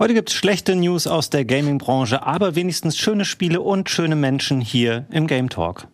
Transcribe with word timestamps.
Heute 0.00 0.14
gibt's 0.14 0.32
schlechte 0.32 0.74
News 0.76 1.06
aus 1.06 1.28
der 1.28 1.44
Gaming-Branche, 1.44 2.22
aber 2.22 2.54
wenigstens 2.54 2.96
schöne 2.96 3.26
Spiele 3.26 3.60
und 3.60 3.90
schöne 3.90 4.16
Menschen 4.16 4.62
hier 4.62 5.04
im 5.10 5.26
Game 5.26 5.50
Talk. 5.50 5.88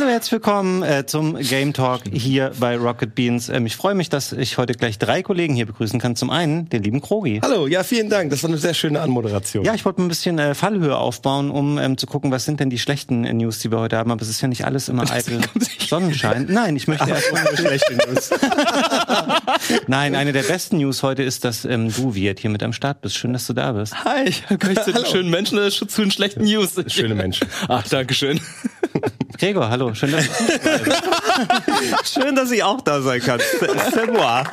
Hallo, 0.00 0.12
herzlich 0.12 0.32
willkommen 0.32 0.82
äh, 0.82 1.04
zum 1.04 1.36
Game 1.36 1.74
Talk 1.74 2.00
hier 2.10 2.52
bei 2.58 2.78
Rocket 2.78 3.14
Beans. 3.14 3.50
Ähm, 3.50 3.66
ich 3.66 3.76
freue 3.76 3.94
mich, 3.94 4.08
dass 4.08 4.32
ich 4.32 4.56
heute 4.56 4.72
gleich 4.72 4.98
drei 4.98 5.22
Kollegen 5.22 5.54
hier 5.54 5.66
begrüßen 5.66 6.00
kann. 6.00 6.16
Zum 6.16 6.30
einen 6.30 6.70
den 6.70 6.82
lieben 6.82 7.02
Krogi. 7.02 7.40
Hallo, 7.42 7.66
ja, 7.66 7.82
vielen 7.82 8.08
Dank. 8.08 8.30
Das 8.30 8.42
war 8.42 8.48
eine 8.48 8.56
sehr 8.56 8.72
schöne 8.72 9.02
Anmoderation. 9.02 9.62
Ja, 9.62 9.74
ich 9.74 9.84
wollte 9.84 10.00
ein 10.00 10.08
bisschen 10.08 10.38
äh, 10.38 10.54
Fallhöhe 10.54 10.96
aufbauen, 10.96 11.50
um 11.50 11.76
ähm, 11.76 11.98
zu 11.98 12.06
gucken, 12.06 12.30
was 12.30 12.46
sind 12.46 12.60
denn 12.60 12.70
die 12.70 12.78
schlechten 12.78 13.26
äh, 13.26 13.34
News, 13.34 13.58
die 13.58 13.70
wir 13.70 13.78
heute 13.78 13.98
haben. 13.98 14.10
Aber 14.10 14.22
es 14.22 14.30
ist 14.30 14.40
ja 14.40 14.48
nicht 14.48 14.64
alles 14.64 14.88
immer 14.88 15.02
eitel 15.10 15.42
Sonnenschein. 15.86 16.46
Nein, 16.48 16.76
ich 16.76 16.88
möchte 16.88 17.10
erst 17.10 17.30
mal 17.30 17.46
schlechte 17.54 17.94
News. 17.96 18.30
Nein, 19.86 20.14
eine 20.14 20.32
der 20.32 20.44
besten 20.44 20.78
News 20.78 21.02
heute 21.02 21.24
ist, 21.24 21.44
dass 21.44 21.66
ähm, 21.66 21.92
du, 21.92 22.14
Wirt, 22.14 22.40
hier 22.40 22.48
mit 22.48 22.62
am 22.62 22.72
Start 22.72 23.02
bist. 23.02 23.16
Schön, 23.16 23.34
dass 23.34 23.46
du 23.46 23.52
da 23.52 23.72
bist. 23.72 24.02
Hi, 24.02 24.24
ich 24.26 24.44
zu 24.48 24.92
den 24.92 25.04
schönen 25.04 25.28
Menschen 25.28 25.58
oder 25.58 25.68
zu 25.68 25.84
den 25.84 26.10
schlechten 26.10 26.44
News? 26.44 26.76
Schöne 26.86 27.14
Menschen. 27.14 27.46
Ach, 27.68 27.86
danke 27.86 28.14
schön. 28.14 28.40
Gregor, 29.40 29.70
hallo. 29.70 29.89
Schön, 29.94 30.12
dass 30.12 30.26
du 30.26 30.44
Schön, 32.20 32.34
dass 32.34 32.50
ich 32.50 32.62
auch 32.62 32.80
da 32.80 33.00
sein 33.00 33.20
kann. 33.20 33.40
C'est 33.40 34.10
moi. 34.10 34.44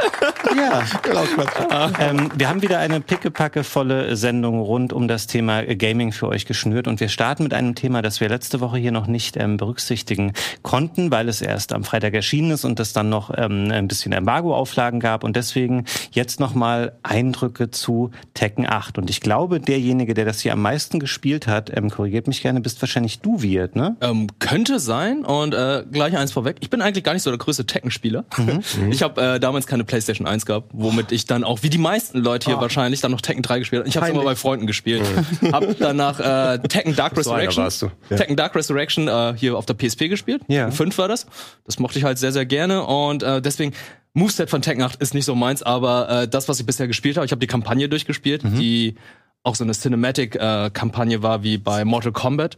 Ja. 0.56 1.92
Ähm, 2.00 2.32
wir 2.36 2.50
haben 2.50 2.62
wieder 2.62 2.80
eine 2.80 3.02
pickepackevolle 3.02 4.16
Sendung 4.16 4.60
rund 4.60 4.94
um 4.94 5.08
das 5.08 5.28
Thema 5.28 5.64
Gaming 5.64 6.12
für 6.12 6.28
euch 6.28 6.46
geschnürt 6.46 6.88
und 6.88 7.00
wir 7.00 7.10
starten 7.10 7.44
mit 7.44 7.54
einem 7.54 7.76
Thema, 7.76 8.02
das 8.02 8.20
wir 8.22 8.30
letzte 8.30 8.60
Woche 8.60 8.78
hier 8.78 8.92
noch 8.92 9.08
nicht 9.08 9.38
ähm, 9.38 9.58
berücksichtigen 9.58 10.34
konnten, 10.62 11.12
weil 11.12 11.30
es 11.30 11.42
erst 11.42 11.74
am 11.74 11.84
Freitag 11.84 12.14
erschienen 12.14 12.52
ist 12.52 12.66
und 12.66 12.80
es 12.80 12.94
dann 12.94 13.10
noch 13.10 13.32
ähm, 13.36 13.70
ein 13.72 13.88
bisschen 13.88 14.14
Embargo-Auflagen 14.14 15.00
gab 15.00 15.24
und 15.24 15.36
deswegen 15.36 15.86
jetzt 16.12 16.40
nochmal 16.40 16.94
Eindrücke 17.04 17.72
zu 17.72 18.12
Tekken 18.34 18.68
8 18.68 18.98
und 18.98 19.10
ich 19.10 19.22
glaube, 19.22 19.60
derjenige, 19.60 20.14
der 20.14 20.26
das 20.26 20.40
hier 20.42 20.54
am 20.54 20.62
meisten 20.62 21.00
gespielt 21.00 21.48
hat, 21.48 21.76
ähm, 21.76 21.90
korrigiert 21.90 22.28
mich 22.28 22.42
gerne, 22.42 22.62
bist 22.62 22.82
wahrscheinlich 22.82 23.20
du, 23.20 23.42
Wirt, 23.42 23.76
ne? 23.76 23.96
Ähm, 24.02 24.28
könnte 24.40 24.80
sein 24.80 25.26
und 25.28 25.54
äh, 25.54 25.84
gleich 25.92 26.16
eins 26.18 26.32
vorweg. 26.32 26.58
Ich 26.62 26.70
bin 26.70 26.82
eigentlich 26.82 27.04
gar 27.04 27.14
nicht 27.14 27.24
so 27.24 27.30
der 27.30 27.38
größte 27.38 27.66
Tekken-Spieler. 27.66 28.26
Mhm. 28.38 28.64
Ich 28.92 29.04
habe 29.04 29.22
äh, 29.22 29.40
damals 29.40 29.68
keine 29.68 29.84
PlayStation 29.84 30.26
1 30.26 30.46
gehabt, 30.46 30.70
womit 30.72 31.12
ich 31.12 31.26
dann 31.26 31.44
auch, 31.44 31.62
wie 31.64 31.70
die 31.70 31.78
meisten 31.78 32.20
Leute 32.20 32.50
hier 32.50 32.62
wahrscheinlich, 32.62 33.02
dann 33.02 33.12
noch 33.12 33.22
Tekken 33.22 33.44
3 33.44 33.60
gespielt 33.60 33.82
habe. 33.82 33.90
Ich 33.90 33.98
habe 33.98 34.10
immer 34.10 34.24
bei 34.24 34.36
Freunden 34.36 34.66
gespielt. 34.66 35.04
Hab 35.52 35.78
danach 35.80 36.20
äh, 36.20 36.60
Tekken 36.60 36.96
Dark 36.96 37.14
So 37.16 37.34
Resurrection. 37.34 37.92
Ja. 38.10 38.18
Tekken 38.18 38.36
Dark 38.38 38.56
Resurrection 38.56 39.08
äh, 39.08 39.34
hier 39.36 39.58
auf 39.58 39.66
der 39.66 39.74
PSP 39.74 40.08
gespielt. 40.08 40.42
Ja. 40.48 40.72
5 40.72 40.98
war 40.98 41.08
das. 41.08 41.28
Das 41.66 41.80
mochte 41.80 42.00
ich 42.00 42.06
halt 42.06 42.18
sehr, 42.18 42.32
sehr 42.32 42.46
gerne 42.46 42.86
und 42.86 43.24
äh, 43.24 43.42
deswegen 43.42 43.74
Moveset 44.14 44.50
von 44.50 44.62
Tekken 44.62 44.84
8 44.84 45.02
ist 45.02 45.14
nicht 45.14 45.26
so 45.26 45.36
meins, 45.36 45.62
aber 45.62 46.10
äh, 46.10 46.28
das, 46.28 46.48
was 46.48 46.60
ich 46.60 46.66
bisher 46.66 46.88
gespielt 46.88 47.18
habe, 47.18 47.26
ich 47.26 47.32
habe 47.32 47.40
die 47.40 47.48
Kampagne 47.48 47.90
durchgespielt, 47.90 48.44
die 48.44 48.96
auch 49.44 49.56
so 49.56 49.64
eine 49.64 49.74
Cinematic-Kampagne 49.74 51.22
war 51.24 51.44
wie 51.44 51.58
bei 51.58 51.86
Mortal 51.86 52.12
Kombat. 52.12 52.58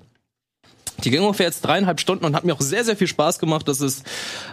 Die 1.06 1.12
ging 1.12 1.22
ungefähr 1.22 1.46
jetzt 1.46 1.62
dreieinhalb 1.62 2.00
Stunden 2.00 2.26
und 2.26 2.36
hat 2.36 2.46
mir 2.46 2.54
auch 2.54 2.62
sehr, 2.62 2.84
sehr 2.84 2.96
viel 2.96 3.08
Spaß 3.08 3.40
gemacht. 3.40 3.68
Das 3.68 3.82
ist 3.82 4.06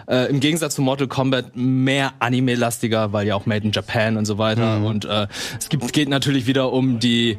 äh, 0.07 0.29
im 0.29 0.39
Gegensatz 0.39 0.75
zu 0.75 0.81
Mortal 0.81 1.07
Kombat 1.07 1.55
mehr 1.55 2.13
Anime-lastiger, 2.19 3.13
weil 3.13 3.27
ja 3.27 3.35
auch 3.35 3.45
Made 3.45 3.65
in 3.65 3.71
Japan 3.71 4.17
und 4.17 4.25
so 4.25 4.37
weiter. 4.37 4.83
Und 4.83 5.05
äh, 5.05 5.27
es 5.59 5.69
gibt, 5.69 5.91
geht 5.93 6.09
natürlich 6.09 6.47
wieder 6.47 6.71
um 6.71 6.99
die 6.99 7.37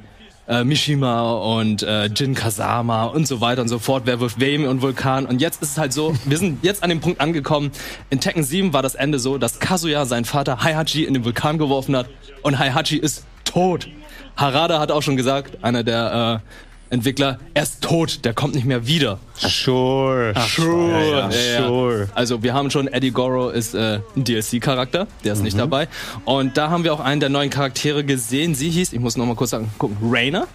äh, 0.48 0.64
Mishima 0.64 1.32
und 1.32 1.82
äh, 1.82 2.06
Jin 2.06 2.34
Kazama 2.34 3.04
und 3.04 3.28
so 3.28 3.40
weiter 3.40 3.62
und 3.62 3.68
so 3.68 3.78
fort. 3.78 4.04
Wer 4.06 4.18
wirft 4.20 4.40
wem 4.40 4.64
und 4.64 4.82
Vulkan. 4.82 5.26
Und 5.26 5.40
jetzt 5.40 5.62
ist 5.62 5.72
es 5.72 5.78
halt 5.78 5.92
so, 5.92 6.14
wir 6.24 6.38
sind 6.38 6.64
jetzt 6.64 6.82
an 6.82 6.88
dem 6.88 7.00
Punkt 7.00 7.20
angekommen. 7.20 7.70
In 8.10 8.20
Tekken 8.20 8.42
7 8.42 8.72
war 8.72 8.82
das 8.82 8.94
Ende 8.94 9.18
so, 9.18 9.38
dass 9.38 9.60
Kazuya 9.60 10.06
seinen 10.06 10.24
Vater 10.24 10.62
Heihachi 10.62 11.04
in 11.04 11.14
den 11.14 11.24
Vulkan 11.24 11.58
geworfen 11.58 11.96
hat 11.96 12.08
und 12.42 12.58
Heihachi 12.58 12.96
ist 12.96 13.24
tot. 13.44 13.88
Harada 14.36 14.80
hat 14.80 14.90
auch 14.90 15.02
schon 15.02 15.16
gesagt, 15.16 15.62
einer 15.62 15.82
der 15.82 16.42
äh, 16.44 16.67
Entwickler, 16.90 17.38
er 17.54 17.62
ist 17.64 17.82
tot, 17.82 18.24
der 18.24 18.32
kommt 18.32 18.54
nicht 18.54 18.64
mehr 18.64 18.86
wieder. 18.86 19.18
Sure. 19.36 20.32
Sure. 20.48 21.10
Ja, 21.10 21.30
ja, 21.30 21.66
sure. 21.66 22.08
Also 22.14 22.42
wir 22.42 22.54
haben 22.54 22.70
schon, 22.70 22.88
Eddie 22.88 23.10
Goro 23.10 23.50
ist 23.50 23.74
äh, 23.74 24.00
ein 24.16 24.24
DLC-Charakter, 24.24 25.06
der 25.24 25.32
ist 25.34 25.42
nicht 25.42 25.58
dabei. 25.58 25.88
Und 26.24 26.56
da 26.56 26.70
haben 26.70 26.84
wir 26.84 26.94
auch 26.94 27.00
einen 27.00 27.20
der 27.20 27.28
neuen 27.28 27.50
Charaktere 27.50 28.04
gesehen. 28.04 28.54
Sie 28.54 28.70
hieß, 28.70 28.92
ich 28.92 29.00
muss 29.00 29.16
noch 29.16 29.26
mal 29.26 29.36
kurz 29.36 29.50
sagen, 29.50 29.70
gucken, 29.78 29.98
Rainer. 30.02 30.46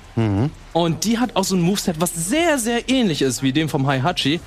Und 0.73 1.03
die 1.05 1.19
hat 1.19 1.35
auch 1.35 1.43
so 1.43 1.55
ein 1.55 1.61
Moveset, 1.61 1.99
was 1.99 2.13
sehr, 2.13 2.57
sehr 2.57 2.89
ähnlich 2.89 3.22
ist 3.22 3.43
wie 3.43 3.51
dem 3.53 3.69
vom 3.69 3.85
Heihachi. 3.88 4.39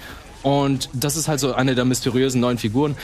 Und 0.42 0.90
das 0.92 1.16
ist 1.16 1.28
halt 1.28 1.40
so 1.40 1.54
eine 1.54 1.74
der 1.74 1.84
mysteriösen 1.84 2.40
neuen 2.40 2.58
Figuren. 2.58 2.96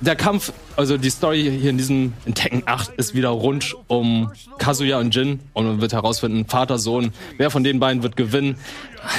Der 0.00 0.14
Kampf, 0.14 0.52
also 0.76 0.96
die 0.96 1.10
Story 1.10 1.42
hier 1.60 1.70
in 1.70 1.78
diesem 1.78 2.12
in 2.24 2.34
Tekken 2.34 2.62
8 2.66 2.90
ist 2.96 3.14
wieder 3.14 3.30
rund 3.30 3.74
um 3.88 4.30
Kazuya 4.58 4.98
und 5.00 5.12
Jin 5.14 5.40
und 5.54 5.66
man 5.66 5.80
wird 5.80 5.92
herausfinden, 5.92 6.44
Vater, 6.46 6.78
Sohn, 6.78 7.12
wer 7.36 7.50
von 7.50 7.64
den 7.64 7.80
beiden 7.80 8.04
wird 8.04 8.16
gewinnen. 8.16 8.56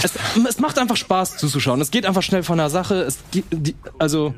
Es, 0.01 0.13
es 0.47 0.59
macht 0.59 0.79
einfach 0.79 0.95
Spaß 0.95 1.37
zuzuschauen. 1.37 1.81
Es 1.81 1.91
geht 1.91 2.05
einfach 2.05 2.23
schnell 2.23 2.43
von 2.43 2.57
der 2.57 2.69
Sache. 2.69 3.01
Es, 3.01 3.19
die, 3.33 3.43
also, 3.97 4.33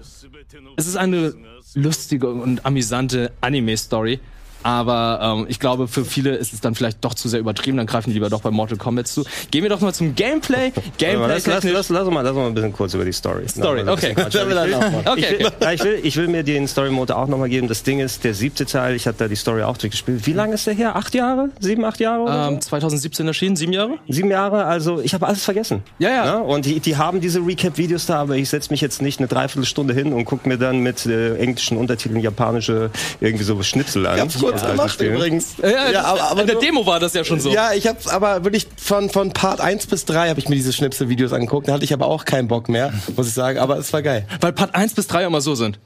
es 0.77 0.87
ist 0.87 0.95
eine 0.95 1.35
lustige 1.75 2.29
und 2.29 2.65
amüsante 2.65 3.31
Anime-Story. 3.41 4.19
Aber 4.63 5.19
ähm, 5.39 5.45
ich 5.49 5.59
glaube, 5.59 5.87
für 5.87 6.05
viele 6.05 6.35
ist 6.35 6.53
es 6.53 6.61
dann 6.61 6.75
vielleicht 6.75 7.03
doch 7.03 7.13
zu 7.13 7.27
sehr 7.29 7.39
übertrieben. 7.39 7.77
Dann 7.77 7.87
greifen 7.87 8.09
die 8.09 8.13
lieber 8.15 8.29
doch 8.29 8.41
bei 8.41 8.51
Mortal 8.51 8.77
Kombat 8.77 9.07
zu. 9.07 9.23
Gehen 9.51 9.63
wir 9.63 9.69
doch 9.69 9.81
mal 9.81 9.93
zum 9.93 10.15
Gameplay. 10.15 10.71
Gameplay 10.97 11.27
Lass, 11.27 11.45
lass, 11.47 11.63
lass, 11.63 11.89
lass, 11.89 12.05
uns 12.05 12.13
mal, 12.13 12.21
lass 12.21 12.33
mal 12.35 12.47
ein 12.47 12.53
bisschen 12.53 12.73
kurz 12.73 12.93
über 12.93 13.05
die 13.05 13.13
Story. 13.13 13.47
Story, 13.47 13.83
Noch 13.83 13.93
okay. 13.93 14.13
Ich 14.17 14.33
will- 14.33 14.75
Okay, 15.05 15.19
Ich 15.21 15.39
will, 15.39 15.51
ja, 15.61 15.71
ich, 15.71 15.83
will, 15.83 15.99
ich 16.03 16.17
will 16.17 16.27
mir 16.27 16.43
den 16.43 16.67
Story-Mode 16.67 17.15
auch 17.15 17.27
nochmal 17.27 17.49
geben. 17.49 17.67
Das 17.67 17.83
Ding 17.83 17.99
ist, 17.99 18.23
der 18.23 18.33
siebte 18.33 18.65
Teil, 18.65 18.95
ich 18.95 19.07
habe 19.07 19.17
da 19.17 19.27
die 19.27 19.35
Story 19.35 19.63
auch 19.63 19.77
durchgespielt. 19.77 20.25
Wie 20.27 20.33
lange 20.33 20.53
ist 20.55 20.67
der 20.67 20.73
her? 20.73 20.95
Acht 20.95 21.13
Jahre? 21.15 21.49
Sieben, 21.59 21.83
acht 21.85 21.99
Jahre? 21.99 22.21
Oder 22.23 22.47
Ähm, 22.49 22.61
2017 22.61 23.27
erschienen, 23.27 23.55
sieben 23.55 23.73
Jahre? 23.73 23.95
Sieben 24.07 24.29
Jahre, 24.31 24.65
also 24.65 24.99
ich 25.01 25.13
habe 25.13 25.27
alles 25.27 25.43
vergessen. 25.43 25.83
Ja, 25.99 26.09
ja. 26.09 26.37
und 26.37 26.65
die, 26.65 26.79
die 26.79 26.97
haben 26.97 27.21
diese 27.21 27.39
Recap-Videos 27.39 28.05
da, 28.05 28.21
aber 28.21 28.35
ich 28.35 28.49
setze 28.49 28.71
mich 28.71 28.81
jetzt 28.81 29.01
nicht 29.01 29.19
eine 29.19 29.27
Dreiviertelstunde 29.27 29.93
hin 29.93 30.13
und 30.13 30.25
gucke 30.25 30.47
mir 30.47 30.57
dann 30.57 30.79
mit 30.79 31.05
äh, 31.05 31.37
englischen 31.37 31.77
Untertiteln 31.77 32.21
japanische 32.21 32.89
irgendwie 33.19 33.43
so 33.43 33.61
Schnitzel 33.63 34.05
an. 34.05 34.19
Hab's 34.19 34.37
kurz 34.51 34.61
Ja, 34.63 34.71
gemacht 34.71 34.93
spielen. 34.93 35.15
übrigens. 35.15 35.55
Ja, 35.61 36.03
aber, 36.03 36.23
aber 36.23 36.41
in 36.41 36.47
der 36.47 36.55
nur- 36.55 36.63
Demo 36.63 36.85
war 36.85 36.99
das 36.99 37.13
ja 37.13 37.23
schon 37.23 37.39
so. 37.39 37.51
Ja, 37.51 37.73
ich 37.73 37.87
hab's 37.87 38.07
aber 38.07 38.43
wirklich 38.43 38.67
von, 38.77 39.09
von 39.09 39.31
Part 39.31 39.59
1 39.61 39.87
bis 39.87 40.05
3 40.05 40.29
habe 40.29 40.39
ich 40.39 40.47
mir 40.49 40.55
diese 40.55 40.73
Schnipselvideos 40.73 41.33
angeguckt. 41.33 41.67
Da 41.67 41.73
hatte 41.73 41.83
ich 41.83 41.93
aber 41.93 42.07
auch 42.07 42.25
keinen 42.25 42.47
Bock 42.47 42.69
mehr, 42.69 42.93
muss 43.15 43.27
ich 43.27 43.33
sagen. 43.33 43.57
Aber 43.59 43.77
es 43.77 43.91
war 43.93 44.01
geil. 44.01 44.27
Weil 44.39 44.53
Part 44.53 44.75
1 44.75 44.93
bis 44.93 45.07
3 45.07 45.25
immer 45.25 45.41
so 45.41 45.55
sind. 45.55 45.79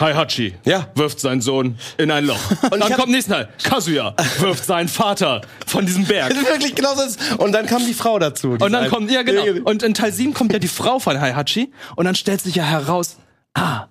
Heihachi 0.00 0.54
Ja. 0.64 0.86
wirft 0.94 1.18
seinen 1.18 1.40
Sohn 1.40 1.76
in 1.96 2.12
ein 2.12 2.24
Loch. 2.24 2.38
Und 2.70 2.78
dann 2.78 2.92
kommt 2.92 3.08
nächsten 3.08 3.32
Teil. 3.32 3.48
Kazuya 3.64 4.14
wirft 4.38 4.64
seinen 4.64 4.86
Vater 4.88 5.40
von 5.66 5.86
diesem 5.86 6.04
Berg. 6.04 6.28
Das 6.34 6.38
ist 6.38 6.48
wirklich 6.48 6.74
genau 6.76 6.94
so. 6.94 7.02
Und 7.42 7.50
dann 7.50 7.66
kam 7.66 7.84
die 7.84 7.94
Frau 7.94 8.16
dazu. 8.20 8.56
die 8.56 8.62
Und 8.64 8.70
dann 8.72 8.88
kommt, 8.90 9.10
ja 9.10 9.22
genau. 9.22 9.42
Und 9.68 9.82
in 9.82 9.94
Teil 9.94 10.12
7 10.12 10.34
kommt 10.34 10.52
ja 10.52 10.60
die 10.60 10.68
Frau 10.68 11.00
von 11.00 11.20
Heihachi 11.20 11.72
und 11.96 12.04
dann 12.04 12.14
stellt 12.14 12.40
sich 12.42 12.54
ja 12.54 12.62
heraus, 12.62 13.16
ah, 13.54 13.86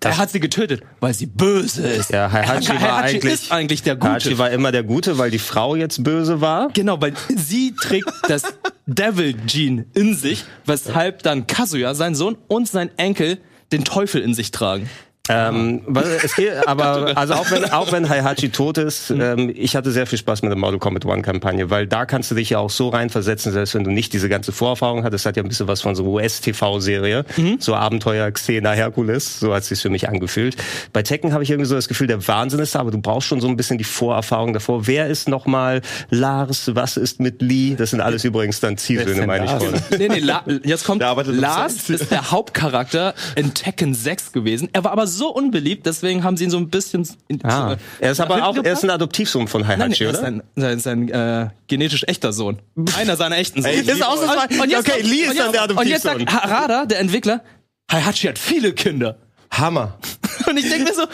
er 0.00 0.16
hat 0.16 0.30
sie 0.30 0.40
getötet, 0.40 0.82
weil 1.00 1.14
sie 1.14 1.26
böse 1.26 1.86
ist. 1.86 2.10
Ja, 2.10 2.30
Heihachi 2.30 2.68
war 2.68 2.80
Heihachi 2.80 3.16
eigentlich, 3.16 3.32
ist 3.32 3.52
eigentlich 3.52 3.82
der 3.82 3.96
Gute. 3.96 4.12
Heihachi 4.12 4.38
war 4.38 4.50
immer 4.50 4.72
der 4.72 4.84
Gute, 4.84 5.18
weil 5.18 5.30
die 5.30 5.38
Frau 5.38 5.76
jetzt 5.76 6.04
böse 6.04 6.40
war. 6.40 6.68
Genau, 6.72 7.00
weil 7.00 7.14
sie 7.34 7.74
trägt 7.74 8.10
das 8.28 8.42
Devil 8.86 9.34
Gene 9.46 9.86
in 9.94 10.14
sich, 10.14 10.44
weshalb 10.66 11.22
dann 11.22 11.46
Kazuya, 11.46 11.94
sein 11.94 12.14
Sohn 12.14 12.36
und 12.48 12.68
sein 12.68 12.90
Enkel 12.96 13.38
den 13.72 13.84
Teufel 13.84 14.22
in 14.22 14.34
sich 14.34 14.50
tragen. 14.50 14.88
Ähm, 15.28 15.82
es 16.22 16.34
geht, 16.36 16.52
aber 16.66 17.16
also 17.16 17.34
auch 17.34 17.50
wenn 17.50 17.70
auch 17.70 17.92
wenn 17.92 18.08
Heihachi 18.08 18.50
tot 18.50 18.78
ist, 18.78 19.10
ähm, 19.10 19.52
ich 19.54 19.76
hatte 19.76 19.90
sehr 19.90 20.06
viel 20.06 20.18
Spaß 20.18 20.42
mit 20.42 20.50
der 20.50 20.58
Mortal 20.58 20.78
Kombat 20.78 21.04
One 21.04 21.22
Kampagne, 21.22 21.70
weil 21.70 21.86
da 21.86 22.06
kannst 22.06 22.30
du 22.30 22.34
dich 22.34 22.50
ja 22.50 22.58
auch 22.58 22.70
so 22.70 22.88
reinversetzen, 22.88 23.52
selbst 23.52 23.74
wenn 23.74 23.84
du 23.84 23.90
nicht 23.90 24.12
diese 24.12 24.28
ganze 24.28 24.52
Vorerfahrung 24.52 25.04
hattest, 25.04 25.26
hat 25.26 25.36
ja 25.36 25.42
ein 25.42 25.48
bisschen 25.48 25.68
was 25.68 25.82
von 25.82 25.94
so 25.94 26.04
US-TV-Serie, 26.04 27.24
so 27.58 27.74
Abenteuer 27.74 28.30
Xena 28.30 28.72
Herkules, 28.72 29.40
so 29.40 29.54
hat 29.54 29.62
es 29.62 29.68
sich 29.68 29.80
für 29.80 29.90
mich 29.90 30.08
angefühlt. 30.08 30.56
Bei 30.92 31.02
Tekken 31.02 31.32
habe 31.32 31.42
ich 31.42 31.50
irgendwie 31.50 31.68
so 31.68 31.74
das 31.74 31.88
Gefühl, 31.88 32.06
der 32.06 32.26
Wahnsinn 32.26 32.60
ist 32.60 32.74
da, 32.74 32.80
aber 32.80 32.90
du 32.90 33.00
brauchst 33.00 33.28
schon 33.28 33.40
so 33.40 33.48
ein 33.48 33.56
bisschen 33.56 33.78
die 33.78 33.84
Vorerfahrung 33.84 34.52
davor. 34.52 34.86
Wer 34.86 35.08
ist 35.08 35.28
nochmal 35.28 35.82
Lars? 36.10 36.70
Was 36.74 36.96
ist 36.96 37.20
mit 37.20 37.42
Lee? 37.42 37.74
Das 37.76 37.90
sind 37.90 38.00
alles 38.00 38.24
übrigens 38.24 38.60
dann 38.60 38.76
Zielsöhne, 38.78 39.26
meine 39.26 39.44
ich 39.44 39.50
schon. 39.50 39.98
Nee, 39.98 40.08
nee, 40.08 40.18
La 40.18 40.44
jetzt 40.64 40.84
kommt 40.84 41.02
Lars 41.02 41.90
ist 41.90 42.10
der 42.10 42.30
Hauptcharakter 42.30 43.14
in 43.34 43.54
Tekken 43.54 43.94
6 43.94 44.32
gewesen. 44.32 44.68
Er 44.72 44.84
war 44.84 44.92
aber 44.92 45.06
so 45.06 45.17
unbeliebt, 45.26 45.84
deswegen 45.86 46.24
haben 46.24 46.36
sie 46.36 46.44
ihn 46.44 46.50
so 46.50 46.56
ein 46.58 46.70
bisschen 46.70 47.06
Ah. 47.42 47.70
so, 47.70 47.76
Er 48.00 48.12
ist 48.12 48.20
aber 48.20 48.46
auch, 48.46 48.56
er 48.56 48.72
ist 48.72 48.84
ein. 48.84 48.90
Adoptivsohn 48.90 49.48
von 49.48 49.62
Nein, 49.62 49.80
Heihachi, 49.80 50.04
er 50.04 50.10
ist 50.10 50.18
oder? 50.20 50.26
ein, 50.66 50.78
sein, 50.80 51.08
äh, 51.08 51.48
genetisch 51.66 52.04
echter 52.06 52.32
Sohn. 52.32 52.58
Einer 52.98 53.16
seiner 53.16 53.36
echten 53.36 53.62
Söhne. 53.62 53.74
Ist 53.76 54.02
ausnahmsweise- 54.02 54.60
Und 54.62 54.70
jetzt 54.70 54.88
okay, 54.88 55.02
Lee 55.02 55.22
ist 55.22 55.38
dann 55.38 55.52
der 55.52 55.62
Und 55.76 55.86
jetzt 55.86 56.02
sagt 56.04 56.16
Adoptivsohn. 56.16 56.50
Harada, 56.50 56.86
der 56.86 57.00
Entwickler, 57.00 57.42
Heihachi 57.92 58.28
hat 58.28 58.38
viele 58.38 58.72
Kinder. 58.72 59.18
Hammer. 59.50 59.98
Und 60.46 60.56
ich 60.58 60.68
denke 60.68 60.84
mir 60.90 60.94
so, 60.94 61.04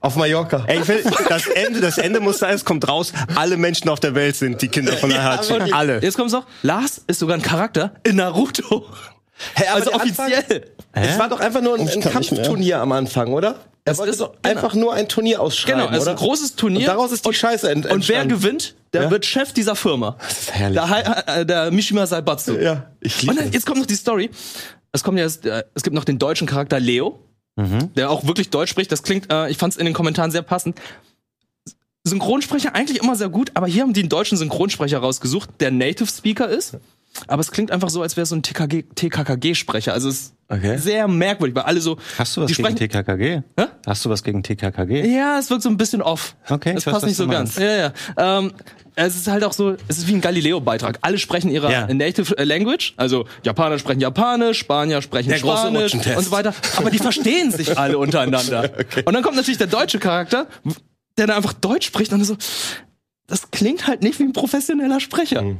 Auf 0.00 0.16
Mallorca. 0.16 0.64
Ey, 0.66 0.80
ich 0.80 0.88
will, 0.88 1.04
das 1.28 1.46
Ende, 1.46 1.80
das 1.80 1.98
Ende 1.98 2.20
muss 2.20 2.38
sein, 2.38 2.54
es 2.54 2.64
kommt 2.64 2.88
raus, 2.88 3.12
alle 3.34 3.56
Menschen 3.58 3.88
auf 3.90 4.00
der 4.00 4.14
Welt 4.14 4.34
sind 4.36 4.60
die 4.62 4.68
Kinder 4.68 4.92
von 4.94 5.12
Heihachi. 5.12 5.72
alle. 5.72 6.00
Jetzt 6.02 6.16
kommt's 6.16 6.32
noch. 6.32 6.46
Lars 6.62 7.02
ist 7.06 7.18
sogar 7.18 7.36
ein 7.36 7.42
Charakter 7.42 7.92
in 8.02 8.16
Naruto. 8.16 8.86
Hä, 9.54 9.64
aber 9.68 9.74
also 9.76 9.90
der 9.90 10.00
Anfang- 10.00 10.26
offiziell. 10.32 10.64
Es 10.92 11.18
war 11.18 11.28
doch 11.28 11.40
einfach 11.40 11.60
nur 11.62 11.74
ein, 11.78 11.86
Ich 11.86 11.94
ein. 11.94 12.00
Kampfturnier 12.02 12.78
am 12.80 12.92
Anfang, 12.92 13.32
oder? 13.32 13.56
Er 13.84 13.92
Es 13.92 13.98
wollte 13.98 14.12
ist- 14.12 14.20
doch 14.20 14.32
genau. 14.42 14.48
einfach 14.54 14.74
nur 14.74 14.92
ein 14.94 15.08
Turnier 15.08 15.40
ausschreiben, 15.40 15.80
Genau, 15.80 15.90
es 15.90 15.96
ist 15.98 16.02
oder? 16.02 16.10
ein 16.12 16.16
großes 16.16 16.54
Turnier. 16.56 16.80
Und 16.80 16.86
daraus 16.86 17.10
ist 17.12 17.26
die 17.26 17.32
Scheiße 17.34 17.68
ent 17.68 17.86
Und 17.86 17.90
wer 18.08 18.20
entstanden. 18.20 18.28
gewinnt, 18.28 18.74
der 18.92 19.02
Ja? 19.04 19.10
wird 19.10 19.26
Chef 19.26 19.52
dieser 19.52 19.74
Firma. 19.74 20.16
Das 20.20 20.32
ist 20.42 20.52
herrlich. 20.54 20.74
Der, 20.78 20.88
Hai- 20.88 21.40
äh, 21.40 21.46
der 21.46 21.70
Mishima 21.72 22.06
Saibatsu. 22.06 22.52
Ja, 22.58 22.90
ich 23.00 23.20
liebe 23.22 23.32
Und 23.32 23.40
dann, 23.40 23.52
jetzt 23.52 23.66
kommt 23.66 23.78
noch 23.80 23.86
die 23.86 23.96
Story. 23.96 24.30
Es 24.92 25.02
kommt 25.02 25.18
ja, 25.18 25.24
äh, 25.24 25.64
es 25.74 25.82
gibt 25.82 25.94
noch 25.94 26.04
den 26.04 26.18
deutschen 26.18 26.46
Charakter 26.46 26.78
Leo, 26.78 27.18
der 27.56 28.10
auch 28.10 28.24
wirklich 28.26 28.50
Deutsch 28.50 28.70
spricht. 28.70 28.92
Das 28.92 29.02
klingt, 29.02 29.32
äh, 29.32 29.48
ich 29.50 29.58
fand 29.58 29.72
es 29.74 29.78
in 29.78 29.84
den 29.84 29.94
Kommentaren 29.94 30.30
sehr 30.30 30.42
passend. 30.42 30.78
Synchronsprecher 32.04 32.74
eigentlich 32.74 33.00
immer 33.02 33.14
sehr 33.16 33.28
gut, 33.28 33.50
aber 33.54 33.66
hier 33.66 33.82
haben 33.82 33.92
die 33.92 34.00
einen 34.00 34.08
deutschen 34.08 34.36
Synchronsprecher 34.36 34.98
rausgesucht, 34.98 35.50
der 35.60 35.70
Native 35.70 36.08
Speaker 36.08 36.48
ist. 36.48 36.76
Aber 37.26 37.40
es 37.40 37.50
klingt 37.50 37.70
einfach 37.70 37.90
so, 37.90 38.02
als 38.02 38.16
wäre 38.16 38.22
es 38.22 38.28
so 38.30 38.36
ein 38.36 38.42
TKKG-Sprecher. 38.42 39.92
Also 39.92 40.08
es 40.08 40.14
ist 40.16 40.34
Okay. 40.48 40.76
sehr 40.76 41.08
merkwürdig, 41.08 41.56
weil 41.56 41.62
alle 41.62 41.80
so. 41.80 41.96
Hast 42.18 42.36
du 42.36 42.42
was 42.42 42.52
gegen 42.54 42.76
TKKG? 42.76 43.40
Hä? 43.58 43.64
Hast 43.86 44.04
du 44.04 44.10
was 44.10 44.22
gegen 44.22 44.42
TKKG? 44.42 45.02
Ja, 45.14 45.38
es 45.38 45.48
wirkt 45.48 45.62
so 45.62 45.70
ein 45.70 45.78
bisschen 45.78 46.02
off. 46.02 46.36
Okay, 46.50 46.74
weiß, 46.76 46.84
passt 46.84 47.06
nicht 47.06 47.16
so 47.16 47.26
ganz. 47.26 47.56
Ja, 47.56 47.74
ja. 47.74 47.92
Ähm, 48.38 48.52
es 48.94 49.16
ist 49.16 49.28
halt 49.28 49.44
auch 49.44 49.54
so, 49.54 49.76
es 49.88 49.96
ist 49.96 50.08
wie 50.08 50.12
ein 50.12 50.20
Galileo-Beitrag. 50.20 50.98
Alle 51.00 51.16
sprechen 51.16 51.50
ihre 51.50 51.72
Ja. 51.72 51.86
Native 51.86 52.36
äh, 52.36 52.44
Language. 52.44 52.92
Also 52.98 53.24
Japaner 53.44 53.78
sprechen 53.78 54.00
Japanisch, 54.00 54.58
Spanier 54.58 55.00
sprechen 55.00 55.30
Der 55.30 55.38
Spanisch 55.38 55.94
und 55.94 56.04
so 56.22 56.30
weiter. 56.32 56.52
Aber 56.76 56.90
die 56.90 56.98
verstehen 56.98 57.50
sich 57.50 57.78
alle 57.78 57.96
untereinander. 58.04 58.70
Und 59.06 59.14
dann 59.14 59.22
kommt 59.22 59.36
natürlich 59.36 59.56
der 59.58 59.68
deutsche 59.68 59.98
Charakter, 60.00 60.48
der 61.16 61.28
dann 61.28 61.36
einfach 61.38 61.54
Deutsch 61.54 61.86
spricht 61.86 62.12
und 62.12 62.22
so. 62.24 62.36
Das 63.32 63.50
klingt 63.50 63.86
halt 63.86 64.02
nicht 64.02 64.18
wie 64.18 64.24
ein 64.24 64.34
professioneller 64.34 65.00
Sprecher. 65.00 65.56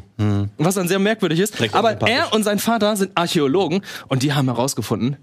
Was 0.58 0.74
dann 0.74 0.88
sehr 0.88 0.98
merkwürdig 0.98 1.40
ist. 1.40 1.54
Direkt 1.54 1.74
Aber 1.74 2.02
er 2.06 2.34
und 2.34 2.42
sein 2.42 2.58
Vater 2.58 2.94
sind 2.96 3.12
Archäologen 3.14 3.80
und 4.08 4.22
die 4.22 4.34
haben 4.34 4.44
herausgefunden, 4.44 5.16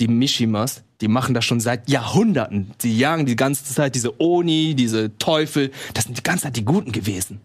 die 0.00 0.08
Mishimas, 0.08 0.82
die 1.02 1.08
machen 1.08 1.34
das 1.34 1.44
schon 1.44 1.60
seit 1.60 1.90
Jahrhunderten. 1.90 2.70
Sie 2.78 2.96
jagen 2.96 3.26
die 3.26 3.36
ganze 3.36 3.64
Zeit 3.64 3.94
diese 3.94 4.18
Oni, 4.18 4.74
diese 4.74 5.18
Teufel. 5.18 5.72
Das 5.92 6.04
sind 6.04 6.16
die 6.16 6.22
ganze 6.22 6.44
Zeit 6.44 6.56
die 6.56 6.64
Guten 6.64 6.90
gewesen. 6.92 7.42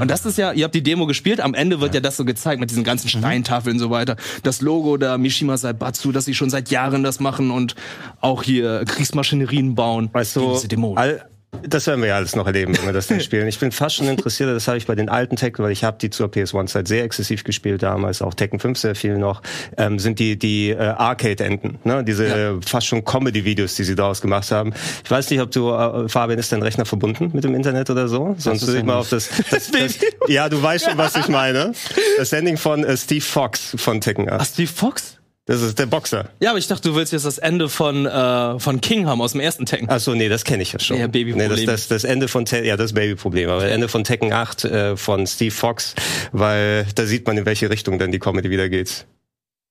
Und 0.00 0.08
das 0.08 0.24
ist 0.24 0.38
ja, 0.38 0.52
ihr 0.52 0.62
habt 0.62 0.76
die 0.76 0.84
Demo 0.84 1.06
gespielt, 1.06 1.40
am 1.40 1.54
Ende 1.54 1.80
wird 1.80 1.92
ja, 1.92 2.00
das 2.00 2.16
so 2.16 2.24
gezeigt 2.24 2.60
mit 2.60 2.70
diesen 2.70 2.84
ganzen 2.84 3.08
Steintafeln 3.08 3.74
und 3.74 3.80
so 3.80 3.90
weiter. 3.90 4.14
Das 4.44 4.60
Logo 4.60 4.98
der 4.98 5.18
Mishima 5.18 5.56
Saibatsu, 5.56 6.12
dass 6.12 6.26
sie 6.26 6.34
schon 6.34 6.48
seit 6.48 6.70
Jahren 6.70 7.02
das 7.02 7.18
machen 7.18 7.50
und 7.50 7.74
auch 8.20 8.44
hier 8.44 8.84
Kriegsmaschinerien 8.86 9.74
bauen. 9.74 10.10
Weißt 10.12 10.36
du, 10.36 10.52
diese 10.54 10.68
Dämonen. 10.68 10.96
all, 10.96 11.28
das 11.62 11.86
werden 11.86 12.00
wir 12.00 12.08
ja 12.08 12.16
alles 12.16 12.36
noch 12.36 12.46
erleben, 12.46 12.76
wenn 12.76 12.86
wir 12.86 12.92
das 12.92 13.06
dann 13.06 13.20
spielen. 13.22 13.48
Ich 13.48 13.58
bin 13.58 13.72
fast 13.72 13.96
schon 13.96 14.08
interessiert, 14.08 14.50
das 14.50 14.68
habe 14.68 14.78
ich 14.78 14.86
bei 14.86 14.94
den 14.94 15.08
alten 15.08 15.36
Tekken, 15.36 15.64
weil 15.64 15.72
ich 15.72 15.84
habe 15.84 15.96
die 16.00 16.10
zur 16.10 16.28
PS1-Zeit 16.28 16.88
sehr 16.88 17.04
exzessiv 17.04 17.44
gespielt 17.44 17.82
damals, 17.82 18.22
auch 18.22 18.34
Tekken 18.34 18.60
5 18.60 18.78
sehr 18.78 18.94
viel 18.94 19.18
noch, 19.18 19.42
ähm, 19.76 19.98
sind 19.98 20.18
die 20.18 20.38
die 20.38 20.70
äh, 20.70 20.78
Arcade-Enden, 20.78 21.78
ne? 21.84 22.04
diese 22.04 22.26
äh, 22.26 22.54
fast 22.64 22.86
schon 22.86 23.04
Comedy-Videos, 23.04 23.74
die 23.74 23.84
sie 23.84 23.94
daraus 23.94 24.20
gemacht 24.20 24.50
haben. 24.50 24.72
Ich 25.04 25.10
weiß 25.10 25.30
nicht, 25.30 25.40
ob 25.40 25.50
du, 25.50 25.70
äh, 25.70 26.08
Fabian, 26.08 26.38
ist 26.38 26.52
dein 26.52 26.62
Rechner 26.62 26.84
verbunden 26.84 27.30
mit 27.32 27.44
dem 27.44 27.54
Internet 27.54 27.90
oder 27.90 28.08
so? 28.08 28.34
Sonst 28.38 28.62
würde 28.62 28.78
ich 28.78 28.78
ja 28.80 28.86
mal 28.86 28.96
auf 28.96 29.08
das, 29.08 29.30
das, 29.50 29.70
das 29.70 29.98
Ja, 30.28 30.48
du 30.48 30.62
weißt 30.62 30.86
schon, 30.86 30.98
was 30.98 31.16
ich 31.16 31.28
meine. 31.36 31.72
Das 32.18 32.32
Ending 32.32 32.56
von 32.56 32.84
äh, 32.84 32.96
Steve 32.96 33.24
Fox 33.24 33.74
von 33.76 34.00
Tekken 34.00 34.28
8. 34.28 34.40
Ach, 34.40 34.46
Steve 34.46 34.70
Fox? 34.72 35.15
Das 35.46 35.62
ist 35.62 35.78
der 35.78 35.86
Boxer. 35.86 36.28
Ja, 36.40 36.50
aber 36.50 36.58
ich 36.58 36.66
dachte, 36.66 36.88
du 36.88 36.96
willst 36.96 37.12
jetzt 37.12 37.24
das 37.24 37.38
Ende 37.38 37.68
von, 37.68 38.04
äh, 38.04 38.58
von 38.58 38.80
King 38.80 39.06
haben 39.06 39.20
aus 39.20 39.30
dem 39.30 39.40
ersten 39.40 39.64
Tekken. 39.64 39.86
Ach 39.88 40.00
so, 40.00 40.12
nee, 40.12 40.28
das 40.28 40.44
kenne 40.44 40.64
ich 40.64 40.72
ja 40.72 40.80
schon. 40.80 40.98
Ja, 40.98 41.06
Babyproblem. 41.06 41.52
Nee, 41.52 41.66
das, 41.66 41.86
das, 41.86 42.02
das 42.02 42.04
Ende 42.04 42.26
von 42.26 42.46
Te 42.46 42.64
ja, 42.64 42.76
das 42.76 42.94
Babyproblem, 42.94 43.48
aber 43.48 43.64
Ende 43.68 43.88
von 43.88 44.02
Tekken 44.02 44.32
8 44.32 44.64
äh, 44.64 44.96
von 44.96 45.24
Steve 45.28 45.52
Fox, 45.52 45.94
weil 46.32 46.84
da 46.96 47.06
sieht 47.06 47.28
man, 47.28 47.38
in 47.38 47.46
welche 47.46 47.70
Richtung 47.70 48.00
dann 48.00 48.10
die 48.10 48.18
Comedy 48.18 48.50
wieder 48.50 48.68
geht. 48.68 49.06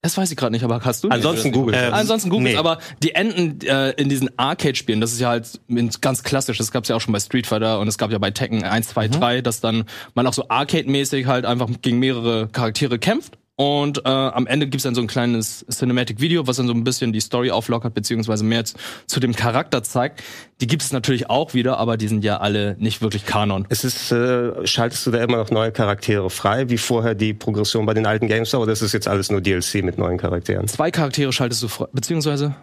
Das 0.01 0.15
weiß 0.17 0.29
ich 0.29 0.37
gerade 0.37 0.51
nicht, 0.51 0.63
aber 0.63 0.79
hast 0.85 1.03
du? 1.03 1.09
Ansonsten 1.09 1.49
Nee, 1.49 1.53
Google. 1.55 1.75
Ähm, 1.75 1.93
Ansonsten 1.93 2.29
Google, 2.29 2.51
nee. 2.53 2.57
aber 2.57 2.77
die 3.01 3.15
Enden 3.15 3.59
äh, 3.67 3.89
in 3.93 4.07
diesen 4.07 4.29
Arcade-Spielen, 4.37 5.01
das 5.01 5.11
ist 5.11 5.19
ja 5.19 5.29
halt 5.29 5.59
ganz 5.99 6.23
klassisch. 6.23 6.59
Das 6.59 6.71
gab's 6.71 6.87
ja 6.87 6.95
auch 6.95 7.01
schon 7.01 7.11
bei 7.11 7.19
Street 7.19 7.47
Fighter 7.47 7.79
und 7.79 7.87
es 7.87 7.97
gab 7.97 8.11
ja 8.11 8.19
bei 8.19 8.31
Tekken 8.31 8.63
1, 8.63 8.89
2, 8.89 9.07
3, 9.07 9.41
dass 9.41 9.61
dann 9.61 9.85
man 10.13 10.27
auch 10.27 10.33
so 10.33 10.47
Arcade-mäßig 10.47 11.25
halt 11.25 11.45
einfach 11.45 11.67
gegen 11.81 11.97
mehrere 11.99 12.47
Charaktere 12.49 12.99
kämpft. 12.99 13.39
Und 13.57 13.99
äh, 13.99 14.09
am 14.09 14.47
Ende 14.47 14.67
gibt's 14.67 14.83
dann 14.83 14.95
so 14.95 15.01
ein 15.01 15.07
kleines 15.07 15.65
Cinematic-Video, 15.69 16.45
was 16.45 16.57
dann 16.57 16.67
so 16.67 16.73
ein 16.73 16.83
bisschen 16.83 17.13
die 17.13 17.21
Story 17.21 17.51
auflockert, 17.51 17.93
beziehungsweise 17.93 18.43
mehr 18.43 18.65
zu, 18.65 18.75
zu 19.07 19.21
dem 19.21 19.33
Charakter 19.33 19.81
zeigt. 19.81 20.21
Die 20.59 20.67
gibt 20.67 20.81
es 20.81 20.91
natürlich 20.91 21.29
auch 21.29 21.53
wieder, 21.53 21.77
aber 21.77 21.95
die 21.95 22.09
sind 22.09 22.25
ja 22.25 22.37
alle 22.41 22.75
nicht 22.79 23.01
wirklich 23.01 23.25
Kanon. 23.25 23.65
Es 23.69 23.85
ist, 23.85 24.11
äh, 24.11 24.67
schaltest 24.67 25.07
du 25.07 25.11
da 25.11 25.23
immer 25.23 25.37
noch 25.37 25.51
neue 25.51 25.71
Charaktere 25.71 26.29
frei, 26.29 26.69
wie 26.69 26.77
vorher 26.77 27.15
die 27.15 27.33
Progression 27.33 27.85
bei 27.85 27.93
den 27.93 28.05
alten 28.05 28.27
Games 28.27 28.51
war, 28.51 28.59
oder 28.59 28.73
ist 28.73 28.91
jetzt 28.91 29.07
alles 29.07 29.31
nur 29.31 29.39
DLC 29.39 29.75
mit 29.83 29.97
neuen 29.97 30.17
Charakteren? 30.17 30.67
Zwei 30.67 30.91
Charaktere 30.91 31.31
schaltest 31.31 31.63
du 31.63 31.69
frei, 31.69 31.85
beziehungsweise 31.93 32.55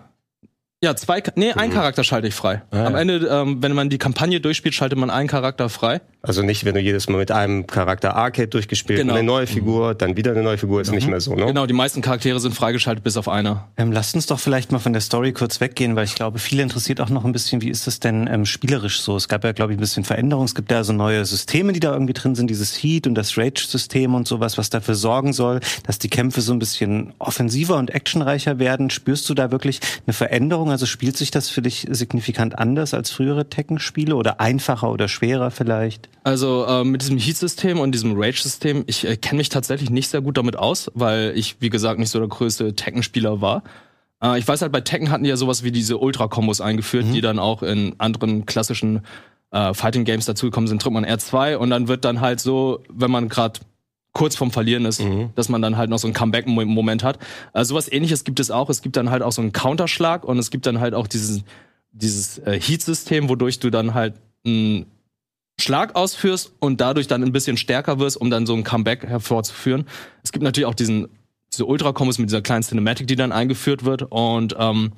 ja, 0.85 0.97
zwei, 0.97 1.23
nee, 1.37 1.53
Mhm. 1.53 1.59
ein 1.61 1.71
Charakter 1.71 2.03
schalte 2.05 2.27
ich 2.29 2.35
frei. 2.35 2.63
Ah, 2.73 2.87
Am 2.87 2.97
Ende, 2.97 3.27
ähm, 3.31 3.63
wenn 3.63 3.73
man 3.73 3.89
die 3.89 3.99
Kampagne 3.99 4.41
durchspielt, 4.41 4.75
schaltet 4.75 4.99
man 4.99 5.11
einen 5.11 5.29
Charakter 5.29 5.69
frei. 5.69 6.01
Also 6.25 6.43
nicht, 6.43 6.65
wenn 6.65 6.75
du 6.75 6.81
jedes 6.81 7.09
Mal 7.09 7.19
mit 7.19 7.33
einem 7.33 7.67
Charakter 7.67 8.15
Arcade 8.15 8.47
durchgespielt, 8.47 9.01
Genau. 9.01 9.15
eine 9.15 9.25
neue 9.25 9.49
Figur, 9.49 9.95
dann 9.97 10.17
wieder 10.17 10.31
eine 10.31 10.45
neue 10.45 10.57
Figur, 10.57 10.81
ist 10.81 10.93
nicht 10.93 11.09
mehr 11.09 11.21
so, 11.21 11.35
ne? 11.35 11.47
Genau, 11.47 11.67
die 11.67 11.73
meisten 11.75 12.01
Charaktere 12.01 12.39
sind 12.39 12.55
freigeschaltet, 12.55 13.03
bis 13.03 13.17
auf 13.17 13.29
einer. 13.29 13.69
Ähm, 13.77 13.91
lasst 13.91 14.15
uns 14.15 14.27
doch 14.27 14.39
vielleicht 14.39 14.71
mal 14.71 14.79
von 14.79 14.93
der 14.93 15.03
Story 15.03 15.33
kurz 15.33 15.61
weggehen, 15.61 15.97
weil 15.97 16.05
ich 16.05 16.15
glaube, 16.15 16.39
viele 16.39 16.63
interessiert 16.63 17.01
auch 17.01 17.09
noch 17.09 17.25
ein 17.25 17.33
bisschen, 17.33 17.61
wie 17.61 17.71
ist 17.71 17.89
das 17.89 17.99
denn 17.99 18.29
ähm, 18.33 18.47
spielerisch 18.47 19.01
so? 19.01 19.17
Es 19.17 19.27
gab 19.29 19.43
ja, 19.43 19.51
glaube 19.51 19.73
ich, 19.73 19.79
ein 19.79 19.81
bisschen 19.81 20.05
Veränderung. 20.05 20.45
Es 20.45 20.55
gibt 20.55 20.71
ja 20.71 20.85
so 20.85 20.93
neue 20.93 21.25
Systeme, 21.25 21.73
die 21.73 21.81
da 21.81 21.93
irgendwie 21.93 22.13
drin 22.13 22.37
sind, 22.37 22.49
dieses 22.49 22.73
Heat 22.81 23.09
und 23.09 23.17
das 23.17 23.37
Rage-System 23.37 24.15
und 24.15 24.29
sowas, 24.29 24.57
was 24.59 24.71
dafür 24.71 24.95
sorgen 24.95 25.33
soll, 25.33 25.59
dass 25.89 25.99
die 25.99 26.09
Kämpfe 26.09 26.41
so 26.41 26.53
ein 26.53 26.61
bisschen 26.61 27.15
offensiver 27.19 27.77
und 27.79 27.91
actionreicher 27.91 28.61
werden. 28.61 28.91
Spürst 28.91 29.29
du 29.29 29.35
da 29.35 29.51
wirklich 29.51 29.81
eine 30.07 30.15
Veränderung? 30.15 30.71
Also 30.71 30.87
spielt 30.87 31.17
sich 31.17 31.33
das 31.33 31.49
für 31.49 31.63
dich 31.63 31.89
signifikant 31.91 32.57
anders 32.61 32.95
als 32.95 33.11
frühere 33.11 33.49
Tekken-Spiele 33.49 34.15
oder 34.15 34.39
einfacher 34.41 34.89
oder 34.93 35.09
schwerer 35.09 35.51
vielleicht? 35.51 36.09
Also 36.25 36.65
äh, 36.67 36.85
mit 36.85 37.03
diesem 37.03 37.19
Heat-System 37.19 37.81
und 37.81 37.93
diesem 37.93 38.15
Rage-System, 38.17 38.85
ich 38.87 39.07
äh, 39.07 39.17
kenne 39.17 39.39
mich 39.39 39.49
tatsächlich 39.49 39.91
nicht 39.91 40.09
sehr 40.09 40.21
gut 40.21 40.37
damit 40.37 40.57
aus, 40.57 40.91
weil 40.95 41.33
ich, 41.37 41.57
wie 41.61 41.71
gesagt, 41.71 41.99
nicht 41.99 42.11
so 42.11 42.19
der 42.21 42.29
größte 42.29 42.77
Tekken-Spieler 42.77 43.41
war. 43.41 43.65
Äh, 44.23 44.39
ich 44.39 44.47
weiß 44.47 44.63
halt, 44.63 44.73
bei 44.73 44.81
Tekken 44.81 45.11
hatten 45.11 45.25
die 45.25 45.31
ja 45.31 45.37
sowas 45.37 45.65
wie 45.65 45.73
diese 45.73 45.99
Ultra-Kombos 45.99 46.61
eingeführt, 46.61 47.07
die 47.13 47.21
dann 47.21 47.39
auch 47.39 47.63
in 47.63 47.95
anderen 47.99 48.47
klassischen 48.47 49.01
äh, 49.51 49.75
Fighting-Games 49.75 50.25
dazugekommen 50.27 50.69
sind. 50.69 50.85
Drückt 50.85 50.95
man 50.95 51.05
R2 51.05 51.57
und 51.57 51.71
dann 51.71 51.89
wird 51.89 52.05
dann 52.05 52.21
halt 52.21 52.41
so, 52.41 52.81
wenn 52.89 53.11
man 53.11 53.29
gerade 53.29 53.61
kurz 54.13 54.37
vorm 54.37 54.51
Verlieren 54.51 54.85
ist, 54.85 55.03
dass 55.35 55.49
man 55.49 55.63
dann 55.63 55.79
halt 55.79 55.89
noch 55.89 55.99
so 55.99 56.07
einen 56.07 56.15
Comeback-Moment 56.15 57.03
hat. 57.03 57.19
Äh, 57.55 57.65
sowas 57.65 57.91
ähnliches 57.91 58.25
gibt 58.25 58.41
es 58.41 58.51
auch. 58.51 58.69
Es 58.71 58.83
gibt 58.83 58.97
dann 58.97 59.11
halt 59.11 59.23
auch 59.23 59.33
so 59.33 59.43
einen 59.43 59.53
Counterschlag 59.53 60.25
und 60.25 60.39
es 60.39 60.51
gibt 60.51 60.67
dann 60.67 60.81
halt 60.81 60.95
auch 60.95 61.07
dieses, 61.07 61.43
dieses 61.93 62.39
äh, 62.39 62.61
Heat-System, 62.61 63.29
wodurch 63.29 63.59
du 63.59 63.71
dann 63.71 63.95
halt 63.95 64.15
einen 64.45 64.87
Schlag 65.63 65.95
ausführst 65.95 66.53
und 66.59 66.81
dadurch 66.81 67.07
dann 67.07 67.23
ein 67.23 67.33
bisschen 67.33 67.57
stärker 67.57 67.99
wirst, 67.99 68.17
um 68.17 68.31
dann 68.31 68.47
so 68.47 68.55
ein 68.55 68.65
Comeback 68.65 69.05
hervorzuführen. 69.05 69.87
Es 70.23 70.33
gibt 70.33 70.43
natürlich 70.43 70.67
auch 70.67 70.75
diesen, 70.75 71.09
diese 71.53 71.67
Ultra-Kombos 71.67 72.19
mit 72.19 72.29
dieser 72.29 72.43
kleinen 72.43 72.63
Cinematic, 72.63 73.07
die 73.07 73.17
dann 73.17 73.33
eingeführt 73.33 73.85
wird 73.85 74.03
und 74.11 74.55
ähm, 74.59 74.93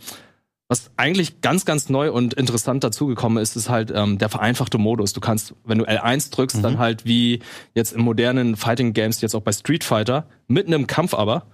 was 0.68 0.90
eigentlich 0.96 1.42
ganz, 1.42 1.66
ganz 1.66 1.90
neu 1.90 2.10
und 2.10 2.34
interessant 2.34 2.82
dazugekommen 2.82 3.42
ist, 3.42 3.54
ist 3.54 3.68
halt 3.68 3.92
ähm, 3.94 4.16
der 4.18 4.30
vereinfachte 4.30 4.78
Modus. 4.78 5.12
Du 5.12 5.20
kannst, 5.20 5.54
wenn 5.64 5.78
du 5.78 5.84
L1 5.84 6.32
drückst, 6.32 6.64
dann 6.64 6.78
halt 6.78 7.04
wie 7.04 7.40
jetzt 7.74 7.92
in 7.92 8.00
modernen 8.00 8.56
Fighting 8.56 8.94
Games, 8.94 9.20
jetzt 9.20 9.34
auch 9.34 9.42
bei 9.42 9.52
Street 9.52 9.84
Fighter, 9.84 10.26
mitten 10.48 10.72
im 10.72 10.86
Kampf 10.86 11.12
aber, 11.12 11.46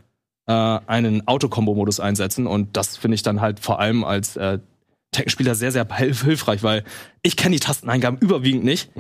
äh, 0.47 0.53
einen 0.53 1.27
Autokombo-Modus 1.27 1.99
einsetzen. 1.99 2.47
Und 2.47 2.77
das 2.77 2.97
finde 2.97 3.17
ich 3.17 3.23
dann 3.23 3.41
halt 3.41 3.59
vor 3.59 3.81
allem 3.81 4.05
als 4.05 4.37
äh, 4.37 4.61
Tekken-Spieler 5.13 5.55
sehr, 5.55 5.73
sehr 5.73 5.87
hilf 5.97 6.23
hilfreich, 6.25 6.63
weil 6.63 6.85
ich 7.23 7.37
kenne 7.37 7.55
die 7.57 7.61
Tasteneingaben 7.61 8.19
überwiegend 8.21 8.65
nicht. 8.65 8.91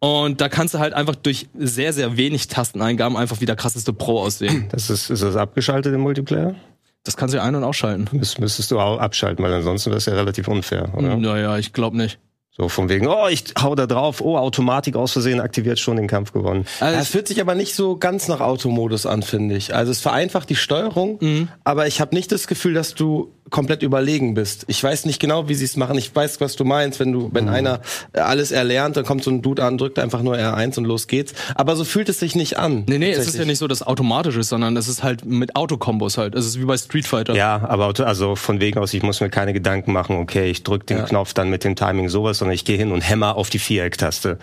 Und 0.00 0.40
da 0.40 0.48
kannst 0.48 0.74
du 0.74 0.78
halt 0.78 0.94
einfach 0.94 1.16
durch 1.16 1.48
sehr, 1.58 1.92
sehr 1.92 2.16
wenig 2.16 2.46
Tasteneingaben 2.48 3.16
einfach 3.16 3.40
wie 3.40 3.46
der 3.46 3.56
krasseste 3.56 3.92
Pro 3.92 4.20
aussehen. 4.20 4.66
Das 4.70 4.90
ist, 4.90 5.10
ist 5.10 5.22
das 5.22 5.34
abgeschaltet 5.36 5.92
im 5.92 6.00
Multiplayer? 6.02 6.54
Das 7.02 7.16
kannst 7.16 7.34
du 7.34 7.42
ein- 7.42 7.54
und 7.54 7.64
ausschalten. 7.64 8.06
Das 8.12 8.38
müsstest 8.38 8.70
du 8.70 8.78
auch 8.78 8.98
abschalten, 8.98 9.44
weil 9.44 9.52
ansonsten 9.52 9.90
wäre 9.90 9.98
es 9.98 10.06
ja 10.06 10.14
relativ 10.14 10.46
unfair, 10.46 10.94
oder? 10.94 11.16
Naja, 11.16 11.56
ich 11.58 11.72
glaube 11.72 11.96
nicht. 11.96 12.18
So 12.50 12.68
von 12.68 12.88
wegen, 12.88 13.06
oh, 13.06 13.28
ich 13.30 13.44
hau 13.62 13.76
da 13.76 13.86
drauf, 13.86 14.20
oh, 14.20 14.36
Automatik 14.36 14.96
aus 14.96 15.12
Versehen 15.12 15.40
aktiviert 15.40 15.78
schon 15.78 15.96
den 15.96 16.08
Kampf 16.08 16.32
gewonnen. 16.32 16.66
Also 16.80 16.98
Es 16.98 17.08
fühlt 17.08 17.28
sich 17.28 17.40
aber 17.40 17.54
nicht 17.54 17.74
so 17.76 17.96
ganz 17.96 18.26
nach 18.26 18.40
Automodus 18.40 19.06
an, 19.06 19.22
finde 19.22 19.54
ich. 19.56 19.74
Also 19.76 19.92
es 19.92 20.00
vereinfacht 20.00 20.50
die 20.50 20.56
Steuerung, 20.56 21.48
aber 21.62 21.86
ich 21.86 22.00
habe 22.00 22.16
nicht 22.16 22.32
das 22.32 22.48
Gefühl, 22.48 22.74
dass 22.74 22.94
du 22.96 23.32
komplett 23.50 23.82
überlegen 23.82 24.34
bist. 24.34 24.64
Ich 24.68 24.82
weiß 24.82 25.06
nicht 25.06 25.20
genau, 25.20 25.48
wie 25.48 25.54
sie 25.54 25.64
es 25.64 25.76
machen. 25.76 25.96
Ich 25.98 26.14
weiß, 26.14 26.40
was 26.40 26.56
du 26.56 26.64
meinst, 26.64 27.00
wenn 27.00 27.12
du, 27.12 27.30
wenn 27.32 27.44
Mhm. 27.44 27.50
einer 27.50 27.80
alles 28.12 28.50
erlernt, 28.52 28.96
dann 28.96 29.04
kommt 29.04 29.24
so 29.24 29.30
ein 29.30 29.42
Dude 29.42 29.62
an, 29.64 29.78
drückt 29.78 29.98
einfach 29.98 30.22
nur 30.22 30.36
R1 30.36 30.78
und 30.78 30.84
los 30.84 31.06
geht's. 31.06 31.32
Aber 31.54 31.76
so 31.76 31.84
fühlt 31.84 32.08
es 32.08 32.18
sich 32.18 32.34
nicht 32.36 32.58
an. 32.58 32.84
Nee, 32.88 32.98
nee, 32.98 33.10
es 33.12 33.26
ist 33.26 33.36
ja 33.38 33.44
nicht 33.44 33.58
so, 33.58 33.66
dass 33.66 33.80
es 33.80 33.86
automatisch 33.86 34.36
ist, 34.36 34.48
sondern 34.48 34.76
es 34.76 34.88
ist 34.88 35.02
halt 35.02 35.24
mit 35.24 35.56
Autokombos 35.56 36.18
halt. 36.18 36.34
Es 36.34 36.46
ist 36.46 36.60
wie 36.60 36.64
bei 36.64 36.76
Street 36.76 37.06
Fighter. 37.06 37.34
Ja, 37.34 37.60
aber 37.68 37.92
also 38.06 38.36
von 38.36 38.60
wegen 38.60 38.78
aus, 38.78 38.92
ich 38.94 39.02
muss 39.02 39.20
mir 39.20 39.30
keine 39.30 39.52
Gedanken 39.52 39.92
machen, 39.92 40.16
okay, 40.16 40.50
ich 40.50 40.62
drücke 40.62 40.86
den 40.86 40.98
Ja. 40.98 41.04
Knopf 41.04 41.32
dann 41.34 41.50
mit 41.50 41.64
dem 41.64 41.76
Timing 41.76 42.08
sowas, 42.08 42.38
sondern 42.38 42.54
ich 42.54 42.64
gehe 42.64 42.76
hin 42.76 42.92
und 42.92 43.00
hämmer 43.02 43.36
auf 43.36 43.50
die 43.50 43.58
Viereck-Taste. 43.58 44.38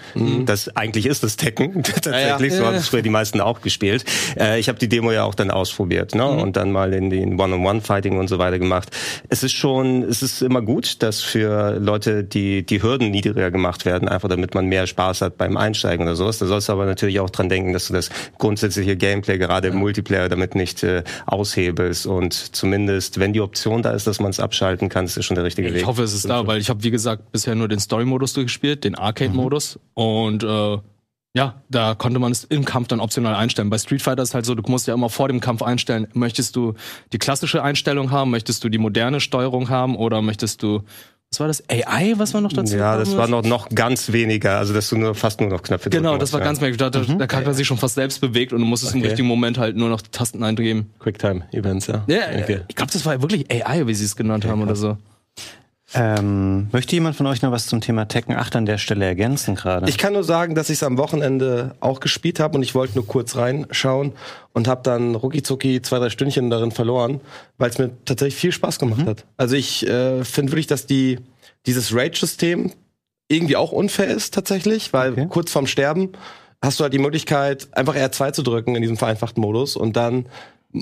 Das 0.45 0.75
eigentlich 0.75 1.05
ist 1.05 1.23
das 1.23 1.37
Tekken 1.37 1.83
tatsächlich, 1.83 2.53
so 2.53 2.65
haben 2.65 2.75
es 2.75 2.87
früher 2.89 3.01
die 3.01 3.09
meisten 3.09 3.41
auch 3.41 3.61
gespielt. 3.61 4.05
Äh, 4.39 4.59
ich 4.59 4.67
habe 4.69 4.79
die 4.79 4.89
Demo 4.89 5.11
ja 5.11 5.23
auch 5.23 5.35
dann 5.35 5.51
ausprobiert 5.51 6.15
ne? 6.15 6.27
und 6.27 6.55
dann 6.57 6.71
mal 6.71 6.93
in 6.93 7.09
den 7.09 7.39
One-on-One-Fighting 7.39 8.17
und 8.17 8.27
so 8.27 8.37
weiter 8.39 8.59
gemacht. 8.59 8.94
Es 9.29 9.43
ist 9.43 9.53
schon, 9.53 10.03
es 10.03 10.21
ist 10.21 10.41
immer 10.41 10.61
gut, 10.61 11.01
dass 11.03 11.21
für 11.21 11.79
Leute 11.79 12.23
die 12.23 12.65
die 12.65 12.81
Hürden 12.81 13.11
niedriger 13.11 13.51
gemacht 13.51 13.85
werden, 13.85 14.07
einfach 14.07 14.29
damit 14.29 14.53
man 14.55 14.65
mehr 14.67 14.87
Spaß 14.87 15.21
hat 15.21 15.37
beim 15.37 15.57
Einsteigen 15.57 16.05
oder 16.05 16.15
sowas. 16.15 16.37
Da 16.37 16.45
sollst 16.45 16.69
du 16.69 16.73
aber 16.73 16.85
natürlich 16.85 17.19
auch 17.19 17.29
dran 17.29 17.49
denken, 17.49 17.73
dass 17.73 17.87
du 17.87 17.93
das 17.93 18.09
grundsätzliche 18.37 18.95
Gameplay 18.95 19.37
gerade 19.37 19.69
im 19.69 19.77
Multiplayer 19.77 20.29
damit 20.29 20.55
nicht 20.55 20.83
äh, 20.83 21.03
aushebelst 21.25 22.07
und 22.07 22.33
zumindest, 22.33 23.19
wenn 23.19 23.33
die 23.33 23.41
Option 23.41 23.81
da 23.81 23.91
ist, 23.91 24.07
dass 24.07 24.19
man 24.19 24.29
es 24.29 24.39
abschalten 24.39 24.89
kann, 24.89 25.05
ist 25.05 25.17
das 25.17 25.25
schon 25.25 25.35
der 25.35 25.43
richtige 25.43 25.69
Weg. 25.69 25.81
Ich 25.81 25.85
hoffe, 25.85 26.03
es 26.03 26.13
ist 26.13 26.29
da, 26.29 26.47
weil 26.47 26.59
ich 26.59 26.69
habe, 26.69 26.83
wie 26.83 26.91
gesagt, 26.91 27.31
bisher 27.31 27.55
nur 27.55 27.67
den 27.67 27.79
Story-Modus 27.79 28.33
durchgespielt, 28.33 28.83
den 28.83 28.95
Arcade-Modus. 28.95 29.79
Und 29.93 30.43
äh, 30.43 30.77
ja, 31.35 31.61
da 31.69 31.95
konnte 31.95 32.17
man 32.19 32.31
es 32.31 32.45
im 32.45 32.63
Kampf 32.65 32.87
dann 32.87 32.99
optional 33.01 33.35
einstellen. 33.35 33.69
Bei 33.69 33.77
Street 33.77 34.01
Fighter 34.01 34.23
ist 34.23 34.33
halt 34.33 34.45
so, 34.45 34.55
du 34.55 34.63
musst 34.71 34.87
ja 34.87 34.93
immer 34.93 35.09
vor 35.09 35.27
dem 35.27 35.41
Kampf 35.41 35.61
einstellen, 35.61 36.07
möchtest 36.13 36.55
du 36.55 36.73
die 37.13 37.17
klassische 37.19 37.61
Einstellung 37.61 38.09
haben, 38.11 38.31
möchtest 38.31 38.63
du 38.63 38.69
die 38.69 38.77
moderne 38.77 39.19
Steuerung 39.19 39.69
haben 39.69 39.95
oder 39.97 40.21
möchtest 40.21 40.63
du, 40.63 40.81
was 41.31 41.39
war 41.41 41.47
das, 41.47 41.63
AI, 41.69 42.13
was 42.17 42.33
war 42.33 42.39
noch 42.39 42.53
dazu? 42.53 42.77
Ja, 42.77 42.97
das 42.97 43.17
war 43.17 43.27
noch, 43.27 43.43
noch 43.43 43.67
ganz 43.69 44.13
weniger, 44.13 44.57
also 44.59 44.73
dass 44.73 44.87
du 44.89 44.97
nur 44.97 45.13
fast 45.15 45.41
nur 45.41 45.49
noch 45.49 45.61
Knöpfe 45.61 45.89
Genau, 45.89 46.17
das 46.17 46.31
war 46.31 46.39
ja. 46.39 46.45
ganz 46.45 46.61
merkwürdig. 46.61 46.77
Da 46.77 46.89
der- 46.89 47.17
der 47.17 47.27
Charakter 47.27 47.53
sich 47.53 47.67
schon 47.67 47.77
fast 47.77 47.95
selbst 47.95 48.21
bewegt 48.21 48.53
und 48.53 48.59
du 48.61 48.65
musstest 48.65 48.93
im 48.93 48.99
Okay. 49.01 49.09
richtigen 49.09 49.27
Moment 49.27 49.57
halt 49.57 49.75
nur 49.75 49.89
noch 49.89 50.01
die 50.01 50.11
Tasten 50.11 50.41
eingeben. 50.43 50.91
Quicktime-Events, 50.99 51.87
ja. 51.87 52.05
Ja, 52.07 52.17
Okay. 52.41 52.61
ich 52.69 52.75
glaube, 52.75 52.93
das 52.93 53.05
war 53.05 53.21
wirklich 53.21 53.51
AI, 53.51 53.85
wie 53.87 53.93
sie 53.93 54.05
es 54.05 54.15
genannt 54.15 54.45
haben 54.45 54.61
oder 54.61 54.75
so. 54.77 54.97
Ähm, 55.93 56.67
möchte 56.71 56.95
jemand 56.95 57.15
von 57.15 57.27
euch 57.27 57.41
noch 57.43 57.51
was 57.51 57.67
zum 57.67 57.79
Thema 57.79 58.05
Tekken 58.05 58.35
8 58.35 58.55
an 58.55 58.65
der 58.65 58.77
Stelle 58.79 59.05
ergänzen 59.05 59.55
gerade? 59.55 59.87
Ich 59.87 59.97
kann 59.97 60.13
nur 60.13 60.23
sagen, 60.23 60.55
dass 60.55 60.69
ich 60.69 60.77
es 60.79 60.83
am 60.83 60.97
Wochenende 60.97 61.75
auch 61.79 61.99
gespielt 61.99 62.39
habe 62.39 62.57
und 62.57 62.63
ich 62.63 62.73
wollte 62.73 62.95
nur 62.95 63.05
kurz 63.05 63.35
reinschauen 63.35 64.13
und 64.53 64.67
habe 64.67 64.81
dann 64.83 65.13
rucki 65.13 65.43
zwei, 65.43 65.99
drei 65.99 66.09
Stündchen 66.09 66.49
darin 66.49 66.71
verloren, 66.71 67.21
weil 67.57 67.69
es 67.69 67.77
mir 67.77 67.91
tatsächlich 68.03 68.35
viel 68.35 68.51
Spaß 68.51 68.79
gemacht 68.79 69.05
hat. 69.05 69.25
Also 69.37 69.55
ich 69.55 69.87
äh, 69.87 70.23
finde 70.23 70.51
wirklich, 70.53 70.67
dass 70.67 70.87
die 70.87 71.19
dieses 71.67 71.95
Rage-System 71.95 72.71
irgendwie 73.27 73.55
auch 73.55 73.71
unfair 73.71 74.07
ist 74.07 74.33
tatsächlich, 74.33 74.91
weil 74.91 75.11
Okay. 75.13 75.27
kurz 75.29 75.51
vorm 75.51 75.67
Sterben 75.67 76.09
hast 76.61 76.79
du 76.79 76.83
halt 76.83 76.93
die 76.93 76.99
Möglichkeit, 76.99 77.67
einfach 77.73 77.95
R2 77.95 78.33
zu 78.33 78.41
drücken 78.43 78.75
in 78.75 78.81
diesem 78.81 78.97
vereinfachten 78.97 79.41
Modus 79.41 79.75
und 79.75 79.95
dann 79.95 80.25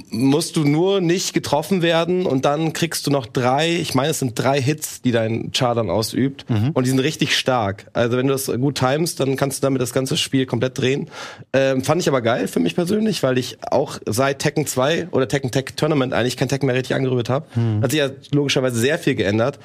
musst 0.10 0.56
du 0.56 0.64
nur 0.64 1.02
nicht 1.02 1.34
getroffen 1.34 1.82
werden 1.82 2.26
und 2.26 2.46
dann 2.46 2.74
kriegst 2.74 3.06
du 3.06 3.12
noch 3.12 3.26
drei, 3.26 3.70
ich 3.70 3.94
meine, 3.94 4.10
es 4.10 4.20
sind 4.20 4.38
drei 4.38 4.62
Hits, 4.62 5.02
die 5.02 5.12
dein 5.12 5.52
Char 5.54 5.76
dann 5.76 5.90
ausübt 5.90 6.46
und 6.74 6.86
die 6.86 6.90
sind 6.90 7.00
richtig 7.00 7.38
stark. 7.38 7.88
Also 7.94 8.18
wenn 8.18 8.28
du 8.28 8.34
das 8.34 8.48
gut 8.48 8.76
timest, 8.76 9.20
dann 9.20 9.36
kannst 9.36 9.62
du 9.62 9.68
damit 9.68 9.82
das 9.82 9.94
ganze 9.94 10.18
Spiel 10.18 10.46
komplett 10.46 10.78
drehen. 10.78 11.10
Ähm, 11.54 11.84
fand 11.84 12.02
ich 12.02 12.08
aber 12.08 12.22
geil 12.22 12.48
für 12.48 12.60
mich 12.60 12.76
persönlich, 12.76 13.24
weil 13.24 13.38
ich 13.38 13.58
auch 13.62 14.00
seit 14.06 14.40
Tekken 14.40 14.66
2 14.66 15.10
oder 15.12 15.28
Tekken 15.28 15.52
Tech 15.52 15.66
Tournament 15.76 16.14
eigentlich 16.14 16.38
kein 16.38 16.50
Tekken 16.50 16.68
mehr 16.68 16.76
richtig 16.76 16.96
angerührt 16.96 17.30
habe. 17.30 17.46
Hat 17.82 17.92
sich 17.92 18.00
ja 18.00 18.10
logischerweise 18.32 18.80
sehr 18.80 18.98
viel 18.98 19.16
geändert, 19.16 19.60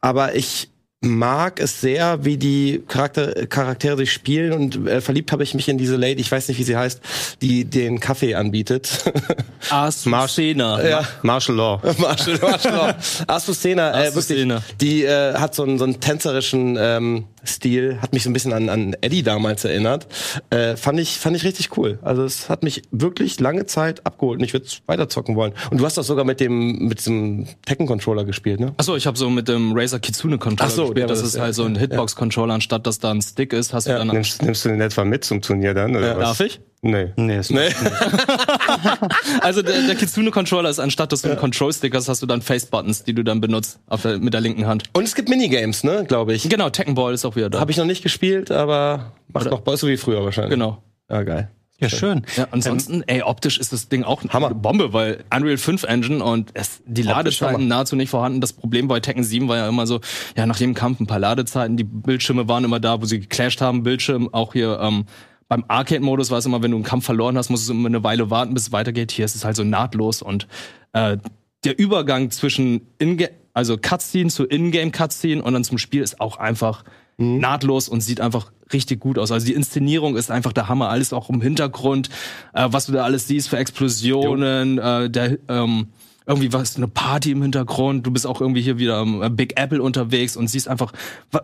aber 0.00 0.34
ich 0.34 0.70
mag 1.04 1.60
es 1.60 1.80
sehr, 1.80 2.24
wie 2.24 2.36
die 2.36 2.82
Charakter 2.88 3.46
Charaktere 3.46 3.96
sich 3.96 4.12
spielen 4.12 4.52
und 4.52 4.86
äh, 4.86 5.00
verliebt 5.00 5.32
habe 5.32 5.42
ich 5.42 5.54
mich 5.54 5.68
in 5.68 5.78
diese 5.78 5.96
Lady, 5.96 6.20
ich 6.20 6.30
weiß 6.30 6.48
nicht, 6.48 6.58
wie 6.58 6.64
sie 6.64 6.76
heißt, 6.76 7.00
die 7.42 7.64
den 7.64 8.00
Kaffee 8.00 8.34
anbietet. 8.34 9.04
Arsena. 9.70 10.82
Ja. 10.86 11.04
Martial 11.22 11.56
Law. 11.56 11.80
Marshall, 11.98 12.38
Marshall. 12.40 12.96
Asuscena, 13.26 14.02
äh, 14.02 14.08
Azucena. 14.08 14.54
wirklich, 14.54 14.76
die 14.80 15.04
äh, 15.04 15.34
hat 15.34 15.54
so 15.54 15.62
einen, 15.62 15.78
so 15.78 15.84
einen 15.84 16.00
tänzerischen 16.00 16.76
ähm, 16.78 17.24
Stil, 17.46 17.98
hat 18.00 18.12
mich 18.12 18.22
so 18.24 18.30
ein 18.30 18.32
bisschen 18.32 18.52
an, 18.52 18.68
an 18.68 18.96
Eddie 19.00 19.22
damals 19.22 19.64
erinnert. 19.64 20.06
Äh, 20.50 20.76
fand 20.76 20.98
ich 21.00 21.18
fand 21.18 21.36
ich 21.36 21.44
richtig 21.44 21.76
cool. 21.76 21.98
Also 22.02 22.24
es 22.24 22.48
hat 22.48 22.62
mich 22.62 22.82
wirklich 22.90 23.40
lange 23.40 23.66
Zeit 23.66 24.04
abgeholt 24.06 24.38
und 24.38 24.44
ich 24.44 24.52
würde 24.52 24.66
weiter 24.86 25.08
zocken 25.08 25.36
wollen. 25.36 25.52
Und 25.70 25.78
du 25.80 25.84
hast 25.84 25.96
das 25.96 26.06
sogar 26.06 26.24
mit 26.24 26.40
dem 26.40 26.86
mit 26.88 26.98
diesem 27.00 27.46
Tekken 27.66 27.86
Controller 27.86 28.24
gespielt, 28.24 28.60
ne? 28.60 28.74
Achso, 28.76 28.96
ich 28.96 29.06
habe 29.06 29.16
so 29.18 29.30
mit 29.30 29.48
dem 29.48 29.72
Razer 29.76 29.98
Kitsune 30.00 30.38
Controller 30.38 30.70
Ach 30.70 30.74
so, 30.74 30.82
gespielt. 30.86 31.04
war 31.04 31.08
Das 31.08 31.18
das, 31.20 31.28
ist 31.28 31.34
ja. 31.36 31.42
halt 31.42 31.54
so 31.54 31.64
ein 31.64 31.76
Hitbox 31.76 32.16
Controller, 32.16 32.54
anstatt 32.54 32.86
dass 32.86 32.98
da 32.98 33.10
ein 33.10 33.22
Stick 33.22 33.52
ist, 33.52 33.72
hast 33.72 33.86
du 33.86 33.90
Ja. 33.92 33.98
dann. 33.98 34.08
Nimmst, 34.08 34.42
nimmst 34.42 34.64
du 34.64 34.68
den 34.70 34.80
etwa 34.80 35.04
mit 35.04 35.24
zum 35.24 35.40
Turnier 35.42 35.74
dann? 35.74 35.96
Oder 35.96 36.08
Ja. 36.12 36.16
was? 36.18 36.38
Darf 36.38 36.40
ich? 36.40 36.60
Nee. 36.84 37.12
nee, 37.16 37.38
ist 37.38 37.50
Nee. 37.50 37.68
Also 39.40 39.62
der, 39.62 39.86
der 39.86 39.94
Kitsune 39.94 40.30
Controller 40.30 40.68
ist 40.68 40.78
anstatt 40.78 41.12
dass 41.12 41.22
du 41.22 41.30
einen 41.30 41.38
Control 41.38 41.72
Stick 41.72 41.94
hast, 41.94 42.08
hast 42.08 42.20
du 42.20 42.26
dann 42.26 42.42
Face 42.42 42.66
Buttons, 42.66 43.04
die 43.04 43.14
du 43.14 43.22
dann 43.22 43.40
benutzt 43.40 43.78
auf 43.88 44.02
der, 44.02 44.18
mit 44.18 44.34
der 44.34 44.42
linken 44.42 44.66
Hand. 44.66 44.84
Und 44.92 45.04
es 45.04 45.14
gibt 45.14 45.30
Minigames, 45.30 45.82
ne, 45.82 46.04
glaube 46.06 46.34
ich. 46.34 46.48
Genau, 46.48 46.68
Tekken 46.68 46.94
Ball 46.94 47.14
ist 47.14 47.24
auch 47.24 47.36
wieder 47.36 47.48
da. 47.48 47.58
Habe 47.58 47.70
ich 47.70 47.78
noch 47.78 47.86
nicht 47.86 48.02
gespielt, 48.02 48.50
aber 48.50 49.12
macht 49.28 49.50
noch 49.50 49.60
Boss 49.60 49.80
so 49.80 49.88
wie 49.88 49.96
früher 49.96 50.22
wahrscheinlich. 50.24 50.50
genau. 50.50 50.82
Ja, 51.10 51.22
geil. 51.22 51.50
Ja, 51.80 51.88
schön. 51.88 52.24
Ja, 52.36 52.46
ansonsten, 52.50 53.02
ey, 53.06 53.22
optisch 53.22 53.58
ist 53.58 53.72
das 53.72 53.88
Ding 53.88 54.04
auch 54.04 54.22
Hammer. 54.28 54.46
eine 54.46 54.54
Bombe, 54.54 54.92
weil 54.92 55.24
Unreal 55.34 55.56
5 55.56 55.82
Engine 55.84 56.22
und 56.22 56.50
es, 56.54 56.82
die 56.86 57.02
Optisch 57.02 57.14
Ladezeiten 57.14 57.54
Hammer. 57.54 57.64
nahezu 57.64 57.96
nicht 57.96 58.10
vorhanden. 58.10 58.40
Das 58.40 58.52
Problem 58.52 58.88
bei 58.88 59.00
Tekken 59.00 59.24
7 59.24 59.48
war 59.48 59.56
ja 59.56 59.68
immer 59.68 59.86
so, 59.86 60.00
ja, 60.36 60.46
nach 60.46 60.58
jedem 60.58 60.74
Kampf 60.74 61.00
ein 61.00 61.06
paar 61.06 61.18
Ladezeiten, 61.18 61.76
die 61.76 61.84
Bildschirme 61.84 62.46
waren 62.46 62.64
immer 62.64 62.78
da, 62.78 63.00
wo 63.00 63.06
sie 63.06 63.20
geclasht 63.20 63.60
haben, 63.60 63.82
Bildschirm, 63.82 64.28
auch 64.32 64.52
hier, 64.52 64.78
ähm, 64.80 65.06
beim 65.48 65.64
Arcade-Modus 65.68 66.30
war 66.30 66.38
es 66.38 66.46
immer, 66.46 66.62
wenn 66.62 66.70
du 66.70 66.76
einen 66.76 66.84
Kampf 66.84 67.04
verloren 67.04 67.36
hast, 67.36 67.50
musst 67.50 67.68
du 67.68 67.72
immer 67.72 67.88
eine 67.88 68.02
Weile 68.02 68.30
warten, 68.30 68.54
bis 68.54 68.64
es 68.64 68.72
weitergeht. 68.72 69.12
Hier 69.12 69.24
ist 69.24 69.34
es 69.34 69.44
halt 69.44 69.56
so 69.56 69.64
nahtlos 69.64 70.22
und 70.22 70.46
äh, 70.92 71.18
der 71.64 71.78
Übergang 71.78 72.30
zwischen 72.30 72.86
Inga 72.98 73.28
also 73.54 73.78
Cutscene 73.78 74.30
zu 74.30 74.44
Ingame-Cutscene 74.44 75.40
und 75.40 75.52
dann 75.54 75.62
zum 75.62 75.78
Spiel 75.78 76.02
ist 76.02 76.20
auch 76.20 76.38
einfach 76.38 76.84
nahtlos 77.16 77.88
und 77.88 78.00
sieht 78.00 78.20
einfach 78.20 78.52
richtig 78.72 78.98
gut 78.98 79.16
aus. 79.16 79.30
Also 79.30 79.46
die 79.46 79.54
Inszenierung 79.54 80.16
ist 80.16 80.32
einfach 80.32 80.52
der 80.52 80.68
Hammer. 80.68 80.88
Alles 80.88 81.12
auch 81.12 81.30
im 81.30 81.40
Hintergrund, 81.40 82.08
äh, 82.52 82.66
was 82.70 82.86
du 82.86 82.92
da 82.92 83.04
alles 83.04 83.28
siehst 83.28 83.48
für 83.48 83.56
Explosionen, 83.56 84.78
äh, 84.78 85.08
der 85.08 85.38
ähm, 85.48 85.86
irgendwie 86.26 86.52
was 86.52 86.76
eine 86.76 86.88
Party 86.88 87.32
im 87.32 87.42
Hintergrund. 87.42 88.06
Du 88.06 88.10
bist 88.10 88.26
auch 88.26 88.40
irgendwie 88.40 88.62
hier 88.62 88.78
wieder 88.78 88.96
am 88.96 89.22
äh, 89.22 89.28
Big 89.28 89.60
Apple 89.60 89.82
unterwegs 89.82 90.36
und 90.36 90.48
siehst 90.48 90.68
einfach, 90.68 90.92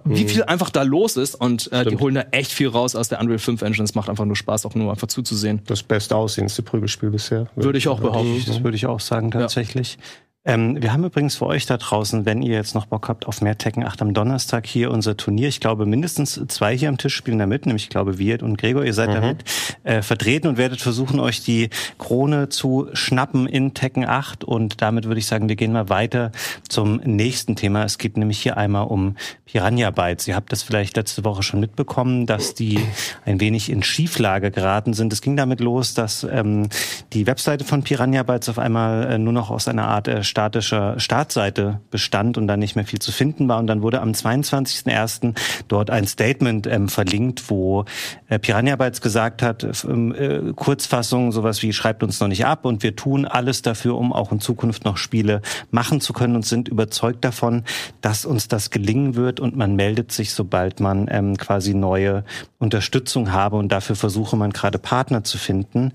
wie 0.05 0.25
viel 0.25 0.45
einfach 0.45 0.71
da 0.71 0.83
los 0.83 1.17
ist. 1.17 1.35
Und 1.35 1.71
äh, 1.73 1.85
die 1.85 1.97
holen 1.97 2.15
da 2.15 2.23
echt 2.31 2.51
viel 2.51 2.69
raus 2.69 2.97
aus 2.97 3.09
der 3.09 3.21
Unreal 3.21 3.39
5 3.39 3.61
Engine. 3.63 3.85
Es 3.85 3.95
macht 3.95 4.09
einfach 4.09 4.25
nur 4.25 4.37
Spaß, 4.37 4.65
auch 4.65 4.75
nur 4.75 4.91
einfach 4.91 5.09
zuzusehen. 5.09 5.61
Das 5.67 5.83
beste 5.83 6.17
aussehendste 6.17 6.63
Prügelspiel 6.63 7.11
bisher. 7.11 7.49
Würde 7.57 7.79
ich 7.79 7.89
auch 7.89 8.01
behaupten. 8.01 8.43
Das 8.47 8.65
würde 8.65 8.77
ich 8.77 8.87
auch 8.87 9.01
sagen, 9.01 9.31
tatsächlich. 9.31 9.99
Ähm, 10.47 10.81
wir 10.81 10.95
haben 10.95 11.05
übrigens 11.05 11.37
für 11.37 11.45
euch 11.45 11.67
da 11.67 11.77
draußen, 11.77 12.25
wenn 12.25 12.41
ihr 12.41 12.55
jetzt 12.55 12.75
noch 12.75 12.87
Bock 12.87 13.09
habt 13.09 13.27
auf 13.27 13.43
mehr 13.43 13.59
Tekken 13.59 13.85
8 13.85 14.01
am 14.01 14.15
Donnerstag 14.15 14.67
hier 14.67 14.91
unser 14.91 15.15
Turnier. 15.15 15.49
Ich 15.49 15.61
glaube, 15.61 15.85
mindestens 15.85 16.41
zwei 16.49 16.75
hier 16.75 16.89
am 16.89 16.97
Tisch 16.97 17.15
spielen 17.15 17.39
da 17.39 17.45
mit, 17.45 17.67
nämlich 17.67 17.85
ich 17.85 17.89
glaube 17.91 18.19
Wirt 18.19 18.43
und 18.43 18.57
Gregor, 18.57 18.83
ihr 18.83 18.95
seid 18.95 19.11
da 19.11 19.21
mit 19.21 19.45
äh, 19.85 20.01
vertreten 20.01 20.49
und 20.49 20.57
werdet 20.57 20.81
versuchen, 20.81 21.21
euch 21.21 21.45
die 21.45 21.69
Krone 21.99 22.49
zu 22.49 22.89
schnappen 22.95 23.47
in 23.47 23.75
Tekken 23.75 24.07
8. 24.07 24.43
Und 24.43 24.81
damit 24.81 25.05
würde 25.05 25.19
ich 25.19 25.27
sagen, 25.27 25.51
wir 25.51 25.57
gehen 25.57 25.73
mal 25.73 25.91
weiter 25.91 26.33
zum 26.67 26.97
nächsten 27.05 27.55
Thema. 27.55 27.85
Es 27.85 27.99
geht 27.99 28.17
nämlich 28.17 28.41
hier 28.41 28.57
einmal 28.57 28.87
um 28.87 29.17
Piranha 29.45 29.91
Bytes. 29.91 30.27
Ihr 30.27 30.37
habt 30.37 30.53
das 30.53 30.63
vielleicht 30.63 30.97
letzte 30.97 31.23
Woche 31.23 31.43
schon 31.43 31.61
mitbekommen, 31.61 32.25
dass 32.25 32.55
die 32.55 32.81
ein 33.27 33.41
wenig 33.41 33.69
in 33.69 33.83
Schieflage 33.83 34.51
geraten 34.51 34.95
sind. 34.95 35.13
Es 35.13 35.21
ging 35.21 35.37
damit 35.37 35.61
los, 35.61 35.93
dass 35.93 36.25
ähm, 36.25 36.71
die 37.13 37.27
Webseite 37.27 37.67
von 37.67 37.83
Piranha 37.83 38.23
Bytes 38.23 38.49
auf 38.49 38.59
einmal 38.59 39.05
äh, 39.05 39.19
nur 39.19 39.35
noch 39.35 39.51
aus 39.51 39.69
einer 39.69 39.87
Art 39.87 40.09
äh, 40.09 40.25
statischer 40.31 40.99
Startseite 40.99 41.81
bestand 41.91 42.39
und 42.39 42.47
dann 42.47 42.61
nicht 42.61 42.77
mehr 42.77 42.87
viel 42.87 43.01
zu 43.01 43.13
finden 43.13 43.49
war. 43.49 43.59
Und 43.59 43.67
dann 43.67 43.83
wurde 43.83 44.01
am 44.01 44.13
22.01. 44.13 45.37
dort 45.69 45.91
ein 45.91 46.07
Statement 46.07 46.67
ähm, 46.67 46.89
verlinkt, 46.89 47.51
wo 47.51 47.85
äh, 48.29 48.39
Piranha 48.39 48.77
Bytes 48.77 49.01
gesagt 49.01 49.43
hat, 49.43 49.65
äh, 49.65 50.53
Kurzfassung, 50.55 51.33
sowas 51.33 51.63
wie 51.63 51.73
schreibt 51.73 52.03
uns 52.03 52.21
noch 52.21 52.29
nicht 52.29 52.47
ab 52.47 52.65
und 52.65 52.83
wir 52.83 52.97
tun 52.97 53.27
alles 53.27 53.63
dafür, 53.63 53.99
um 53.99 54.13
auch 54.13 54.33
in 54.33 54.41
Zukunft 54.41 54.85
noch 54.85 54.97
Spiele 54.97 55.43
machen 55.71 56.01
zu 56.01 56.13
können 56.13 56.37
und 56.37 56.47
sind 56.47 56.69
überzeugt 56.69 57.25
davon, 57.25 57.65
dass 58.01 58.25
uns 58.25 58.49
das 58.49 58.71
gelingen 58.71 59.17
wird 59.17 59.41
und 59.41 59.57
man 59.57 59.77
meldet 59.77 60.13
sich, 60.13 60.33
sobald 60.33 60.81
man 60.81 61.09
ähm, 61.11 61.37
quasi 61.37 61.75
neue 61.75 62.25
Unterstützung 62.59 63.33
habe 63.33 63.57
und 63.57 63.71
dafür 63.71 63.97
versuche 63.97 64.37
man 64.37 64.53
gerade 64.53 64.79
Partner 64.79 65.25
zu 65.25 65.37
finden. 65.37 65.93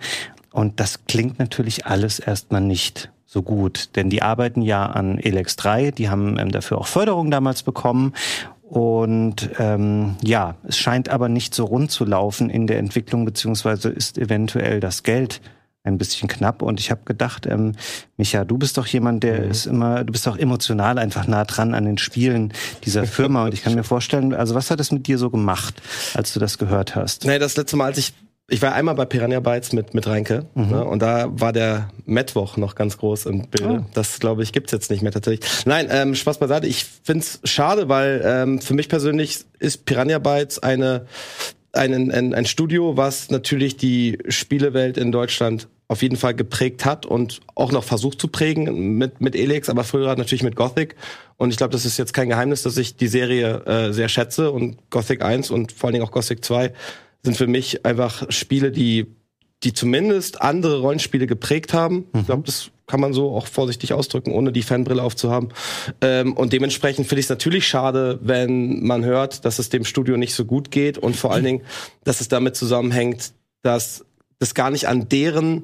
Und 0.51 0.79
das 0.79 1.05
klingt 1.05 1.39
natürlich 1.39 1.85
alles 1.85 2.19
erstmal 2.19 2.61
nicht 2.61 3.09
so 3.35 3.41
gut, 3.41 3.89
denn 3.97 4.09
die 4.09 4.21
arbeiten 4.21 4.61
ja 4.61 4.85
an 4.85 5.19
Elex 5.19 5.57
3, 5.57 5.91
die 5.91 6.09
haben 6.09 6.39
ähm, 6.39 6.51
dafür 6.53 6.77
auch 6.77 6.87
Förderung 6.87 7.29
damals 7.29 7.63
bekommen 7.63 8.13
und 8.61 9.49
ähm, 9.59 10.15
ja, 10.23 10.55
es 10.63 10.77
scheint 10.77 11.09
aber 11.09 11.27
nicht 11.27 11.53
so 11.53 11.65
rund 11.65 11.91
zu 11.91 12.05
laufen 12.05 12.49
in 12.49 12.65
der 12.65 12.79
Entwicklung, 12.79 13.25
beziehungsweise 13.25 13.89
ist 13.89 14.17
eventuell 14.17 14.79
das 14.79 15.03
Geld 15.03 15.41
ein 15.83 15.97
bisschen 15.97 16.29
knapp. 16.29 16.61
Und 16.61 16.79
ich 16.79 16.91
habe 16.91 17.01
gedacht, 17.03 17.45
ähm, 17.45 17.73
Micha, 18.15 18.45
du 18.45 18.57
bist 18.57 18.77
doch 18.77 18.87
jemand, 18.87 19.21
der 19.23 19.41
mhm. 19.41 19.51
ist 19.51 19.65
immer, 19.67 20.05
du 20.05 20.13
bist 20.13 20.27
auch 20.29 20.37
emotional 20.37 20.97
einfach 20.97 21.27
nah 21.27 21.43
dran 21.43 21.75
an 21.75 21.83
den 21.83 21.97
Spielen 21.97 22.53
dieser 22.85 23.05
Firma. 23.05 23.43
Und 23.43 23.53
ich 23.53 23.63
kann 23.63 23.75
mir 23.75 23.83
vorstellen, 23.83 24.33
also 24.33 24.55
was 24.55 24.71
hat 24.71 24.79
es 24.79 24.93
mit 24.93 25.07
dir 25.07 25.17
so 25.17 25.29
gemacht, 25.29 25.81
als 26.13 26.33
du 26.33 26.39
das 26.39 26.57
gehört 26.57 26.95
hast? 26.95 27.25
Nee, 27.25 27.37
das 27.37 27.57
letzte 27.57 27.75
Mal, 27.75 27.85
als 27.85 27.97
ich 27.97 28.13
ich 28.47 28.61
war 28.61 28.73
einmal 28.73 28.93
bei 28.95 29.05
Piranha 29.05 29.39
Bytes 29.39 29.73
mit, 29.73 29.93
mit 29.93 30.05
Reinke 30.05 30.45
mhm. 30.53 30.69
ne, 30.69 30.85
und 30.85 31.01
da 31.01 31.27
war 31.31 31.51
der 31.51 31.89
Mittwoch 32.05 32.57
noch 32.57 32.75
ganz 32.75 32.97
groß 32.97 33.25
im 33.25 33.47
Bild. 33.47 33.67
Oh. 33.67 33.85
Das, 33.93 34.19
glaube 34.19 34.43
ich, 34.43 34.53
gibt's 34.53 34.71
jetzt 34.71 34.91
nicht 34.91 35.01
mehr 35.01 35.11
tatsächlich. 35.11 35.49
Nein, 35.65 35.87
ähm, 35.89 36.13
Spaß 36.13 36.37
beiseite. 36.37 36.67
Ich 36.67 36.85
find's 37.03 37.39
schade, 37.43 37.89
weil 37.89 38.21
ähm, 38.23 38.61
für 38.61 38.75
mich 38.75 38.87
persönlich 38.87 39.45
ist 39.59 39.85
Piranha 39.85 40.19
Bytes 40.19 40.59
eine, 40.59 41.07
ein, 41.73 42.11
ein, 42.11 42.33
ein 42.35 42.45
Studio, 42.45 42.97
was 42.97 43.31
natürlich 43.31 43.77
die 43.77 44.19
Spielewelt 44.29 44.97
in 44.97 45.11
Deutschland 45.11 45.67
auf 45.87 46.01
jeden 46.01 46.15
Fall 46.15 46.33
geprägt 46.33 46.83
hat 46.85 47.05
und 47.05 47.41
auch 47.53 47.71
noch 47.71 47.83
versucht 47.83 48.19
zu 48.19 48.27
prägen 48.27 48.97
mit, 48.97 49.21
mit 49.21 49.35
Elex, 49.35 49.69
aber 49.69 49.83
früher 49.83 50.15
natürlich 50.15 50.43
mit 50.43 50.55
Gothic. 50.55 50.95
Und 51.37 51.51
ich 51.51 51.57
glaube, 51.57 51.71
das 51.71 51.85
ist 51.85 51.97
jetzt 51.97 52.13
kein 52.13 52.29
Geheimnis, 52.29 52.63
dass 52.63 52.77
ich 52.77 52.95
die 52.95 53.07
Serie 53.07 53.65
äh, 53.65 53.93
sehr 53.93 54.09
schätze 54.09 54.51
und 54.51 54.89
Gothic 54.89 55.21
1 55.21 55.51
und 55.51 55.71
vor 55.71 55.87
allen 55.87 55.93
Dingen 55.93 56.05
auch 56.05 56.11
Gothic 56.11 56.43
2 56.43 56.73
sind 57.25 57.37
für 57.37 57.47
mich 57.47 57.85
einfach 57.85 58.31
Spiele, 58.31 58.71
die, 58.71 59.07
die 59.63 59.73
zumindest 59.73 60.41
andere 60.41 60.79
Rollenspiele 60.79 61.27
geprägt 61.27 61.73
haben. 61.73 62.05
Mhm. 62.13 62.19
Ich 62.19 62.25
glaube, 62.27 62.43
das 62.45 62.71
kann 62.87 62.99
man 62.99 63.13
so 63.13 63.31
auch 63.35 63.47
vorsichtig 63.47 63.93
ausdrücken, 63.93 64.31
ohne 64.31 64.51
die 64.51 64.61
Fanbrille 64.61 65.01
aufzuhaben. 65.01 65.49
Ähm, 66.01 66.33
und 66.33 66.53
dementsprechend 66.53 67.07
finde 67.07 67.19
ich 67.19 67.25
es 67.25 67.29
natürlich 67.29 67.67
schade, 67.67 68.19
wenn 68.21 68.83
man 68.83 69.03
hört, 69.03 69.43
dass 69.43 69.59
es 69.59 69.69
dem 69.69 69.85
Studio 69.85 70.17
nicht 70.17 70.35
so 70.35 70.45
gut 70.45 70.71
geht 70.71 70.97
und 70.97 71.15
vor 71.15 71.33
allen 71.33 71.43
Dingen, 71.43 71.61
dass 72.03 72.21
es 72.21 72.27
damit 72.27 72.55
zusammenhängt, 72.55 73.33
dass 73.63 74.05
das 74.37 74.53
gar 74.53 74.69
nicht 74.69 74.87
an 74.87 75.09
deren 75.09 75.63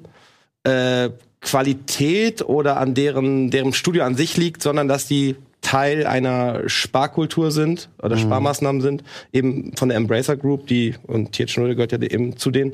äh, 0.63 1.09
Qualität 1.41 2.41
oder 2.43 2.77
an 2.77 2.93
deren, 2.93 3.51
deren 3.51 3.73
Studio 3.73 4.03
an 4.03 4.15
sich 4.15 4.37
liegt, 4.37 4.63
sondern 4.63 4.87
dass 4.87 5.07
die 5.07 5.35
Teil 5.71 6.05
einer 6.05 6.67
Sparkultur 6.67 7.49
sind 7.49 7.89
oder 8.03 8.17
mhm. 8.17 8.21
Sparmaßnahmen 8.21 8.81
sind, 8.81 9.03
eben 9.31 9.71
von 9.77 9.87
der 9.87 9.97
Embracer 9.97 10.35
Group, 10.35 10.67
die 10.67 10.95
und 11.07 11.33
TH0 11.33 11.75
gehört 11.75 11.93
ja 11.93 12.01
eben 12.01 12.35
zu 12.35 12.51
denen. 12.51 12.73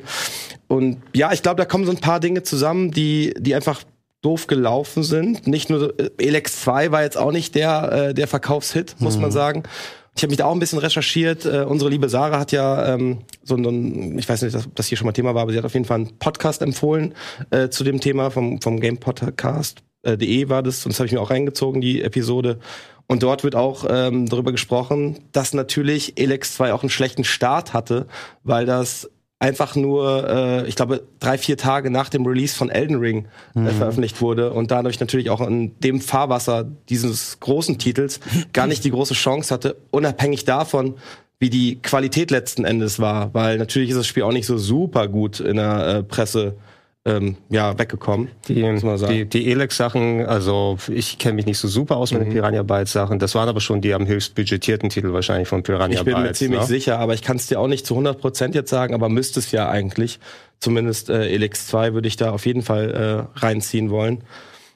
Und 0.66 0.96
ja, 1.14 1.32
ich 1.32 1.44
glaube, 1.44 1.58
da 1.58 1.64
kommen 1.64 1.84
so 1.84 1.92
ein 1.92 2.00
paar 2.00 2.18
Dinge 2.18 2.42
zusammen, 2.42 2.90
die 2.90 3.34
die 3.38 3.54
einfach 3.54 3.84
doof 4.20 4.48
gelaufen 4.48 5.04
sind. 5.04 5.46
Nicht 5.46 5.70
nur 5.70 5.94
äh, 6.00 6.10
Elex 6.18 6.60
2 6.62 6.90
war 6.90 7.04
jetzt 7.04 7.16
auch 7.16 7.30
nicht 7.30 7.54
der 7.54 7.92
äh, 7.92 8.14
der 8.14 8.26
Verkaufshit, 8.26 8.96
muss 8.98 9.14
mhm. 9.14 9.22
man 9.22 9.30
sagen. 9.30 9.62
Ich 10.18 10.24
habe 10.24 10.32
mich 10.32 10.38
da 10.38 10.46
auch 10.46 10.52
ein 10.52 10.58
bisschen 10.58 10.80
recherchiert. 10.80 11.44
Äh, 11.44 11.62
unsere 11.62 11.90
liebe 11.90 12.08
Sarah 12.08 12.40
hat 12.40 12.50
ja 12.50 12.92
ähm, 12.92 13.18
so 13.44 13.54
ein, 13.54 14.18
ich 14.18 14.28
weiß 14.28 14.42
nicht, 14.42 14.56
ob 14.56 14.74
das 14.74 14.88
hier 14.88 14.98
schon 14.98 15.06
mal 15.06 15.12
Thema 15.12 15.32
war, 15.36 15.42
aber 15.42 15.52
sie 15.52 15.58
hat 15.58 15.64
auf 15.64 15.74
jeden 15.74 15.86
Fall 15.86 15.94
einen 15.94 16.18
Podcast 16.18 16.60
empfohlen 16.60 17.14
äh, 17.50 17.68
zu 17.68 17.84
dem 17.84 18.00
Thema 18.00 18.32
vom, 18.32 18.60
vom 18.60 18.80
Game 18.80 18.98
Podcast 18.98 19.84
äh, 20.02 20.48
war 20.48 20.64
das, 20.64 20.84
und 20.84 20.92
das 20.92 20.98
habe 20.98 21.06
ich 21.06 21.12
mir 21.12 21.20
auch 21.20 21.30
reingezogen, 21.30 21.80
die 21.80 22.02
Episode. 22.02 22.58
Und 23.06 23.22
dort 23.22 23.44
wird 23.44 23.54
auch 23.54 23.86
ähm, 23.88 24.28
darüber 24.28 24.50
gesprochen, 24.50 25.20
dass 25.30 25.54
natürlich 25.54 26.20
Elex 26.20 26.54
2 26.54 26.72
auch 26.72 26.82
einen 26.82 26.90
schlechten 26.90 27.22
Start 27.22 27.72
hatte, 27.72 28.08
weil 28.42 28.66
das 28.66 29.08
einfach 29.40 29.76
nur, 29.76 30.28
äh, 30.28 30.68
ich 30.68 30.74
glaube, 30.74 31.04
drei, 31.20 31.38
vier 31.38 31.56
Tage 31.56 31.90
nach 31.90 32.08
dem 32.08 32.26
Release 32.26 32.54
von 32.54 32.70
Elden 32.70 32.96
Ring 32.96 33.26
äh, 33.54 33.60
mhm. 33.60 33.68
veröffentlicht 33.70 34.20
wurde 34.20 34.52
und 34.52 34.70
dadurch 34.70 34.98
natürlich 34.98 35.30
auch 35.30 35.40
in 35.40 35.78
dem 35.80 36.00
Fahrwasser 36.00 36.66
dieses 36.88 37.38
großen 37.40 37.78
Titels 37.78 38.20
gar 38.52 38.66
nicht 38.66 38.84
die 38.84 38.90
große 38.90 39.14
Chance 39.14 39.54
hatte, 39.54 39.76
unabhängig 39.90 40.44
davon, 40.44 40.94
wie 41.38 41.50
die 41.50 41.80
Qualität 41.80 42.32
letzten 42.32 42.64
Endes 42.64 42.98
war, 42.98 43.32
weil 43.32 43.58
natürlich 43.58 43.90
ist 43.90 43.96
das 43.96 44.08
Spiel 44.08 44.24
auch 44.24 44.32
nicht 44.32 44.46
so 44.46 44.58
super 44.58 45.06
gut 45.06 45.38
in 45.38 45.56
der 45.56 45.86
äh, 45.86 46.02
Presse 46.02 46.56
ähm, 47.08 47.36
ja, 47.48 47.78
weggekommen. 47.78 48.28
Die, 48.48 48.62
die, 49.08 49.24
die 49.24 49.50
Elex-Sachen, 49.50 50.26
also 50.26 50.76
ich 50.88 51.18
kenne 51.18 51.34
mich 51.34 51.46
nicht 51.46 51.58
so 51.58 51.66
super 51.66 51.96
aus 51.96 52.12
mit 52.12 52.20
den 52.20 52.28
mhm. 52.28 52.34
Piranha 52.34 52.62
Bytes-Sachen. 52.62 53.18
Das 53.18 53.34
waren 53.34 53.48
aber 53.48 53.60
schon 53.60 53.80
die 53.80 53.94
am 53.94 54.06
höchst 54.06 54.34
budgetierten 54.34 54.90
Titel 54.90 55.12
wahrscheinlich 55.12 55.48
von 55.48 55.62
Piranha 55.62 55.86
Bytes. 55.86 56.00
Ich 56.00 56.04
bin 56.04 56.14
Bytes, 56.14 56.28
mir 56.28 56.34
ziemlich 56.34 56.60
ne? 56.60 56.66
sicher, 56.66 56.98
aber 56.98 57.14
ich 57.14 57.22
kann 57.22 57.36
es 57.36 57.46
dir 57.46 57.58
auch 57.58 57.68
nicht 57.68 57.86
zu 57.86 57.98
100% 57.98 58.54
jetzt 58.54 58.70
sagen, 58.70 58.94
aber 58.94 59.08
müsste 59.08 59.40
es 59.40 59.50
ja 59.50 59.68
eigentlich. 59.68 60.20
Zumindest 60.60 61.08
äh, 61.08 61.28
Elex 61.28 61.66
2 61.68 61.94
würde 61.94 62.08
ich 62.08 62.16
da 62.16 62.32
auf 62.32 62.44
jeden 62.44 62.62
Fall 62.62 63.28
äh, 63.34 63.40
reinziehen 63.40 63.90
wollen. 63.90 64.24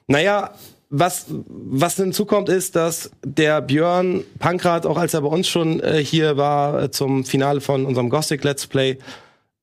Naja, 0.07 0.51
was, 0.89 1.25
was 1.47 1.95
hinzukommt, 1.95 2.49
ist, 2.49 2.75
dass 2.75 3.11
der 3.25 3.61
Björn 3.61 4.23
Pankrat, 4.39 4.85
auch 4.85 4.97
als 4.97 5.13
er 5.13 5.21
bei 5.21 5.27
uns 5.27 5.47
schon 5.47 5.79
äh, 5.79 6.03
hier 6.03 6.37
war, 6.37 6.83
äh, 6.83 6.91
zum 6.91 7.25
Finale 7.25 7.61
von 7.61 7.85
unserem 7.85 8.09
Gothic 8.09 8.43
Let's 8.43 8.67
Play, 8.67 8.97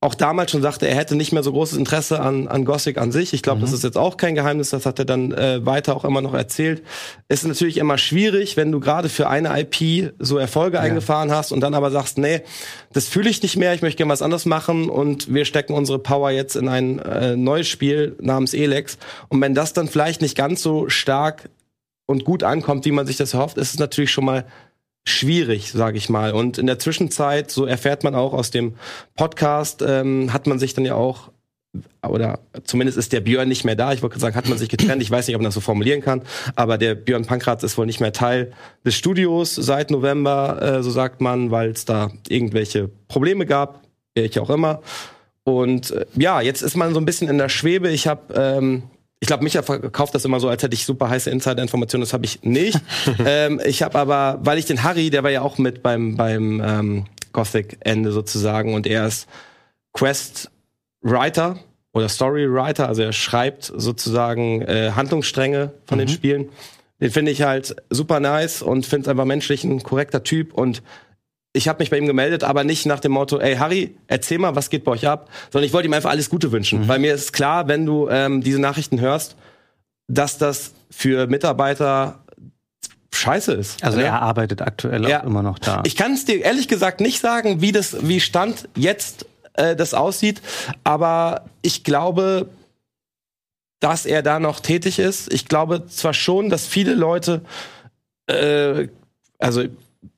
auch 0.02 0.14
damals 0.14 0.50
schon 0.50 0.62
sagte, 0.62 0.88
er 0.88 0.97
hätte 0.97 1.14
nicht 1.14 1.30
mehr 1.33 1.42
so 1.42 1.52
großes 1.52 1.76
Interesse 1.76 2.21
an, 2.21 2.49
an 2.49 2.64
Gothic 2.64 2.97
an 2.97 3.12
sich. 3.12 3.35
Ich 3.35 3.42
glaube, 3.42 3.59
mhm. 3.59 3.62
das 3.62 3.73
ist 3.73 3.85
jetzt 3.85 3.99
auch 3.99 4.16
kein 4.16 4.35
Geheimnis, 4.35 4.71
das 4.71 4.87
hat 4.87 4.99
er 4.99 5.04
dann 5.04 5.33
äh, 5.33 5.64
weiter 5.66 5.95
auch 5.95 6.07
immer 6.07 6.23
noch 6.23 6.33
erzählt. 6.33 6.83
Es 7.28 7.42
ist 7.42 7.49
natürlich 7.49 7.76
immer 7.76 7.99
schwierig, 7.99 8.57
wenn 8.57 8.73
du 8.73 8.80
gerade 8.80 9.11
für 9.11 9.28
eine 9.28 9.61
IP 9.61 10.14
so 10.19 10.38
Erfolge 10.38 10.78
ja. 10.78 10.83
eingefahren 10.83 11.30
hast 11.30 11.52
und 11.52 11.61
dann 11.61 11.75
aber 11.75 11.90
sagst, 11.90 12.16
nee, 12.16 12.40
das 12.95 13.09
fühle 13.09 13.28
ich 13.28 13.42
nicht 13.42 13.59
mehr, 13.59 13.75
ich 13.75 13.83
möchte 13.83 13.99
gerne 13.99 14.12
was 14.12 14.23
anderes 14.23 14.47
machen 14.47 14.88
und 14.88 15.35
wir 15.35 15.45
stecken 15.45 15.75
unsere 15.75 15.99
Power 15.99 16.30
jetzt 16.30 16.57
in 16.57 16.69
ein 16.69 16.99
äh, 17.00 17.36
neues 17.36 17.69
Spiel 17.69 18.17
namens 18.23 18.54
Elex. 18.54 18.97
Und 19.28 19.43
wenn 19.43 19.54
das 19.54 19.75
dann 19.75 19.86
vielleicht 19.86 20.23
nicht 20.23 20.34
ganz 20.34 20.63
so 20.63 20.89
stark 20.89 21.50
und 22.06 22.25
gut 22.25 22.43
ankommt, 22.43 22.86
wie 22.86 22.91
man 22.91 23.06
sich 23.06 23.19
das 23.19 23.34
erhofft, 23.34 23.58
ist 23.58 23.75
es 23.75 23.78
natürlich 23.78 24.13
schon 24.13 24.25
mal 24.25 24.47
schwierig, 25.11 25.73
sage 25.73 25.99
ich 25.99 26.09
mal. 26.09 26.33
Und 26.33 26.59
in 26.59 26.67
der 26.67 26.79
Zwischenzeit, 26.79 27.51
so 27.51 27.67
erfährt 27.67 28.05
man 28.05 28.15
auch 28.15 28.33
aus 28.33 28.51
dem 28.51 28.75
Podcast, 29.17 29.83
ähm, 29.87 30.33
hat 30.33 30.47
man 30.47 30.59
sich 30.59 30.75
dann 30.75 30.85
ja 30.85 30.95
auch 30.95 31.31
oder 32.07 32.41
zumindest 32.65 32.99
ist 32.99 33.13
der 33.13 33.21
Björn 33.21 33.49
nicht 33.49 33.65
mehr 33.65 33.77
da. 33.77 33.93
Ich 33.93 34.03
wollte 34.03 34.19
sagen, 34.19 34.35
hat 34.35 34.49
man 34.49 34.59
sich 34.59 34.69
getrennt. 34.69 35.03
Ich 35.03 35.11
weiß 35.11 35.27
nicht, 35.27 35.37
ob 35.37 35.43
man 35.43 35.47
das 35.47 35.55
so 35.55 35.61
formulieren 35.61 36.01
kann. 36.01 36.23
Aber 36.57 36.79
der 36.79 36.95
Björn 36.95 37.27
Pankratz 37.27 37.63
ist 37.63 37.79
wohl 37.79 37.87
nicht 37.87 38.01
mehr 38.01 38.13
Teil 38.13 38.53
des 38.85 38.97
Studios 38.97 39.55
seit 39.55 39.91
November, 39.91 40.61
äh, 40.61 40.83
so 40.83 40.91
sagt 40.91 41.21
man, 41.21 41.51
weil 41.51 41.71
es 41.71 41.85
da 41.85 42.11
irgendwelche 42.29 42.89
Probleme 43.09 43.47
gab, 43.47 43.85
welche 44.15 44.43
auch 44.43 44.51
immer. 44.51 44.81
Und 45.45 45.93
äh, 45.93 46.07
ja, 46.17 46.41
jetzt 46.41 46.63
ist 46.63 46.77
man 46.77 46.93
so 46.95 47.01
ein 47.01 47.07
bisschen 47.07 47.29
in 47.29 47.39
der 47.39 47.49
Schwebe. 47.49 47.91
Ich 47.91 48.07
habe 48.07 48.35
ähm, 48.35 48.83
ich 49.21 49.26
glaube, 49.26 49.45
Micha 49.45 49.63
verkauft 49.63 50.15
das 50.15 50.25
immer 50.25 50.41
so, 50.41 50.49
als 50.49 50.63
hätte 50.63 50.75
ich 50.75 50.87
super 50.87 51.11
heiße 51.11 51.30
Insider-Informationen. 51.30 52.00
Das 52.00 52.15
habe 52.15 52.25
ich 52.25 52.43
nicht. 52.43 52.80
ähm, 53.25 53.61
ich 53.65 53.83
habe 53.83 53.99
aber, 53.99 54.39
weil 54.43 54.59
ich 54.59 54.65
den 54.65 54.83
Harry, 54.83 55.11
der 55.11 55.23
war 55.23 55.30
ja 55.30 55.43
auch 55.43 55.59
mit 55.59 55.83
beim 55.83 56.17
beim 56.17 56.63
ähm, 56.65 57.04
Gothic-Ende 57.33 58.13
sozusagen 58.13 58.75
und 58.75 58.87
er 58.87 59.06
ist 59.06 59.28
Quest-Writer 59.93 61.59
oder 61.93 62.09
Story-Writer, 62.09 62.89
also 62.89 63.02
er 63.02 63.13
schreibt 63.13 63.65
sozusagen 63.65 64.63
äh, 64.63 64.93
Handlungsstränge 64.95 65.73
von 65.87 65.99
mhm. 65.99 66.02
den 66.02 66.09
Spielen. 66.09 66.49
Den 67.00 67.11
finde 67.11 67.33
ich 67.33 67.43
halt 67.43 67.76
super 67.89 68.21
nice 68.21 68.63
und 68.63 68.87
finde 68.87 69.04
es 69.04 69.09
einfach 69.09 69.25
menschlich 69.25 69.65
ein 69.65 69.83
korrekter 69.83 70.23
Typ 70.23 70.52
und 70.52 70.83
ich 71.52 71.69
habe 71.69 71.80
mich 71.80 71.91
bei 71.91 71.99
ihm 71.99 72.06
gemeldet, 72.06 72.45
aber 72.45 72.65
nicht 72.65 72.86
nach 72.86 73.00
dem 73.00 73.13
Motto, 73.13 73.39
ey 73.39 73.56
Harry, 73.56 73.97
erzähl 74.06 74.39
mal, 74.39 74.54
was 74.54 74.71
geht 74.71 74.84
bei 74.84 74.93
euch 74.93 75.06
ab, 75.06 75.28
sondern 75.50 75.67
ich 75.67 75.73
wollte 75.73 75.89
ihm 75.89 75.95
einfach 75.95 76.10
alles 76.10 76.30
Gute 76.30 76.52
wünschen, 76.52 76.82
mhm. 76.82 76.89
weil 76.89 76.99
mir 76.99 77.15
ist 77.15 77.32
klar, 77.32 77.67
wenn 77.69 77.86
du 77.86 78.08
ähm, 78.08 78.43
diese 78.43 78.60
Nachrichten 78.60 79.00
hörst, 79.00 79.36
dass 80.06 80.39
das 80.39 80.75
für 80.91 81.26
Mitarbeiter 81.26 82.25
scheiße 83.13 83.52
ist. 83.52 83.82
Also 83.82 84.00
er 84.00 84.23
arbeitet 84.23 84.63
aktuell 84.63 85.08
ja. 85.08 85.21
auch 85.21 85.26
immer 85.26 85.43
noch 85.43 85.58
da. 85.58 85.82
Ich 85.84 85.97
kann 85.97 86.13
es 86.13 86.25
dir 86.25 86.43
ehrlich 86.45 86.69
gesagt 86.69 87.00
nicht 87.00 87.21
sagen, 87.21 87.60
wie 87.60 87.73
das, 87.73 88.08
wie 88.08 88.21
Stand 88.21 88.69
jetzt 88.76 89.26
äh, 89.54 89.75
das 89.75 89.95
aussieht, 89.95 90.41
aber 90.84 91.45
ich 91.63 91.84
glaube, 91.84 92.49
dass 93.80 94.06
er 94.06 94.23
da 94.23 94.39
noch 94.39 94.60
tätig 94.60 94.99
ist. 94.99 95.32
Ich 95.32 95.47
glaube 95.47 95.86
zwar 95.86 96.15
schon, 96.15 96.50
dass 96.50 96.67
viele 96.67 96.95
Leute, 96.95 97.43
äh, 98.26 98.89
also 99.39 99.65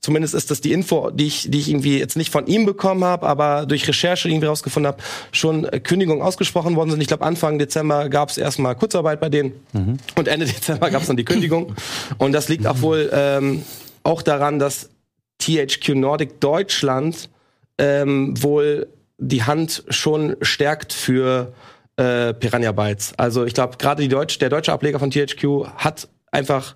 zumindest 0.00 0.34
ist 0.34 0.50
das 0.50 0.60
die 0.60 0.72
Info, 0.72 1.10
die 1.10 1.26
ich, 1.26 1.50
die 1.50 1.58
ich 1.58 1.68
irgendwie 1.68 1.98
jetzt 1.98 2.16
nicht 2.16 2.30
von 2.30 2.46
ihm 2.46 2.66
bekommen 2.66 3.04
habe, 3.04 3.26
aber 3.26 3.66
durch 3.66 3.86
Recherche 3.88 4.28
irgendwie 4.28 4.46
rausgefunden 4.46 4.92
habe, 4.92 5.02
schon 5.32 5.68
Kündigungen 5.82 6.22
ausgesprochen 6.22 6.76
worden 6.76 6.90
sind. 6.90 7.00
Ich 7.00 7.08
glaube, 7.08 7.24
Anfang 7.24 7.58
Dezember 7.58 8.08
gab 8.08 8.30
es 8.30 8.38
erstmal 8.38 8.76
Kurzarbeit 8.76 9.20
bei 9.20 9.28
denen 9.28 9.52
mhm. 9.72 9.98
und 10.16 10.28
Ende 10.28 10.46
Dezember 10.46 10.90
gab 10.90 11.02
es 11.02 11.08
dann 11.08 11.16
die 11.16 11.24
Kündigung. 11.24 11.74
Und 12.18 12.32
das 12.32 12.48
liegt 12.48 12.66
auch 12.66 12.80
wohl 12.80 13.10
ähm, 13.12 13.62
auch 14.04 14.22
daran, 14.22 14.58
dass 14.58 14.90
THQ 15.38 15.90
Nordic 15.94 16.40
Deutschland 16.40 17.28
ähm, 17.78 18.40
wohl 18.40 18.88
die 19.18 19.42
Hand 19.42 19.84
schon 19.88 20.36
stärkt 20.42 20.92
für 20.92 21.52
äh, 21.96 22.34
Piranha 22.34 22.72
Bytes. 22.72 23.14
Also 23.16 23.44
ich 23.44 23.54
glaube, 23.54 23.76
gerade 23.78 24.06
Deutsch, 24.08 24.38
der 24.38 24.48
deutsche 24.48 24.72
Ableger 24.72 24.98
von 24.98 25.10
THQ 25.10 25.66
hat 25.76 26.08
einfach 26.30 26.74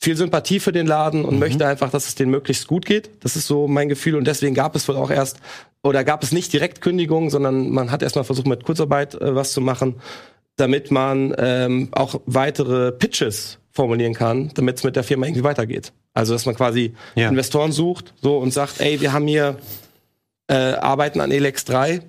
viel 0.00 0.16
Sympathie 0.16 0.60
für 0.60 0.72
den 0.72 0.86
Laden 0.86 1.24
und 1.24 1.34
mhm. 1.34 1.40
möchte 1.40 1.66
einfach, 1.66 1.90
dass 1.90 2.06
es 2.06 2.14
denen 2.14 2.30
möglichst 2.30 2.68
gut 2.68 2.86
geht. 2.86 3.10
Das 3.20 3.36
ist 3.36 3.46
so 3.46 3.66
mein 3.66 3.88
Gefühl 3.88 4.14
und 4.14 4.26
deswegen 4.26 4.54
gab 4.54 4.76
es 4.76 4.86
wohl 4.88 4.96
auch 4.96 5.10
erst 5.10 5.38
oder 5.82 6.04
gab 6.04 6.22
es 6.22 6.32
nicht 6.32 6.52
direkt 6.52 6.80
Kündigungen, 6.80 7.30
sondern 7.30 7.70
man 7.70 7.90
hat 7.90 8.02
erstmal 8.02 8.24
versucht 8.24 8.46
mit 8.46 8.64
Kurzarbeit 8.64 9.14
äh, 9.14 9.34
was 9.34 9.52
zu 9.52 9.60
machen, 9.60 9.96
damit 10.56 10.90
man 10.90 11.34
ähm, 11.38 11.88
auch 11.92 12.20
weitere 12.26 12.92
Pitches 12.92 13.58
formulieren 13.70 14.14
kann, 14.14 14.50
damit 14.54 14.76
es 14.76 14.84
mit 14.84 14.96
der 14.96 15.04
Firma 15.04 15.26
irgendwie 15.26 15.44
weitergeht. 15.44 15.92
Also 16.14 16.32
dass 16.32 16.46
man 16.46 16.54
quasi 16.54 16.94
ja. 17.14 17.28
Investoren 17.28 17.72
sucht 17.72 18.12
so 18.20 18.38
und 18.38 18.52
sagt, 18.52 18.80
ey, 18.80 19.00
wir 19.00 19.12
haben 19.12 19.26
hier 19.26 19.56
äh, 20.48 20.54
Arbeiten 20.54 21.20
an 21.20 21.30
Elex 21.30 21.64
3, 21.64 22.00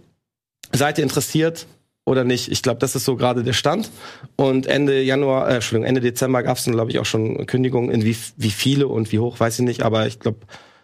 seid 0.72 0.98
ihr 0.98 1.04
interessiert? 1.04 1.68
Oder 2.10 2.24
nicht. 2.24 2.52
Ich 2.52 2.64
glaube, 2.64 2.80
das 2.80 2.96
ist 2.96 3.06
so 3.06 3.16
gerade 3.16 3.44
der 3.44 3.54
Stand. 3.54 3.92
Und 4.36 4.66
Ende 4.66 5.02
Januar, 5.02 5.48
äh, 5.48 5.56
Entschuldigung, 5.56 5.88
Ende 5.88 6.02
Dezember 6.02 6.42
gab 6.42 6.58
es 6.58 6.66
dann, 6.66 6.74
glaube 6.74 6.90
ich, 6.90 6.98
auch 7.00 7.06
schon 7.06 7.46
Kündigungen. 7.46 7.92
In 7.92 8.04
wie, 8.04 8.18
wie 8.36 8.50
viele 8.50 8.88
und 8.88 9.12
wie 9.12 9.20
hoch, 9.20 9.40
weiß 9.40 9.60
ich 9.60 9.66
nicht. 9.66 9.84
Aber 9.84 10.08
ich 10.08 10.20
glaube, 10.20 10.40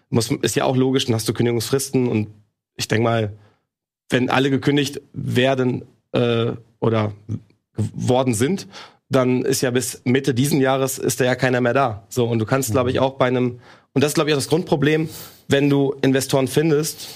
muss 0.09 0.29
ist 0.29 0.55
ja 0.55 0.65
auch 0.65 0.75
logisch, 0.75 1.05
dann 1.05 1.15
hast 1.15 1.27
du 1.27 1.33
Kündigungsfristen 1.33 2.07
und 2.07 2.27
ich 2.75 2.87
denke 2.87 3.03
mal, 3.03 3.33
wenn 4.09 4.29
alle 4.29 4.51
gekündigt 4.51 5.01
werden 5.13 5.83
äh, 6.11 6.51
oder 6.79 7.13
geworden 7.75 8.35
sind, 8.35 8.67
dann 9.09 9.41
ist 9.41 9.61
ja 9.61 9.71
bis 9.71 10.01
Mitte 10.05 10.33
diesen 10.33 10.61
Jahres 10.61 10.99
ist 10.99 11.19
da 11.19 11.25
ja 11.25 11.35
keiner 11.35 11.59
mehr 11.59 11.73
da. 11.73 12.03
So 12.09 12.25
und 12.27 12.37
du 12.37 12.45
kannst, 12.45 12.71
glaube 12.71 12.91
ich, 12.91 12.99
auch 12.99 13.15
bei 13.15 13.25
einem 13.25 13.59
und 13.93 14.03
das 14.03 14.11
ist, 14.11 14.15
glaube 14.15 14.29
ich, 14.29 14.35
auch 14.35 14.39
das 14.39 14.49
Grundproblem, 14.49 15.09
wenn 15.47 15.69
du 15.69 15.95
Investoren 16.01 16.47
findest, 16.47 17.07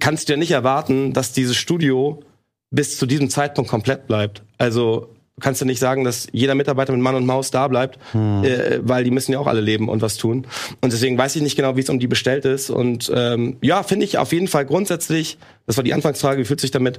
kannst 0.00 0.28
du 0.28 0.32
ja 0.32 0.36
nicht 0.36 0.50
erwarten, 0.50 1.12
dass 1.12 1.32
dieses 1.32 1.56
Studio 1.56 2.22
bis 2.70 2.98
zu 2.98 3.06
diesem 3.06 3.30
Zeitpunkt 3.30 3.70
komplett 3.70 4.06
bleibt. 4.06 4.42
Also 4.58 5.14
kannst 5.40 5.60
du 5.60 5.64
nicht 5.64 5.78
sagen, 5.78 6.04
dass 6.04 6.26
jeder 6.32 6.54
Mitarbeiter 6.54 6.92
mit 6.92 7.00
Mann 7.00 7.14
und 7.14 7.26
Maus 7.26 7.50
da 7.50 7.68
bleibt, 7.68 7.98
hm. 8.12 8.44
äh, 8.44 8.80
weil 8.82 9.04
die 9.04 9.10
müssen 9.10 9.32
ja 9.32 9.38
auch 9.38 9.46
alle 9.46 9.60
leben 9.60 9.88
und 9.88 10.02
was 10.02 10.16
tun. 10.16 10.46
Und 10.80 10.92
deswegen 10.92 11.16
weiß 11.16 11.36
ich 11.36 11.42
nicht 11.42 11.56
genau, 11.56 11.76
wie 11.76 11.80
es 11.80 11.88
um 11.88 11.98
die 11.98 12.06
bestellt 12.06 12.44
ist. 12.44 12.70
Und 12.70 13.10
ähm, 13.14 13.56
ja, 13.62 13.82
finde 13.82 14.04
ich 14.04 14.18
auf 14.18 14.32
jeden 14.32 14.48
Fall 14.48 14.66
grundsätzlich, 14.66 15.38
das 15.66 15.76
war 15.76 15.84
die 15.84 15.94
Anfangsfrage, 15.94 16.40
wie 16.40 16.44
fühlt 16.44 16.60
sich 16.60 16.70
damit, 16.70 16.98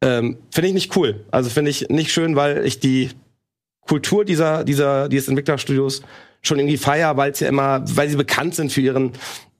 ähm, 0.00 0.38
finde 0.50 0.68
ich 0.68 0.74
nicht 0.74 0.96
cool. 0.96 1.24
Also 1.30 1.50
finde 1.50 1.70
ich 1.70 1.88
nicht 1.88 2.12
schön, 2.12 2.36
weil 2.36 2.64
ich 2.66 2.80
die 2.80 3.10
Kultur 3.82 4.24
dieser, 4.24 4.64
dieser, 4.64 5.08
dieses 5.08 5.28
Entwicklerstudios 5.28 6.02
schon 6.42 6.58
irgendwie 6.58 6.76
feier, 6.78 7.16
weil 7.16 7.32
es 7.32 7.40
ja 7.40 7.48
immer, 7.48 7.84
weil 7.86 8.08
sie 8.08 8.16
bekannt 8.16 8.54
sind 8.54 8.72
für 8.72 8.80
ihren 8.80 9.12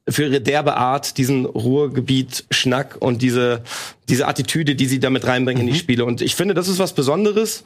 für 0.08 0.24
ihre 0.24 0.40
derbe 0.40 0.76
Art, 0.76 1.16
diesen 1.16 1.46
Ruhrgebiet-Schnack 1.46 2.96
und 3.00 3.22
diese, 3.22 3.62
diese 4.08 4.26
Attitüde, 4.26 4.74
die 4.74 4.86
sie 4.86 5.00
damit 5.00 5.26
reinbringen 5.26 5.62
mhm. 5.62 5.68
in 5.68 5.74
die 5.74 5.78
mhm. 5.78 5.82
Spiele. 5.82 6.04
Und 6.04 6.20
ich 6.20 6.34
finde, 6.34 6.54
das 6.54 6.68
ist 6.68 6.78
was 6.78 6.94
Besonderes. 6.94 7.64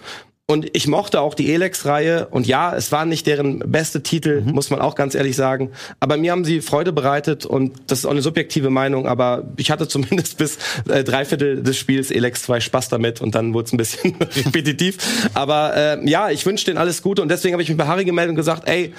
Und 0.51 0.75
ich 0.75 0.87
mochte 0.87 1.21
auch 1.21 1.35
die 1.35 1.53
Elex-Reihe. 1.53 2.29
Und 2.29 2.47
ja, 2.47 2.75
es 2.75 2.91
war 2.91 3.05
nicht 3.05 3.27
deren 3.27 3.59
beste 3.59 4.03
Titel, 4.03 4.41
mhm. 4.41 4.53
muss 4.53 4.71
man 4.71 4.81
auch 4.81 4.95
ganz 4.95 5.15
ehrlich 5.15 5.37
sagen. 5.37 5.73
Aber 6.01 6.17
mir 6.17 6.33
haben 6.33 6.47
sie 6.47 6.63
Freude 6.63 6.93
bereitet. 6.93 7.45
Und 7.45 7.75
das 7.89 7.99
ist 7.99 8.07
auch 8.07 8.13
eine 8.13 8.23
subjektive 8.23 8.71
Meinung. 8.71 9.07
Aber 9.07 9.53
ich 9.57 9.71
hatte 9.71 9.89
zumindest 9.89 10.39
bis 10.39 10.59
äh, 10.89 11.05
drei 11.05 11.25
Viertel 11.25 11.63
des 11.63 11.77
Spiels 11.77 12.11
Elex 12.11 12.45
2 12.45 12.61
Spaß 12.61 12.89
damit. 12.89 13.21
Und 13.21 13.35
dann 13.35 13.53
wurde 13.53 13.67
es 13.67 13.73
ein 13.75 13.77
bisschen 13.77 14.15
repetitiv. 14.45 15.31
Aber 15.35 15.77
äh, 15.77 16.09
ja, 16.09 16.31
ich 16.31 16.47
wünsche 16.47 16.65
denen 16.65 16.79
alles 16.79 17.03
Gute. 17.03 17.21
Und 17.21 17.31
deswegen 17.31 17.53
habe 17.53 17.63
ich 17.63 17.69
mich 17.69 17.77
bei 17.77 17.87
Harry 17.87 18.07
gemeldet 18.07 18.31
und 18.31 18.37
gesagt, 18.37 18.69
ey, 18.69 18.95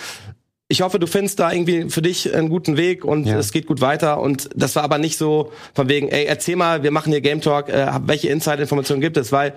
ich 0.72 0.82
hoffe, 0.82 1.00
du 1.00 1.08
findest 1.08 1.40
da 1.40 1.52
irgendwie 1.52 1.90
für 1.90 2.04
dich 2.04 2.34
einen 2.34 2.48
guten 2.48 2.78
Weg 2.78 3.04
und 3.04 3.26
ja. 3.26 3.40
es 3.40 3.52
geht 3.52 3.66
gut 3.66 3.82
weiter. 3.82 4.22
Und 4.22 4.50
das 4.56 4.76
war 4.76 4.84
aber 4.84 5.00
nicht 5.00 5.18
so 5.18 5.52
von 5.74 5.90
wegen, 5.90 6.10
ey, 6.10 6.26
erzähl 6.26 6.56
mal, 6.56 6.84
wir 6.84 6.92
machen 6.92 7.12
hier 7.12 7.22
Game 7.22 7.42
Talk, 7.42 7.70
äh, 7.70 7.88
welche 8.06 8.30
Insight-Informationen 8.30 9.02
gibt 9.02 9.18
es, 9.18 9.32
weil 9.32 9.56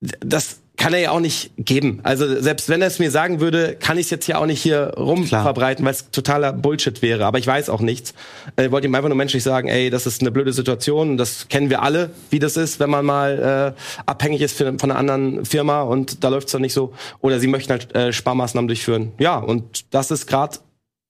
das 0.00 0.59
kann 0.80 0.94
er 0.94 1.00
ja 1.00 1.10
auch 1.10 1.20
nicht 1.20 1.52
geben. 1.58 2.00
Also 2.04 2.40
selbst 2.40 2.70
wenn 2.70 2.80
er 2.80 2.88
es 2.88 2.98
mir 2.98 3.10
sagen 3.10 3.38
würde, 3.38 3.76
kann 3.78 3.98
ich 3.98 4.06
es 4.06 4.10
jetzt 4.10 4.26
ja 4.28 4.38
auch 4.38 4.46
nicht 4.46 4.62
hier 4.62 4.94
rum 4.96 5.26
Klar. 5.26 5.42
verbreiten, 5.42 5.84
weil 5.84 5.92
es 5.92 6.10
totaler 6.10 6.54
Bullshit 6.54 7.02
wäre. 7.02 7.26
Aber 7.26 7.38
ich 7.38 7.46
weiß 7.46 7.68
auch 7.68 7.82
nichts. 7.82 8.14
Äh, 8.56 8.64
ich 8.64 8.70
wollte 8.70 8.86
ihm 8.86 8.94
einfach 8.94 9.10
nur 9.10 9.16
menschlich 9.16 9.42
sagen, 9.42 9.68
ey, 9.68 9.90
das 9.90 10.06
ist 10.06 10.22
eine 10.22 10.30
blöde 10.30 10.54
Situation. 10.54 11.18
Das 11.18 11.48
kennen 11.48 11.68
wir 11.68 11.82
alle, 11.82 12.08
wie 12.30 12.38
das 12.38 12.56
ist, 12.56 12.80
wenn 12.80 12.88
man 12.88 13.04
mal 13.04 13.74
äh, 13.76 14.02
abhängig 14.06 14.40
ist 14.40 14.56
von 14.56 14.80
einer 14.80 14.96
anderen 14.96 15.44
Firma 15.44 15.82
und 15.82 16.24
da 16.24 16.30
läuft 16.30 16.46
es 16.46 16.52
dann 16.52 16.62
nicht 16.62 16.72
so. 16.72 16.94
Oder 17.20 17.40
sie 17.40 17.46
möchten 17.46 17.72
halt 17.72 17.94
äh, 17.94 18.10
Sparmaßnahmen 18.10 18.66
durchführen. 18.66 19.12
Ja, 19.18 19.36
und 19.36 19.84
das 19.94 20.10
ist 20.10 20.28
gerade 20.28 20.60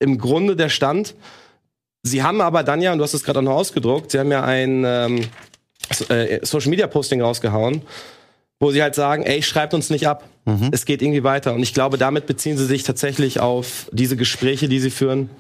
im 0.00 0.18
Grunde 0.18 0.56
der 0.56 0.68
Stand. 0.68 1.14
Sie 2.02 2.24
haben 2.24 2.40
aber 2.40 2.64
dann 2.64 2.82
ja, 2.82 2.90
und 2.90 2.98
du 2.98 3.04
hast 3.04 3.14
es 3.14 3.22
gerade 3.22 3.38
auch 3.38 3.44
noch 3.44 3.54
ausgedruckt, 3.54 4.10
sie 4.10 4.18
haben 4.18 4.32
ja 4.32 4.42
ein 4.42 4.82
ähm, 4.84 5.20
äh, 6.08 6.44
Social 6.44 6.70
Media 6.70 6.88
Posting 6.88 7.20
rausgehauen 7.20 7.82
wo 8.60 8.70
sie 8.70 8.82
halt 8.82 8.94
sagen, 8.94 9.22
ey, 9.22 9.42
schreibt 9.42 9.72
uns 9.72 9.88
nicht 9.88 10.06
ab. 10.06 10.28
Mhm. 10.44 10.68
Es 10.70 10.84
geht 10.84 11.00
irgendwie 11.00 11.24
weiter. 11.24 11.54
Und 11.54 11.62
ich 11.62 11.72
glaube, 11.72 11.96
damit 11.96 12.26
beziehen 12.26 12.58
sie 12.58 12.66
sich 12.66 12.82
tatsächlich 12.82 13.40
auf 13.40 13.88
diese 13.90 14.16
Gespräche, 14.16 14.68
die 14.68 14.78
sie 14.78 14.90
führen. 14.90 15.30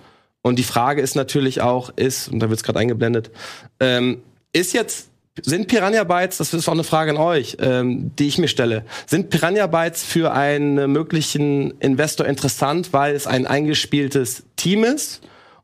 Und 0.42 0.58
die 0.58 0.64
Frage 0.64 1.02
ist 1.02 1.14
natürlich 1.14 1.60
auch, 1.60 1.90
ist, 1.96 2.28
und 2.28 2.40
da 2.40 2.48
wird 2.48 2.58
es 2.58 2.64
gerade 2.64 2.78
eingeblendet, 2.78 3.30
ähm, 3.78 4.22
ist 4.54 4.72
jetzt, 4.72 5.08
sind 5.42 5.68
Piranha 5.68 6.02
Bytes, 6.04 6.38
das 6.38 6.54
ist 6.54 6.66
auch 6.66 6.72
eine 6.72 6.82
Frage 6.82 7.10
an 7.10 7.18
euch, 7.18 7.58
ähm, 7.60 8.10
die 8.18 8.26
ich 8.26 8.38
mir 8.38 8.48
stelle, 8.48 8.84
sind 9.06 9.28
Piranha 9.28 9.66
Bytes 9.66 10.02
für 10.02 10.32
einen 10.32 10.90
möglichen 10.90 11.78
Investor 11.78 12.26
interessant, 12.26 12.94
weil 12.94 13.14
es 13.14 13.26
ein 13.26 13.46
eingespieltes 13.46 14.44
Team 14.56 14.82
ist? 14.82 15.20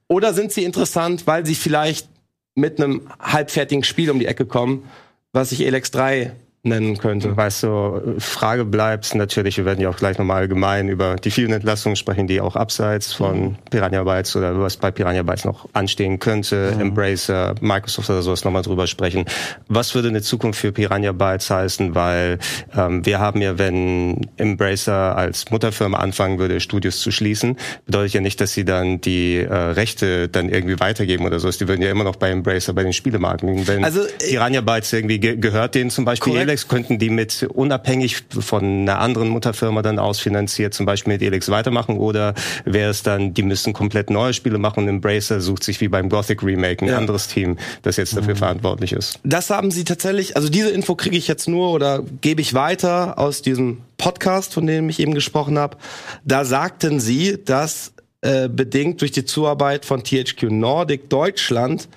Oder 0.09 0.35
sind 0.35 0.53
sie 0.53 0.63
interessant, 0.63 1.27
weil 1.27 1.47
sie 1.47 1.55
vielleicht 1.55 2.09
mit 2.55 2.81
einem 2.81 3.09
halbfertigen 3.19 3.83
Spiel 3.83 4.11
um 4.11 4.19
die 4.19 4.27
Ecke 4.27 4.45
kommen, 4.45 4.85
was 5.33 5.51
sich 5.51 5.63
Elex 5.67 5.91
3 5.91 6.33
nennen 6.67 6.99
könnte. 6.99 7.37
Weißt 7.37 7.63
du, 7.63 8.17
Frage 8.19 8.65
bleibt 8.65 9.15
natürlich, 9.15 9.57
wir 9.57 9.65
werden 9.65 9.81
ja 9.81 9.89
auch 9.89 9.97
gleich 9.97 10.19
nochmal 10.19 10.43
allgemein 10.43 10.89
über 10.89 11.17
die 11.17 11.31
vielen 11.31 11.53
Entlassungen 11.53 11.97
sprechen, 11.97 12.27
die 12.27 12.41
auch 12.41 12.57
abseits 12.57 13.13
von 13.13 13.41
mhm. 13.41 13.57
Piranha 13.71 14.03
Bytes 14.03 14.37
oder 14.37 14.59
was 14.61 14.77
bei 14.77 14.91
Piranha 14.91 15.23
Bytes 15.23 15.45
noch 15.45 15.69
anstehen 15.73 16.19
könnte, 16.19 16.73
mhm. 16.75 16.81
Embracer, 16.81 17.55
Microsoft 17.61 18.11
oder 18.11 18.23
sowas 18.23 18.45
nochmal 18.45 18.63
drüber 18.63 18.87
sprechen. 18.87 19.25
Was 19.69 19.95
würde 19.95 20.09
eine 20.09 20.23
Zukunft 20.23 20.61
für 20.61 20.73
Piranha 20.73 21.13
Bytes 21.13 21.51
heißen? 21.51 21.95
Weil 21.95 22.39
ähm, 22.77 23.07
wir 23.07 23.19
haben 23.19 23.41
ja, 23.41 23.59
wenn 23.59 24.29
Embracer 24.37 25.17
als 25.17 25.51
Mutterfirma 25.51 25.99
anfangen 25.99 26.39
würde, 26.39 26.61
Studios 26.61 27.01
zu 27.01 27.11
schließen, 27.11 27.57
bedeutet 27.87 28.15
ja 28.15 28.21
nicht, 28.21 28.41
dass 28.41 28.53
sie 28.53 28.65
dann 28.65 29.01
die 29.01 29.37
äh, 29.37 29.53
Rechte 29.53 30.29
dann 30.29 30.49
irgendwie 30.49 30.79
weitergeben 30.81 31.25
oder 31.27 31.39
so. 31.39 31.51
Die 31.51 31.69
würden 31.69 31.83
ja 31.83 31.91
immer 31.91 32.05
noch 32.05 32.17
bei 32.17 32.31
Embracer, 32.31 32.73
bei 32.73 32.83
den 32.83 32.93
Spielemarken. 32.93 33.67
Wenn 33.67 33.85
also, 33.85 34.03
äh, 34.03 34.31
Piranha 34.31 34.61
Bytes 34.61 34.93
irgendwie 34.93 35.19
ge 35.19 35.37
gehört 35.37 35.75
denen 35.75 35.91
zum 35.91 36.05
Beispiel 36.05 36.33
Elex 36.57 36.69
könnten 36.69 36.99
die 36.99 37.11
mit 37.11 37.43
unabhängig 37.43 38.25
von 38.31 38.65
einer 38.65 38.99
anderen 38.99 39.29
Mutterfirma 39.29 39.83
dann 39.83 39.99
ausfinanziert 39.99 40.73
zum 40.73 40.87
Beispiel 40.87 41.13
mit 41.13 41.23
Elex 41.23 41.51
weitermachen 41.51 41.99
oder 41.99 42.35
wäre 42.65 42.91
es 42.91 43.03
dann, 43.03 43.35
die 43.35 43.43
müssen 43.43 43.75
komplett 43.75 44.09
neue 44.09 44.33
Spiele 44.33 44.57
machen 44.57 44.85
und 44.85 44.89
Embracer 44.89 45.43
sucht 45.43 45.65
sich 45.65 45.83
wie 45.83 45.89
beim 45.89 46.09
Gothic 46.09 46.43
Remake 46.43 46.83
ein 46.83 46.89
ja. 46.89 46.97
anderes 46.97 47.29
Team, 47.29 47.59
das 47.83 47.99
jetzt 47.99 48.17
dafür 48.17 48.35
mhm. 48.35 48.39
verantwortlich 48.39 48.93
ist. 48.93 49.19
Das 49.23 49.51
haben 49.51 49.71
sie 49.71 49.85
tatsächlich, 49.85 50.35
also 50.35 50.49
diese 50.49 50.71
Info 50.71 50.95
kriege 50.95 51.19
ich 51.19 51.29
jetzt 51.29 51.47
nur 51.47 51.71
oder 51.73 52.03
gebe 52.23 52.41
ich 52.41 52.55
weiter 52.55 53.19
aus 53.19 53.43
diesem 53.43 53.83
Podcast, 53.99 54.55
von 54.55 54.67
dem 54.67 54.89
ich 54.89 54.99
eben 54.99 55.13
gesprochen 55.13 55.59
habe. 55.59 55.77
Da 56.25 56.47
sagten 56.47 57.01
sie, 57.01 57.39
dass 57.45 57.93
äh, 58.23 58.49
bedingt 58.49 59.03
durch 59.03 59.13
die 59.13 59.27
Zuarbeit 59.27 59.85
von 59.85 60.03
THQ 60.03 60.45
Nordic 60.45 61.11
Deutschland 61.11 61.89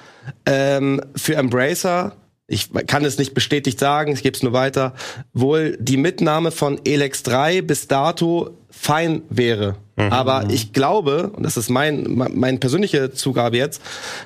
ähm, 0.45 1.01
für 1.15 1.35
Embracer 1.35 2.17
ich 2.49 2.69
kann 2.87 3.05
es 3.05 3.17
nicht 3.17 3.33
bestätigt 3.33 3.79
sagen, 3.79 4.11
ich 4.11 4.23
gebe 4.23 4.35
es 4.35 4.43
nur 4.43 4.53
weiter, 4.53 4.93
wohl 5.33 5.77
die 5.79 5.97
Mitnahme 5.97 6.51
von 6.51 6.79
Elex 6.83 7.23
3 7.23 7.61
bis 7.61 7.87
dato 7.87 8.57
fein 8.69 9.21
wäre. 9.29 9.75
Mhm. 9.95 10.11
Aber 10.11 10.45
ich 10.49 10.73
glaube, 10.73 11.29
und 11.29 11.43
das 11.43 11.57
ist 11.57 11.69
mein, 11.69 12.05
mein 12.09 12.59
persönliche 12.59 13.11
Zugabe 13.11 13.57
jetzt, 13.57 13.81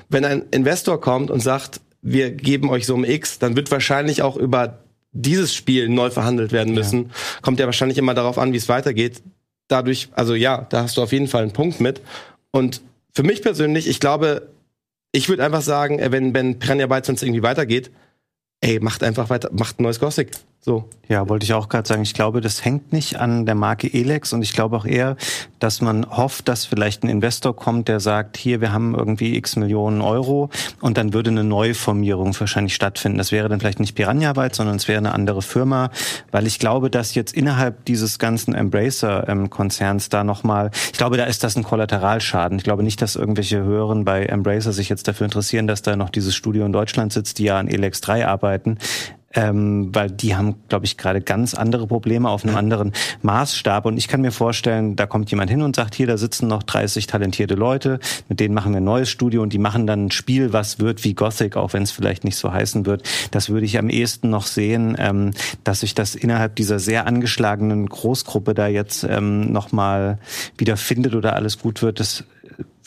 wenn 0.10 0.26
ein 0.26 0.44
Investor 0.52 1.00
kommt 1.02 1.32
und 1.32 1.42
sagt, 1.42 1.82
wir 2.02 2.32
geben 2.32 2.70
euch 2.70 2.86
so 2.86 2.94
um 2.94 3.06
X, 3.06 3.40
dann 3.40 3.56
wird 3.56 3.72
wahrscheinlich 3.72 4.22
auch 4.22 4.36
über 4.36 4.80
dieses 5.12 5.54
Spiel 5.54 5.90
neu 5.90 6.10
verhandelt 6.10 6.52
werden 6.52 6.74
müssen. 6.74 7.04
Ja. 7.04 7.10
Kommt 7.42 7.60
ja 7.60 7.66
wahrscheinlich 7.66 7.98
immer 7.98 8.14
darauf 8.14 8.38
an, 8.38 8.52
wie 8.52 8.58
es 8.58 8.68
weitergeht. 8.68 9.22
Dadurch, 9.68 10.10
also 10.14 10.36
ja, 10.36 10.66
da 10.70 10.84
hast 10.84 10.98
du 10.98 11.02
auf 11.02 11.12
jeden 11.12 11.28
Fall 11.28 11.44
einen 11.44 11.54
Punkt 11.54 11.80
mit. 11.80 12.02
Und 12.52 12.82
für 13.14 13.24
mich 13.24 13.42
persönlich, 13.42 13.88
ich 13.88 14.00
glaube, 14.00 14.50
ich 15.12 15.30
würde 15.30 15.46
einfach 15.46 15.62
sagen, 15.62 16.00
wenn, 16.02 16.34
wenn 16.34 16.60
Piranha 16.60 16.88
Bytes 16.88 17.22
irgendwie 17.22 17.44
weitergeht, 17.44 17.92
ey, 18.64 18.80
macht 18.80 19.04
einfach 19.04 19.30
weiter, 19.30 19.50
macht 19.52 19.80
ein 19.80 19.84
neues 19.84 20.00
Gothic. 20.00 20.32
So. 20.66 20.86
Ja, 21.10 21.28
wollte 21.28 21.44
ich 21.44 21.54
auch 21.54 21.68
gerade 21.68 21.86
sagen. 21.86 22.04
Ich 22.04 22.14
glaube, 22.14 22.40
das 22.40 22.64
hängt 22.64 22.94
nicht 22.94 23.20
an 23.20 23.46
der 23.46 23.54
Marke 23.54 23.94
Elex 23.94 24.32
und 24.32 24.42
ich 24.42 24.54
glaube 24.54 24.78
auch 24.78 24.86
eher, 24.86 25.18
dass 25.60 25.82
man 25.82 26.10
hofft, 26.10 26.48
dass 26.48 26.64
vielleicht 26.64 27.04
ein 27.04 27.10
Investor 27.10 27.54
kommt, 27.54 27.90
der 27.90 28.00
sagt, 28.00 28.38
hier, 28.38 28.62
wir 28.62 28.72
haben 28.72 28.96
irgendwie 28.96 29.36
x 29.36 29.58
Millionen 29.58 30.00
Euro 30.00 30.50
und 30.80 30.98
dann 30.98 31.14
würde 31.14 31.32
eine 31.32 31.44
Neuformierung 31.44 32.34
wahrscheinlich 32.40 32.74
stattfinden. 32.76 33.18
Das 33.18 33.34
wäre 33.34 33.50
dann 33.50 33.60
vielleicht 33.60 33.82
nicht 33.82 33.94
Piranha 33.94 34.32
Bytes, 34.32 34.56
sondern 34.56 34.78
es 34.78 34.88
wäre 34.88 35.00
eine 35.00 35.14
andere 35.14 35.42
Firma, 35.42 35.92
weil 36.32 36.48
ich 36.48 36.60
glaube, 36.60 36.90
dass 36.90 37.14
jetzt 37.14 37.34
innerhalb 37.34 37.84
dieses 37.84 38.18
ganzen 38.18 38.56
Embracer-Konzerns 38.56 40.08
da 40.08 40.24
nochmal, 40.24 40.72
ich 40.94 40.98
glaube, 40.98 41.18
da 41.18 41.26
ist 41.26 41.44
das 41.44 41.58
ein 41.58 41.64
Kollateralschaden. 41.64 42.58
Ich 42.58 42.64
glaube 42.64 42.84
nicht, 42.84 43.02
dass 43.02 43.18
irgendwelche 43.18 43.62
Hören 43.62 44.06
bei 44.06 44.26
Embracer 44.26 44.72
sich 44.72 44.88
jetzt 44.88 45.10
dafür 45.10 45.26
interessieren, 45.26 45.68
dass 45.68 45.82
da 45.82 45.98
noch 45.98 46.10
dieses 46.10 46.34
Studio 46.34 46.66
in 46.66 46.72
Deutschland 46.72 47.12
sitzt, 47.12 47.40
die 47.40 47.44
ja 47.44 47.60
an 47.60 47.68
Elex 47.68 48.00
3 48.00 48.26
arbeiten 48.26 48.78
ähm, 49.34 49.90
weil 49.94 50.12
die 50.12 50.36
haben, 50.36 50.56
glaube 50.70 50.86
ich, 50.86 50.98
gerade 50.98 51.22
ganz 51.22 51.54
andere 51.54 51.88
Probleme 51.88 52.30
auf 52.30 52.44
einem 52.44 52.56
anderen 52.56 52.94
Maßstab. 53.22 53.86
Und 53.86 53.98
ich 53.98 54.08
kann 54.08 54.22
mir 54.22 54.32
vorstellen, 54.32 54.96
da 54.96 55.06
kommt 55.06 55.32
jemand 55.32 55.50
hin 55.50 55.62
und 55.62 55.76
sagt, 55.76 55.96
hier, 55.96 56.08
da 56.08 56.18
sitzen 56.18 56.48
noch 56.48 56.64
30 56.64 57.08
talentierte 57.08 57.56
Leute, 57.56 58.00
mit 58.30 58.40
denen 58.40 58.54
machen 58.54 58.74
wir 58.74 58.82
ein 58.82 58.84
neues 58.84 59.10
Studio 59.10 59.42
und 59.42 59.54
die 59.54 59.58
machen 59.58 59.88
dann 59.88 60.06
ein 60.06 60.12
Spiel, 60.12 60.54
was 60.54 60.80
wird 60.80 61.04
wie 61.04 61.14
Gothic, 61.14 61.58
auch 61.58 61.74
wenn 61.74 61.84
es 61.84 61.92
vielleicht 61.92 62.24
nicht 62.24 62.38
so 62.38 62.52
heißen 62.52 62.86
wird. 62.86 63.04
Das 63.32 63.50
würde 63.50 63.66
ich 63.66 63.78
am 63.78 63.90
ehesten 63.90 64.30
noch 64.30 64.46
sehen, 64.46 64.96
ähm, 65.00 65.32
dass 65.64 65.82
sich 65.82 65.96
das 65.96 66.16
innerhalb 66.16 66.56
dieser 66.56 66.80
sehr 66.80 67.08
angeschlagenen 67.08 67.88
Großgruppe 67.88 68.54
da 68.54 68.68
jetzt 68.68 69.04
ähm, 69.04 69.52
nochmal 69.52 70.20
wieder 70.58 70.78
findet 70.78 71.16
oder 71.16 71.36
alles 71.36 71.60
gut 71.60 71.82
wird. 71.82 72.00
Das 72.00 72.24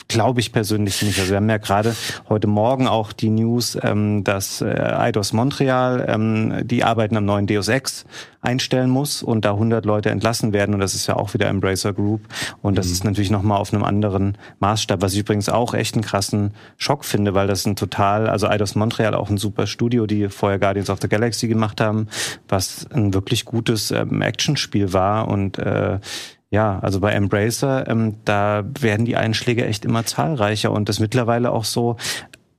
Glaube 0.07 0.39
ich 0.39 0.53
persönlich 0.53 1.01
nicht. 1.01 1.19
Also 1.19 1.31
wir 1.31 1.37
haben 1.37 1.49
ja 1.49 1.57
gerade 1.57 1.95
heute 2.29 2.47
Morgen 2.47 2.87
auch 2.87 3.11
die 3.11 3.29
News, 3.29 3.77
ähm, 3.81 4.23
dass 4.23 4.61
äh, 4.61 4.65
Eidos 4.67 5.33
Montreal 5.33 6.05
ähm, 6.07 6.65
die 6.65 6.83
Arbeiten 6.85 7.17
am 7.17 7.25
neuen 7.25 7.45
Deus 7.45 7.67
Ex 7.67 8.05
einstellen 8.41 8.89
muss 8.89 9.21
und 9.21 9.43
da 9.43 9.51
100 9.51 9.85
Leute 9.85 10.09
entlassen 10.09 10.53
werden 10.53 10.73
und 10.73 10.79
das 10.79 10.95
ist 10.95 11.07
ja 11.07 11.17
auch 11.17 11.33
wieder 11.33 11.47
Embracer 11.47 11.91
Group 11.91 12.21
und 12.61 12.77
das 12.77 12.87
mhm. 12.87 12.91
ist 12.93 13.03
natürlich 13.03 13.31
nochmal 13.31 13.59
auf 13.59 13.73
einem 13.73 13.83
anderen 13.83 14.37
Maßstab, 14.59 15.01
was 15.01 15.13
ich 15.13 15.19
übrigens 15.19 15.49
auch 15.49 15.73
echt 15.73 15.95
einen 15.95 16.05
krassen 16.05 16.53
Schock 16.77 17.03
finde, 17.03 17.33
weil 17.33 17.47
das 17.47 17.65
ein 17.65 17.75
total, 17.75 18.29
also 18.29 18.47
Eidos 18.47 18.75
Montreal 18.75 19.15
auch 19.15 19.29
ein 19.29 19.37
super 19.37 19.67
Studio, 19.67 20.05
die 20.05 20.29
vorher 20.29 20.59
Guardians 20.59 20.89
of 20.89 20.99
the 21.01 21.09
Galaxy 21.09 21.49
gemacht 21.49 21.81
haben, 21.81 22.07
was 22.47 22.87
ein 22.91 23.13
wirklich 23.13 23.43
gutes 23.43 23.91
ähm, 23.91 24.21
Actionspiel 24.21 24.93
war 24.93 25.27
und 25.27 25.57
äh, 25.57 25.99
ja, 26.49 26.79
also 26.79 26.99
bei 26.99 27.11
Embracer, 27.11 27.87
ähm, 27.87 28.17
da 28.23 28.63
werden 28.79 29.05
die 29.05 29.17
Einschläge 29.17 29.65
echt 29.65 29.83
immer 29.83 30.05
zahlreicher 30.05 30.71
und 30.71 30.87
das 30.87 30.99
mittlerweile 30.99 31.51
auch 31.51 31.65
so, 31.65 31.97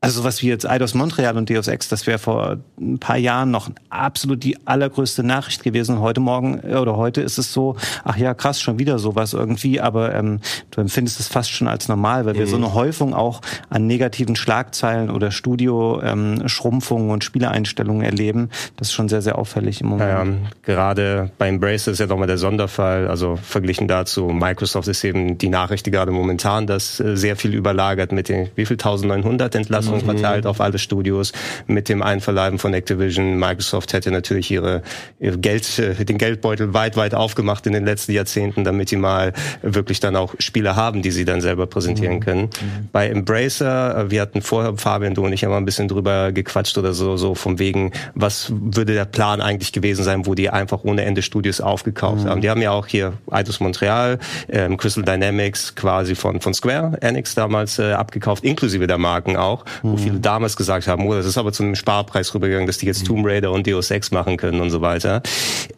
also 0.01 0.23
was 0.23 0.43
wie 0.43 0.49
jetzt 0.49 0.69
Eidos 0.69 0.95
Montreal 0.95 1.37
und 1.37 1.51
Deus 1.51 1.67
Ex, 1.67 1.89
das 1.89 2.07
wäre 2.07 2.19
vor 2.19 2.59
ein 2.81 2.99
paar 2.99 3.17
Jahren 3.17 3.51
noch 3.51 3.69
absolut 3.91 4.45
die 4.45 4.57
allergrößte 4.65 5.25
Nachricht 5.25 5.65
gewesen. 5.65 5.99
Heute 5.99 6.21
Morgen 6.21 6.61
äh, 6.63 6.77
oder 6.77 6.97
heute 6.97 7.21
ist 7.21 7.37
es 7.37 7.53
so, 7.53 7.77
ach 8.05 8.17
ja, 8.17 8.33
krass, 8.35 8.61
schon 8.61 8.79
wieder 8.79 9.01
sowas 9.01 9.33
irgendwie, 9.33 9.81
aber 9.81 10.15
ähm, 10.15 10.39
du 10.71 10.81
empfindest 10.81 11.19
es 11.19 11.27
fast 11.27 11.51
schon 11.51 11.67
als 11.67 11.89
normal, 11.89 12.27
weil 12.27 12.35
wir 12.35 12.47
mhm. 12.47 12.51
so 12.51 12.57
eine 12.57 12.75
Häufung 12.75 13.13
auch 13.13 13.41
an 13.71 13.89
negativen 13.89 14.37
Schlagzeilen 14.37 15.11
oder 15.11 15.33
Studio-Schrumpfungen 15.33 17.07
ähm, 17.07 17.11
und 17.11 17.25
Spieleeinstellungen 17.25 18.03
erleben. 18.03 18.51
Das 18.77 18.89
ist 18.89 18.95
schon 18.95 19.09
sehr, 19.09 19.23
sehr 19.23 19.37
auffällig 19.37 19.81
im 19.81 19.89
Moment. 19.89 20.11
Ja, 20.11 20.25
ja. 20.25 20.33
gerade 20.63 21.31
bei 21.39 21.49
Embrace 21.49 21.89
ist 21.89 21.99
ja 21.99 22.07
doch 22.07 22.19
mal 22.19 22.27
der 22.27 22.39
Sonderfall. 22.39 23.09
Also 23.09 23.35
verglichen 23.35 23.89
dazu, 23.89 24.29
Microsoft 24.29 24.87
ist 24.87 25.03
eben 25.03 25.39
die 25.39 25.49
Nachricht, 25.49 25.87
die 25.87 25.91
gerade 25.91 26.13
momentan 26.13 26.69
das 26.69 27.01
äh, 27.01 27.17
sehr 27.17 27.35
viel 27.35 27.53
überlagert 27.53 28.13
mit 28.13 28.29
den, 28.29 28.49
wie 28.55 28.65
viel, 28.65 28.77
1900 28.77 29.57
Entlassungen 29.57 29.88
Entlassungen 29.89 30.17
mhm. 30.17 30.21
verteilt 30.21 30.47
auf 30.47 30.61
alle 30.61 30.79
Studios. 30.79 31.33
Mit 31.67 31.89
dem 31.89 32.03
Einverleiben 32.03 32.59
von 32.59 32.75
Activision, 32.75 33.39
Microsoft 33.39 33.93
hätte 33.93 34.11
natürlich 34.11 34.51
ihre, 34.51 34.83
ihre 35.19 35.39
Geld, 35.39 35.79
äh, 35.79 36.05
den 36.05 36.19
Geldbeutel 36.19 36.75
weit, 36.75 36.97
weit 36.97 37.15
aufgemacht 37.15 37.67
in 37.67 37.73
den 37.73 37.85
letzten 37.85 38.13
Jahrzehnten, 38.13 38.65
damit 38.65 38.89
sie 38.89 38.97
mal 38.97 39.33
wirklich 39.63 40.01
dann 40.01 40.17
auch 40.17 40.35
Spiele 40.39 40.77
haben, 40.77 41.03
die 41.03 41.11
sie 41.11 41.25
dann 41.25 41.41
selber 41.41 41.67
präsentieren 41.67 42.17
mhm. 42.17 42.21
können. 42.21 42.43
Mhm. 42.43 42.89
Bei 42.93 43.09
Embracer, 43.09 43.99
äh, 43.99 44.11
wir 44.11 44.21
hatten 44.21 44.43
vorher, 44.43 44.77
Fabian, 44.77 45.15
du 45.15 45.25
und 45.25 45.33
ich, 45.33 45.45
haben 45.45 45.53
ein 45.53 45.65
bisschen 45.65 45.89
drüber 45.89 46.33
gequatscht 46.33 46.77
oder 46.79 46.93
so, 46.93 47.17
so 47.17 47.35
vom 47.35 47.59
wegen, 47.59 47.93
was 48.15 48.53
würde 48.53 48.95
der 48.95 49.05
Plan 49.05 49.41
eigentlich 49.41 49.73
gewesen 49.73 50.05
sein, 50.05 50.27
wo 50.27 50.35
die 50.35 50.51
einfach 50.51 50.85
ohne 50.85 51.05
Ende 51.05 51.23
Studios 51.23 51.61
aufgekauft 51.61 52.25
mhm. 52.25 52.29
haben. 52.29 52.41
Die 52.41 52.51
haben 52.51 52.63
ja 52.63 52.71
auch 52.71 52.87
hier 52.87 53.15
Eidos 53.31 53.61
Montreal, 53.61 54.19
ähm, 54.49 54.77
Crystal 54.77 55.05
Dynamics 55.05 55.75
quasi 55.75 56.15
von, 56.15 56.41
von 56.41 56.55
Square 56.55 56.99
Enix 57.01 57.35
damals 57.35 57.79
äh, 57.79 57.93
abgekauft, 57.93 58.45
inklusive 58.45 58.87
der 58.87 58.99
Marken 58.99 59.37
auch 59.37 59.65
wo 59.83 59.91
mhm. 59.91 59.99
viele 59.99 60.21
damals 60.21 60.57
gesagt 60.57 60.87
haben, 60.87 61.07
oh, 61.07 61.15
das 61.15 61.27
ist 61.27 61.39
aber 61.39 61.53
zu 61.53 61.63
einem 61.63 61.75
Sparpreis 61.75 62.35
rübergegangen, 62.35 62.67
dass 62.67 62.79
die 62.79 62.87
jetzt 62.87 63.07
Tomb 63.07 63.27
Raider 63.27 63.53
und 63.53 63.67
Deus 63.67 63.91
Ex 63.91 64.11
machen 64.11 64.37
können 64.37 64.61
und 64.61 64.71
so 64.71 64.81
weiter. 64.81 65.23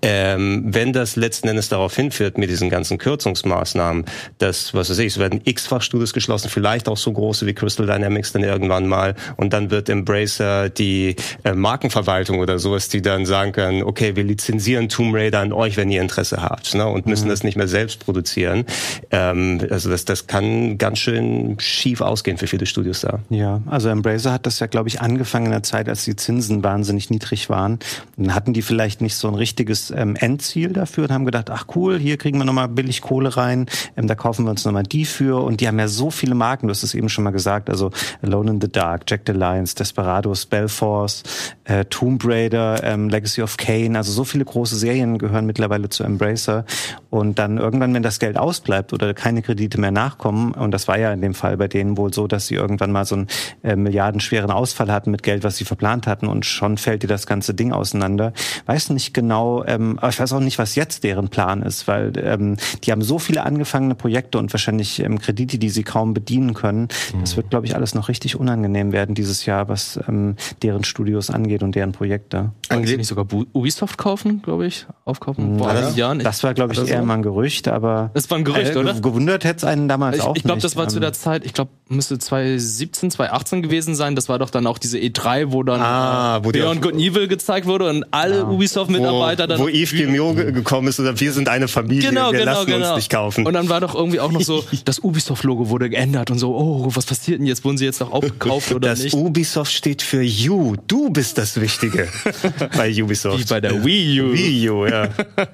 Ähm, 0.02 0.64
wenn 0.66 0.92
das 0.92 1.16
letzten 1.16 1.48
Endes 1.48 1.68
darauf 1.68 1.94
hinführt 1.94 2.38
mit 2.38 2.50
diesen 2.50 2.70
ganzen 2.70 2.98
Kürzungsmaßnahmen, 2.98 4.04
dass, 4.38 4.74
was 4.74 4.90
weiß 4.90 4.98
ich, 4.98 5.08
es 5.08 5.18
werden 5.18 5.40
x-fach 5.44 5.82
Studios 5.82 6.12
geschlossen, 6.12 6.48
vielleicht 6.48 6.88
auch 6.88 6.96
so 6.96 7.12
große 7.12 7.46
wie 7.46 7.54
Crystal 7.54 7.86
Dynamics 7.86 8.32
dann 8.32 8.42
irgendwann 8.42 8.86
mal 8.86 9.14
und 9.36 9.52
dann 9.52 9.70
wird 9.70 9.88
Embracer 9.88 10.68
die 10.68 11.16
äh, 11.44 11.52
Markenverwaltung 11.52 12.38
oder 12.38 12.58
sowas, 12.58 12.88
die 12.88 13.02
dann 13.02 13.26
sagen 13.26 13.52
können, 13.52 13.82
okay, 13.82 14.16
wir 14.16 14.24
lizenzieren 14.24 14.88
Tomb 14.88 15.14
Raider 15.14 15.40
an 15.40 15.52
euch, 15.52 15.76
wenn 15.76 15.90
ihr 15.90 16.02
Interesse 16.02 16.42
habt 16.42 16.74
ne, 16.74 16.86
und 16.86 17.06
müssen 17.06 17.26
mhm. 17.26 17.30
das 17.30 17.44
nicht 17.44 17.56
mehr 17.56 17.68
selbst 17.68 18.04
produzieren. 18.04 18.64
Ähm, 19.10 19.60
also 19.70 19.90
das, 19.90 20.04
das 20.04 20.26
kann 20.26 20.78
ganz 20.78 20.98
schön 20.98 21.56
schief 21.58 22.00
ausgehen 22.00 22.38
für 22.38 22.46
viele 22.46 22.66
Studios 22.66 23.00
da. 23.00 23.20
Ja, 23.28 23.60
also 23.66 23.89
Embracer 23.90 24.32
hat 24.32 24.46
das 24.46 24.58
ja, 24.60 24.66
glaube 24.66 24.88
ich, 24.88 25.00
angefangen 25.00 25.46
in 25.46 25.52
der 25.52 25.62
Zeit, 25.62 25.88
als 25.88 26.04
die 26.04 26.16
Zinsen 26.16 26.62
wahnsinnig 26.62 27.10
niedrig 27.10 27.50
waren. 27.50 27.78
dann 28.16 28.34
hatten 28.34 28.52
die 28.52 28.62
vielleicht 28.62 29.00
nicht 29.00 29.16
so 29.16 29.28
ein 29.28 29.34
richtiges 29.34 29.90
ähm, 29.90 30.16
Endziel 30.16 30.72
dafür 30.72 31.04
und 31.04 31.12
haben 31.12 31.24
gedacht, 31.24 31.50
ach 31.50 31.66
cool, 31.74 31.98
hier 31.98 32.16
kriegen 32.16 32.38
wir 32.38 32.44
nochmal 32.44 32.68
billig 32.68 33.00
Kohle 33.00 33.36
rein, 33.36 33.66
ähm, 33.96 34.06
da 34.06 34.14
kaufen 34.14 34.44
wir 34.44 34.50
uns 34.50 34.64
nochmal 34.64 34.82
die 34.82 35.04
für. 35.04 35.42
Und 35.42 35.60
die 35.60 35.68
haben 35.68 35.78
ja 35.78 35.88
so 35.88 36.10
viele 36.10 36.34
Marken, 36.34 36.68
du 36.68 36.72
hast 36.72 36.82
es 36.82 36.94
eben 36.94 37.08
schon 37.08 37.24
mal 37.24 37.30
gesagt, 37.30 37.70
also 37.70 37.90
Alone 38.22 38.52
in 38.52 38.60
the 38.60 38.70
Dark, 38.70 39.04
Jack 39.08 39.22
the 39.26 39.32
Lions, 39.32 39.74
Desperados, 39.74 40.42
Spellforce, 40.42 41.22
äh, 41.64 41.84
Tomb 41.86 42.24
Raider, 42.24 42.82
ähm, 42.82 43.08
Legacy 43.08 43.42
of 43.42 43.56
Kane, 43.56 43.96
also 43.96 44.12
so 44.12 44.24
viele 44.24 44.44
große 44.44 44.76
Serien 44.76 45.18
gehören 45.18 45.46
mittlerweile 45.46 45.88
zu 45.88 46.04
Embracer. 46.04 46.64
Und 47.10 47.40
dann 47.40 47.58
irgendwann, 47.58 47.92
wenn 47.92 48.04
das 48.04 48.20
Geld 48.20 48.38
ausbleibt 48.38 48.92
oder 48.92 49.12
keine 49.14 49.42
Kredite 49.42 49.80
mehr 49.80 49.90
nachkommen, 49.90 50.52
und 50.52 50.70
das 50.70 50.86
war 50.86 50.98
ja 50.98 51.12
in 51.12 51.20
dem 51.20 51.34
Fall 51.34 51.56
bei 51.56 51.66
denen 51.66 51.96
wohl 51.96 52.14
so, 52.14 52.28
dass 52.28 52.46
sie 52.46 52.54
irgendwann 52.54 52.92
mal 52.92 53.04
so 53.04 53.16
ein 53.16 53.26
äh, 53.64 53.74
milliardenschweren 53.74 54.52
Ausfall 54.52 54.92
hatten 54.92 55.10
mit 55.10 55.24
Geld, 55.24 55.42
was 55.42 55.56
sie 55.56 55.64
verplant 55.64 56.06
hatten 56.06 56.28
und 56.28 56.46
schon 56.46 56.78
fällt 56.78 57.02
dir 57.02 57.08
das 57.08 57.26
ganze 57.26 57.52
Ding 57.52 57.72
auseinander. 57.72 58.32
Weiß 58.66 58.90
nicht 58.90 59.12
genau, 59.12 59.64
ähm, 59.64 59.98
aber 59.98 60.10
ich 60.10 60.20
weiß 60.20 60.32
auch 60.32 60.40
nicht, 60.40 60.58
was 60.58 60.76
jetzt 60.76 61.02
deren 61.02 61.28
Plan 61.28 61.62
ist, 61.62 61.88
weil 61.88 62.12
ähm, 62.16 62.56
die 62.84 62.92
haben 62.92 63.02
so 63.02 63.18
viele 63.18 63.44
angefangene 63.44 63.96
Projekte 63.96 64.38
und 64.38 64.52
wahrscheinlich 64.52 65.00
ähm, 65.00 65.18
Kredite, 65.18 65.58
die 65.58 65.70
sie 65.70 65.82
kaum 65.82 66.14
bedienen 66.14 66.54
können. 66.54 66.82
Mhm. 67.12 67.20
Das 67.20 67.36
wird, 67.36 67.50
glaube 67.50 67.66
ich, 67.66 67.74
alles 67.74 67.94
noch 67.94 68.08
richtig 68.08 68.38
unangenehm 68.38 68.92
werden 68.92 69.16
dieses 69.16 69.46
Jahr, 69.46 69.68
was 69.68 69.98
ähm, 70.08 70.36
deren 70.62 70.84
Studios 70.84 71.28
angeht 71.30 71.64
und 71.64 71.74
deren 71.74 71.90
Projekte. 71.90 72.52
Wollen 72.70 72.86
sie 72.86 72.96
nicht 72.96 73.08
sogar 73.08 73.26
Ubisoft 73.52 73.98
kaufen, 73.98 74.42
glaube 74.42 74.66
ich, 74.66 74.86
aufkaufen? 75.04 75.58
Vor 75.58 75.72
ja. 75.72 75.90
Jahren? 75.90 76.20
Das 76.20 76.42
war, 76.44 76.54
glaube 76.54 76.72
ich, 76.72 76.78
eher 76.78 77.00
so. 77.00 77.04
mal 77.04 77.14
ein 77.14 77.22
Gerücht, 77.22 77.66
aber 77.68 78.10
das 78.14 78.30
war 78.30 78.38
ein 78.38 78.44
Gerücht, 78.44 78.74
äh, 78.74 78.78
oder? 78.78 78.94
Gewundert 78.94 79.44
hätte 79.44 79.58
es 79.58 79.64
einen 79.64 79.88
damals 79.88 80.18
ich, 80.18 80.22
auch 80.22 80.36
Ich 80.36 80.44
glaube, 80.44 80.60
das 80.60 80.76
war 80.76 80.88
zu 80.88 81.00
der 81.00 81.12
Zeit, 81.12 81.44
ich 81.44 81.52
glaube, 81.52 81.70
müsste 81.88 82.18
2017, 82.18 83.10
2018 83.10 83.62
gewesen 83.62 83.94
sein. 83.94 84.14
Das 84.14 84.28
war 84.28 84.38
doch 84.38 84.50
dann 84.50 84.66
auch 84.66 84.78
diese 84.78 84.98
E3, 84.98 85.52
wo 85.52 85.62
dann 85.62 85.80
ah, 85.80 86.40
wo 86.44 86.50
Beyond 86.50 86.82
Good 86.82 86.94
Evil 86.94 87.26
gezeigt 87.26 87.66
wurde 87.66 87.88
und 87.88 88.04
alle 88.12 88.38
ja. 88.38 88.48
Ubisoft-Mitarbeiter 88.48 89.46
dann. 89.46 89.58
Wo 89.58 89.68
Yves 89.68 89.90
Guillemot 89.90 90.36
gekommen 90.36 90.88
ist 90.88 91.00
oder 91.00 91.18
wir 91.18 91.32
sind 91.32 91.48
eine 91.48 91.66
Familie, 91.66 92.08
genau, 92.08 92.32
wir 92.32 92.40
genau, 92.40 92.52
lassen 92.52 92.66
genau. 92.66 92.88
uns 92.88 92.96
nicht 92.96 93.10
kaufen. 93.10 93.46
Und 93.46 93.52
dann 93.52 93.68
war 93.68 93.80
doch 93.80 93.94
irgendwie 93.94 94.20
auch 94.20 94.30
noch 94.30 94.42
so, 94.42 94.64
das 94.84 95.00
Ubisoft-Logo 95.00 95.68
wurde 95.68 95.90
geändert 95.90 96.30
und 96.30 96.38
so, 96.38 96.54
oh, 96.56 96.88
was 96.94 97.06
passiert 97.06 97.40
denn 97.40 97.46
jetzt? 97.46 97.64
Wurden 97.64 97.78
sie 97.78 97.84
jetzt 97.84 98.00
noch 98.00 98.12
aufgekauft 98.12 98.72
oder 98.72 98.90
das 98.90 99.02
nicht? 99.02 99.14
Das 99.14 99.20
Ubisoft 99.20 99.72
steht 99.72 100.02
für 100.02 100.22
You. 100.22 100.76
Du 100.86 101.10
bist 101.10 101.38
das 101.38 101.60
Wichtige 101.60 102.08
bei 102.76 103.02
Ubisoft. 103.02 103.38
Wie 103.38 103.44
bei 103.44 103.60
der 103.60 103.84
Wii 103.84 104.20
U. 104.20 104.32
Wii 104.32 104.70
U, 104.70 104.86
ja. 104.86 105.08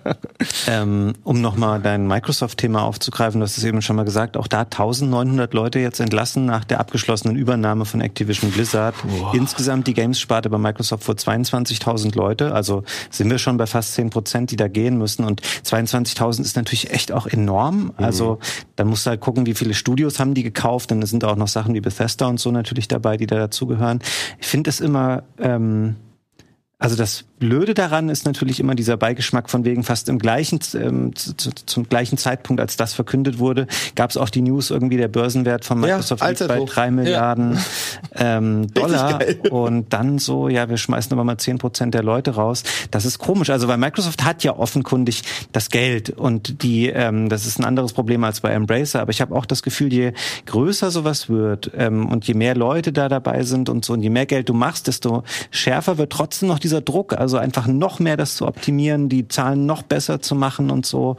ähm, 0.69 1.14
um 1.25 1.40
nochmal 1.40 1.81
dein 1.81 2.07
Microsoft-Thema 2.07 2.83
aufzugreifen, 2.83 3.40
du 3.40 3.45
hast 3.45 3.59
es 3.59 3.64
eben 3.64 3.83
schon 3.83 3.97
mal 3.97 4.05
gesagt, 4.05 4.37
auch 4.37 4.47
da 4.47 4.61
1900 4.61 5.53
Leute 5.55 5.79
jetzt 5.79 6.01
entlassen 6.01 6.47
nach 6.47 6.64
der 6.64 6.81
abgeschlossenen 6.81 7.37
Übernahme 7.37 7.85
von 7.85 8.01
Activision 8.01 8.51
Blizzard. 8.51 8.95
Wow. 9.05 9.35
Insgesamt 9.35 9.87
die 9.87 9.95
Games-Sparte 9.95 10.51
bei 10.51 10.59
Microsoft 10.59 11.05
vor 11.05 11.14
22.000 11.14 12.16
Leute. 12.16 12.53
Also 12.53 12.85
sind 13.11 13.31
wir 13.31 13.38
schon 13.38 13.57
bei 13.57 13.66
fast 13.66 13.95
10 13.95 14.11
Prozent, 14.11 14.51
die 14.51 14.57
da 14.57 14.69
gehen 14.69 14.99
müssen. 14.99 15.25
Und 15.25 15.42
22.000 15.42 16.42
ist 16.42 16.57
natürlich 16.57 16.90
echt 16.90 17.12
auch 17.12 17.27
enorm. 17.27 17.85
Mhm. 17.85 18.05
Also 18.05 18.38
dann 18.77 18.88
musst 18.88 19.07
du 19.07 19.11
halt 19.11 19.21
gucken, 19.21 19.47
wie 19.47 19.55
viele 19.55 19.75
Studios 19.75 20.19
haben 20.19 20.35
die 20.35 20.42
gekauft. 20.42 20.90
Dann 20.90 21.05
sind 21.05 21.25
auch 21.25 21.37
noch 21.37 21.49
Sachen 21.49 21.75
wie 21.75 21.81
Bethesda 21.81 22.27
und 22.27 22.40
so 22.40 22.51
natürlich 22.51 22.88
dabei, 22.88 23.16
die 23.16 23.27
da 23.27 23.37
dazugehören. 23.37 24.01
Ich 24.40 24.47
finde 24.47 24.71
es 24.71 24.81
immer... 24.81 25.23
Ähm, 25.38 25.97
also 26.79 26.95
das 26.95 27.25
Blöde 27.39 27.73
daran 27.73 28.11
ist 28.11 28.27
natürlich 28.27 28.61
immer 28.61 28.75
dieser 28.75 28.99
Beigeschmack 28.99 29.49
von 29.49 29.65
wegen 29.65 29.83
fast 29.83 30.11
im 30.11 30.19
gleichen 30.19 30.59
ähm, 30.75 31.15
zu, 31.17 31.35
zu, 31.35 31.51
zum 31.65 31.89
gleichen 31.89 32.19
Zeitpunkt, 32.19 32.61
als 32.61 32.77
das 32.77 32.93
verkündet 32.93 33.39
wurde, 33.39 33.67
gab 33.95 34.11
es 34.11 34.19
auch 34.19 34.29
die 34.29 34.43
News 34.43 34.71
irgendwie 34.71 34.99
der 34.99 35.09
Börsenwert 35.09 35.65
von 35.65 35.81
Microsoft 35.81 36.23
ja, 36.23 36.47
bei 36.47 36.65
drei 36.65 36.91
Milliarden 36.91 37.55
ja. 37.55 38.39
ähm, 38.39 38.67
Dollar. 38.75 39.21
und 39.51 39.93
dann 39.93 40.19
so, 40.19 40.49
ja, 40.49 40.69
wir 40.69 40.77
schmeißen 40.77 41.12
aber 41.12 41.25
mal 41.25 41.39
zehn 41.39 41.57
Prozent 41.57 41.95
der 41.95 42.03
Leute 42.03 42.33
raus. 42.35 42.62
Das 42.91 43.07
ist 43.07 43.19
komisch, 43.19 43.49
also 43.49 43.69
weil 43.69 43.79
Microsoft 43.79 44.25
hat 44.25 44.45
ja 44.45 44.55
offenkundig 44.57 45.23
das 45.53 45.71
Geld 45.71 46.11
und 46.11 46.62
die, 46.62 46.89
ähm, 46.89 47.31
das 47.31 47.47
ist 47.47 47.59
ein 47.59 47.65
anderes 47.65 47.95
Problem 47.95 48.23
als 48.23 48.41
bei 48.41 48.51
Embracer, 48.51 49.01
aber 49.01 49.12
ich 49.12 49.23
habe 49.23 49.35
auch 49.35 49.47
das 49.47 49.62
Gefühl, 49.62 49.93
je 49.93 50.12
größer 50.45 50.91
sowas 50.91 51.31
wird 51.31 51.71
ähm, 51.75 52.07
und 52.07 52.27
je 52.27 52.35
mehr 52.35 52.55
Leute 52.55 52.93
da 52.93 53.09
dabei 53.09 53.45
sind 53.45 53.71
und 53.71 53.85
so 53.85 53.95
und 53.95 54.03
je 54.03 54.11
mehr 54.11 54.27
Geld 54.27 54.51
du 54.51 54.55
machst, 54.55 54.89
desto 54.89 55.23
schärfer 55.51 55.97
wird 55.97 56.12
trotzdem 56.12 56.49
noch 56.49 56.59
dieser 56.67 56.81
Druck, 56.81 57.13
also 57.13 57.37
einfach 57.37 57.69
noch 57.69 58.01
mehr 58.01 58.17
das 58.17 58.35
zu 58.35 58.45
optimieren, 58.45 59.09
die 59.09 59.29
Zahlen 59.29 59.67
noch 59.67 59.83
besser 59.83 60.21
zu 60.21 60.35
machen 60.35 60.73
und 60.73 60.85
so. 60.85 61.17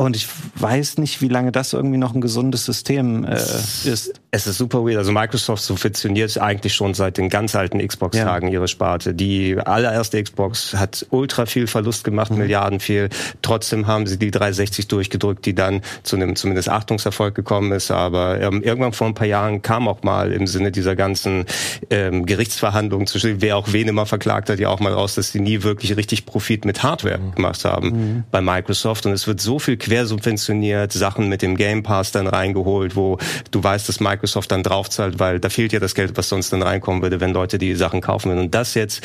Und 0.00 0.16
ich 0.16 0.28
weiß 0.54 0.96
nicht, 0.96 1.20
wie 1.20 1.28
lange 1.28 1.52
das 1.52 1.74
irgendwie 1.74 1.98
noch 1.98 2.14
ein 2.14 2.22
gesundes 2.22 2.64
System 2.64 3.22
äh, 3.24 3.34
ist. 3.34 4.18
Es 4.30 4.46
ist 4.46 4.56
super 4.56 4.78
weird. 4.86 4.96
Also 4.96 5.12
Microsoft 5.12 5.62
subventioniert 5.62 6.38
eigentlich 6.38 6.72
schon 6.72 6.94
seit 6.94 7.18
den 7.18 7.28
ganz 7.28 7.54
alten 7.54 7.86
Xbox-Tagen 7.86 8.46
ja. 8.46 8.54
ihre 8.54 8.68
Sparte. 8.68 9.12
Die 9.12 9.58
allererste 9.58 10.22
Xbox 10.22 10.72
hat 10.72 11.04
ultra 11.10 11.44
viel 11.44 11.66
Verlust 11.66 12.04
gemacht, 12.04 12.30
mhm. 12.30 12.38
Milliarden 12.38 12.80
viel. 12.80 13.10
Trotzdem 13.42 13.88
haben 13.88 14.06
sie 14.06 14.18
die 14.18 14.30
360 14.30 14.88
durchgedrückt, 14.88 15.44
die 15.44 15.54
dann 15.54 15.82
zu 16.02 16.16
einem 16.16 16.34
zumindest 16.34 16.70
Achtungserfolg 16.70 17.34
gekommen 17.34 17.72
ist. 17.72 17.90
Aber 17.90 18.40
ähm, 18.40 18.62
irgendwann 18.62 18.94
vor 18.94 19.06
ein 19.06 19.14
paar 19.14 19.26
Jahren 19.26 19.60
kam 19.60 19.86
auch 19.86 20.02
mal 20.02 20.32
im 20.32 20.46
Sinne 20.46 20.72
dieser 20.72 20.96
ganzen 20.96 21.44
ähm, 21.90 22.24
Gerichtsverhandlungen 22.24 23.06
zwischen 23.06 23.42
wer 23.42 23.58
auch 23.58 23.72
wen 23.72 23.88
immer 23.88 24.06
verklagt 24.06 24.48
hat, 24.48 24.60
ja 24.60 24.70
auch 24.70 24.80
mal 24.80 24.94
raus, 24.94 25.16
dass 25.16 25.32
sie 25.32 25.40
nie 25.40 25.62
wirklich 25.62 25.94
richtig 25.98 26.24
Profit 26.24 26.64
mit 26.64 26.82
Hardware 26.82 27.18
mhm. 27.18 27.34
gemacht 27.34 27.66
haben 27.66 27.88
mhm. 27.88 28.24
bei 28.30 28.40
Microsoft. 28.40 29.04
Und 29.04 29.12
es 29.12 29.26
wird 29.26 29.42
so 29.42 29.58
viel 29.58 29.76
quersubventioniert, 29.90 30.92
Sachen 30.92 31.28
mit 31.28 31.42
dem 31.42 31.56
Game 31.56 31.82
Pass 31.82 32.12
dann 32.12 32.28
reingeholt, 32.28 32.94
wo 32.94 33.18
du 33.50 33.62
weißt, 33.62 33.88
dass 33.88 33.98
Microsoft 33.98 34.52
dann 34.52 34.62
draufzahlt, 34.62 35.18
weil 35.18 35.40
da 35.40 35.48
fehlt 35.48 35.72
ja 35.72 35.80
das 35.80 35.96
Geld, 35.96 36.16
was 36.16 36.28
sonst 36.28 36.52
dann 36.52 36.62
reinkommen 36.62 37.02
würde, 37.02 37.20
wenn 37.20 37.32
Leute 37.32 37.58
die 37.58 37.74
Sachen 37.74 38.00
kaufen 38.00 38.28
würden. 38.28 38.40
Und 38.40 38.54
das 38.54 38.74
jetzt 38.74 39.02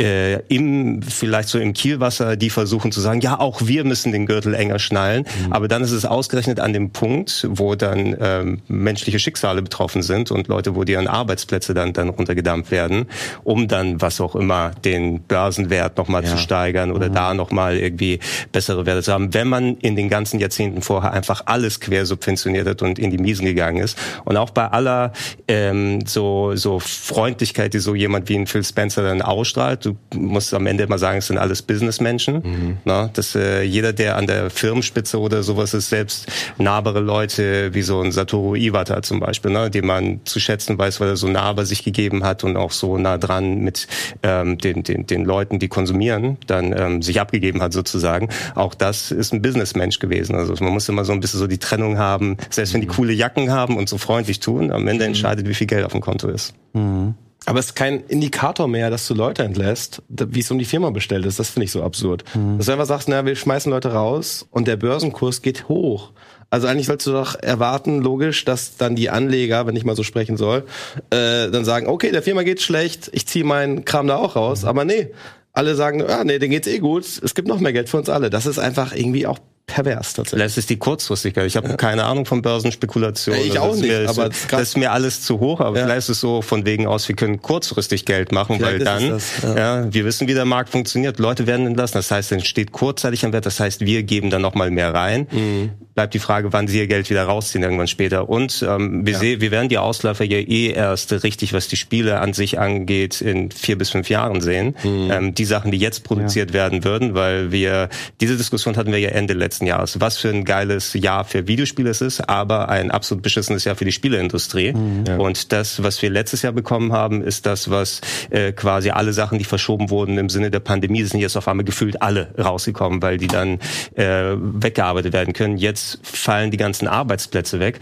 äh, 0.00 0.38
im 0.46 1.02
vielleicht 1.02 1.48
so 1.48 1.58
im 1.58 1.72
Kielwasser, 1.72 2.36
die 2.36 2.48
versuchen 2.48 2.92
zu 2.92 3.00
sagen, 3.00 3.20
ja, 3.20 3.40
auch 3.40 3.62
wir 3.64 3.84
müssen 3.84 4.12
den 4.12 4.26
Gürtel 4.26 4.54
enger 4.54 4.78
schnallen, 4.78 5.24
mhm. 5.46 5.52
aber 5.52 5.66
dann 5.66 5.82
ist 5.82 5.90
es 5.90 6.04
ausgerechnet 6.04 6.60
an 6.60 6.72
dem 6.72 6.90
Punkt, 6.90 7.48
wo 7.50 7.74
dann 7.74 8.16
ähm, 8.20 8.62
menschliche 8.68 9.18
Schicksale 9.18 9.62
betroffen 9.62 10.02
sind 10.02 10.30
und 10.30 10.46
Leute, 10.46 10.76
wo 10.76 10.84
deren 10.84 11.08
Arbeitsplätze 11.08 11.74
dann 11.74 11.92
dann 11.92 12.08
runtergedampft 12.08 12.70
werden, 12.70 13.06
um 13.42 13.66
dann 13.66 14.00
was 14.00 14.20
auch 14.20 14.36
immer 14.36 14.70
den 14.84 15.22
Börsenwert 15.22 15.98
nochmal 15.98 16.22
ja. 16.22 16.30
zu 16.30 16.38
steigern 16.38 16.92
oder 16.92 17.08
mhm. 17.08 17.14
da 17.14 17.34
nochmal 17.34 17.76
irgendwie 17.76 18.20
bessere 18.52 18.86
Werte 18.86 19.02
zu 19.02 19.12
haben, 19.12 19.34
wenn 19.34 19.48
man 19.48 19.76
in 19.78 19.96
den 19.96 20.08
ganzen 20.10 20.38
Jahrzehnten 20.38 20.82
vorher 20.82 21.12
einfach 21.12 21.44
alles 21.46 21.80
quer 21.80 22.04
subventioniert 22.04 22.66
hat 22.68 22.82
und 22.82 22.98
in 22.98 23.10
die 23.10 23.18
Miesen 23.18 23.46
gegangen 23.46 23.78
ist. 23.78 23.96
Und 24.24 24.36
auch 24.36 24.50
bei 24.50 24.66
aller 24.66 25.12
ähm, 25.48 26.04
so, 26.06 26.54
so 26.56 26.78
Freundlichkeit, 26.80 27.72
die 27.72 27.78
so 27.78 27.94
jemand 27.94 28.28
wie 28.28 28.36
ein 28.36 28.46
Phil 28.46 28.64
Spencer 28.64 29.02
dann 29.02 29.22
ausstrahlt, 29.22 29.86
du 29.86 29.96
musst 30.14 30.52
am 30.52 30.66
Ende 30.66 30.84
immer 30.84 30.98
sagen, 30.98 31.18
es 31.18 31.28
sind 31.28 31.38
alles 31.38 31.62
Businessmenschen. 31.62 32.34
Mhm. 32.42 32.76
Na, 32.84 33.08
dass 33.12 33.34
äh, 33.34 33.62
jeder, 33.62 33.92
der 33.92 34.16
an 34.16 34.26
der 34.26 34.50
Firmenspitze 34.50 35.18
oder 35.18 35.42
sowas 35.42 35.72
ist, 35.72 35.88
selbst 35.88 36.26
nahbare 36.58 37.00
Leute 37.00 37.72
wie 37.72 37.82
so 37.82 38.00
ein 38.00 38.12
Satoru 38.12 38.56
Iwata 38.56 39.02
zum 39.02 39.20
Beispiel, 39.20 39.52
ne, 39.52 39.70
den 39.70 39.86
man 39.86 40.20
zu 40.24 40.40
schätzen 40.40 40.78
weiß, 40.78 41.00
weil 41.00 41.08
er 41.08 41.16
so 41.16 41.28
nah 41.28 41.52
bei 41.52 41.64
sich 41.64 41.84
gegeben 41.84 42.24
hat 42.24 42.44
und 42.44 42.56
auch 42.56 42.72
so 42.72 42.98
nah 42.98 43.18
dran 43.18 43.60
mit 43.60 43.86
ähm, 44.22 44.58
den, 44.58 44.82
den, 44.82 45.06
den 45.06 45.24
Leuten, 45.24 45.58
die 45.58 45.68
konsumieren, 45.68 46.36
dann 46.46 46.76
ähm, 46.76 47.02
sich 47.02 47.20
abgegeben 47.20 47.62
hat 47.62 47.72
sozusagen. 47.72 48.28
Auch 48.54 48.74
das 48.74 49.10
ist 49.10 49.32
ein 49.32 49.42
Businessmensch 49.42 49.99
gewesen. 50.00 50.34
Also 50.34 50.54
man 50.62 50.72
muss 50.72 50.88
immer 50.88 51.04
so 51.04 51.12
ein 51.12 51.20
bisschen 51.20 51.40
so 51.40 51.46
die 51.46 51.58
Trennung 51.58 51.98
haben, 51.98 52.36
selbst 52.50 52.74
wenn 52.74 52.80
die 52.80 52.86
mhm. 52.86 52.92
coole 52.92 53.12
Jacken 53.12 53.50
haben 53.50 53.76
und 53.76 53.88
so 53.88 53.98
freundlich 53.98 54.40
tun, 54.40 54.70
am 54.72 54.88
Ende 54.88 55.04
mhm. 55.04 55.10
entscheidet, 55.10 55.48
wie 55.48 55.54
viel 55.54 55.66
Geld 55.66 55.84
auf 55.84 55.92
dem 55.92 56.00
Konto 56.00 56.28
ist. 56.28 56.54
Mhm. 56.72 57.14
Aber 57.46 57.58
es 57.58 57.66
ist 57.66 57.74
kein 57.74 58.00
Indikator 58.04 58.68
mehr, 58.68 58.90
dass 58.90 59.06
du 59.08 59.14
Leute 59.14 59.42
entlässt, 59.42 60.02
wie 60.08 60.40
es 60.40 60.50
um 60.50 60.58
die 60.58 60.64
Firma 60.64 60.90
bestellt 60.90 61.24
ist. 61.24 61.38
Das 61.38 61.50
finde 61.50 61.64
ich 61.64 61.72
so 61.72 61.82
absurd. 61.82 62.24
Mhm. 62.34 62.58
Dass 62.58 62.66
du 62.66 62.72
einfach 62.72 62.86
sagst, 62.86 63.08
na, 63.08 63.24
wir 63.24 63.34
schmeißen 63.34 63.72
Leute 63.72 63.92
raus 63.92 64.46
und 64.50 64.68
der 64.68 64.76
Börsenkurs 64.76 65.40
geht 65.40 65.68
hoch. 65.68 66.12
Also 66.50 66.66
eigentlich 66.66 66.86
sollst 66.86 67.06
du 67.06 67.12
doch 67.12 67.36
erwarten, 67.36 68.00
logisch, 68.00 68.44
dass 68.44 68.76
dann 68.76 68.96
die 68.96 69.08
Anleger, 69.08 69.66
wenn 69.66 69.76
ich 69.76 69.84
mal 69.84 69.94
so 69.94 70.02
sprechen 70.02 70.36
soll, 70.36 70.64
äh, 71.10 71.48
dann 71.48 71.64
sagen, 71.64 71.86
okay, 71.86 72.10
der 72.10 72.22
Firma 72.22 72.42
geht 72.42 72.60
schlecht, 72.60 73.08
ich 73.12 73.26
ziehe 73.26 73.44
meinen 73.44 73.84
Kram 73.84 74.08
da 74.08 74.16
auch 74.16 74.34
raus. 74.34 74.62
Mhm. 74.62 74.68
Aber 74.68 74.84
nee, 74.84 75.10
alle 75.52 75.74
sagen, 75.76 76.02
ah, 76.02 76.24
nee, 76.24 76.38
denen 76.38 76.50
geht's 76.50 76.68
eh 76.68 76.78
gut, 76.78 77.04
es 77.04 77.34
gibt 77.34 77.48
noch 77.48 77.60
mehr 77.60 77.72
Geld 77.72 77.88
für 77.88 77.98
uns 77.98 78.08
alle. 78.08 78.30
Das 78.30 78.46
ist 78.46 78.58
einfach 78.58 78.94
irgendwie 78.94 79.26
auch 79.26 79.38
pervers 79.70 80.14
tatsächlich. 80.14 80.44
Das 80.44 80.58
ist 80.58 80.70
die 80.70 80.78
Kurzfristigkeit. 80.78 81.46
Ich 81.46 81.56
habe 81.56 81.68
ja. 81.68 81.76
keine 81.76 82.04
Ahnung 82.04 82.26
von 82.26 82.42
Börsenspekulation. 82.42 83.36
Ich 83.36 83.58
auch 83.58 83.74
nicht, 83.74 83.86
mir, 83.86 84.08
aber 84.08 84.28
das, 84.28 84.46
das, 84.48 84.60
ist 84.62 84.76
mir 84.76 84.92
alles 84.92 85.22
zu 85.22 85.40
hoch. 85.40 85.60
Aber 85.60 85.78
ja. 85.78 85.84
vielleicht 85.84 85.98
ist 85.98 86.08
es 86.10 86.20
so 86.20 86.42
von 86.42 86.66
wegen 86.66 86.86
aus, 86.86 87.08
wir 87.08 87.16
können 87.16 87.40
kurzfristig 87.40 88.04
Geld 88.04 88.32
machen, 88.32 88.56
vielleicht 88.56 88.78
weil 88.78 88.84
dann, 88.84 89.08
das, 89.10 89.42
ja. 89.42 89.56
ja. 89.56 89.92
wir 89.94 90.04
wissen, 90.04 90.28
wie 90.28 90.34
der 90.34 90.44
Markt 90.44 90.70
funktioniert. 90.70 91.18
Leute 91.18 91.46
werden 91.46 91.66
entlassen. 91.66 91.98
Das 91.98 92.10
heißt, 92.10 92.32
es 92.32 92.36
entsteht 92.38 92.72
kurzzeitig 92.72 93.24
ein 93.24 93.32
Wert. 93.32 93.46
Das 93.46 93.60
heißt, 93.60 93.82
wir 93.82 94.02
geben 94.02 94.30
dann 94.30 94.42
nochmal 94.42 94.70
mehr 94.70 94.92
rein. 94.92 95.26
Mhm. 95.30 95.70
Bleibt 95.94 96.14
die 96.14 96.18
Frage, 96.18 96.52
wann 96.52 96.66
sie 96.66 96.78
ihr 96.78 96.86
Geld 96.86 97.10
wieder 97.10 97.24
rausziehen 97.24 97.62
irgendwann 97.62 97.88
später. 97.88 98.28
Und 98.28 98.64
ähm, 98.66 99.06
wir, 99.06 99.18
sehen, 99.18 99.40
wir 99.40 99.50
werden 99.50 99.68
die 99.68 99.78
Ausläufer 99.78 100.24
ja 100.24 100.38
eh 100.38 100.70
erst 100.70 101.12
richtig, 101.24 101.52
was 101.52 101.68
die 101.68 101.76
Spiele 101.76 102.20
an 102.20 102.32
sich 102.32 102.58
angeht, 102.58 103.20
in 103.20 103.50
vier 103.50 103.76
bis 103.76 103.90
fünf 103.90 104.08
Jahren 104.08 104.40
sehen. 104.40 104.76
Mhm. 104.82 105.10
Ähm, 105.10 105.34
die 105.34 105.44
Sachen, 105.44 105.70
die 105.70 105.78
jetzt 105.78 106.04
produziert 106.04 106.52
werden 106.52 106.84
würden, 106.84 107.14
weil 107.14 107.52
wir 107.52 107.88
diese 108.20 108.36
Diskussion 108.36 108.76
hatten 108.76 108.92
wir 108.92 108.98
ja 108.98 109.10
Ende 109.10 109.34
letzten 109.34 109.49
Jahres. 109.58 110.00
Was 110.00 110.18
für 110.18 110.28
ein 110.28 110.44
geiles 110.44 110.94
Jahr 110.94 111.24
für 111.24 111.46
Videospiele 111.46 111.90
es 111.90 112.00
ist, 112.00 112.28
aber 112.28 112.68
ein 112.68 112.90
absolut 112.90 113.22
beschissenes 113.22 113.64
Jahr 113.64 113.76
für 113.76 113.84
die 113.84 113.92
Spieleindustrie. 113.92 114.72
Mhm, 114.72 115.04
ja. 115.06 115.16
Und 115.16 115.52
das, 115.52 115.82
was 115.82 116.00
wir 116.02 116.10
letztes 116.10 116.42
Jahr 116.42 116.52
bekommen 116.52 116.92
haben, 116.92 117.22
ist 117.22 117.46
das, 117.46 117.70
was 117.70 118.00
äh, 118.30 118.52
quasi 118.52 118.90
alle 118.90 119.12
Sachen, 119.12 119.38
die 119.38 119.44
verschoben 119.44 119.90
wurden 119.90 120.18
im 120.18 120.28
Sinne 120.28 120.50
der 120.50 120.60
Pandemie, 120.60 121.02
sind 121.04 121.20
jetzt 121.20 121.36
auf 121.36 121.48
einmal 121.48 121.64
gefühlt 121.64 122.00
alle 122.02 122.34
rausgekommen, 122.38 123.02
weil 123.02 123.18
die 123.18 123.26
dann 123.26 123.58
äh, 123.94 124.34
weggearbeitet 124.36 125.12
werden 125.12 125.34
können. 125.34 125.56
Jetzt 125.56 125.98
fallen 126.02 126.50
die 126.50 126.56
ganzen 126.56 126.88
Arbeitsplätze 126.88 127.60
weg 127.60 127.80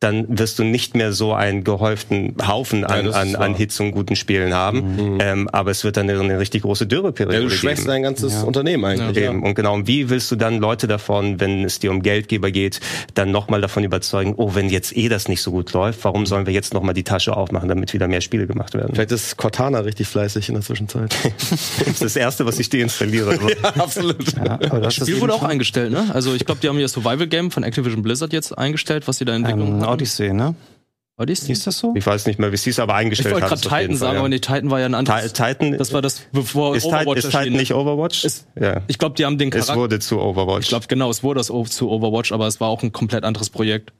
dann 0.00 0.38
wirst 0.38 0.58
du 0.58 0.64
nicht 0.64 0.94
mehr 0.94 1.12
so 1.12 1.32
einen 1.32 1.64
gehäuften 1.64 2.34
Haufen 2.46 2.84
an, 2.84 3.06
ja, 3.06 3.12
an, 3.12 3.34
an 3.34 3.54
Hits 3.54 3.80
und 3.80 3.92
guten 3.92 4.14
Spielen 4.14 4.52
haben. 4.52 5.14
Mhm. 5.14 5.18
Ähm, 5.20 5.48
aber 5.50 5.70
es 5.70 5.84
wird 5.84 5.96
dann 5.96 6.08
eine, 6.08 6.20
eine 6.20 6.38
richtig 6.38 6.62
große 6.62 6.86
Dürreperiode 6.86 7.36
ja, 7.36 7.42
du 7.42 7.50
schwächst 7.50 7.84
geben. 7.84 7.88
dein 7.88 8.02
ganzes 8.02 8.34
ja. 8.34 8.42
Unternehmen 8.42 8.84
eigentlich. 8.84 9.24
Ja. 9.24 9.30
Und 9.30 9.54
genau, 9.54 9.74
und 9.74 9.86
wie 9.86 10.10
willst 10.10 10.30
du 10.30 10.36
dann 10.36 10.58
Leute 10.58 10.86
davon, 10.86 11.40
wenn 11.40 11.64
es 11.64 11.78
dir 11.78 11.90
um 11.90 12.02
Geldgeber 12.02 12.50
geht, 12.50 12.80
dann 13.14 13.30
nochmal 13.30 13.62
davon 13.62 13.84
überzeugen, 13.84 14.34
oh, 14.36 14.54
wenn 14.54 14.68
jetzt 14.68 14.94
eh 14.96 15.08
das 15.08 15.28
nicht 15.28 15.40
so 15.40 15.50
gut 15.50 15.72
läuft, 15.72 16.04
warum 16.04 16.26
sollen 16.26 16.46
wir 16.46 16.52
jetzt 16.52 16.74
nochmal 16.74 16.94
die 16.94 17.04
Tasche 17.04 17.34
aufmachen, 17.34 17.68
damit 17.68 17.94
wieder 17.94 18.06
mehr 18.06 18.20
Spiele 18.20 18.46
gemacht 18.46 18.74
werden? 18.74 18.94
Vielleicht 18.94 19.12
ist 19.12 19.36
Cortana 19.38 19.80
richtig 19.80 20.08
fleißig 20.08 20.48
in 20.48 20.56
der 20.56 20.62
Zwischenzeit. 20.62 21.16
das 21.78 21.86
ist 21.86 22.02
das 22.02 22.16
Erste, 22.16 22.44
was 22.44 22.58
ich 22.58 22.68
deinstalliere. 22.68 23.38
ja, 23.62 23.70
absolut. 23.76 24.36
Ja, 24.36 24.58
aber 24.70 24.80
das 24.80 24.94
Spiel 24.94 25.20
wurde 25.22 25.32
auch 25.32 25.42
eingestellt, 25.42 25.92
ne? 25.92 26.10
Also 26.12 26.34
ich 26.34 26.44
glaube, 26.44 26.60
die 26.60 26.68
haben 26.68 26.78
ja 26.78 26.86
Survival-Game 26.86 27.50
von 27.50 27.62
Activision 27.62 28.02
Blizzard 28.02 28.34
jetzt 28.34 28.56
eingestellt, 28.56 29.08
was 29.08 29.18
sie 29.18 29.24
da 29.24 29.34
entwickeln. 29.34 29.80
Ähm, 29.80 29.85
Odyssey, 29.86 30.32
ne? 30.32 30.54
Odyssey? 31.18 31.52
Ist 31.52 31.66
das 31.66 31.78
so? 31.78 31.94
Ich 31.96 32.06
weiß 32.06 32.26
nicht 32.26 32.38
mehr, 32.38 32.52
wie 32.52 32.56
sie 32.58 32.70
es 32.70 32.78
aber 32.78 32.94
eingestellt 32.94 33.34
hat. 33.34 33.44
Ich 33.44 33.50
wollte 33.50 33.68
gerade 33.68 33.82
Titan 33.82 33.96
sagen, 33.96 34.14
ja. 34.14 34.18
aber 34.20 34.28
nee, 34.28 34.38
Titan 34.38 34.70
war 34.70 34.80
ja 34.80 34.86
ein 34.86 34.94
anderes. 34.94 35.32
Titan, 35.32 35.78
das 35.78 35.92
war 35.92 36.02
das, 36.02 36.22
bevor 36.30 36.76
ist 36.76 36.84
Overwatch 36.84 37.18
Ist 37.18 37.30
Titan 37.30 37.52
nicht 37.52 37.72
Overwatch? 37.72 38.24
Ist, 38.24 38.46
ja. 38.60 38.82
Ich 38.86 38.98
glaube, 38.98 39.14
die 39.14 39.24
haben 39.24 39.38
den 39.38 39.50
Charakter. 39.50 39.72
Es 39.72 39.78
wurde 39.78 39.98
zu 39.98 40.20
Overwatch. 40.20 40.64
Ich 40.64 40.68
glaube, 40.68 40.86
genau, 40.88 41.08
es 41.08 41.22
wurde 41.22 41.38
das 41.38 41.46
zu 41.46 41.90
Overwatch, 41.90 42.32
aber 42.32 42.46
es 42.46 42.60
war 42.60 42.68
auch 42.68 42.82
ein 42.82 42.92
komplett 42.92 43.24
anderes 43.24 43.48
Projekt. 43.48 43.92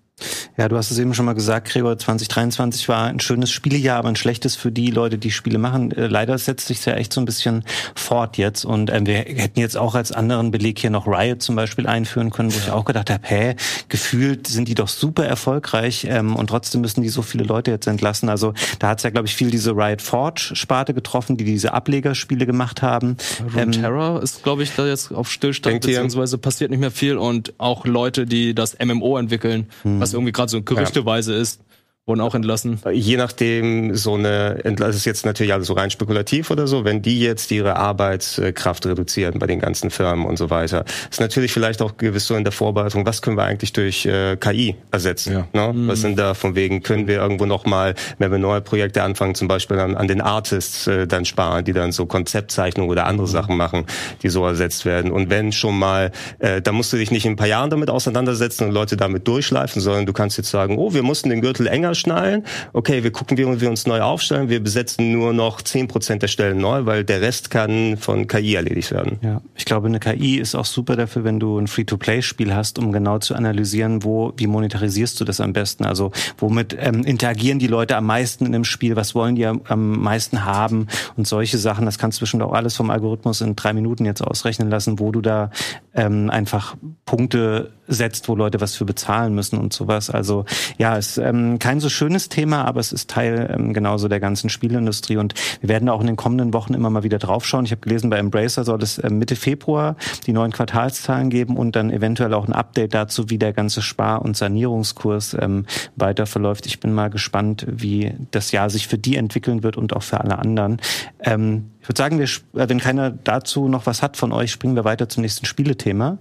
Ja, 0.58 0.68
du 0.68 0.76
hast 0.78 0.90
es 0.90 0.98
eben 0.98 1.12
schon 1.12 1.26
mal 1.26 1.34
gesagt, 1.34 1.68
Gregor, 1.68 1.98
2023 1.98 2.88
war 2.88 3.04
ein 3.04 3.20
schönes 3.20 3.50
Spielejahr, 3.50 3.98
aber 3.98 4.08
ein 4.08 4.16
schlechtes 4.16 4.56
für 4.56 4.72
die 4.72 4.90
Leute, 4.90 5.18
die 5.18 5.30
Spiele 5.30 5.58
machen. 5.58 5.92
Äh, 5.92 6.06
leider 6.06 6.38
setzt 6.38 6.68
sich 6.68 6.82
ja 6.86 6.94
echt 6.94 7.12
so 7.12 7.20
ein 7.20 7.26
bisschen 7.26 7.62
fort 7.94 8.38
jetzt 8.38 8.64
und 8.64 8.90
ähm, 8.90 9.04
wir 9.04 9.16
hätten 9.16 9.60
jetzt 9.60 9.76
auch 9.76 9.94
als 9.94 10.12
anderen 10.12 10.50
Beleg 10.52 10.78
hier 10.78 10.88
noch 10.88 11.06
Riot 11.06 11.42
zum 11.42 11.56
Beispiel 11.56 11.86
einführen 11.86 12.30
können, 12.30 12.54
wo 12.54 12.56
ich 12.56 12.70
auch 12.70 12.86
gedacht 12.86 13.10
habe, 13.10 13.22
hä, 13.26 13.56
gefühlt 13.90 14.46
sind 14.46 14.68
die 14.68 14.74
doch 14.74 14.88
super 14.88 15.26
erfolgreich 15.26 16.06
ähm, 16.08 16.34
und 16.34 16.46
trotzdem 16.46 16.80
müssen 16.80 17.02
die 17.02 17.10
so 17.10 17.20
viele 17.20 17.44
Leute 17.44 17.70
jetzt 17.70 17.86
entlassen. 17.86 18.30
Also 18.30 18.54
da 18.78 18.88
hat 18.88 18.98
es 18.98 19.04
ja, 19.04 19.10
glaube 19.10 19.28
ich, 19.28 19.34
viel 19.34 19.50
diese 19.50 19.72
Riot 19.72 20.00
Forge-Sparte 20.00 20.94
getroffen, 20.94 21.36
die 21.36 21.44
diese 21.44 21.74
Ablegerspiele 21.74 22.46
gemacht 22.46 22.80
haben. 22.80 23.18
Ähm, 23.54 23.72
Terror 23.72 24.22
ist, 24.22 24.42
glaube 24.42 24.62
ich, 24.62 24.74
da 24.74 24.86
jetzt 24.86 25.12
auf 25.12 25.30
Stillstand, 25.30 25.82
beziehungsweise 25.82 26.38
passiert 26.38 26.70
nicht 26.70 26.80
mehr 26.80 26.90
viel 26.90 27.18
und 27.18 27.52
auch 27.58 27.84
Leute, 27.84 28.24
die 28.24 28.54
das 28.54 28.78
MMO 28.82 29.18
entwickeln, 29.18 29.66
hm 29.82 30.05
was 30.08 30.14
irgendwie 30.14 30.32
gerade 30.32 30.50
so 30.50 30.62
gerüchteweise 30.62 31.34
ist 31.34 31.60
wurden 32.06 32.20
auch 32.20 32.36
entlassen. 32.36 32.78
Je 32.92 33.16
nachdem, 33.16 33.96
so 33.96 34.14
eine, 34.14 34.62
das 34.76 34.94
ist 34.94 35.06
jetzt 35.06 35.26
natürlich 35.26 35.52
alles 35.52 35.66
so 35.66 35.72
rein 35.72 35.90
spekulativ 35.90 36.52
oder 36.52 36.68
so, 36.68 36.84
wenn 36.84 37.02
die 37.02 37.18
jetzt 37.18 37.50
ihre 37.50 37.74
Arbeitskraft 37.74 38.86
reduzieren 38.86 39.40
bei 39.40 39.48
den 39.48 39.58
ganzen 39.58 39.90
Firmen 39.90 40.24
und 40.24 40.38
so 40.38 40.48
weiter, 40.48 40.84
ist 41.10 41.18
natürlich 41.18 41.52
vielleicht 41.52 41.82
auch 41.82 41.96
gewiss 41.96 42.28
so 42.28 42.36
in 42.36 42.44
der 42.44 42.52
Vorbereitung, 42.52 43.04
was 43.06 43.22
können 43.22 43.36
wir 43.36 43.42
eigentlich 43.42 43.72
durch 43.72 44.06
äh, 44.06 44.36
KI 44.36 44.76
ersetzen? 44.92 45.32
Ja. 45.32 45.48
Ne? 45.52 45.72
Mhm. 45.72 45.88
Was 45.88 46.00
sind 46.00 46.16
da 46.16 46.34
von 46.34 46.54
wegen, 46.54 46.84
können 46.84 47.08
wir 47.08 47.16
irgendwo 47.16 47.44
nochmal, 47.44 47.96
wenn 48.18 48.30
wir 48.30 48.38
neue 48.38 48.60
Projekte 48.60 49.02
anfangen, 49.02 49.34
zum 49.34 49.48
Beispiel 49.48 49.80
an, 49.80 49.96
an 49.96 50.06
den 50.06 50.20
Artists 50.20 50.86
äh, 50.86 51.08
dann 51.08 51.24
sparen, 51.24 51.64
die 51.64 51.72
dann 51.72 51.90
so 51.90 52.06
Konzeptzeichnungen 52.06 52.88
oder 52.88 53.06
andere 53.06 53.26
mhm. 53.26 53.32
Sachen 53.32 53.56
machen, 53.56 53.84
die 54.22 54.28
so 54.28 54.46
ersetzt 54.46 54.84
werden. 54.84 55.10
Und 55.10 55.28
wenn 55.28 55.50
schon 55.50 55.76
mal, 55.76 56.12
äh, 56.38 56.62
da 56.62 56.70
musst 56.70 56.92
du 56.92 56.98
dich 56.98 57.10
nicht 57.10 57.26
in 57.26 57.32
ein 57.32 57.36
paar 57.36 57.48
Jahren 57.48 57.70
damit 57.70 57.90
auseinandersetzen 57.90 58.68
und 58.68 58.70
Leute 58.70 58.96
damit 58.96 59.26
durchschleifen, 59.26 59.82
sondern 59.82 60.06
du 60.06 60.12
kannst 60.12 60.38
jetzt 60.38 60.52
sagen, 60.52 60.78
oh, 60.78 60.94
wir 60.94 61.02
mussten 61.02 61.30
den 61.30 61.40
Gürtel 61.40 61.66
enger 61.66 61.95
schnallen. 61.96 62.44
Okay, 62.72 63.02
wir 63.02 63.10
gucken, 63.10 63.36
wie 63.36 63.60
wir 63.60 63.70
uns 63.70 63.86
neu 63.86 64.00
aufstellen. 64.00 64.48
Wir 64.48 64.62
besetzen 64.62 65.12
nur 65.12 65.32
noch 65.32 65.62
zehn 65.62 65.88
Prozent 65.88 66.22
der 66.22 66.28
Stellen 66.28 66.58
neu, 66.58 66.86
weil 66.86 67.04
der 67.04 67.20
Rest 67.20 67.50
kann 67.50 67.96
von 67.96 68.26
KI 68.26 68.54
erledigt 68.54 68.90
werden. 68.90 69.18
Ja, 69.22 69.40
ich 69.54 69.64
glaube, 69.64 69.88
eine 69.88 69.98
KI 69.98 70.36
ist 70.36 70.54
auch 70.54 70.64
super 70.64 70.96
dafür, 70.96 71.24
wenn 71.24 71.40
du 71.40 71.58
ein 71.58 71.66
Free-to-Play-Spiel 71.66 72.54
hast, 72.54 72.78
um 72.78 72.92
genau 72.92 73.18
zu 73.18 73.34
analysieren, 73.34 74.04
wo, 74.04 74.32
wie 74.36 74.46
monetarisierst 74.46 75.20
du 75.20 75.24
das 75.24 75.40
am 75.40 75.52
besten? 75.52 75.84
Also, 75.84 76.12
womit 76.38 76.76
ähm, 76.78 77.02
interagieren 77.02 77.58
die 77.58 77.66
Leute 77.66 77.96
am 77.96 78.06
meisten 78.06 78.46
in 78.46 78.52
dem 78.52 78.64
Spiel? 78.64 78.96
Was 78.96 79.14
wollen 79.14 79.34
die 79.36 79.46
am, 79.46 79.62
am 79.64 80.00
meisten 80.00 80.44
haben? 80.44 80.88
Und 81.16 81.26
solche 81.26 81.58
Sachen, 81.58 81.86
das 81.86 81.98
kannst 81.98 82.18
du 82.18 82.22
bestimmt 82.22 82.42
auch 82.42 82.52
alles 82.52 82.76
vom 82.76 82.90
Algorithmus 82.90 83.40
in 83.40 83.56
drei 83.56 83.72
Minuten 83.72 84.04
jetzt 84.04 84.20
ausrechnen 84.20 84.70
lassen, 84.70 84.98
wo 84.98 85.12
du 85.12 85.20
da 85.20 85.50
ähm, 85.94 86.30
einfach 86.30 86.76
Punkte 87.04 87.72
setzt, 87.88 88.28
wo 88.28 88.34
Leute 88.34 88.60
was 88.60 88.74
für 88.74 88.84
bezahlen 88.84 89.34
müssen 89.34 89.58
und 89.58 89.72
sowas. 89.72 90.10
Also 90.10 90.44
ja, 90.78 90.96
es 90.96 91.16
ist 91.16 91.18
ähm, 91.18 91.58
kein 91.58 91.80
so 91.80 91.88
schönes 91.88 92.28
Thema, 92.28 92.64
aber 92.64 92.80
es 92.80 92.92
ist 92.92 93.10
Teil 93.10 93.50
ähm, 93.52 93.72
genauso 93.72 94.08
der 94.08 94.20
ganzen 94.20 94.50
Spielindustrie 94.50 95.16
und 95.16 95.34
wir 95.60 95.68
werden 95.68 95.88
auch 95.88 96.00
in 96.00 96.06
den 96.06 96.16
kommenden 96.16 96.52
Wochen 96.52 96.74
immer 96.74 96.90
mal 96.90 97.02
wieder 97.02 97.18
draufschauen. 97.18 97.64
Ich 97.64 97.70
habe 97.70 97.80
gelesen, 97.80 98.10
bei 98.10 98.18
Embracer 98.18 98.64
soll 98.64 98.82
es 98.82 98.98
äh, 98.98 99.10
Mitte 99.10 99.36
Februar 99.36 99.96
die 100.26 100.32
neuen 100.32 100.52
Quartalszahlen 100.52 101.30
geben 101.30 101.56
und 101.56 101.76
dann 101.76 101.90
eventuell 101.90 102.34
auch 102.34 102.46
ein 102.46 102.52
Update 102.52 102.94
dazu, 102.94 103.30
wie 103.30 103.38
der 103.38 103.52
ganze 103.52 103.82
Spar- 103.82 104.22
und 104.22 104.36
Sanierungskurs 104.36 105.36
ähm, 105.40 105.66
weiter 105.96 106.26
verläuft. 106.26 106.66
Ich 106.66 106.80
bin 106.80 106.92
mal 106.92 107.10
gespannt, 107.10 107.66
wie 107.68 108.14
das 108.30 108.52
Jahr 108.52 108.70
sich 108.70 108.88
für 108.88 108.98
die 108.98 109.16
entwickeln 109.16 109.62
wird 109.62 109.76
und 109.76 109.94
auch 109.94 110.02
für 110.02 110.20
alle 110.20 110.38
anderen. 110.38 110.78
Ähm, 111.20 111.70
ich 111.80 111.88
würde 111.88 111.98
sagen, 111.98 112.18
wir, 112.18 112.24
äh, 112.24 112.68
wenn 112.68 112.80
keiner 112.80 113.10
dazu 113.10 113.68
noch 113.68 113.86
was 113.86 114.02
hat 114.02 114.16
von 114.16 114.32
euch, 114.32 114.50
springen 114.50 114.76
wir 114.76 114.84
weiter 114.84 115.08
zum 115.08 115.22
nächsten 115.22 115.46
Spielethema. 115.46 116.18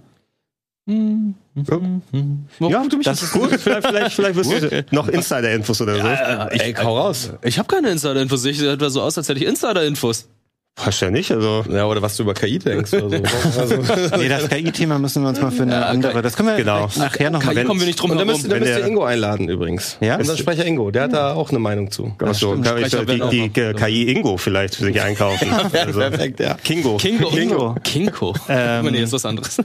Ja, 0.86 2.84
das 3.02 3.22
ist 3.22 3.32
gut. 3.32 3.50
Vielleicht, 3.58 3.86
vielleicht, 3.86 4.14
vielleicht 4.14 4.36
wirst 4.36 4.52
du 4.52 4.84
noch 4.92 5.08
Insider-Infos 5.08 5.80
oder 5.80 5.96
so. 6.00 6.06
Ey, 6.56 6.74
hau 6.74 6.96
raus. 6.98 7.30
Ich 7.42 7.58
habe 7.58 7.66
keine 7.66 7.90
Insider-Infos. 7.90 8.44
Ich 8.44 8.58
sehe 8.58 8.72
etwa 8.72 8.88
so 8.88 9.02
aus, 9.02 9.18
als 9.18 9.28
hätte 9.28 9.40
ich 9.40 9.46
Insider-Infos. 9.46 10.28
Hast 10.78 11.00
ja 11.00 11.10
nicht, 11.10 11.30
also. 11.32 11.64
Ja, 11.70 11.86
oder 11.86 12.02
was 12.02 12.16
du 12.18 12.22
über 12.24 12.34
KI 12.34 12.58
denkst 12.58 12.92
oder 12.92 13.18
so. 13.18 13.60
Also, 13.60 13.76
Nee, 14.18 14.28
das 14.28 14.46
KI-Thema 14.50 14.98
müssen 14.98 15.22
wir 15.22 15.30
uns 15.30 15.40
mal 15.40 15.50
für 15.50 15.62
eine 15.62 15.86
andere. 15.86 16.20
Das 16.20 16.36
können 16.36 16.50
wir 16.50 16.56
Genau. 16.56 16.88
nachher 16.96 17.30
nochmal. 17.30 17.54
KI 17.54 17.64
kommen 17.64 17.80
wir 17.80 17.86
nicht 17.86 17.98
drum 17.98 18.10
da 18.10 18.16
herum. 18.16 18.28
müsst, 18.28 18.44
da 18.44 18.50
wenn 18.50 18.60
müsst 18.62 18.78
ihr 18.78 18.86
Ingo 18.86 19.02
einladen 19.04 19.48
übrigens. 19.48 19.96
Ja? 20.02 20.16
Unser 20.16 20.36
Sprecher 20.36 20.66
Ingo, 20.66 20.90
der 20.90 21.04
hat 21.04 21.14
da 21.14 21.32
auch 21.32 21.48
eine 21.48 21.58
Meinung 21.60 21.90
zu. 21.90 22.14
Achso, 22.22 22.50
stimmt. 22.52 22.66
kann 22.66 22.76
ich 22.78 22.90
die, 22.90 23.06
die, 23.06 23.48
die 23.48 23.72
KI 23.72 24.12
Ingo 24.12 24.36
vielleicht 24.36 24.76
für 24.76 24.84
sich 24.84 25.00
einkaufen. 25.00 25.48
Also, 25.86 26.00
Perfekt, 26.00 26.40
ja. 26.40 26.54
Kingo. 26.62 26.96
Kingo. 26.98 27.30
Kingo. 27.30 27.74
Kinko. 27.82 28.34
Ähm, 28.48 28.86
nee, 28.86 29.02
ist 29.02 29.12
was 29.12 29.24
anderes. 29.24 29.56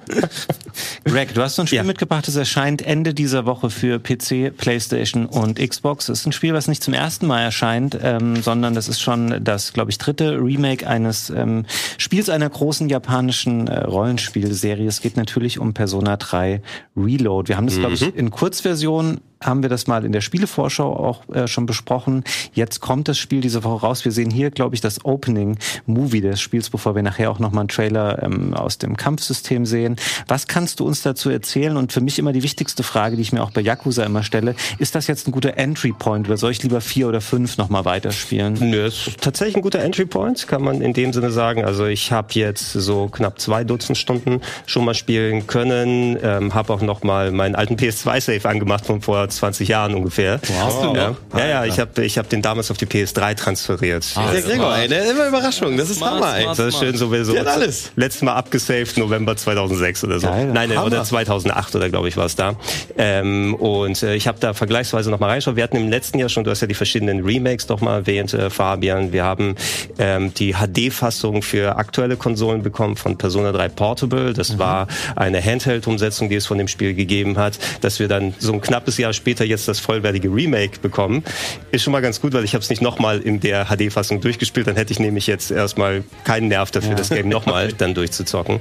Greg, 1.06 1.34
du 1.34 1.42
hast 1.42 1.56
so 1.56 1.62
ein 1.64 1.68
Spiel 1.68 1.78
Ja. 1.78 1.84
mitgebracht, 1.84 2.28
das 2.28 2.36
erscheint 2.36 2.82
Ende 2.82 3.14
dieser 3.14 3.46
Woche 3.46 3.70
für 3.70 4.00
PC, 4.00 4.56
PlayStation 4.56 5.26
und 5.26 5.60
Xbox. 5.60 6.10
Es 6.10 6.22
ist 6.22 6.26
ein 6.26 6.32
Spiel, 6.32 6.54
was 6.54 6.68
nicht 6.68 6.84
zum 6.84 6.94
ersten 6.94 7.28
Mal 7.28 7.42
erscheint, 7.42 7.98
ähm, 8.02 8.42
sondern 8.42 8.74
das 8.76 8.88
ist 8.88 9.02
schon 9.02 9.44
das, 9.44 9.74
glaube 9.74 9.92
ich, 9.92 9.98
dritte 9.98 10.38
Remake 10.42 10.88
eines 11.06 11.30
ähm, 11.30 11.66
Spiels 11.98 12.30
einer 12.30 12.50
großen 12.50 12.90
japanischen 12.90 13.68
äh, 13.68 13.84
Rollenspielserie. 13.84 14.88
Es 14.88 15.02
geht 15.02 15.18
natürlich 15.18 15.60
um 15.60 15.74
Persona 15.74 16.18
3 16.18 16.62
Reload. 16.96 17.50
Wir 17.50 17.58
haben 17.58 17.68
das, 17.68 17.78
glaube 17.78 17.96
ich, 17.96 18.16
in 18.16 18.32
Kurzversion 18.32 19.22
haben 19.42 19.62
wir 19.64 19.70
das 19.70 19.88
mal 19.88 20.06
in 20.06 20.12
der 20.12 20.22
Spielevorschau 20.22 20.96
auch 20.96 21.28
äh, 21.30 21.48
schon 21.48 21.66
besprochen. 21.66 22.24
Jetzt 22.54 22.80
kommt 22.80 23.08
das 23.08 23.18
Spiel 23.18 23.42
diese 23.42 23.64
Woche 23.64 23.86
raus. 23.86 24.06
Wir 24.06 24.12
sehen 24.12 24.30
hier, 24.30 24.52
glaube 24.52 24.76
ich, 24.76 24.82
das 24.82 25.04
Opening-Movie 25.04 26.22
des 26.22 26.40
Spiels, 26.40 26.70
bevor 26.70 26.96
wir 26.96 27.04
nachher 27.04 27.32
auch 27.32 27.40
nochmal 27.40 27.62
einen 27.62 27.70
Trailer 27.70 28.22
ähm, 28.24 28.54
aus 28.54 28.78
dem 28.78 28.96
Kampfsystem 28.98 29.66
sehen. 29.66 29.96
Was 30.28 30.48
kannst 30.48 30.80
du 30.80 30.86
uns 30.86 31.02
dazu 31.02 31.30
erzählen? 31.30 31.78
Und 31.78 31.92
für 31.92 32.02
mich 32.02 32.20
immer 32.20 32.34
die 32.34 32.44
wichtigste 32.44 32.84
Frage, 32.84 33.16
die 33.16 33.22
ich 33.22 33.34
mir 33.34 33.44
auch 33.44 33.52
bei 33.52 33.62
Yakuza 33.62 34.04
immer 34.04 34.24
stelle, 34.24 34.56
ist 34.78 34.96
das 34.96 35.08
jetzt 35.08 35.28
ein 35.28 35.32
guter 35.32 35.58
Entry-Point 35.58 36.28
oder 36.28 36.38
soll 36.38 36.52
ich 36.52 36.62
lieber 36.64 36.82
vier 36.82 37.08
oder 37.08 37.22
fünf 37.22 37.58
nochmal 37.58 37.86
weiterspielen? 37.86 38.58
Nö, 38.60 38.86
ist 38.86 39.10
tatsächlich 39.22 39.56
ein 39.56 39.62
guter 39.62 39.80
Entry 39.80 40.06
Point, 40.06 40.48
kann 40.48 40.62
man 40.62 40.82
in 40.82 40.94
dem 40.94 41.14
Sinne 41.14 41.32
sagen. 41.32 41.66
Also 41.66 41.86
ich 41.86 42.12
habe 42.12 42.28
jetzt 42.34 42.74
so 42.74 43.08
knapp 43.08 43.40
zwei 43.40 43.64
Dutzend 43.64 43.98
Stunden 43.98 44.42
schon 44.66 44.86
mal 44.86 44.94
spielen 44.94 45.48
können, 45.48 46.18
ähm, 46.22 46.54
habe 46.54 46.74
auch 46.74 46.82
noch 46.82 47.04
mal 47.04 47.32
meinen 47.32 47.56
alten 47.56 47.76
PS2-Save 47.76 48.48
angemacht 48.48 48.86
von 48.86 49.02
vor 49.02 49.30
20 49.32 49.68
Jahren 49.68 49.96
ungefähr. 49.96 50.40
Hast 50.62 50.82
du 50.84 50.94
Ja, 50.96 51.16
ja, 51.38 51.48
ja 51.48 51.66
ich 51.66 51.80
habe 51.80 52.04
ich 52.04 52.18
hab 52.18 52.30
den 52.30 52.42
damals 52.42 52.72
auf 52.72 52.78
die 52.78 52.86
PS3 52.86 53.36
transferiert. 53.36 54.06
Ah, 54.16 54.32
Der 54.32 54.42
Gregor, 54.42 54.76
ey, 54.78 54.88
der 54.88 55.10
immer 55.12 55.28
Überraschung. 55.28 55.78
Das 55.78 55.90
ist 55.90 55.98
Smart, 55.98 56.16
Hammer, 56.16 56.38
ey. 56.38 56.46
Das 56.46 56.60
ist 56.60 56.80
schön 56.80 56.96
so, 56.98 57.12
wie 57.12 57.24
so 57.24 57.38
alles. 57.38 57.92
letztes 57.96 58.22
Mal 58.22 58.34
abgesaved, 58.36 58.98
November 58.98 59.36
2006 59.36 60.04
oder 60.04 60.20
so. 60.20 60.28
Geil. 60.28 60.48
Nein, 60.54 60.72
Hammer. 60.72 60.86
oder 60.86 61.04
2008 61.04 61.76
oder 61.76 61.90
glaube 61.90 62.08
ich 62.08 62.18
war 62.18 62.26
es 62.26 62.36
da. 62.36 62.56
Ähm, 62.98 63.54
und 63.56 64.02
äh, 64.04 64.16
ich 64.16 64.28
habe 64.28 64.38
da 64.40 64.54
vergleichsweise 64.54 65.10
noch 65.10 65.20
mal 65.20 65.28
reingeschaut. 65.28 65.56
Wir 65.56 65.64
hatten 65.64 65.78
im 65.78 65.90
letzten 65.90 66.20
Jahr 66.20 66.30
schon, 66.30 66.44
du 66.44 66.52
hast 66.52 66.62
ja 66.62 66.68
die 66.68 66.74
verschiedenen 66.74 67.24
Remakes 67.24 67.68
doch 67.68 67.82
mal 67.82 67.96
erwähnt, 68.00 68.34
äh, 68.34 68.50
Fabian. 68.50 69.12
Wir 69.12 69.24
haben 69.24 69.56
ähm, 69.98 70.34
die 70.34 70.54
HD-Fassung 70.54 71.42
für 71.42 71.76
aktuelle 71.78 72.18
Konsolen 72.18 72.62
bekommen 72.64 72.96
von 72.96 73.18
Persona 73.18 73.52
3 73.52 73.70
Portable. 73.70 74.34
Das 74.34 74.58
war 74.58 74.88
eine 75.16 75.42
Handheld-Umsetzung, 75.44 76.30
die 76.30 76.36
es 76.36 76.46
von 76.46 76.58
dem 76.58 76.68
Spiel 76.68 76.94
gegeben 76.94 77.38
hat. 77.38 77.58
Dass 77.82 78.00
wir 78.00 78.08
dann 78.08 78.34
so 78.40 78.54
ein 78.54 78.62
knappes 78.62 78.98
Jahr 78.98 79.14
später 79.22 79.46
jetzt 79.46 79.68
das 79.68 79.80
vollwertige 79.80 80.30
Remake 80.30 80.80
bekommen, 80.82 81.24
ist 81.72 81.84
schon 81.84 81.92
mal 81.92 82.02
ganz 82.02 82.20
gut, 82.20 82.34
weil 82.34 82.44
ich 82.44 82.56
habe 82.56 82.64
es 82.64 82.70
nicht 82.72 82.82
nochmal 82.82 83.20
in 83.20 83.40
der 83.40 83.66
HD-Fassung 83.66 84.20
durchgespielt. 84.20 84.66
Dann 84.66 84.76
hätte 84.76 84.92
ich 84.92 85.00
nämlich 85.00 85.28
jetzt 85.28 85.52
erstmal 85.52 86.04
keinen 86.24 86.48
Nerv 86.48 86.72
dafür, 86.72 86.96
das 86.96 87.10
Game 87.10 87.30
nochmal 87.30 87.72
dann 87.78 87.94
durchzuzocken. 87.94 88.60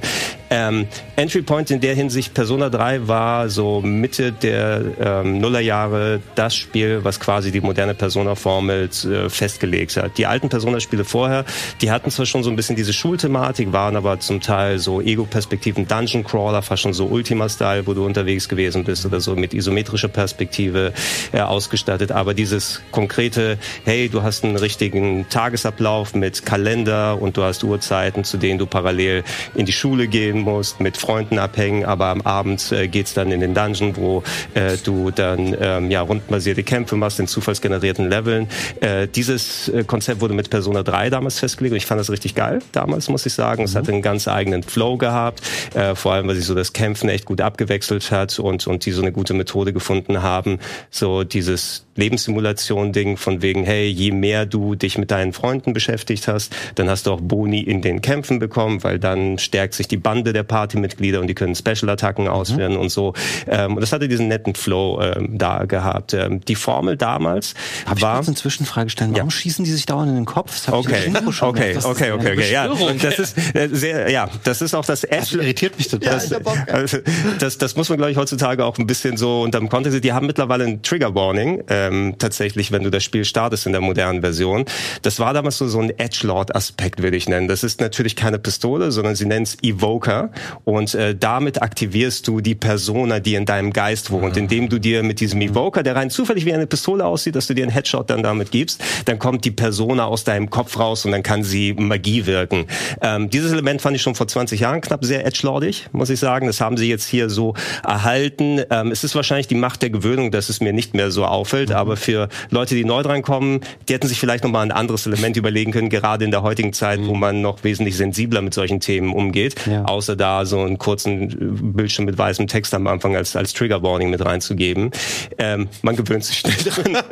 Ähm, 0.51 0.87
Entry 1.15 1.41
Point 1.41 1.71
in 1.71 1.81
der 1.81 1.95
Hinsicht, 1.95 2.35
Persona 2.35 2.69
3 2.69 3.07
war 3.07 3.49
so 3.49 3.81
Mitte 3.81 4.31
der 4.31 4.83
ähm, 4.99 5.39
Nullerjahre 5.39 6.21
das 6.35 6.55
Spiel, 6.55 6.99
was 7.03 7.19
quasi 7.19 7.51
die 7.51 7.61
moderne 7.61 7.95
Persona-Formel 7.95 8.89
äh, 9.05 9.29
festgelegt 9.29 9.97
hat. 9.97 10.17
Die 10.19 10.27
alten 10.27 10.49
Persona-Spiele 10.49 11.05
vorher, 11.05 11.43
die 11.81 11.89
hatten 11.89 12.11
zwar 12.11 12.27
schon 12.27 12.43
so 12.43 12.51
ein 12.51 12.55
bisschen 12.55 12.75
diese 12.75 12.93
Schulthematik, 12.93 13.73
waren 13.73 13.95
aber 13.95 14.19
zum 14.19 14.41
Teil 14.41 14.77
so 14.77 15.01
Ego-Perspektiven, 15.01 15.87
Dungeon-Crawler, 15.87 16.61
fast 16.61 16.83
schon 16.83 16.93
so 16.93 17.07
Ultima-Style, 17.07 17.87
wo 17.87 17.93
du 17.93 18.05
unterwegs 18.05 18.47
gewesen 18.47 18.83
bist 18.83 19.05
oder 19.05 19.19
so 19.19 19.35
mit 19.35 19.55
isometrischer 19.55 20.07
Perspektive 20.07 20.50
äh, 20.59 20.91
ausgestattet. 21.39 22.11
Aber 22.11 22.33
dieses 22.33 22.81
konkrete, 22.91 23.57
hey, 23.85 24.09
du 24.09 24.23
hast 24.23 24.43
einen 24.43 24.55
richtigen 24.55 25.27
Tagesablauf 25.29 26.13
mit 26.13 26.45
Kalender 26.45 27.21
und 27.21 27.37
du 27.37 27.43
hast 27.43 27.63
Uhrzeiten, 27.63 28.23
zu 28.23 28.37
denen 28.37 28.59
du 28.59 28.65
parallel 28.65 29.23
in 29.55 29.65
die 29.65 29.71
Schule 29.71 30.07
gehen 30.07 30.39
musst, 30.39 30.79
mit 30.79 30.97
Freunden 30.97 31.39
abhängen, 31.39 31.85
aber 31.85 32.07
am 32.07 32.21
Abend 32.21 32.71
äh, 32.71 32.87
geht's 32.87 33.13
dann 33.13 33.31
in 33.31 33.39
den 33.39 33.53
Dungeon, 33.53 33.95
wo 33.95 34.23
äh, 34.53 34.77
du 34.83 35.11
dann 35.11 35.55
ähm, 35.59 35.91
ja 35.91 36.01
rundenbasierte 36.01 36.63
Kämpfe 36.63 36.95
machst 36.95 37.19
in 37.19 37.27
zufallsgenerierten 37.27 38.09
Leveln. 38.09 38.47
Äh, 38.79 39.07
dieses 39.07 39.69
äh, 39.69 39.83
Konzept 39.83 40.21
wurde 40.21 40.33
mit 40.33 40.49
Persona 40.49 40.83
3 40.83 41.09
damals 41.09 41.39
festgelegt 41.39 41.73
und 41.73 41.77
ich 41.77 41.85
fand 41.85 41.99
das 41.99 42.09
richtig 42.09 42.35
geil 42.35 42.59
damals, 42.71 43.09
muss 43.09 43.25
ich 43.25 43.33
sagen. 43.33 43.63
Es 43.63 43.75
hatte 43.75 43.91
einen 43.91 44.01
ganz 44.01 44.27
eigenen 44.27 44.63
Flow 44.63 44.97
gehabt, 44.97 45.41
äh, 45.73 45.95
vor 45.95 46.13
allem, 46.13 46.27
weil 46.27 46.35
sich 46.35 46.45
so 46.45 46.55
das 46.55 46.73
Kämpfen 46.73 47.09
echt 47.09 47.25
gut 47.25 47.41
abgewechselt 47.41 48.11
hat 48.11 48.39
und, 48.39 48.67
und 48.67 48.85
die 48.85 48.91
so 48.91 49.01
eine 49.01 49.11
gute 49.11 49.33
Methode 49.33 49.73
gefunden 49.73 50.21
haben, 50.21 50.40
so 50.89 51.23
dieses 51.23 51.85
Lebenssimulation-Ding 51.95 53.17
von 53.17 53.41
wegen, 53.41 53.63
hey, 53.63 53.87
je 53.87 54.11
mehr 54.11 54.45
du 54.45 54.75
dich 54.75 54.97
mit 54.97 55.11
deinen 55.11 55.33
Freunden 55.33 55.73
beschäftigt 55.73 56.27
hast, 56.27 56.55
dann 56.75 56.89
hast 56.89 57.07
du 57.07 57.11
auch 57.11 57.21
Boni 57.21 57.61
in 57.61 57.81
den 57.81 58.01
Kämpfen 58.01 58.39
bekommen, 58.39 58.83
weil 58.83 58.99
dann 58.99 59.37
stärkt 59.37 59.73
sich 59.73 59.87
die 59.87 59.97
Bande 59.97 60.33
der 60.33 60.43
Partymitglieder 60.43 61.19
und 61.19 61.27
die 61.27 61.35
können 61.35 61.55
Special-Attacken 61.55 62.27
ausführen 62.27 62.77
und 62.77 62.89
so. 62.89 63.13
Ähm, 63.47 63.75
und 63.75 63.81
das 63.81 63.91
hatte 63.91 64.07
diesen 64.07 64.27
netten 64.27 64.55
Flow 64.55 65.01
ähm, 65.01 65.37
da 65.37 65.65
gehabt. 65.65 66.13
Ähm, 66.13 66.41
die 66.41 66.55
Formel 66.55 66.97
damals 66.97 67.53
Habe 67.85 67.99
ich 67.99 68.03
war... 68.03 68.15
kurz 68.15 68.27
eine 68.27 68.35
Zwischenfrage 68.35 68.89
stellen? 68.89 69.15
Warum 69.15 69.31
schießen 69.31 69.65
die 69.65 69.71
sich 69.71 69.85
dauernd 69.85 70.09
in 70.09 70.15
den 70.15 70.25
Kopf? 70.25 70.51
Das 70.51 70.67
hab 70.67 70.79
ich 70.79 70.87
Okay, 70.87 71.11
okay. 71.41 71.73
Das 71.73 71.85
okay, 71.85 72.11
okay, 72.11 72.31
eine 72.31 72.31
okay, 72.31 72.51
ja. 72.51 72.67
Das 73.01 73.19
ist 73.19 73.37
äh, 73.55 73.69
sehr, 73.71 74.09
ja, 74.09 74.29
das 74.43 74.61
ist 74.61 74.73
auch 74.73 74.85
das 74.85 75.03
Edge. 75.03 75.37
irritiert 75.37 75.77
mich 75.77 75.87
total. 75.87 76.13
Das, 76.13 76.31
also, 76.67 76.97
das, 77.39 77.57
das 77.57 77.75
muss 77.75 77.89
man, 77.89 77.97
glaube 77.97 78.11
ich, 78.11 78.17
heutzutage 78.17 78.65
auch 78.65 78.77
ein 78.77 78.87
bisschen 78.87 79.17
so 79.17 79.41
unterm 79.41 79.69
Kontext. 79.69 80.03
Die 80.03 80.13
haben 80.13 80.27
mittlerweile 80.27 80.65
ein 80.65 80.81
Trigger 80.81 81.13
Warning, 81.15 81.63
ähm, 81.87 82.15
tatsächlich, 82.17 82.71
wenn 82.71 82.83
du 82.83 82.89
das 82.89 83.03
Spiel 83.03 83.25
startest 83.25 83.65
in 83.65 83.71
der 83.71 83.81
modernen 83.81 84.21
Version. 84.21 84.65
Das 85.01 85.19
war 85.19 85.33
damals 85.33 85.57
so, 85.57 85.67
so 85.67 85.79
ein 85.79 85.89
Edgelord-Aspekt, 85.97 87.01
würde 87.01 87.17
ich 87.17 87.27
nennen. 87.27 87.47
Das 87.47 87.63
ist 87.63 87.81
natürlich 87.81 88.15
keine 88.15 88.39
Pistole, 88.39 88.91
sondern 88.91 89.15
sie 89.15 89.25
nennen 89.25 89.43
es 89.43 89.57
Evoker. 89.61 90.31
Und 90.63 90.95
äh, 90.95 91.15
damit 91.15 91.61
aktivierst 91.61 92.27
du 92.27 92.41
die 92.41 92.55
Persona, 92.55 93.19
die 93.19 93.35
in 93.35 93.45
deinem 93.45 93.73
Geist 93.73 94.11
wohnt. 94.11 94.37
Indem 94.37 94.69
du 94.69 94.79
dir 94.79 95.03
mit 95.03 95.19
diesem 95.19 95.41
Evoker, 95.41 95.83
der 95.83 95.95
rein 95.95 96.09
zufällig 96.09 96.45
wie 96.45 96.53
eine 96.53 96.67
Pistole 96.67 97.05
aussieht, 97.05 97.35
dass 97.35 97.47
du 97.47 97.53
dir 97.53 97.63
einen 97.63 97.71
Headshot 97.71 98.09
dann 98.09 98.23
damit 98.23 98.51
gibst, 98.51 98.83
dann 99.05 99.19
kommt 99.19 99.45
die 99.45 99.51
Persona 99.51 100.05
aus 100.05 100.23
deinem 100.23 100.49
Kopf 100.49 100.77
raus 100.79 101.05
und 101.05 101.11
dann 101.11 101.23
kann 101.23 101.43
sie 101.43 101.73
Magie 101.73 102.25
wirken. 102.25 102.65
Ähm, 103.01 103.29
dieses 103.29 103.51
Element 103.51 103.81
fand 103.81 103.95
ich 103.95 104.01
schon 104.01 104.15
vor 104.15 104.27
20 104.27 104.59
Jahren 104.59 104.81
knapp 104.81 105.03
sehr 105.03 105.25
edgelordig, 105.25 105.87
muss 105.91 106.09
ich 106.09 106.19
sagen. 106.19 106.47
Das 106.47 106.61
haben 106.61 106.77
sie 106.77 106.89
jetzt 106.89 107.07
hier 107.07 107.29
so 107.29 107.53
erhalten. 107.83 108.61
Ähm, 108.69 108.91
es 108.91 109.03
ist 109.03 109.15
wahrscheinlich 109.15 109.47
die 109.47 109.55
Macht 109.55 109.81
der 109.81 109.89
Gewöhnung, 109.89 110.31
dass 110.31 110.49
es 110.49 110.61
mir 110.61 110.73
nicht 110.73 110.93
mehr 110.93 111.11
so 111.11 111.25
auffällt. 111.25 111.70
Aber 111.71 111.97
für 111.97 112.29
Leute, 112.49 112.75
die 112.75 112.85
neu 112.85 113.03
drankommen, 113.03 113.61
die 113.87 113.93
hätten 113.93 114.07
sich 114.07 114.19
vielleicht 114.19 114.43
noch 114.43 114.51
mal 114.51 114.61
ein 114.61 114.71
anderes 114.71 115.05
Element 115.05 115.37
überlegen 115.37 115.71
können, 115.71 115.89
gerade 115.89 116.25
in 116.25 116.31
der 116.31 116.43
heutigen 116.43 116.73
Zeit, 116.73 116.99
wo 117.05 117.15
man 117.15 117.41
noch 117.41 117.63
wesentlich 117.63 117.97
sensibler 117.97 118.41
mit 118.41 118.53
solchen 118.53 118.79
Themen 118.79 119.13
umgeht. 119.13 119.55
Ja. 119.65 119.85
Außer 119.85 120.15
da 120.15 120.45
so 120.45 120.59
einen 120.59 120.77
kurzen 120.77 121.29
äh, 121.29 121.35
Bildschirm 121.39 122.05
mit 122.05 122.17
weißem 122.17 122.47
Text 122.47 122.73
am 122.73 122.87
Anfang 122.87 123.15
als, 123.15 123.35
als 123.35 123.53
Trigger 123.53 123.83
Warning 123.83 124.09
mit 124.09 124.23
reinzugeben. 124.23 124.91
Ähm, 125.37 125.67
man 125.81 125.95
gewöhnt 125.95 126.23
sich 126.23 126.39
schnell 126.39 126.55
daran, 126.65 127.03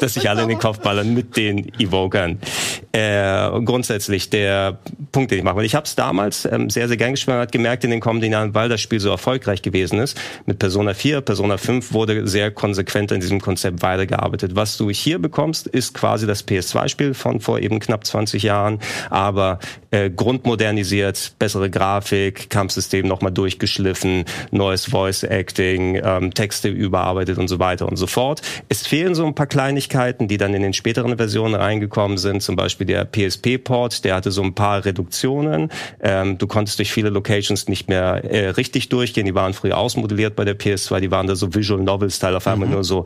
dass 0.00 0.14
sich 0.14 0.28
alle 0.28 0.42
in 0.42 0.48
den 0.48 0.58
Kopf 0.58 0.80
ballern 0.80 1.14
mit 1.14 1.36
den 1.36 1.72
Evokern. 1.78 2.38
Äh, 2.92 3.60
grundsätzlich 3.64 4.30
der 4.30 4.78
Punkt, 5.12 5.30
den 5.30 5.38
ich 5.38 5.44
mache. 5.44 5.64
Ich 5.64 5.74
habe 5.74 5.84
es 5.84 5.94
damals 5.94 6.44
ähm, 6.44 6.70
sehr, 6.70 6.88
sehr 6.88 6.96
gern 6.96 7.12
gespielt. 7.12 7.34
Man 7.34 7.42
hat 7.42 7.52
gemerkt 7.52 7.84
in 7.84 7.90
den 7.90 8.00
kommenden 8.00 8.32
Jahren, 8.32 8.54
weil 8.54 8.68
das 8.68 8.80
Spiel 8.80 9.00
so 9.00 9.10
erfolgreich 9.10 9.62
gewesen 9.62 9.98
ist, 9.98 10.18
mit 10.46 10.58
Persona 10.58 10.94
4, 10.94 11.20
Persona 11.20 11.56
5 11.56 11.92
wurde 11.92 12.26
sehr 12.26 12.50
konsequent 12.50 13.12
an 13.12 13.20
diesem 13.20 13.40
Konzept 13.40 13.82
weitergearbeitet. 13.92 14.56
Was 14.56 14.76
du 14.76 14.90
hier 14.90 15.18
bekommst, 15.18 15.66
ist 15.66 15.94
quasi 15.94 16.26
das 16.26 16.46
PS2-Spiel 16.46 17.14
von 17.14 17.40
vor 17.40 17.58
eben 17.58 17.78
knapp 17.78 18.06
20 18.06 18.42
Jahren, 18.42 18.78
aber 19.10 19.58
äh, 19.90 20.10
grundmodernisiert, 20.10 21.34
bessere 21.38 21.68
Grafik, 21.68 22.48
Kampfsystem 22.48 23.06
nochmal 23.06 23.32
durchgeschliffen, 23.32 24.24
neues 24.50 24.86
Voice-Acting, 24.86 26.00
ähm, 26.02 26.34
Texte 26.34 26.68
überarbeitet 26.68 27.38
und 27.38 27.48
so 27.48 27.58
weiter 27.58 27.86
und 27.86 27.96
so 27.96 28.06
fort. 28.06 28.40
Es 28.68 28.86
fehlen 28.86 29.14
so 29.14 29.26
ein 29.26 29.34
paar 29.34 29.46
Kleinigkeiten, 29.46 30.28
die 30.28 30.38
dann 30.38 30.54
in 30.54 30.62
den 30.62 30.72
späteren 30.72 31.16
Versionen 31.16 31.54
reingekommen 31.54 32.16
sind, 32.16 32.42
zum 32.42 32.56
Beispiel 32.56 32.86
der 32.86 33.04
PSP-Port, 33.04 34.04
der 34.04 34.14
hatte 34.14 34.30
so 34.30 34.42
ein 34.42 34.54
paar 34.54 34.84
Reduktionen. 34.84 35.70
Ähm, 36.00 36.38
du 36.38 36.46
konntest 36.46 36.78
durch 36.78 36.92
viele 36.92 37.10
Locations 37.10 37.68
nicht 37.68 37.88
mehr 37.88 38.24
äh, 38.24 38.48
richtig 38.50 38.88
durchgehen, 38.88 39.26
die 39.26 39.34
waren 39.34 39.52
früher 39.52 39.76
ausmodelliert 39.76 40.36
bei 40.36 40.44
der 40.44 40.58
PS2, 40.58 41.00
die 41.00 41.10
waren 41.10 41.26
da 41.26 41.36
so 41.36 41.54
Visual 41.54 41.82
Novel-Style, 41.82 42.36
auf 42.36 42.46
einmal 42.46 42.68
nur 42.68 42.84
so 42.84 43.04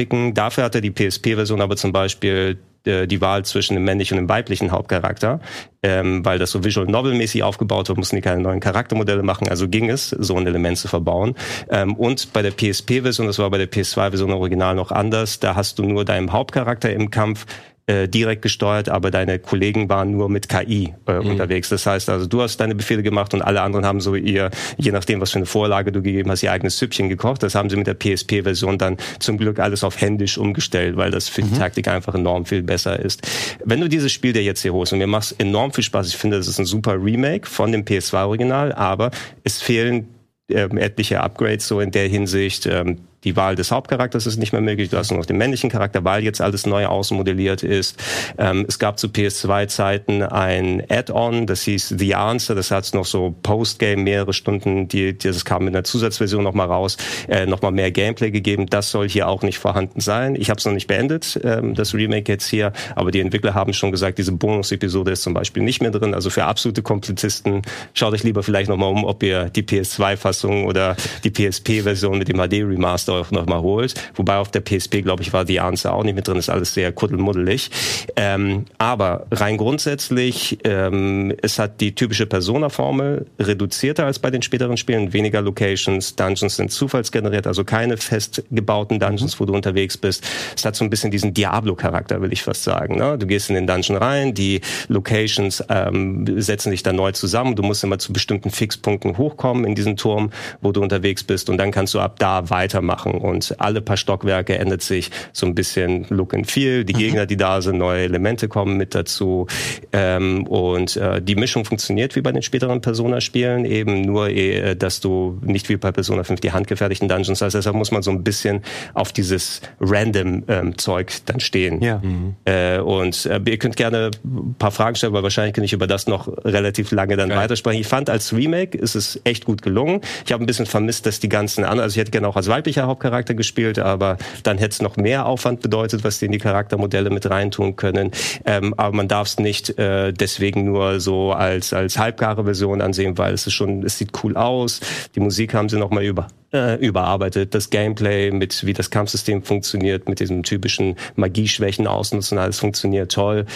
Grafiken. 0.00 0.34
Dafür 0.34 0.64
hatte 0.64 0.80
die 0.80 0.90
PSP-Version 0.90 1.60
aber 1.60 1.76
zum 1.76 1.92
Beispiel 1.92 2.58
äh, 2.84 3.06
die 3.06 3.20
Wahl 3.20 3.44
zwischen 3.44 3.74
dem 3.74 3.84
männlichen 3.84 4.18
und 4.18 4.24
dem 4.24 4.28
weiblichen 4.28 4.70
Hauptcharakter, 4.70 5.40
ähm, 5.82 6.24
weil 6.24 6.38
das 6.38 6.50
so 6.50 6.64
Visual 6.64 6.86
Novel-mäßig 6.86 7.42
aufgebaut 7.42 7.88
wird, 7.88 7.98
mussten 7.98 8.16
die 8.16 8.22
keine 8.22 8.40
neuen 8.40 8.60
Charaktermodelle 8.60 9.22
machen, 9.22 9.48
also 9.48 9.68
ging 9.68 9.90
es, 9.90 10.10
so 10.10 10.36
ein 10.36 10.46
Element 10.46 10.78
zu 10.78 10.88
verbauen. 10.88 11.34
Ähm, 11.70 11.94
und 11.94 12.32
bei 12.32 12.42
der 12.42 12.52
PSP-Version, 12.52 13.26
das 13.26 13.38
war 13.38 13.50
bei 13.50 13.58
der 13.58 13.70
PS2-Version 13.70 14.32
original 14.32 14.74
noch 14.74 14.92
anders, 14.92 15.40
da 15.40 15.54
hast 15.54 15.78
du 15.78 15.84
nur 15.84 16.04
deinen 16.04 16.32
Hauptcharakter 16.32 16.90
im 16.92 17.10
Kampf 17.10 17.46
äh, 17.90 18.08
direkt 18.08 18.42
gesteuert, 18.42 18.88
aber 18.88 19.10
deine 19.10 19.40
Kollegen 19.40 19.88
waren 19.88 20.12
nur 20.12 20.28
mit 20.28 20.48
KI 20.48 20.94
äh, 21.08 21.14
mhm. 21.14 21.30
unterwegs. 21.30 21.70
Das 21.70 21.86
heißt 21.86 22.08
also, 22.08 22.26
du 22.26 22.40
hast 22.40 22.58
deine 22.58 22.76
Befehle 22.76 23.02
gemacht 23.02 23.34
und 23.34 23.42
alle 23.42 23.62
anderen 23.62 23.84
haben 23.84 24.00
so 24.00 24.14
ihr, 24.14 24.50
je 24.76 24.92
nachdem, 24.92 25.20
was 25.20 25.32
für 25.32 25.38
eine 25.38 25.46
Vorlage 25.46 25.90
du 25.90 26.00
gegeben 26.00 26.30
hast, 26.30 26.44
ihr 26.44 26.52
eigenes 26.52 26.78
Süppchen 26.78 27.08
gekocht. 27.08 27.42
Das 27.42 27.56
haben 27.56 27.68
sie 27.68 27.74
mit 27.74 27.88
der 27.88 27.94
PSP-Version 27.94 28.78
dann 28.78 28.96
zum 29.18 29.38
Glück 29.38 29.58
alles 29.58 29.82
auf 29.82 30.00
händisch 30.00 30.38
umgestellt, 30.38 30.96
weil 30.96 31.10
das 31.10 31.28
für 31.28 31.42
die 31.42 31.50
mhm. 31.52 31.58
Taktik 31.58 31.88
einfach 31.88 32.14
enorm 32.14 32.46
viel 32.46 32.62
besser 32.62 32.96
ist. 32.96 33.26
Wenn 33.64 33.80
du 33.80 33.88
dieses 33.88 34.12
Spiel 34.12 34.32
dir 34.32 34.44
jetzt 34.44 34.62
hier 34.62 34.72
holst 34.72 34.92
und 34.92 35.00
mir 35.00 35.08
macht 35.08 35.34
enorm 35.38 35.72
viel 35.72 35.82
Spaß, 35.82 36.06
ich 36.06 36.16
finde, 36.16 36.36
das 36.36 36.46
ist 36.46 36.60
ein 36.60 36.66
super 36.66 36.92
Remake 37.02 37.48
von 37.48 37.72
dem 37.72 37.82
PS2-Original, 37.82 38.72
aber 38.72 39.10
es 39.42 39.60
fehlen 39.60 40.06
ähm, 40.48 40.78
etliche 40.78 41.20
Upgrades 41.20 41.66
so 41.66 41.80
in 41.80 41.90
der 41.90 42.06
Hinsicht. 42.06 42.66
Ähm, 42.66 42.98
die 43.24 43.36
Wahl 43.36 43.54
des 43.54 43.70
Hauptcharakters 43.70 44.26
ist 44.26 44.38
nicht 44.38 44.52
mehr 44.52 44.62
möglich. 44.62 44.88
Du 44.88 44.96
hast 44.96 45.10
nur 45.10 45.18
noch 45.18 45.26
den 45.26 45.36
männlichen 45.36 45.70
Charakter, 45.70 46.04
weil 46.04 46.24
jetzt 46.24 46.40
alles 46.40 46.66
neu 46.66 46.86
ausmodelliert 46.86 47.62
ist. 47.62 47.96
Ähm, 48.38 48.64
es 48.66 48.78
gab 48.78 48.98
zu 48.98 49.08
PS2-Zeiten 49.08 50.22
ein 50.22 50.82
Add-on, 50.88 51.46
das 51.46 51.62
hieß 51.62 51.94
The 51.98 52.14
Answer. 52.14 52.54
Das 52.54 52.70
hat 52.70 52.92
noch 52.94 53.04
so 53.04 53.34
Postgame 53.42 54.02
mehrere 54.02 54.32
Stunden, 54.32 54.88
die, 54.88 55.16
das 55.16 55.44
kam 55.44 55.64
mit 55.64 55.74
einer 55.74 55.84
Zusatzversion 55.84 56.42
nochmal 56.42 56.68
raus, 56.68 56.96
äh, 57.28 57.44
nochmal 57.44 57.72
mehr 57.72 57.90
Gameplay 57.90 58.30
gegeben. 58.30 58.66
Das 58.66 58.90
soll 58.90 59.08
hier 59.08 59.28
auch 59.28 59.42
nicht 59.42 59.58
vorhanden 59.58 60.00
sein. 60.00 60.34
Ich 60.34 60.48
habe 60.48 60.58
es 60.58 60.64
noch 60.64 60.72
nicht 60.72 60.86
beendet, 60.86 61.38
ähm, 61.44 61.74
das 61.74 61.92
Remake 61.92 62.32
jetzt 62.32 62.48
hier, 62.48 62.72
aber 62.94 63.10
die 63.10 63.20
Entwickler 63.20 63.54
haben 63.54 63.74
schon 63.74 63.92
gesagt, 63.92 64.18
diese 64.18 64.32
Bonus-Episode 64.32 65.10
ist 65.10 65.22
zum 65.22 65.34
Beispiel 65.34 65.62
nicht 65.62 65.82
mehr 65.82 65.90
drin. 65.90 66.14
Also 66.14 66.30
für 66.30 66.44
absolute 66.44 66.82
Komplizisten 66.82 67.62
schaut 67.92 68.14
euch 68.14 68.22
lieber 68.22 68.42
vielleicht 68.42 68.70
nochmal 68.70 68.90
um, 68.90 69.04
ob 69.04 69.22
ihr 69.22 69.50
die 69.50 69.62
PS2-Fassung 69.62 70.64
oder 70.64 70.96
die 71.24 71.30
PSP-Version 71.30 72.18
mit 72.18 72.28
dem 72.28 72.38
HD-Remaster 72.38 73.09
auch 73.10 73.30
noch 73.30 73.46
mal 73.46 73.60
holt. 73.60 73.94
Wobei 74.14 74.36
auf 74.36 74.50
der 74.50 74.60
PSP, 74.60 75.02
glaube 75.02 75.22
ich, 75.22 75.32
war 75.32 75.44
die 75.44 75.60
Answer 75.60 75.94
auch 75.94 76.04
nicht 76.04 76.14
mit 76.14 76.26
drin. 76.26 76.36
Ist 76.36 76.50
alles 76.50 76.74
sehr 76.74 76.92
kuddelmuddelig. 76.92 77.70
Ähm, 78.16 78.66
aber 78.78 79.26
rein 79.30 79.56
grundsätzlich, 79.56 80.58
ähm, 80.64 81.34
es 81.42 81.58
hat 81.58 81.80
die 81.80 81.94
typische 81.94 82.26
Persona-Formel 82.26 83.26
reduzierter 83.38 84.06
als 84.06 84.18
bei 84.18 84.30
den 84.30 84.42
späteren 84.42 84.76
Spielen. 84.76 85.12
Weniger 85.12 85.42
Locations, 85.42 86.16
Dungeons 86.16 86.56
sind 86.56 86.70
zufallsgeneriert, 86.70 87.46
also 87.46 87.64
keine 87.64 87.96
festgebauten 87.96 88.98
Dungeons, 88.98 89.40
wo 89.40 89.44
du 89.44 89.54
unterwegs 89.54 89.96
bist. 89.96 90.26
Es 90.56 90.64
hat 90.64 90.76
so 90.76 90.84
ein 90.84 90.90
bisschen 90.90 91.10
diesen 91.10 91.34
Diablo-Charakter, 91.34 92.20
will 92.20 92.32
ich 92.32 92.42
fast 92.42 92.64
sagen. 92.64 92.96
Ne? 92.96 93.18
Du 93.18 93.26
gehst 93.26 93.48
in 93.48 93.54
den 93.54 93.66
Dungeon 93.66 93.96
rein, 93.96 94.34
die 94.34 94.60
Locations 94.88 95.64
ähm, 95.68 96.26
setzen 96.40 96.70
sich 96.70 96.82
dann 96.82 96.96
neu 96.96 97.12
zusammen. 97.12 97.56
Du 97.56 97.62
musst 97.62 97.84
immer 97.84 97.98
zu 97.98 98.12
bestimmten 98.12 98.50
Fixpunkten 98.50 99.18
hochkommen 99.18 99.64
in 99.64 99.74
diesen 99.74 99.96
Turm, 99.96 100.30
wo 100.60 100.72
du 100.72 100.80
unterwegs 100.82 101.24
bist 101.24 101.50
und 101.50 101.58
dann 101.58 101.70
kannst 101.70 101.94
du 101.94 102.00
ab 102.00 102.18
da 102.18 102.50
weitermachen 102.50 102.99
machen. 103.00 103.20
Und 103.20 103.54
alle 103.58 103.80
paar 103.80 103.96
Stockwerke 103.96 104.58
ändert 104.58 104.82
sich 104.82 105.10
so 105.32 105.46
ein 105.46 105.54
bisschen 105.54 106.06
Look 106.08 106.34
and 106.34 106.50
Feel. 106.50 106.84
Die 106.84 106.94
mhm. 106.94 106.98
Gegner, 106.98 107.26
die 107.26 107.36
da 107.36 107.60
sind, 107.62 107.78
neue 107.78 108.02
Elemente 108.02 108.48
kommen 108.48 108.76
mit 108.76 108.94
dazu. 108.94 109.46
Ähm, 109.92 110.46
und 110.46 110.96
äh, 110.96 111.20
die 111.22 111.34
Mischung 111.34 111.64
funktioniert 111.64 112.16
wie 112.16 112.20
bei 112.20 112.32
den 112.32 112.42
späteren 112.42 112.80
Persona-Spielen, 112.80 113.64
eben 113.64 114.02
nur, 114.02 114.28
äh, 114.28 114.74
dass 114.76 115.00
du 115.00 115.38
nicht 115.42 115.68
wie 115.68 115.76
bei 115.76 115.92
Persona 115.92 116.24
5 116.24 116.40
die 116.40 116.52
handgefertigten 116.52 117.08
Dungeons 117.08 117.40
hast. 117.42 117.54
Deshalb 117.54 117.76
muss 117.76 117.90
man 117.90 118.02
so 118.02 118.10
ein 118.10 118.22
bisschen 118.22 118.62
auf 118.94 119.12
dieses 119.12 119.60
Random-Zeug 119.80 121.10
ähm, 121.10 121.22
dann 121.26 121.40
stehen. 121.40 121.82
Ja. 121.82 121.98
Mhm. 121.98 122.34
Äh, 122.44 122.78
und 122.78 123.26
äh, 123.26 123.40
ihr 123.46 123.58
könnt 123.58 123.76
gerne 123.76 124.10
ein 124.24 124.54
paar 124.58 124.70
Fragen 124.70 124.96
stellen, 124.96 125.12
weil 125.12 125.22
wahrscheinlich 125.22 125.54
kann 125.54 125.64
ich 125.64 125.72
über 125.72 125.86
das 125.86 126.06
noch 126.06 126.28
relativ 126.44 126.90
lange 126.92 127.16
dann 127.16 127.30
Geil. 127.30 127.38
weitersprechen. 127.38 127.80
Ich 127.80 127.86
fand, 127.86 128.10
als 128.10 128.32
Remake 128.32 128.76
ist 128.76 128.94
es 128.94 129.20
echt 129.24 129.44
gut 129.44 129.62
gelungen. 129.62 130.00
Ich 130.24 130.32
habe 130.32 130.42
ein 130.42 130.46
bisschen 130.46 130.66
vermisst, 130.66 131.06
dass 131.06 131.20
die 131.20 131.28
ganzen 131.28 131.64
anderen, 131.64 131.80
also 131.80 131.94
ich 131.94 132.00
hätte 132.00 132.10
gerne 132.10 132.28
auch 132.28 132.36
als 132.36 132.48
weiblicher 132.48 132.86
Hauptcharakter 132.90 133.34
gespielt, 133.34 133.78
aber 133.78 134.18
dann 134.42 134.58
hätte 134.58 134.72
es 134.72 134.82
noch 134.82 134.96
mehr 134.96 135.26
Aufwand 135.26 135.60
bedeutet, 135.60 136.04
was 136.04 136.18
die 136.18 136.26
in 136.26 136.32
die 136.32 136.38
Charaktermodelle 136.38 137.10
mit 137.10 137.28
reintun 137.28 137.76
können. 137.76 138.10
Ähm, 138.44 138.74
aber 138.76 138.94
man 138.94 139.08
darf 139.08 139.28
es 139.28 139.38
nicht 139.38 139.78
äh, 139.78 140.12
deswegen 140.12 140.64
nur 140.64 141.00
so 141.00 141.32
als 141.32 141.72
als 141.72 141.98
halbgare 141.98 142.44
Version 142.44 142.80
ansehen, 142.80 143.16
weil 143.18 143.32
es 143.32 143.46
ist 143.46 143.54
schon, 143.54 143.82
es 143.82 143.98
sieht 143.98 144.10
cool 144.22 144.36
aus. 144.36 144.80
Die 145.14 145.20
Musik 145.20 145.54
haben 145.54 145.68
sie 145.68 145.78
noch 145.78 145.90
mal 145.90 146.04
über 146.04 146.28
äh, 146.52 146.76
überarbeitet. 146.84 147.54
Das 147.54 147.70
Gameplay 147.70 148.30
mit, 148.30 148.66
wie 148.66 148.72
das 148.72 148.90
Kampfsystem 148.90 149.42
funktioniert, 149.42 150.08
mit 150.08 150.20
diesen 150.20 150.42
typischen 150.42 150.96
Magieschwächen 151.16 151.86
ausnutzen, 151.86 152.38
alles 152.38 152.58
funktioniert 152.58 153.12
toll. 153.12 153.46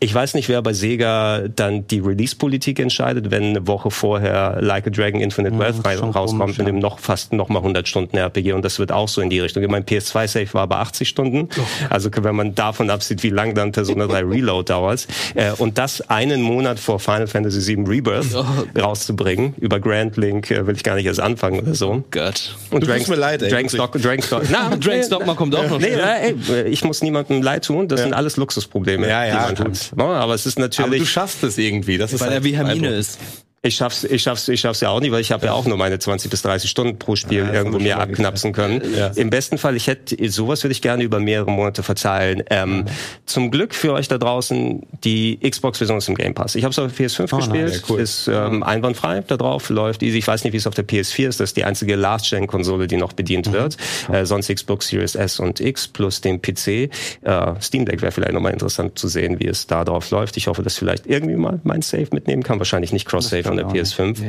Ich 0.00 0.14
weiß 0.14 0.34
nicht, 0.34 0.48
wer 0.48 0.62
bei 0.62 0.72
Sega 0.72 1.48
dann 1.48 1.86
die 1.86 2.00
Release-Politik 2.00 2.78
entscheidet, 2.78 3.30
wenn 3.30 3.42
eine 3.42 3.66
Woche 3.66 3.90
vorher 3.90 4.58
Like 4.60 4.86
a 4.86 4.90
Dragon 4.90 5.20
Infinite 5.20 5.58
Wealth 5.58 5.76
ja, 5.84 5.92
rauskommt 5.94 6.40
komisch, 6.40 6.58
mit 6.58 6.68
dem 6.68 6.78
noch 6.78 6.98
fast 6.98 7.32
noch 7.32 7.48
mal 7.48 7.60
100 7.60 7.88
Stunden 7.88 8.16
RPG 8.16 8.52
und 8.52 8.64
das 8.64 8.78
wird 8.82 8.90
auch 8.90 9.06
so 9.06 9.20
in 9.20 9.30
die 9.30 9.38
Richtung. 9.38 9.64
Mein 9.70 9.84
PS2-Save 9.84 10.52
war 10.54 10.66
bei 10.66 10.76
80 10.78 11.08
Stunden. 11.08 11.48
Oh. 11.56 11.62
Also 11.88 12.10
wenn 12.12 12.34
man 12.34 12.56
davon 12.56 12.90
absieht, 12.90 13.22
wie 13.22 13.30
lang 13.30 13.54
dann 13.54 13.70
Persona 13.70 14.08
3 14.08 14.20
Reload 14.28 14.72
dauert 14.72 15.06
äh, 15.36 15.52
und 15.52 15.78
das 15.78 16.00
einen 16.10 16.42
Monat 16.42 16.80
vor 16.80 16.98
Final 16.98 17.28
Fantasy 17.28 17.76
VII 17.76 17.84
Rebirth 17.86 18.34
oh. 18.34 18.44
rauszubringen, 18.80 19.54
über 19.60 19.78
Grand 19.78 20.16
Link 20.16 20.50
äh, 20.50 20.66
will 20.66 20.74
ich 20.74 20.82
gar 20.82 20.96
nicht 20.96 21.06
erst 21.06 21.20
anfangen 21.20 21.60
oder 21.60 21.76
so. 21.76 21.90
Oh 21.92 22.04
Gott. 22.10 22.56
Und 22.70 22.84
du 22.84 22.88
mir 22.88 23.16
leid, 23.16 23.42
ey. 23.42 23.50
Drankstock, 23.50 23.92
Drankstock. 24.02 24.42
Na, 24.50 24.74
Drankstock 24.80 25.24
mal 25.24 25.36
kommt 25.36 25.54
auch 25.54 25.70
noch. 25.70 25.78
Nee, 25.78 25.94
ey, 25.94 26.34
ich 26.66 26.82
muss 26.82 27.02
niemandem 27.02 27.40
leid 27.40 27.64
tun. 27.66 27.86
Das 27.86 28.00
ja. 28.00 28.06
sind 28.06 28.14
alles 28.14 28.36
Luxusprobleme. 28.36 29.08
Ja, 29.08 29.24
ja, 29.24 29.52
die 29.52 29.62
man 29.62 29.72
hat. 29.72 29.92
Aber 29.96 30.34
es 30.34 30.44
ist 30.44 30.58
natürlich. 30.58 30.90
Aber 30.90 30.98
du 30.98 31.06
schaffst 31.06 31.44
es 31.44 31.56
irgendwie. 31.58 31.98
Das 31.98 32.12
ist 32.12 32.20
weil 32.20 32.30
halt 32.30 32.40
er 32.40 32.44
wie 32.44 32.56
Hermine 32.56 32.88
ist. 32.88 33.18
Ich 33.64 33.76
schaff's, 33.76 34.02
ich 34.02 34.20
schaff's, 34.24 34.48
ich 34.48 34.58
schaff's 34.58 34.80
ja 34.80 34.88
auch 34.88 34.98
nicht, 34.98 35.12
weil 35.12 35.20
ich 35.20 35.30
habe 35.30 35.46
ja 35.46 35.52
auch 35.52 35.64
nur 35.66 35.76
meine 35.76 35.96
20 35.96 36.28
bis 36.28 36.42
30 36.42 36.68
Stunden 36.68 36.98
pro 36.98 37.14
Spiel 37.14 37.44
ja, 37.44 37.52
irgendwo 37.52 37.78
mir 37.78 37.96
abknapsen 37.96 38.52
können. 38.52 38.82
Ja. 38.92 39.12
Im 39.14 39.30
besten 39.30 39.56
Fall, 39.56 39.76
ich 39.76 39.86
hätte 39.86 40.16
sowas 40.30 40.64
würde 40.64 40.72
ich 40.72 40.82
gerne 40.82 41.04
über 41.04 41.20
mehrere 41.20 41.48
Monate 41.48 41.84
verzeihen. 41.84 42.42
Ähm, 42.50 42.86
ja. 42.88 42.92
Zum 43.24 43.52
Glück 43.52 43.72
für 43.72 43.92
euch 43.92 44.08
da 44.08 44.18
draußen, 44.18 44.82
die 45.04 45.38
Xbox-Version 45.48 45.98
ist 45.98 46.08
im 46.08 46.16
Game 46.16 46.34
Pass. 46.34 46.56
Ich 46.56 46.64
habe 46.64 46.72
es 46.72 46.78
auf 46.80 46.90
PS5 46.90 47.28
oh, 47.30 47.36
gespielt, 47.36 47.70
nein, 47.70 47.82
cool. 47.88 48.00
ist 48.00 48.26
ähm, 48.26 48.64
einwandfrei 48.64 49.22
da 49.24 49.36
drauf, 49.36 49.68
läuft 49.68 50.02
easy. 50.02 50.18
Ich 50.18 50.26
weiß 50.26 50.42
nicht, 50.42 50.54
wie 50.54 50.56
es 50.56 50.66
auf 50.66 50.74
der 50.74 50.84
PS4 50.84 51.28
ist. 51.28 51.38
Das 51.38 51.50
ist 51.50 51.56
die 51.56 51.64
einzige 51.64 51.94
Last-Gen-Konsole, 51.94 52.88
die 52.88 52.96
noch 52.96 53.12
bedient 53.12 53.46
mhm. 53.46 53.52
wird. 53.52 53.76
Äh, 54.10 54.26
sonst 54.26 54.52
Xbox 54.52 54.88
Series 54.88 55.14
S 55.14 55.38
und 55.38 55.60
X 55.60 55.86
plus 55.86 56.20
den 56.20 56.42
PC. 56.42 56.66
Äh, 56.66 56.88
Steam 57.60 57.86
Deck 57.86 58.02
wäre 58.02 58.10
vielleicht 58.10 58.32
nochmal 58.32 58.54
interessant 58.54 58.98
zu 58.98 59.06
sehen, 59.06 59.38
wie 59.38 59.46
es 59.46 59.68
da 59.68 59.84
drauf 59.84 60.10
läuft. 60.10 60.36
Ich 60.36 60.48
hoffe, 60.48 60.64
dass 60.64 60.76
vielleicht 60.76 61.06
irgendwie 61.06 61.36
mal 61.36 61.60
mein 61.62 61.82
Save 61.82 62.08
mitnehmen 62.10 62.42
kann. 62.42 62.58
Wahrscheinlich 62.58 62.92
nicht 62.92 63.06
Cross-Save 63.06 63.51
von 63.52 63.72
der 63.72 63.82
PS5. 63.82 64.20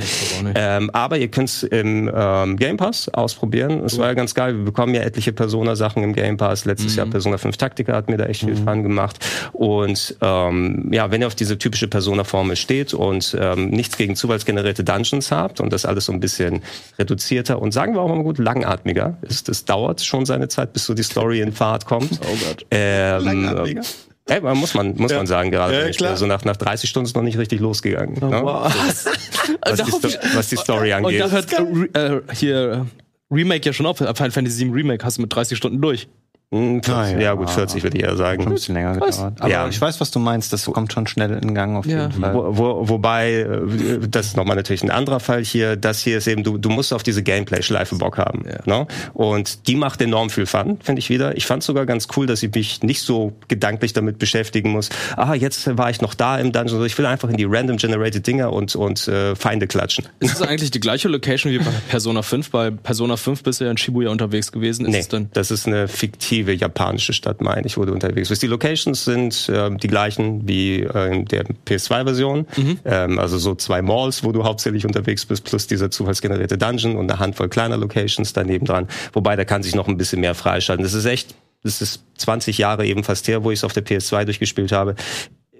Nee, 0.43 0.51
ähm, 0.55 0.89
aber 0.91 1.17
ihr 1.17 1.29
könnt 1.29 1.49
es 1.49 1.63
im 1.63 2.11
ähm, 2.13 2.57
Game 2.57 2.77
Pass 2.77 3.09
ausprobieren. 3.09 3.83
Es 3.85 3.93
cool. 3.93 3.99
war 3.99 4.07
ja 4.07 4.13
ganz 4.13 4.33
geil. 4.33 4.57
Wir 4.57 4.65
bekommen 4.65 4.93
ja 4.93 5.01
etliche 5.01 5.33
Persona-Sachen 5.33 6.03
im 6.03 6.13
Game 6.13 6.37
Pass. 6.37 6.65
Letztes 6.65 6.93
mhm. 6.93 6.97
Jahr 6.97 7.07
Persona 7.07 7.37
5 7.37 7.57
Taktika 7.57 7.93
hat 7.93 8.09
mir 8.09 8.17
da 8.17 8.25
echt 8.25 8.41
viel 8.41 8.55
mhm. 8.55 8.63
Fun 8.65 8.83
gemacht. 8.83 9.25
Und 9.53 10.15
ähm, 10.21 10.89
ja, 10.91 11.11
wenn 11.11 11.21
ihr 11.21 11.27
auf 11.27 11.35
diese 11.35 11.57
typische 11.57 11.87
Persona-Formel 11.87 12.55
steht 12.55 12.93
und 12.93 13.35
ähm, 13.39 13.69
nichts 13.69 13.97
gegen 13.97 14.15
zufallsgenerierte 14.15 14.83
Dungeons 14.83 15.31
habt 15.31 15.59
und 15.59 15.71
das 15.71 15.85
alles 15.85 16.05
so 16.05 16.13
ein 16.13 16.19
bisschen 16.19 16.61
reduzierter 16.99 17.61
und 17.61 17.71
sagen 17.71 17.93
wir 17.93 18.01
auch 18.01 18.09
mal 18.09 18.21
gut 18.23 18.37
langatmiger 18.37 19.17
ist, 19.21 19.49
es 19.49 19.65
dauert 19.65 20.01
schon 20.01 20.25
seine 20.25 20.47
Zeit, 20.47 20.73
bis 20.73 20.85
so 20.85 20.93
die 20.93 21.03
Story 21.03 21.41
in 21.41 21.51
Fahrt 21.51 21.85
kommt. 21.85 22.19
Oh 22.23 22.37
Gott. 22.47 22.65
Ähm, 22.71 23.23
langatmiger. 23.23 23.81
Ey, 24.29 24.39
muss 24.41 24.73
man, 24.73 24.95
muss 24.95 25.11
ja. 25.11 25.17
man 25.17 25.27
sagen, 25.27 25.51
gerade. 25.51 25.87
Ja, 25.87 25.91
klar. 25.91 26.11
Also 26.11 26.25
nach, 26.25 26.45
nach 26.45 26.55
30 26.55 26.89
Stunden 26.89 27.07
ist 27.07 27.15
noch 27.15 27.23
nicht 27.23 27.37
richtig 27.37 27.59
losgegangen. 27.59 28.17
Oh, 28.21 28.27
ne? 28.27 28.41
wow. 28.41 28.63
was, 29.61 29.75
die, 29.75 30.17
was, 30.35 30.49
die, 30.49 30.55
Story 30.55 30.93
angeht. 30.93 31.21
Und 31.21 31.31
da 31.31 31.35
hört 31.35 31.95
äh, 31.95 32.33
hier 32.33 32.87
Remake 33.29 33.65
ja 33.65 33.73
schon 33.73 33.85
auf. 33.85 33.97
Final 33.97 34.31
Fantasy 34.31 34.57
7 34.57 34.71
Remake 34.71 35.05
hast 35.05 35.17
du 35.17 35.21
mit 35.23 35.33
30 35.33 35.57
Stunden 35.57 35.81
durch. 35.81 36.07
40, 36.53 36.93
ah, 36.93 37.09
ja, 37.09 37.19
ja, 37.19 37.33
gut, 37.33 37.49
40 37.49 37.81
würde 37.81 37.97
ich 37.97 38.03
eher 38.03 38.15
sagen. 38.15 38.43
Ein 38.43 38.53
bisschen 38.53 38.75
länger 38.75 38.93
gedauert. 38.93 39.33
Aber 39.39 39.49
ja. 39.49 39.67
ich 39.67 39.81
weiß, 39.81 39.99
was 39.99 40.11
du 40.11 40.19
meinst. 40.19 40.53
Das 40.53 40.65
kommt 40.65 40.93
schon 40.93 41.07
schnell 41.07 41.31
in 41.41 41.55
Gang 41.55 41.75
auf 41.75 41.87
jeden 41.87 42.11
Fall. 42.11 42.35
Wo, 42.35 42.57
wo, 42.57 42.89
wobei, 42.89 43.33
äh, 43.33 44.07
das 44.07 44.27
ist 44.27 44.37
nochmal 44.37 44.55
natürlich 44.55 44.83
ein 44.83 44.91
anderer 44.91 45.19
Fall 45.19 45.43
hier. 45.43 45.75
Das 45.77 46.01
hier 46.01 46.19
ist 46.19 46.27
eben, 46.27 46.43
du, 46.43 46.59
du 46.59 46.69
musst 46.69 46.93
auf 46.93 47.01
diese 47.01 47.23
Gameplay-Schleife 47.23 47.95
Bock 47.95 48.19
haben. 48.19 48.45
Ja. 48.47 48.59
Ne? 48.65 48.87
Und 49.13 49.67
die 49.67 49.75
macht 49.75 49.99
enorm 50.01 50.29
viel 50.29 50.45
Fun, 50.45 50.77
finde 50.83 50.99
ich 50.99 51.09
wieder. 51.09 51.35
Ich 51.35 51.47
fand 51.47 51.63
sogar 51.63 51.87
ganz 51.87 52.07
cool, 52.15 52.27
dass 52.27 52.43
ich 52.43 52.53
mich 52.53 52.83
nicht 52.83 53.01
so 53.01 53.33
gedanklich 53.47 53.93
damit 53.93 54.19
beschäftigen 54.19 54.69
muss. 54.69 54.89
Ah, 55.17 55.33
jetzt 55.33 55.75
war 55.75 55.89
ich 55.89 56.01
noch 56.01 56.13
da 56.13 56.37
im 56.37 56.51
Dungeon. 56.51 56.85
Ich 56.85 56.95
will 56.99 57.07
einfach 57.07 57.29
in 57.29 57.37
die 57.37 57.45
random 57.45 57.77
generated 57.77 58.27
Dinger 58.27 58.53
und, 58.53 58.75
und 58.75 59.07
äh, 59.07 59.35
Feinde 59.35 59.65
klatschen. 59.65 60.05
Ist 60.19 60.35
es 60.35 60.41
eigentlich 60.43 60.69
die 60.69 60.79
gleiche 60.79 61.07
Location 61.07 61.51
wie 61.51 61.57
bei 61.57 61.71
Persona 61.89 62.21
5? 62.21 62.51
Bei 62.51 62.69
Persona 62.69 63.17
5 63.17 63.41
bist 63.41 63.59
du 63.59 63.65
ja 63.65 63.71
in 63.71 63.77
Shibuya 63.77 64.11
unterwegs 64.11 64.51
gewesen. 64.51 64.85
Ist 64.85 64.91
nee, 64.91 64.99
es 64.99 65.07
denn? 65.07 65.29
das 65.33 65.49
ist 65.49 65.65
eine 65.67 65.87
fiktive 65.87 66.42
japanische 66.51 67.13
Stadt, 67.13 67.41
meine 67.41 67.65
ich, 67.65 67.77
wo 67.77 67.85
du 67.85 67.93
unterwegs 67.93 68.27
bist. 68.29 68.43
Die 68.43 68.47
Locations 68.47 69.05
sind 69.05 69.47
äh, 69.47 69.71
die 69.71 69.87
gleichen 69.87 70.45
wie 70.47 70.81
äh, 70.81 71.15
in 71.15 71.25
der 71.25 71.45
PS2-Version. 71.65 72.45
Mhm. 72.57 72.79
Ähm, 72.83 73.19
also 73.19 73.37
so 73.37 73.55
zwei 73.55 73.81
Malls, 73.81 74.23
wo 74.25 74.33
du 74.33 74.43
hauptsächlich 74.43 74.85
unterwegs 74.85 75.25
bist, 75.25 75.45
plus 75.45 75.67
dieser 75.67 75.89
zufallsgenerierte 75.89 76.57
Dungeon 76.57 76.97
und 76.97 77.09
eine 77.09 77.19
Handvoll 77.19 77.47
kleiner 77.47 77.77
Locations 77.77 78.33
daneben 78.33 78.65
dran. 78.65 78.87
Wobei, 79.13 79.37
da 79.37 79.45
kann 79.45 79.63
sich 79.63 79.75
noch 79.75 79.87
ein 79.87 79.97
bisschen 79.97 80.19
mehr 80.19 80.35
freischalten. 80.35 80.83
Das 80.83 80.93
ist 80.93 81.05
echt 81.05 81.35
das 81.63 81.81
ist 81.81 82.03
20 82.17 82.57
Jahre 82.57 82.85
eben 82.85 83.03
fast 83.03 83.27
her, 83.27 83.43
wo 83.43 83.51
ich 83.51 83.59
es 83.59 83.63
auf 83.63 83.73
der 83.73 83.85
PS2 83.85 84.25
durchgespielt 84.25 84.71
habe. 84.71 84.95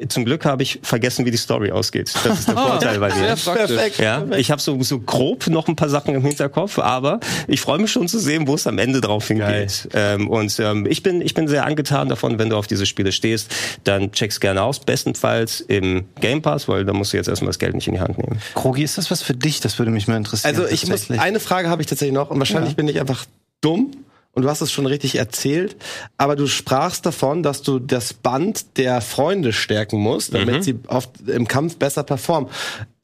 Zum 0.08 0.26
Glück 0.26 0.44
habe 0.46 0.64
ich 0.64 0.80
vergessen, 0.82 1.24
wie 1.26 1.32
die 1.32 1.38
Story 1.38 1.72
ausgeht. 1.72 2.12
Das 2.24 2.40
ist 2.40 2.48
der 2.48 2.56
Vorteil 2.58 3.00
bei 3.00 3.14
mir. 3.14 3.36
Perfekt. 3.36 4.00
Ja, 4.00 4.26
ich 4.36 4.50
habe 4.50 4.60
so, 4.60 4.82
so 4.82 5.00
grob 5.00 5.46
noch 5.48 5.68
ein 5.68 5.76
paar 5.76 5.90
Sachen 5.90 6.16
im 6.16 6.24
Hinterkopf, 6.24 6.80
aber 6.80 7.20
ich 7.48 7.62
freue 7.62 7.78
mich 7.78 7.92
schon 7.92 8.08
zu 8.08 8.18
sehen, 8.18 8.48
wo 8.48 8.56
es 8.56 8.66
am 8.66 8.80
Ende 8.80 9.02
drauf 9.02 9.28
hingeht. 9.28 9.90
Ähm, 9.94 10.30
und 10.30 10.60
ähm, 10.60 10.88
ich 10.90 11.04
bin 11.04 11.22
ich 11.22 11.36
bin 11.36 11.48
sehr 11.48 11.66
angetan 11.66 12.10
davon, 12.10 12.40
wenn 12.40 12.50
du 12.50 12.58
auf 12.58 12.66
diese 12.66 12.88
Spiele 12.88 13.12
stehst, 13.12 13.54
dann 13.84 14.12
check's 14.12 14.40
gerne 14.40 14.64
aus, 14.64 14.80
bestenfalls 14.80 15.62
im 15.62 16.06
Game 16.20 16.42
Pass, 16.42 16.68
weil 16.68 16.86
da 16.86 16.94
musst 16.94 17.14
du 17.14 17.18
jetzt 17.18 17.28
erstmal 17.28 17.50
das 17.50 17.60
Geld 17.60 17.76
nicht 17.76 17.88
in 17.88 17.94
die 17.94 18.00
Hand 18.00 18.18
nehmen. 18.18 18.42
Krogi, 18.56 18.84
ist 18.84 18.98
das 18.98 19.12
was 19.12 19.22
für 19.22 19.36
dich? 19.36 19.62
Das 19.62 19.78
würde 19.78 19.92
mich 19.92 20.08
mal 20.08 20.18
interessieren. 20.18 20.56
Also 20.56 20.68
ich 20.68 20.88
muss, 20.88 21.12
eine 21.12 21.40
Frage 21.40 21.70
habe 21.70 21.84
ich 21.84 21.88
tatsächlich 21.88 22.16
noch 22.16 22.32
und 22.32 22.40
wahrscheinlich 22.40 22.76
bin 22.76 22.88
ich 22.88 23.00
einfach 23.00 23.26
dumm 23.62 23.92
und 24.34 24.44
du 24.44 24.50
hast 24.50 24.62
es 24.62 24.72
schon 24.72 24.86
richtig 24.86 25.16
erzählt, 25.16 25.76
aber 26.18 26.36
du 26.36 26.48
sprachst 26.48 27.06
davon, 27.06 27.44
dass 27.44 27.62
du 27.62 27.80
das 27.80 28.14
Band 28.14 28.78
der 28.78 29.02
Freunde 29.02 29.54
stärken 29.54 30.00
musst, 30.00 30.34
damit 30.34 30.64
sie 30.64 30.76
oft 30.88 31.10
im 31.28 31.48
Kampf 31.48 31.78
besser 31.78 32.04
performen. 32.04 32.50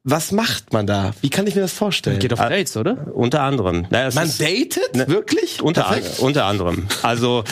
Was 0.02 0.32
macht 0.32 0.72
man 0.72 0.86
da? 0.86 1.12
Wie 1.20 1.28
kann 1.28 1.46
ich 1.46 1.54
mir 1.54 1.60
das 1.60 1.72
vorstellen? 1.74 2.18
Geht 2.18 2.32
auf 2.32 2.38
Dates, 2.38 2.76
oder? 2.76 3.08
Unter 3.14 3.42
anderem. 3.42 3.86
Naja, 3.90 4.10
man 4.14 4.26
ist- 4.28 4.40
datet? 4.40 5.08
Wirklich? 5.08 5.62
Unter, 5.62 5.88
an, 5.88 6.00
unter 6.18 6.46
anderem. 6.46 6.86
Also 7.02 7.44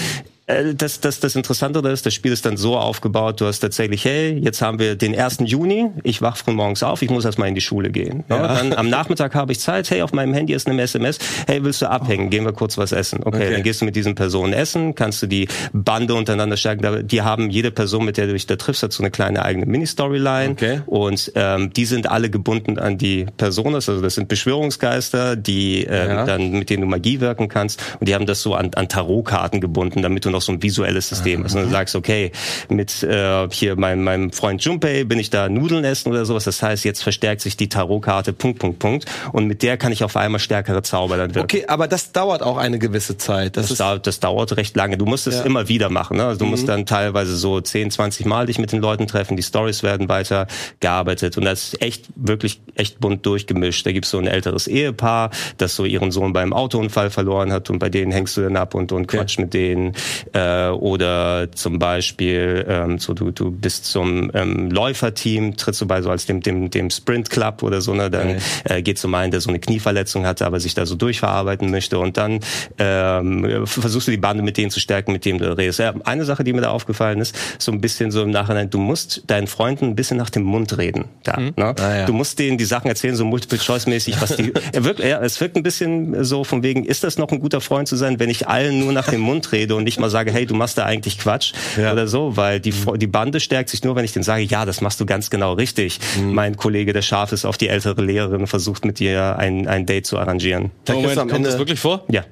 das, 0.74 1.01
das, 1.01 1.20
das 1.20 1.36
Interessante 1.36 1.80
ist, 1.88 2.07
das 2.07 2.14
Spiel 2.14 2.32
ist 2.32 2.46
dann 2.46 2.57
so 2.57 2.76
aufgebaut, 2.78 3.40
du 3.40 3.46
hast 3.46 3.61
tatsächlich, 3.61 4.05
hey, 4.05 4.38
jetzt 4.42 4.62
haben 4.62 4.78
wir 4.78 4.96
den 4.96 5.18
1. 5.18 5.38
Juni, 5.44 5.90
ich 6.05 6.22
wach 6.22 6.36
früh 6.36 6.53
morgens 6.53 6.82
auf, 6.82 7.03
ich 7.03 7.11
muss 7.11 7.24
erstmal 7.24 7.49
in 7.49 7.55
die 7.55 7.61
Schule 7.61 7.90
gehen. 7.90 8.24
Ja. 8.28 8.55
Dann 8.57 8.72
am 8.72 8.88
Nachmittag 8.88 9.34
habe 9.34 9.53
ich 9.53 9.61
Zeit, 9.61 9.90
hey, 9.90 10.01
auf 10.03 10.12
meinem 10.12 10.32
Handy 10.32 10.55
ist 10.55 10.66
eine 10.66 10.80
SMS, 10.80 11.18
hey, 11.46 11.62
willst 11.64 11.82
du 11.82 11.90
abhängen, 11.90 12.30
gehen 12.30 12.44
wir 12.44 12.53
kurz 12.53 12.78
was 12.78 12.92
essen. 12.92 13.20
Okay, 13.24 13.36
Okay. 13.38 13.53
dann 13.53 13.62
gehst 13.62 13.80
du 13.80 13.84
mit 13.84 13.94
diesen 13.94 14.14
Personen 14.14 14.53
essen, 14.53 14.94
kannst 14.94 15.22
du 15.22 15.26
die 15.26 15.49
Bande 15.72 16.14
untereinander 16.14 16.57
stärken. 16.57 17.07
Die 17.07 17.22
haben, 17.22 17.51
jede 17.51 17.70
Person, 17.70 18.05
mit 18.05 18.16
der 18.16 18.26
du 18.26 18.32
dich 18.32 18.46
da 18.46 18.57
triffst, 18.57 18.82
hat 18.82 18.92
so 18.92 19.03
eine 19.03 19.11
kleine 19.11 19.44
eigene 19.44 19.66
Mini-Storyline. 19.66 20.53
Okay. 20.53 20.80
Und 20.86 21.30
ähm, 21.34 21.72
die 21.72 21.84
sind 21.84 22.11
alle 22.11 22.30
gebunden 22.30 22.78
an 22.78 22.99
die 22.99 23.26
Person. 23.36 23.74
Also 23.74 24.01
das 24.01 24.14
sind 24.16 24.28
Beschwörungsgeister, 24.28 25.36
die 25.36 25.84
ähm, 25.84 26.09
Ja. 26.09 26.24
dann 26.24 26.51
mit 26.53 26.70
denen 26.70 26.82
du 26.82 26.88
Magie 26.88 27.20
wirken 27.20 27.49
kannst. 27.49 27.80
Und 28.01 28.09
die 28.09 28.14
haben 28.14 28.26
das 28.26 28.42
so 28.42 28.55
an, 28.55 28.70
an 28.74 28.88
Tarotkarten 28.88 29.61
gebunden, 29.61 30.03
damit 30.03 30.24
du 30.24 30.30
noch 30.30 30.38
so 30.43 30.53
ein 30.53 30.62
visuelles 30.62 31.09
System. 31.09 31.43
Und 31.43 31.53
du 31.55 31.68
sagst, 31.68 31.95
okay, 31.97 32.32
mit 32.68 33.03
äh, 33.03 33.49
hier 33.51 33.76
meinem, 33.76 34.05
meinem 34.05 34.32
Freund 34.32 34.62
Junpei 34.62 35.05
bin 35.05 35.18
ich 35.18 35.30
da 35.30 35.49
Nudeln 35.49 35.84
essen 35.84 36.11
oder 36.11 36.24
sowas. 36.24 36.45
Das 36.45 36.62
heißt, 36.62 36.84
jetzt 36.84 37.03
verstärkt 37.03 37.41
sich 37.41 37.57
die 37.57 37.68
Tarotkarte 37.68 38.32
Punkt, 38.32 38.59
Punkt, 38.59 38.78
Punkt. 38.78 39.05
Und 39.32 39.47
mit 39.47 39.62
der 39.62 39.76
kann 39.76 39.93
ich 39.93 40.05
auf 40.05 40.16
einmal 40.16 40.41
stärkere 40.41 40.82
Zauber 40.82 41.16
dann 41.16 41.34
wirken. 41.34 41.45
Okay, 41.45 41.64
aber 41.66 41.89
das 41.89 42.12
dauert 42.12 42.43
auch 42.43 42.57
eine 42.57 42.78
gewisse 42.78 43.16
Zeit. 43.16 43.57
Das, 43.57 43.64
Das, 43.64 43.70
ist 43.72 43.80
dauert, 43.80 44.07
das 44.07 44.20
dauert 44.20 44.57
recht 44.57 44.76
lange. 44.76 44.97
Du 44.99 45.07
musst 45.07 45.26
es 45.26 45.36
Ja. 45.36 45.43
immer 45.43 45.68
wieder 45.68 45.89
machen. 45.91 46.16
Ne? 46.16 46.24
Also 46.24 46.41
du 46.41 46.47
musst 46.47 46.68
dann 46.68 46.86
teilweise 46.86 47.36
so 47.36 47.61
10, 47.61 47.91
20 47.91 48.26
Mal 48.26 48.47
dich 48.47 48.59
mit 48.59 48.72
den 48.72 48.80
Leuten 48.80 49.07
treffen. 49.07 49.36
Die 49.36 49.43
Stories 49.43 49.82
werden 49.82 50.09
weiter 50.09 50.47
gearbeitet. 50.80 51.36
Und 51.36 51.45
das 51.45 51.64
ist 51.74 51.82
echt, 51.82 52.07
wirklich 52.16 52.61
echt 52.74 53.01
bunt 53.01 53.24
durchgemischt. 53.26 53.86
Da 53.86 53.93
gibt's 53.93 54.11
so 54.11 54.18
ein 54.18 54.26
älteres 54.26 54.66
Ehepaar, 54.66 55.30
das 55.59 55.74
so 55.76 55.84
ihren 55.84 56.11
Sohn 56.12 56.32
beim 56.32 56.53
Autounfall 56.53 57.11
verloren 57.11 57.53
hat 57.53 57.70
und 57.70 57.78
bei 57.78 57.89
denen 57.89 58.12
hängst 58.12 58.36
du 58.36 58.43
dann 58.43 58.57
ab 58.57 58.74
und, 58.74 58.93
und 58.93 59.07
quatsch 59.07 59.39
mit 59.39 59.55
denen. 59.55 59.95
Äh, 60.32 60.68
oder 60.68 61.50
zum 61.52 61.78
Beispiel, 61.78 62.64
ähm, 62.68 62.98
so 62.98 63.14
du, 63.14 63.30
du 63.30 63.50
bist 63.50 63.86
zum 63.86 64.30
ähm, 64.34 64.70
Läuferteam, 64.70 65.56
trittst 65.56 65.80
du 65.80 65.86
bei 65.86 66.02
so 66.02 66.10
als 66.10 66.26
dem, 66.26 66.40
dem, 66.40 66.70
dem 66.70 66.90
Sprint 66.90 67.30
Club 67.30 67.62
oder 67.62 67.80
so, 67.80 67.94
ne? 67.94 68.10
dann 68.10 68.36
äh, 68.64 68.82
geht 68.82 68.98
zum 68.98 69.14
einen, 69.14 69.30
der 69.30 69.40
so 69.40 69.48
eine 69.48 69.58
Knieverletzung 69.58 70.26
hatte, 70.26 70.46
aber 70.46 70.60
sich 70.60 70.74
da 70.74 70.86
so 70.86 70.94
durchverarbeiten 70.94 71.70
möchte 71.70 71.98
und 71.98 72.16
dann 72.16 72.40
ähm, 72.78 73.66
versuchst 73.66 74.08
du 74.08 74.10
die 74.10 74.18
Bande 74.18 74.42
mit 74.42 74.56
denen 74.56 74.70
zu 74.70 74.80
stärken, 74.80 75.12
mit 75.12 75.24
denen 75.24 75.38
du 75.38 75.56
redest. 75.56 75.78
Ja, 75.78 75.94
eine 76.04 76.24
Sache, 76.24 76.44
die 76.44 76.52
mir 76.52 76.62
da 76.62 76.70
aufgefallen 76.70 77.20
ist, 77.20 77.36
so 77.58 77.72
ein 77.72 77.80
bisschen 77.80 78.10
so 78.10 78.22
im 78.22 78.30
Nachhinein, 78.30 78.70
du 78.70 78.78
musst 78.78 79.22
deinen 79.26 79.46
Freunden 79.46 79.86
ein 79.86 79.96
bisschen 79.96 80.16
nach 80.16 80.30
dem 80.30 80.42
Mund 80.42 80.76
reden. 80.78 81.06
Da, 81.24 81.38
ne? 81.38 81.52
Ah, 81.56 81.96
ja. 81.96 82.06
Du 82.06 82.12
musst 82.12 82.38
denen 82.38 82.58
die 82.58 82.64
Sachen 82.64 82.88
erzählen, 82.88 83.16
so 83.16 83.24
Multiple-Choice-mäßig, 83.24 84.20
was 84.20 84.36
die, 84.36 84.52
er 84.72 84.84
wirkt, 84.84 85.00
ja, 85.00 85.20
es 85.20 85.40
wirkt 85.40 85.56
ein 85.56 85.62
bisschen 85.62 86.24
so 86.24 86.44
von 86.44 86.62
wegen, 86.62 86.84
ist 86.84 87.04
das 87.04 87.18
noch 87.18 87.30
ein 87.30 87.40
guter 87.40 87.60
Freund 87.60 87.88
zu 87.88 87.96
sein, 87.96 88.18
wenn 88.18 88.30
ich 88.30 88.48
allen 88.48 88.78
nur 88.80 88.92
nach 88.92 89.08
dem 89.08 89.20
Mund 89.20 89.52
rede 89.52 89.74
und 89.74 89.84
nicht 89.84 90.00
mal 90.00 90.10
sage, 90.10 90.17
hey, 90.26 90.46
du 90.46 90.54
machst 90.54 90.76
da 90.78 90.84
eigentlich 90.84 91.18
Quatsch 91.18 91.52
Ja. 91.76 91.92
oder 91.92 92.08
so, 92.08 92.36
weil 92.36 92.60
die, 92.60 92.72
Fre- 92.72 92.96
die 92.96 93.06
Bande 93.06 93.40
stärkt 93.40 93.68
sich 93.70 93.82
nur, 93.84 93.96
wenn 93.96 94.04
ich 94.04 94.12
denen 94.12 94.22
sage, 94.24 94.42
ja, 94.42 94.64
das 94.64 94.80
machst 94.80 95.00
du 95.00 95.06
ganz 95.06 95.30
genau 95.30 95.52
richtig. 95.54 95.98
Mhm. 96.18 96.34
Mein 96.34 96.56
Kollege, 96.56 96.92
der 96.92 97.02
scharf 97.02 97.32
ist 97.32 97.44
auf 97.44 97.56
die 97.58 97.68
ältere 97.68 98.02
Lehrerin, 98.02 98.46
versucht 98.46 98.84
mit 98.84 98.98
dir 98.98 99.36
ein, 99.38 99.66
ein 99.68 99.86
Date 99.86 100.06
zu 100.06 100.18
arrangieren. 100.18 100.70
da 100.84 100.94
kriegst 100.94 101.16
du 101.16 101.20
am 101.20 101.28
kommt 101.28 101.36
Ende, 101.38 101.50
das 101.50 101.58
wirklich 101.58 101.80
vor? 101.80 102.04
Ja. 102.10 102.24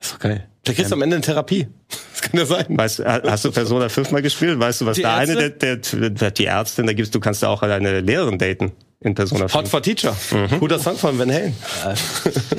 ist 0.00 0.12
doch 0.14 0.18
geil. 0.18 0.46
Da 0.64 0.72
kriegst 0.74 0.90
du 0.90 0.94
am 0.94 1.02
Ende 1.02 1.16
eine 1.16 1.24
Therapie. 1.24 1.66
Das 2.20 2.30
kann 2.30 2.38
ja 2.40 2.44
sein. 2.46 2.66
Weißt, 2.68 2.98
ha- 3.00 3.22
hast 3.24 3.46
du 3.46 3.50
Persona 3.50 3.88
5 3.88 4.10
mal 4.10 4.20
gespielt? 4.20 4.58
Weißt 4.60 4.82
du, 4.82 4.86
was 4.86 4.96
Die 4.96 5.02
da 5.02 5.16
eine, 5.16 5.34
der, 5.36 5.68
Ärzte? 5.76 6.10
der, 6.10 6.30
die 6.32 6.44
Ärztin, 6.44 6.86
da 6.86 6.92
gibst 6.92 7.14
du 7.14 7.20
kannst 7.20 7.42
da 7.42 7.48
auch 7.48 7.62
eine 7.62 8.00
Lehrerin 8.00 8.36
daten 8.38 8.72
in 9.02 9.14
Persona 9.14 9.44
Hot 9.44 9.50
5. 9.66 9.70
for 9.70 9.82
Teacher. 9.82 10.14
Mhm. 10.30 10.60
Guter 10.60 10.78
Song 10.78 10.96
von 10.96 11.18
Van 11.18 11.30
Halen. 11.32 11.54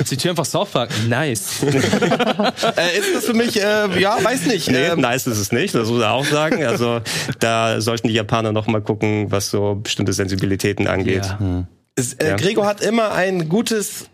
Zitiere 0.03 0.31
einfach 0.31 0.45
South 0.45 0.69
Park. 0.71 0.89
Nice. 1.07 1.61
äh, 1.63 2.97
ist 2.97 3.15
das 3.15 3.25
für 3.25 3.33
mich, 3.35 3.61
äh, 3.61 3.99
ja, 3.99 4.17
weiß 4.23 4.47
nicht. 4.47 4.69
Nee, 4.69 4.87
ähm, 4.87 5.01
nice 5.01 5.27
ist 5.27 5.37
es 5.37 5.51
nicht, 5.51 5.75
das 5.75 5.87
muss 5.89 5.99
ich 5.99 6.05
auch 6.05 6.25
sagen. 6.25 6.65
Also 6.65 7.01
da 7.39 7.79
sollten 7.79 8.07
die 8.07 8.15
Japaner 8.15 8.51
noch 8.51 8.65
mal 8.67 8.81
gucken, 8.81 9.31
was 9.31 9.51
so 9.51 9.75
bestimmte 9.75 10.13
Sensibilitäten 10.13 10.87
angeht. 10.87 11.25
Ja. 11.25 11.67
es, 11.95 12.13
äh, 12.13 12.29
Ja. 12.29 12.35
Gregor 12.37 12.65
hat 12.65 12.81
immer 12.81 13.11
ein 13.11 13.47
gutes 13.47 14.05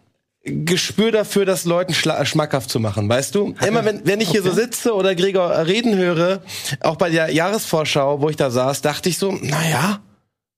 Gespür 0.44 1.12
dafür, 1.12 1.46
das 1.46 1.66
Leuten 1.66 1.94
schmackhaft 1.94 2.70
zu 2.70 2.80
machen, 2.80 3.08
weißt 3.08 3.36
du? 3.36 3.54
Immer 3.66 3.84
wenn, 3.84 4.06
wenn 4.06 4.22
ich 4.22 4.30
hier 4.30 4.42
so 4.42 4.52
sitze 4.52 4.94
oder 4.96 5.14
Gregor 5.14 5.66
reden 5.66 5.96
höre, 5.96 6.42
auch 6.82 6.96
bei 6.96 7.10
der 7.10 7.32
Jahresvorschau, 7.34 8.22
wo 8.22 8.30
ich 8.30 8.38
da 8.38 8.50
saß, 8.50 8.82
dachte 8.82 9.10
ich 9.10 9.18
so, 9.18 9.32
naja, 9.32 10.00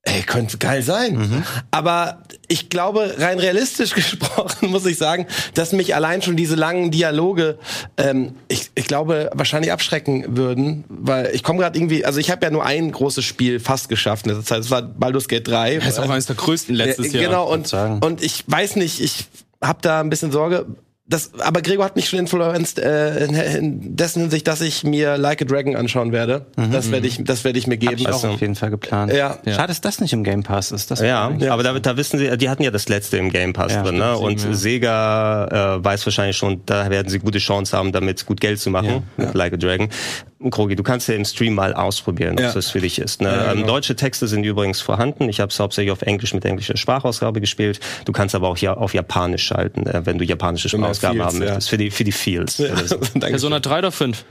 ey, 0.03 0.21
könnte 0.23 0.57
geil 0.57 0.81
sein. 0.81 1.43
Aber 1.71 2.23
ich 2.47 2.69
glaube, 2.69 3.15
rein 3.17 3.39
realistisch 3.39 3.93
gesprochen 3.95 4.69
muss 4.69 4.85
ich 4.85 4.97
sagen, 4.97 5.27
dass 5.53 5.71
mich 5.71 5.95
allein 5.95 6.21
schon 6.21 6.35
diese 6.35 6.55
langen 6.55 6.91
Dialoge, 6.91 7.57
ähm, 7.97 8.35
ich, 8.47 8.71
ich 8.75 8.87
glaube, 8.87 9.29
wahrscheinlich 9.33 9.71
abschrecken 9.71 10.37
würden, 10.37 10.83
weil 10.89 11.31
ich 11.33 11.43
komme 11.43 11.59
gerade 11.59 11.77
irgendwie, 11.77 12.05
also 12.05 12.19
ich 12.19 12.31
habe 12.31 12.45
ja 12.45 12.51
nur 12.51 12.65
ein 12.65 12.91
großes 12.91 13.23
Spiel 13.25 13.59
fast 13.59 13.89
geschafft 13.89 14.25
in 14.25 14.31
letzter 14.31 14.45
Zeit, 14.45 14.59
das 14.59 14.71
war 14.71 14.81
Baldur's 14.81 15.27
Gate 15.27 15.47
3. 15.47 15.77
Das 15.77 15.87
ist 15.87 15.99
auch 15.99 16.09
eines 16.09 16.25
der 16.25 16.35
größten 16.35 16.75
letztes 16.75 17.13
Ja, 17.13 17.21
Jahr. 17.21 17.29
Genau, 17.31 17.51
und, 17.51 17.73
und 18.03 18.23
ich 18.23 18.43
weiß 18.47 18.77
nicht, 18.77 19.01
ich 19.01 19.25
habe 19.61 19.79
da 19.81 19.99
ein 19.99 20.09
bisschen 20.09 20.31
Sorge. 20.31 20.65
Das, 21.09 21.31
aber 21.39 21.61
Gregor 21.63 21.85
hat 21.85 21.95
mich 21.95 22.07
schon 22.07 22.19
influenced 22.19 22.77
äh, 22.77 23.25
in, 23.25 23.33
in 23.33 23.95
dessen 23.95 24.21
Hinsicht, 24.21 24.47
dass 24.47 24.61
ich 24.61 24.83
mir 24.83 25.17
Like 25.17 25.41
a 25.41 25.45
Dragon 25.45 25.75
anschauen 25.75 26.11
werde. 26.11 26.45
Das 26.71 26.91
werde 26.91 27.07
ich, 27.07 27.23
das 27.23 27.43
werde 27.43 27.57
ich 27.57 27.65
mir 27.65 27.75
Hab 27.75 27.79
geben. 27.81 27.95
ich 27.97 28.07
auch 28.07 28.23
auf 28.23 28.41
jeden 28.41 28.53
Fall 28.55 28.69
geplant. 28.69 29.11
Ja. 29.11 29.39
Ja. 29.43 29.53
Schade, 29.53 29.67
dass 29.69 29.81
das 29.81 29.99
nicht 30.01 30.13
im 30.13 30.23
Game 30.23 30.43
Pass 30.43 30.71
ist. 30.71 30.91
Das 30.91 30.99
Ja, 31.01 31.31
wäre- 31.39 31.51
aber 31.51 31.63
da, 31.63 31.77
da 31.79 31.97
wissen 31.97 32.19
sie, 32.19 32.37
die 32.37 32.47
hatten 32.47 32.61
ja 32.61 32.69
das 32.71 32.87
letzte 32.89 33.17
im 33.17 33.31
Game 33.31 33.53
Pass 33.53 33.73
Ja, 33.73 33.81
drin, 33.83 33.97
ne? 33.97 34.17
Und 34.17 34.43
ja. 34.43 34.53
Sega 34.53 35.75
äh, 35.77 35.83
weiß 35.83 36.05
wahrscheinlich 36.05 36.37
schon, 36.37 36.61
da 36.65 36.89
werden 36.89 37.09
sie 37.09 37.19
gute 37.19 37.39
Chance 37.39 37.75
haben, 37.75 37.91
damit 37.91 38.25
gut 38.25 38.39
Geld 38.39 38.59
zu 38.59 38.69
machen 38.69 39.03
mit 39.17 39.33
Like 39.33 39.53
a 39.53 39.57
Dragon. 39.57 39.89
Krogi, 40.51 40.75
du 40.77 40.83
kannst 40.83 41.09
ja 41.09 41.15
im 41.15 41.25
Stream 41.25 41.53
mal 41.55 41.73
ausprobieren, 41.73 42.33
ob 42.35 42.39
Ja. 42.39 42.53
das 42.53 42.69
für 42.69 42.79
dich 42.79 42.99
ist. 42.99 43.21
Ne? 43.21 43.27
Ja, 43.29 43.51
ähm, 43.51 43.57
genau. 43.57 43.67
deutsche 43.73 43.95
Texte 43.97 44.25
sind 44.27 44.45
übrigens 44.45 44.79
vorhanden. 44.79 45.27
Ich 45.27 45.41
habe 45.41 45.49
es 45.51 45.59
hauptsächlich 45.59 45.91
auf 45.91 46.01
Englisch 46.01 46.33
mit 46.33 46.45
englischer 46.45 46.77
Sprachausgabe 46.77 47.41
gespielt. 47.41 47.81
Du 48.05 48.13
kannst 48.13 48.35
aber 48.35 48.47
auch 48.47 48.57
ja 48.57 48.73
auf 48.75 48.93
Japanisch 48.93 49.43
schalten, 49.43 49.85
äh, 49.85 50.05
wenn 50.05 50.17
du 50.17 50.23
japanische 50.23 50.73
Immer 50.77 50.87
Feels, 50.99 51.25
haben 51.25 51.41
ja. 51.41 51.45
möchtest. 51.45 51.69
Für 51.69 51.77
die 51.77 51.91
für 51.91 52.03
die 52.03 52.11
Feels. 52.11 52.59
oder 52.59 52.85
so. 52.87 52.97
Persona 52.97 53.59
3 53.59 53.79
oder 53.79 53.91
5? 53.91 54.23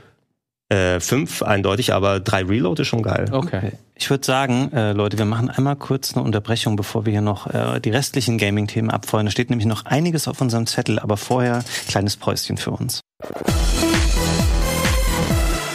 äh, 0.69 0.99
fünf 0.99 1.41
eindeutig, 1.41 1.93
aber 1.93 2.19
drei 2.19 2.43
Reload 2.43 2.81
ist 2.81 2.87
schon 2.87 3.01
geil. 3.01 3.25
Okay. 3.31 3.73
Ich 3.95 4.09
würde 4.09 4.25
sagen, 4.25 4.71
äh, 4.71 4.93
Leute, 4.93 5.17
wir 5.17 5.25
machen 5.25 5.49
einmal 5.49 5.75
kurz 5.75 6.15
eine 6.15 6.23
Unterbrechung, 6.23 6.75
bevor 6.75 7.05
wir 7.05 7.11
hier 7.11 7.21
noch 7.21 7.47
äh, 7.47 7.79
die 7.79 7.89
restlichen 7.89 8.37
Gaming-Themen 8.37 8.89
abfeuern. 8.89 9.25
Da 9.25 9.31
steht 9.31 9.49
nämlich 9.49 9.67
noch 9.67 9.85
einiges 9.85 10.27
auf 10.27 10.39
unserem 10.39 10.67
Zettel, 10.67 10.99
aber 10.99 11.17
vorher 11.17 11.63
kleines 11.87 12.15
Päuschen 12.15 12.57
für 12.57 12.71
uns. 12.71 13.01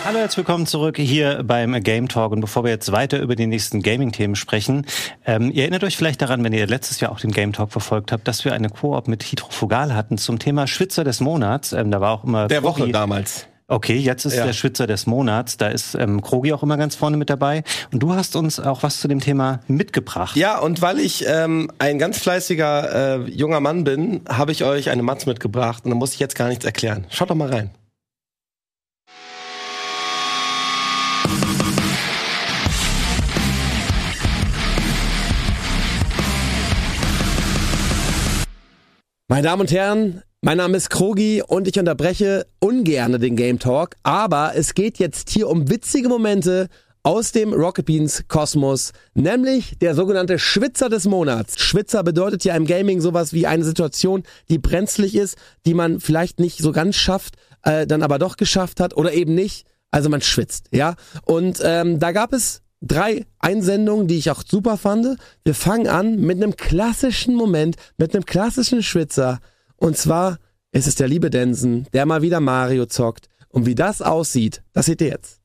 Hallo, 0.05 0.19
herzlich 0.19 0.39
willkommen 0.39 0.67
zurück 0.67 0.99
hier 0.99 1.43
beim 1.45 1.73
Game 1.83 2.09
Talk. 2.09 2.33
Und 2.33 2.41
bevor 2.41 2.63
wir 2.65 2.71
jetzt 2.71 2.93
weiter 2.93 3.21
über 3.21 3.37
die 3.37 3.47
nächsten 3.47 3.81
Gaming-Themen 3.83 4.37
sprechen, 4.37 4.87
ähm, 5.25 5.51
ihr 5.51 5.63
erinnert 5.63 5.83
euch 5.83 5.97
vielleicht 5.97 6.21
daran, 6.21 6.45
wenn 6.45 6.53
ihr 6.53 6.67
letztes 6.67 7.01
Jahr 7.01 7.11
auch 7.11 7.21
den 7.21 7.33
Game 7.33 7.53
Talk 7.55 7.73
verfolgt 7.73 8.13
habt, 8.13 8.29
dass 8.29 8.45
wir 8.45 8.53
eine 8.53 8.69
Koop 8.69 9.09
mit 9.09 9.23
Hydrofugal 9.25 9.95
hatten 9.95 10.19
zum 10.19 10.39
Thema 10.39 10.67
Schwitzer 10.67 11.05
des 11.05 11.21
Monats. 11.21 11.73
Ähm, 11.73 11.91
da 11.91 12.01
war 12.03 12.13
auch 12.13 12.25
immer 12.25 12.49
Der 12.49 12.63
Woche 12.63 12.83
Krogi- 12.85 12.93
damals. 12.93 13.47
Okay, 13.67 13.97
jetzt 13.97 14.27
ist 14.27 14.37
Ja. 14.37 14.45
der 14.45 14.53
Schwitzer 14.53 14.87
des 14.87 15.07
Monats. 15.07 15.57
Da 15.57 15.69
ist 15.69 15.95
ähm, 15.95 16.21
Krogi 16.21 16.53
auch 16.53 16.63
immer 16.63 16.77
ganz 16.77 16.97
vorne 16.97 17.17
mit 17.17 17.31
dabei. 17.31 17.65
Und 17.91 18.01
du 18.03 18.13
hast 18.15 18.37
uns 18.37 18.61
auch 18.61 18.83
was 18.83 19.01
zu 19.01 19.09
dem 19.09 19.21
Thema 19.21 19.61
mitgebracht. 19.69 20.37
Ja, 20.37 20.59
und 20.59 20.83
weil 20.83 20.99
ich 21.01 21.25
ähm, 21.27 21.71
ein 21.79 21.99
ganz 21.99 22.19
fleißiger 22.19 23.25
äh, 23.25 23.31
junger 23.31 23.61
Mann 23.61 23.85
bin, 23.85 24.21
habe 24.29 24.53
ich 24.53 24.65
euch 24.65 24.91
eine 24.91 25.03
Matz 25.03 25.25
mitgebracht 25.25 25.87
und 25.87 25.93
da 25.93 25.97
muss 25.97 26.13
ich 26.13 26.21
jetzt 26.21 26.35
gar 26.37 26.49
nichts 26.49 26.67
erklären. 26.67 27.07
Schaut 27.09 27.31
doch 27.31 27.35
mal 27.37 27.49
rein. 27.49 27.71
Meine 39.35 39.49
Damen 39.49 39.63
und 39.63 39.73
Herren, 39.73 40.23
Mein 40.43 40.59
Name 40.59 40.77
ist 40.77 40.91
Krogi 40.91 41.43
und 41.45 41.67
ich 41.67 41.77
unterbreche 41.77 42.47
ungerne 42.61 43.19
den 43.19 43.35
Game 43.35 43.59
Talk, 43.59 43.97
aber 44.05 44.53
es 44.55 44.75
geht 44.75 44.99
jetzt 44.99 45.29
hier 45.29 45.49
um 45.49 45.69
witzige 45.69 46.09
Momente 46.09 46.69
aus 47.03 47.33
dem 47.33 47.53
Rocket 47.53 47.85
Beans 47.85 48.29
Kosmos, 48.29 48.93
nämlich 49.15 49.77
der 49.81 49.97
sogenannte 49.97 50.39
Schwitzer 50.39 50.89
des 50.89 51.07
Monats. 51.07 51.59
Schwitzer 51.61 52.05
bedeutet 52.05 52.45
ja 52.45 52.55
im 52.55 52.65
Gaming 52.65 53.01
sowas 53.01 53.33
wie 53.33 53.49
eine 53.49 53.65
Situation, 53.65 54.23
die 54.51 54.59
brenzlig 54.59 55.17
ist, 55.17 55.37
die 55.67 55.75
man 55.75 55.99
vielleicht 55.99 56.39
nicht 56.39 56.59
so 56.59 56.71
ganz 56.71 56.95
schafft, 56.95 57.35
äh, 57.65 57.89
dann 57.89 58.05
aber 58.05 58.21
doch 58.21 58.37
geschafft 58.37 58.79
hat 58.79 58.97
oder 58.97 59.13
eben 59.13 59.35
nicht. 59.35 59.67
Also 59.91 60.11
man 60.11 60.21
schwitzt, 60.21 60.69
ja. 60.71 60.95
Und 61.25 61.61
ähm, 61.65 61.99
da 61.99 62.13
gab 62.13 62.33
es 62.33 62.63
drei 62.87 63.27
Einsendungen, 63.39 64.07
die 64.07 64.19
ich 64.19 64.31
auch 64.31 64.43
super 64.47 64.77
fand. 64.77 65.19
Wir 65.45 65.55
fangen 65.55 65.89
an 65.89 66.21
mit 66.21 66.43
einem 66.43 66.57
klassischen 66.57 67.35
Moment, 67.35 67.77
mit 67.97 68.15
einem 68.15 68.25
klassischen 68.25 68.83
Schwitzer. 68.83 69.41
Und 69.77 69.97
zwar 69.97 70.39
ist 70.73 70.87
es 70.87 70.95
der 70.95 71.09
liebe 71.09 71.31
Densen, 71.31 71.87
der 71.93 72.07
mal 72.07 72.23
wieder 72.23 72.41
Mario 72.41 72.87
zockt. 72.87 73.29
Und 73.49 73.67
wie 73.67 73.75
das 73.75 74.03
aussieht, 74.03 74.63
das 74.73 74.87
seht 74.87 75.01
ihr 75.01 75.09
jetzt. 75.09 75.41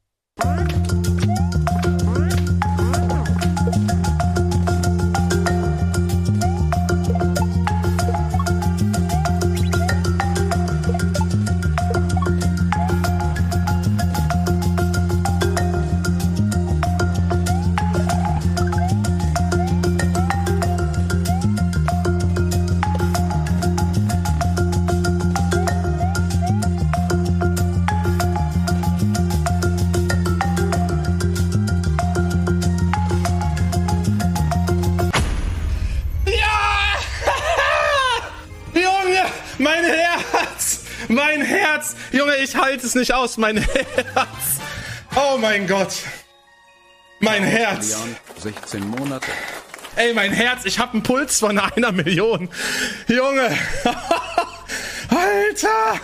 Herz! 41.90 41.96
Junge, 42.12 42.36
ich 42.38 42.56
halte 42.56 42.86
es 42.86 42.96
nicht 42.96 43.14
aus, 43.14 43.38
mein 43.38 43.58
Herz! 43.58 44.60
Oh 45.16 45.38
mein 45.38 45.68
Gott! 45.68 45.94
Mein 47.20 47.44
Herz! 47.44 47.92
Jahren, 47.92 48.16
16 48.38 48.88
Monate. 48.88 49.28
Ey, 49.96 50.14
mein 50.14 50.32
Herz, 50.32 50.66
ich 50.66 50.80
hab 50.80 50.94
einen 50.94 51.04
Puls 51.04 51.40
von 51.40 51.58
einer 51.58 51.92
Million. 51.92 52.50
Junge! 53.08 53.50
Alter! 55.10 56.00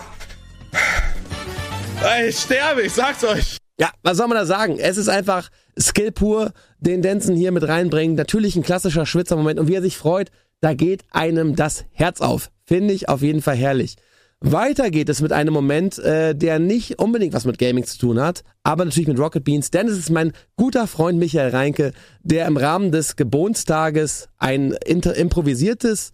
Ey, 2.03 2.29
ich 2.29 2.39
sterbe, 2.39 2.81
ich 2.81 2.93
sag's 2.93 3.23
euch. 3.23 3.57
Ja, 3.79 3.91
was 4.03 4.17
soll 4.17 4.27
man 4.27 4.38
da 4.38 4.45
sagen? 4.45 4.77
Es 4.79 4.97
ist 4.97 5.09
einfach 5.09 5.49
Skill 5.79 6.11
pur, 6.11 6.51
den 6.79 7.01
Denson 7.01 7.36
hier 7.36 7.51
mit 7.51 7.67
reinbringen. 7.67 8.15
Natürlich 8.15 8.55
ein 8.55 8.63
klassischer 8.63 9.05
Schwitzermoment 9.05 9.59
und 9.59 9.67
wie 9.67 9.75
er 9.75 9.81
sich 9.81 9.97
freut, 9.97 10.29
da 10.61 10.73
geht 10.73 11.03
einem 11.11 11.55
das 11.55 11.86
Herz 11.91 12.21
auf. 12.21 12.49
Finde 12.65 12.93
ich 12.93 13.09
auf 13.09 13.21
jeden 13.21 13.41
Fall 13.41 13.55
herrlich. 13.55 13.95
Weiter 14.41 14.91
geht 14.91 15.09
es 15.09 15.21
mit 15.21 15.31
einem 15.31 15.53
Moment, 15.53 15.97
äh, 15.99 16.36
der 16.36 16.59
nicht 16.59 16.99
unbedingt 16.99 17.33
was 17.33 17.45
mit 17.45 17.57
Gaming 17.57 17.86
zu 17.86 17.97
tun 17.97 18.19
hat, 18.19 18.43
aber 18.63 18.86
natürlich 18.86 19.07
mit 19.07 19.19
Rocket 19.19 19.43
Beans, 19.43 19.71
denn 19.71 19.88
es 19.88 19.97
ist 19.97 20.09
mein 20.09 20.33
guter 20.55 20.88
Freund 20.88 21.17
Michael 21.17 21.49
Reinke, 21.49 21.93
der 22.21 22.45
im 22.45 22.57
Rahmen 22.57 22.91
des 22.91 23.15
Geburtstages 23.15 24.29
ein 24.38 24.73
improvisiertes 24.83 26.11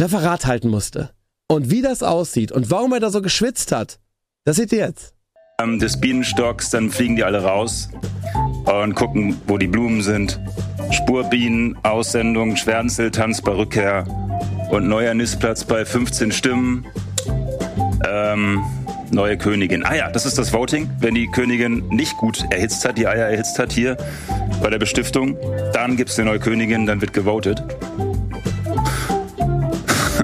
Referat 0.00 0.46
halten 0.46 0.68
musste. 0.68 1.10
Und 1.48 1.70
wie 1.70 1.82
das 1.82 2.02
aussieht 2.02 2.52
und 2.52 2.70
warum 2.70 2.92
er 2.92 3.00
da 3.00 3.10
so 3.10 3.22
geschwitzt 3.22 3.70
hat, 3.72 3.98
das 4.44 4.56
seht 4.56 4.72
ihr 4.72 4.78
jetzt. 4.78 5.14
ähm, 5.62 5.78
des 5.78 6.00
Bienenstocks, 6.00 6.70
dann 6.70 6.90
fliegen 6.90 7.16
die 7.16 7.24
alle 7.24 7.42
raus 7.44 7.88
und 8.64 8.94
gucken, 8.94 9.36
wo 9.46 9.56
die 9.56 9.68
Blumen 9.68 10.02
sind. 10.02 10.40
Spurbienen, 10.90 11.78
Aussendung, 11.82 12.56
Schwärzel, 12.56 13.10
Tanz 13.10 13.40
bei 13.40 13.52
Rückkehr 13.52 14.04
und 14.70 14.88
neuer 14.88 15.14
Nistplatz 15.14 15.64
bei 15.64 15.84
15 15.84 16.32
Stimmen. 16.32 16.86
Ähm, 18.14 18.62
neue 19.10 19.36
Königin. 19.36 19.84
Ah 19.84 19.96
ja, 19.96 20.08
das 20.08 20.24
ist 20.24 20.38
das 20.38 20.52
Voting. 20.52 20.88
Wenn 21.00 21.16
die 21.16 21.26
Königin 21.26 21.88
nicht 21.88 22.16
gut 22.16 22.44
erhitzt 22.50 22.84
hat, 22.84 22.96
die 22.96 23.08
Eier 23.08 23.26
erhitzt 23.26 23.58
hat 23.58 23.72
hier 23.72 23.96
bei 24.62 24.70
der 24.70 24.78
Bestiftung, 24.78 25.36
dann 25.72 25.96
gibt's 25.96 26.16
eine 26.16 26.30
neue 26.30 26.38
Königin, 26.38 26.86
dann 26.86 27.00
wird 27.00 27.12
gewotet. 27.12 27.60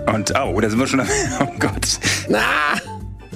Und, 0.06 0.32
oh, 0.38 0.60
da 0.60 0.70
sind 0.70 0.78
wir 0.78 0.86
schon 0.86 1.00
am, 1.00 1.08
oh 1.40 1.48
Gott. 1.58 1.98
Na, 2.28 2.76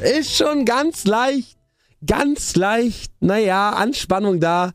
ist 0.00 0.36
schon 0.36 0.64
ganz 0.64 1.04
leicht, 1.04 1.58
ganz 2.06 2.54
leicht, 2.54 3.12
naja, 3.18 3.70
Anspannung 3.70 4.38
da. 4.38 4.70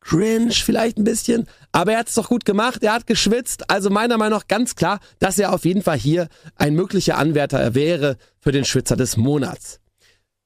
Cringe 0.00 0.50
vielleicht 0.52 0.98
ein 0.98 1.04
bisschen, 1.04 1.46
aber 1.72 1.92
er 1.92 1.98
hat 2.00 2.08
es 2.08 2.14
doch 2.14 2.28
gut 2.28 2.44
gemacht, 2.44 2.82
er 2.82 2.92
hat 2.92 3.06
geschwitzt, 3.06 3.70
also 3.70 3.90
meiner 3.90 4.18
Meinung 4.18 4.38
nach 4.38 4.46
ganz 4.46 4.76
klar, 4.76 5.00
dass 5.18 5.38
er 5.38 5.52
auf 5.52 5.64
jeden 5.64 5.82
Fall 5.82 5.98
hier 5.98 6.28
ein 6.56 6.74
möglicher 6.74 7.16
Anwärter 7.16 7.74
wäre 7.74 8.16
für 8.38 8.52
den 8.52 8.64
Schwitzer 8.64 8.96
des 8.96 9.16
Monats. 9.16 9.80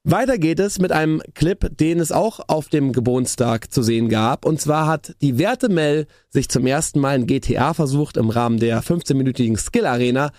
Weiter 0.09 0.39
geht 0.39 0.61
es 0.61 0.79
mit 0.79 0.93
einem 0.93 1.21
Clip, 1.35 1.69
den 1.77 1.99
es 1.99 2.13
auch 2.13 2.39
auf 2.47 2.69
dem 2.69 2.93
Geburtstag 2.93 3.73
zu 3.73 3.83
sehen 3.83 4.09
gab. 4.09 4.45
Und 4.45 4.61
zwar 4.61 4.87
hat 4.87 5.17
die 5.21 5.37
Werte 5.37 5.69
Mel 5.69 6.07
sich 6.29 6.49
zum 6.49 6.65
ersten 6.65 7.01
Mal 7.01 7.17
in 7.17 7.27
GTA 7.27 7.75
versucht 7.75 8.17
im 8.17 8.31
Rahmen 8.31 8.61
der 8.61 8.85
15-minütigen 8.85 9.59
Skill 9.59 9.85
Arena. 9.85 10.31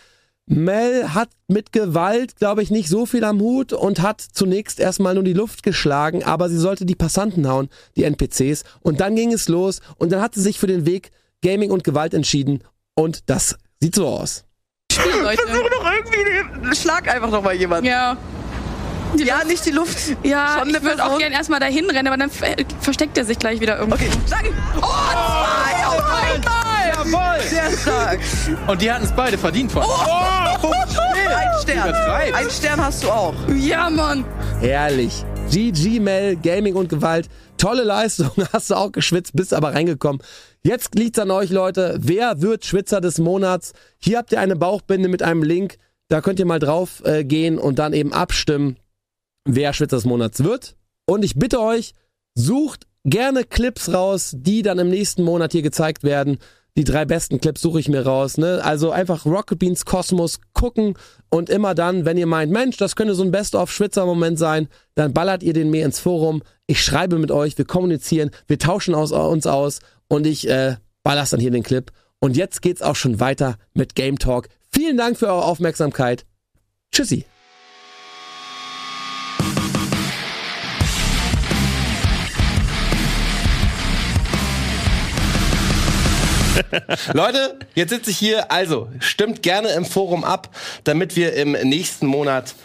Mel 0.50 1.14
hat 1.14 1.30
mit 1.48 1.74
Gewalt, 1.74 2.38
glaube 2.38 2.64
ich, 2.64 2.72
nicht 2.72 2.88
so 2.88 3.06
viel 3.06 3.24
am 3.26 3.40
Hut 3.42 3.74
und 3.74 4.02
hat 4.02 4.22
zunächst 4.22 4.80
erstmal 4.80 5.14
nur 5.14 5.24
die 5.24 5.34
Luft 5.34 5.62
geschlagen, 5.62 6.24
aber 6.24 6.48
sie 6.50 6.58
sollte 6.58 6.86
die 6.86 6.96
Passanten 6.96 7.48
hauen, 7.50 7.70
die 7.98 8.06
NPCs. 8.06 8.64
Und 8.82 9.02
dann 9.02 9.16
ging 9.16 9.34
es 9.34 9.50
los 9.50 9.82
und 9.98 10.12
dann 10.14 10.22
hat 10.22 10.36
sie 10.36 10.42
sich 10.42 10.58
für 10.58 10.68
den 10.68 10.86
Weg 10.86 11.12
Gaming 11.44 11.70
und 11.72 11.84
Gewalt 11.84 12.14
entschieden 12.14 12.64
und 12.96 13.30
das 13.30 13.58
sieht 13.82 13.94
so 13.96 14.08
aus. 14.08 14.46
Spiel, 14.92 15.12
Leute. 15.22 15.42
Versuch 15.46 15.70
doch 15.70 15.92
irgendwie, 15.92 16.76
schlag 16.76 17.14
einfach 17.14 17.30
noch 17.30 17.44
mal 17.44 17.54
jemanden. 17.54 17.86
Ja. 17.86 18.18
Die 19.18 19.24
Ja, 19.24 19.36
Luft- 19.36 19.48
nicht 19.48 19.66
die 19.66 19.72
Luft. 19.72 19.98
Ja, 20.24 20.58
Schon 20.60 20.70
ich 20.70 20.82
würde 20.82 20.96
auch 20.96 20.98
Person. 21.08 21.20
gern 21.20 21.32
erstmal 21.34 21.60
dahin 21.60 21.90
rennen, 21.90 22.08
aber 22.08 22.18
dann 22.18 22.30
ver 22.30 22.56
versteckt 22.82 23.18
er 23.18 23.26
sich 23.26 23.38
gleich 23.40 23.60
wieder 23.60 23.78
irgendwo. 23.78 23.96
Okay, 23.96 24.10
schlag 24.28 24.46
ihn. 24.46 24.54
Oh, 24.78 24.82
zwei 24.82 25.88
auf 25.88 26.04
einmal. 26.04 26.67
Jawohl! 26.98 27.42
Sehr 27.42 27.78
stark. 27.78 28.20
Und 28.68 28.82
die 28.82 28.92
hatten 28.92 29.06
es 29.06 29.12
beide 29.12 29.38
verdient 29.38 29.72
von. 29.72 29.84
Oh, 29.86 30.68
ein 30.68 31.62
Stern. 31.62 31.94
Ein 32.34 32.50
Stern 32.50 32.84
hast 32.84 33.04
du 33.04 33.10
auch. 33.12 33.36
Ja, 33.56 33.90
Mann. 33.90 34.26
Herrlich. 34.60 35.24
GG 35.52 36.00
Mel, 36.00 36.36
Gaming 36.38 36.76
und 36.76 36.90
Gewalt. 36.90 37.30
Tolle 37.58 37.84
Leistung, 37.84 38.32
hast 38.54 38.70
du 38.70 38.76
auch 38.76 38.92
geschwitzt, 38.92 39.34
bist 39.36 39.54
aber 39.54 39.74
reingekommen. 39.74 40.22
Jetzt 40.64 40.96
liegt's 40.96 41.20
an 41.20 41.32
euch, 41.32 41.50
Leute. 41.50 41.98
Wer 42.02 42.42
wird 42.42 42.66
Schwitzer 42.66 43.00
des 43.00 43.20
Monats? 43.20 43.74
Hier 44.00 44.18
habt 44.18 44.32
ihr 44.32 44.40
eine 44.40 44.56
Bauchbinde 44.56 45.08
mit 45.08 45.24
einem 45.24 45.44
Link. 45.44 45.78
Da 46.10 46.22
könnt 46.22 46.40
ihr 46.40 46.46
mal 46.46 46.60
drauf 46.60 47.02
äh, 47.06 47.24
gehen 47.24 47.60
und 47.60 47.80
dann 47.80 47.94
eben 47.94 48.14
abstimmen, 48.14 48.78
wer 49.46 49.74
Schwitzer 49.74 49.98
des 49.98 50.06
Monats 50.06 50.44
wird. 50.44 50.76
Und 51.06 51.24
ich 51.24 51.36
bitte 51.36 51.62
euch, 51.62 51.94
sucht 52.36 52.88
gerne 53.06 53.44
Clips 53.44 53.94
raus, 53.94 54.34
die 54.36 54.62
dann 54.62 54.80
im 54.80 54.90
nächsten 54.90 55.24
Monat 55.24 55.54
hier 55.54 55.62
gezeigt 55.62 56.04
werden. 56.04 56.40
Die 56.78 56.84
drei 56.84 57.06
besten 57.06 57.42
Clips 57.42 57.62
suche 57.62 57.80
ich 57.80 57.90
mir 57.90 58.06
raus. 58.06 58.38
Ne? 58.38 58.62
Also 58.64 58.92
einfach 58.92 59.26
Rocket 59.26 59.58
Beans 59.58 59.84
Kosmos 59.84 60.40
gucken 60.54 60.94
und 61.30 61.50
immer 61.50 61.74
dann, 61.74 62.06
wenn 62.06 62.18
ihr 62.18 62.28
meint, 62.28 62.52
Mensch, 62.52 62.78
das 62.78 62.96
könnte 62.96 63.16
so 63.16 63.24
ein 63.24 63.32
Best-of-Schwitzer-Moment 63.32 64.38
sein, 64.38 64.68
dann 64.94 65.12
ballert 65.12 65.42
ihr 65.42 65.54
den 65.54 65.72
mir 65.72 65.84
ins 65.84 66.00
Forum. 66.00 66.44
Ich 66.68 66.84
schreibe 66.84 67.18
mit 67.18 67.32
euch, 67.32 67.58
wir 67.58 67.66
kommunizieren, 67.66 68.30
wir 68.46 68.60
tauschen 68.60 68.94
aus, 68.94 69.12
uns 69.12 69.48
aus 69.48 69.80
und 70.08 70.28
ich 70.28 70.48
äh, 70.48 70.76
baller's 71.02 71.32
dann 71.32 71.40
hier 71.40 71.52
den 71.52 71.64
Clip. 71.64 71.92
Und 72.20 72.38
jetzt 72.38 72.62
geht's 72.62 72.84
auch 72.84 72.96
schon 72.96 73.20
weiter 73.20 73.58
mit 73.74 73.96
Game 73.96 74.20
Talk. 74.20 74.48
Vielen 74.72 74.98
Dank 74.98 75.18
für 75.18 75.28
eure 75.28 75.46
Aufmerksamkeit. 75.46 76.26
Tschüssi. 76.92 77.26
Leute, 87.14 87.58
jetzt 87.76 87.90
sitze 87.90 88.12
ich 88.12 88.18
hier. 88.18 88.52
Also, 88.52 88.90
stimmt 89.00 89.44
gerne 89.44 89.70
im 89.70 89.86
Forum 89.86 90.24
ab, 90.24 90.56
damit 90.84 91.16
wir 91.16 91.34
im 91.34 91.52
nächsten 91.52 92.08
Monat 92.08 92.56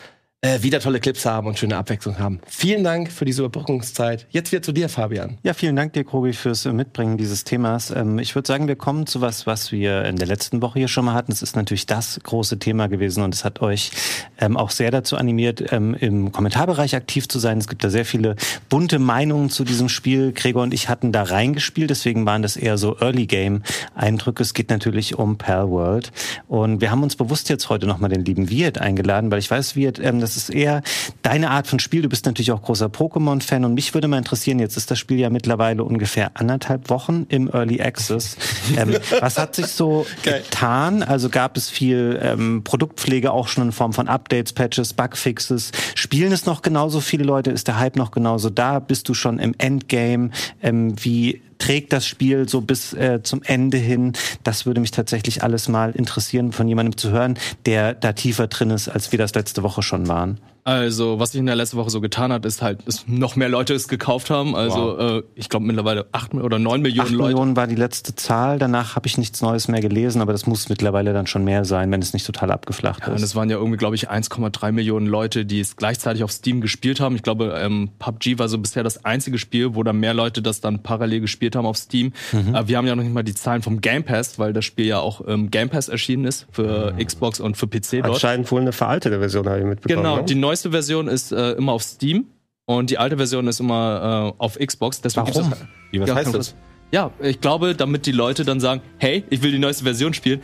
äh, 0.44 0.62
wieder 0.62 0.80
tolle 0.80 0.98
Clips 0.98 1.24
haben 1.24 1.46
und 1.46 1.56
schöne 1.56 1.76
Abwechslung 1.76 2.18
haben. 2.18 2.40
Vielen 2.46 2.82
Dank 2.82 3.12
für 3.12 3.24
diese 3.24 3.42
Überbrückungszeit. 3.42 4.26
Jetzt 4.30 4.50
wieder 4.50 4.60
zu 4.60 4.72
dir, 4.72 4.88
Fabian. 4.88 5.38
Ja, 5.44 5.54
vielen 5.54 5.76
Dank 5.76 5.92
dir, 5.92 6.02
Krobi, 6.02 6.32
fürs 6.32 6.66
äh, 6.66 6.72
Mitbringen 6.72 7.16
dieses 7.16 7.44
Themas. 7.44 7.92
Ähm, 7.92 8.18
ich 8.18 8.34
würde 8.34 8.48
sagen, 8.48 8.66
wir 8.66 8.74
kommen 8.74 9.06
zu 9.06 9.20
was, 9.20 9.46
was 9.46 9.70
wir 9.70 10.04
in 10.04 10.16
der 10.16 10.26
letzten 10.26 10.60
Woche 10.60 10.80
hier 10.80 10.88
schon 10.88 11.04
mal 11.04 11.14
hatten. 11.14 11.30
Es 11.30 11.42
ist 11.42 11.54
natürlich 11.54 11.86
das 11.86 12.18
große 12.20 12.58
Thema 12.58 12.88
gewesen 12.88 13.22
und 13.22 13.32
es 13.32 13.44
hat 13.44 13.62
euch 13.62 13.92
ähm, 14.40 14.56
auch 14.56 14.70
sehr 14.70 14.90
dazu 14.90 15.16
animiert, 15.16 15.72
ähm, 15.72 15.94
im 15.94 16.32
Kommentarbereich 16.32 16.96
aktiv 16.96 17.28
zu 17.28 17.38
sein. 17.38 17.58
Es 17.58 17.68
gibt 17.68 17.84
da 17.84 17.88
sehr 17.88 18.04
viele 18.04 18.34
bunte 18.68 18.98
Meinungen 18.98 19.48
zu 19.48 19.62
diesem 19.62 19.88
Spiel. 19.88 20.32
Gregor 20.32 20.64
und 20.64 20.74
ich 20.74 20.88
hatten 20.88 21.12
da 21.12 21.22
reingespielt, 21.22 21.90
deswegen 21.90 22.26
waren 22.26 22.42
das 22.42 22.56
eher 22.56 22.78
so 22.78 22.98
Early 22.98 23.26
Game 23.26 23.62
Eindrücke. 23.94 24.42
Es 24.42 24.54
geht 24.54 24.70
natürlich 24.70 25.16
um 25.16 25.38
Pal 25.38 25.70
World 25.70 26.10
und 26.48 26.80
wir 26.80 26.90
haben 26.90 27.04
uns 27.04 27.14
bewusst 27.14 27.48
jetzt 27.48 27.68
heute 27.68 27.86
nochmal 27.86 28.10
den 28.10 28.24
lieben 28.24 28.50
Wirt 28.50 28.78
eingeladen, 28.78 29.30
weil 29.30 29.38
ich 29.38 29.48
weiß, 29.48 29.76
Wirt, 29.76 30.00
ähm, 30.00 30.18
das 30.36 30.48
ist 30.48 30.54
eher 30.54 30.82
deine 31.22 31.50
Art 31.50 31.66
von 31.66 31.78
Spiel. 31.78 32.02
Du 32.02 32.08
bist 32.08 32.26
natürlich 32.26 32.52
auch 32.52 32.62
großer 32.62 32.86
Pokémon-Fan 32.86 33.64
und 33.64 33.74
mich 33.74 33.94
würde 33.94 34.08
mal 34.08 34.18
interessieren, 34.18 34.58
jetzt 34.58 34.76
ist 34.76 34.90
das 34.90 34.98
Spiel 34.98 35.18
ja 35.18 35.30
mittlerweile 35.30 35.84
ungefähr 35.84 36.32
anderthalb 36.34 36.90
Wochen 36.90 37.26
im 37.28 37.48
Early 37.48 37.80
Access. 37.80 38.36
ähm, 38.76 38.96
was 39.20 39.38
hat 39.38 39.54
sich 39.54 39.66
so 39.66 40.06
getan? 40.22 41.02
Also 41.02 41.28
gab 41.28 41.56
es 41.56 41.68
viel 41.70 42.18
ähm, 42.22 42.62
Produktpflege 42.64 43.32
auch 43.32 43.48
schon 43.48 43.64
in 43.64 43.72
Form 43.72 43.92
von 43.92 44.08
Updates, 44.08 44.52
Patches, 44.52 44.94
Bugfixes? 44.94 45.72
Spielen 45.94 46.32
es 46.32 46.46
noch 46.46 46.62
genauso 46.62 47.00
viele 47.00 47.24
Leute? 47.24 47.50
Ist 47.50 47.68
der 47.68 47.78
Hype 47.78 47.96
noch 47.96 48.10
genauso 48.10 48.50
da? 48.50 48.78
Bist 48.78 49.08
du 49.08 49.14
schon 49.14 49.38
im 49.38 49.54
Endgame? 49.58 50.30
Ähm, 50.62 50.94
wie 51.02 51.42
trägt 51.62 51.92
das 51.92 52.04
Spiel 52.06 52.48
so 52.48 52.60
bis 52.60 52.92
äh, 52.92 53.22
zum 53.22 53.42
Ende 53.44 53.78
hin? 53.78 54.14
Das 54.42 54.66
würde 54.66 54.80
mich 54.80 54.90
tatsächlich 54.90 55.44
alles 55.44 55.68
mal 55.68 55.92
interessieren, 55.92 56.50
von 56.50 56.66
jemandem 56.66 56.96
zu 56.96 57.10
hören, 57.10 57.38
der 57.66 57.94
da 57.94 58.12
tiefer 58.12 58.48
drin 58.48 58.70
ist, 58.70 58.88
als 58.88 59.12
wir 59.12 59.18
das 59.18 59.34
letzte 59.34 59.62
Woche 59.62 59.82
schon 59.82 60.08
waren. 60.08 60.40
Also, 60.64 61.18
was 61.18 61.32
sich 61.32 61.40
in 61.40 61.46
der 61.46 61.56
letzten 61.56 61.76
Woche 61.76 61.90
so 61.90 62.00
getan 62.00 62.32
hat, 62.32 62.46
ist 62.46 62.62
halt, 62.62 62.86
dass 62.86 63.08
noch 63.08 63.34
mehr 63.34 63.48
Leute 63.48 63.74
es 63.74 63.88
gekauft 63.88 64.30
haben. 64.30 64.54
Also, 64.54 64.96
äh, 64.98 65.22
ich 65.34 65.48
glaube 65.48 65.66
mittlerweile 65.66 66.06
acht 66.12 66.34
oder 66.34 66.60
neun 66.60 66.82
Millionen 66.82 67.08
Acht 67.08 67.12
Leute. 67.14 67.30
Millionen 67.30 67.56
war 67.56 67.66
die 67.66 67.74
letzte 67.74 68.14
Zahl. 68.14 68.60
Danach 68.60 68.94
habe 68.94 69.08
ich 69.08 69.18
nichts 69.18 69.42
Neues 69.42 69.66
mehr 69.66 69.80
gelesen, 69.80 70.22
aber 70.22 70.30
das 70.30 70.46
muss 70.46 70.68
mittlerweile 70.68 71.12
dann 71.12 71.26
schon 71.26 71.42
mehr 71.42 71.64
sein, 71.64 71.90
wenn 71.90 72.00
es 72.00 72.12
nicht 72.12 72.24
total 72.24 72.52
abgeflacht 72.52 73.00
Ja, 73.02 73.08
und 73.08 73.16
ist. 73.16 73.22
es 73.22 73.34
waren 73.34 73.50
ja 73.50 73.56
irgendwie, 73.56 73.76
glaube 73.76 73.96
ich, 73.96 74.08
1,3 74.08 74.70
Millionen 74.70 75.06
Leute, 75.06 75.44
die 75.44 75.58
es 75.58 75.76
gleichzeitig 75.76 76.22
auf 76.22 76.30
Steam 76.30 76.60
gespielt 76.60 77.00
haben. 77.00 77.16
Ich 77.16 77.24
glaube, 77.24 77.54
ähm, 77.60 77.90
PUBG 77.98 78.38
war 78.38 78.48
so 78.48 78.58
bisher 78.58 78.84
das 78.84 79.04
einzige 79.04 79.38
Spiel, 79.38 79.74
wo 79.74 79.82
dann 79.82 79.96
mehr 79.98 80.14
Leute 80.14 80.42
das 80.42 80.60
dann 80.60 80.82
parallel 80.82 81.20
gespielt 81.20 81.56
haben 81.56 81.66
auf 81.66 81.76
Steam. 81.76 82.12
Äh, 82.32 82.68
wir 82.68 82.76
haben 82.76 82.86
ja 82.86 82.94
noch 82.94 83.02
nicht 83.02 83.12
mal 83.12 83.24
die 83.24 83.34
Zahlen 83.34 83.62
vom 83.62 83.80
Game 83.80 84.04
Pass, 84.04 84.38
weil 84.38 84.52
das 84.52 84.64
Spiel 84.64 84.86
ja 84.86 85.00
auch 85.00 85.20
im 85.22 85.50
Game 85.50 85.70
Pass 85.70 85.88
erschienen 85.88 86.24
ist 86.24 86.46
für 86.52 86.94
Xbox 87.04 87.40
und 87.40 87.56
für 87.56 87.66
PC 87.66 88.02
dort. 88.02 88.06
Anscheinend 88.14 88.50
wohl 88.52 88.60
eine 88.60 88.72
veraltete 88.72 89.18
Version, 89.18 89.48
habe 89.48 89.58
ich 89.58 89.64
mitbekommen. 89.64 90.02
Genau, 90.02 90.16
ne? 90.18 90.24
die 90.24 90.34
neueste 90.52 90.70
Version 90.70 91.08
ist 91.08 91.32
äh, 91.32 91.52
immer 91.52 91.72
auf 91.72 91.82
Steam 91.82 92.26
und 92.66 92.90
die 92.90 92.98
alte 92.98 93.16
Version 93.16 93.46
ist 93.48 93.58
immer 93.58 94.34
äh, 94.36 94.42
auf 94.42 94.58
Xbox. 94.58 95.00
Deswegen 95.00 95.26
Warum? 95.28 95.48
gibt's 95.48 95.64
Wie, 95.90 96.00
was 96.00 96.08
Ja, 96.10 96.14
heißt 96.14 96.34
das? 96.34 96.54
Ja, 96.92 97.10
ich 97.20 97.40
glaube, 97.40 97.74
damit 97.74 98.04
die 98.04 98.12
Leute 98.12 98.44
dann 98.44 98.60
sagen, 98.60 98.82
hey, 98.98 99.24
ich 99.30 99.40
will 99.42 99.50
die 99.50 99.58
neueste 99.58 99.82
Version 99.84 100.12
spielen, 100.12 100.42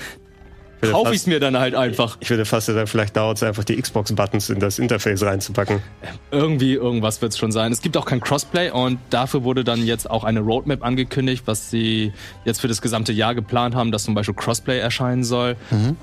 kaufe 0.81 1.15
ich 1.15 1.21
es 1.23 1.27
mir 1.27 1.41
dann 1.41 1.59
halt 1.59 1.75
einfach. 1.75 2.17
Ich 2.21 2.31
würde 2.31 2.45
fast 2.45 2.67
sagen, 2.67 2.87
vielleicht 2.87 3.17
dauert 3.17 3.39
es 3.39 3.43
einfach, 3.43 3.65
die 3.65 3.81
Xbox-Buttons 3.81 4.51
in 4.51 4.61
das 4.61 4.79
Interface 4.79 5.23
reinzupacken. 5.23 5.83
Irgendwie, 6.31 6.75
irgendwas 6.75 7.21
wird 7.23 7.33
es 7.33 7.39
schon 7.39 7.53
sein. 7.53 7.73
Es 7.73 7.83
gibt 7.83 7.97
auch 7.97 8.05
kein 8.05 8.21
Crossplay 8.21 8.71
und 8.71 8.99
dafür 9.11 9.45
wurde 9.45 9.65
dann 9.65 9.85
jetzt 9.85 10.11
auch 10.11 10.25
eine 10.25 10.41
Roadmap 10.41 10.85
angekündigt, 10.85 11.45
was 11.47 11.71
sie 11.71 12.13
jetzt 12.45 12.61
für 12.61 12.69
das 12.69 12.83
gesamte 12.83 13.13
Jahr 13.13 13.35
geplant 13.35 13.75
haben, 13.75 13.93
dass 13.93 14.05
zum 14.05 14.15
Beispiel 14.15 14.35
Crossplay 14.35 14.79
erscheinen 14.79 15.25
soll. 15.25 15.57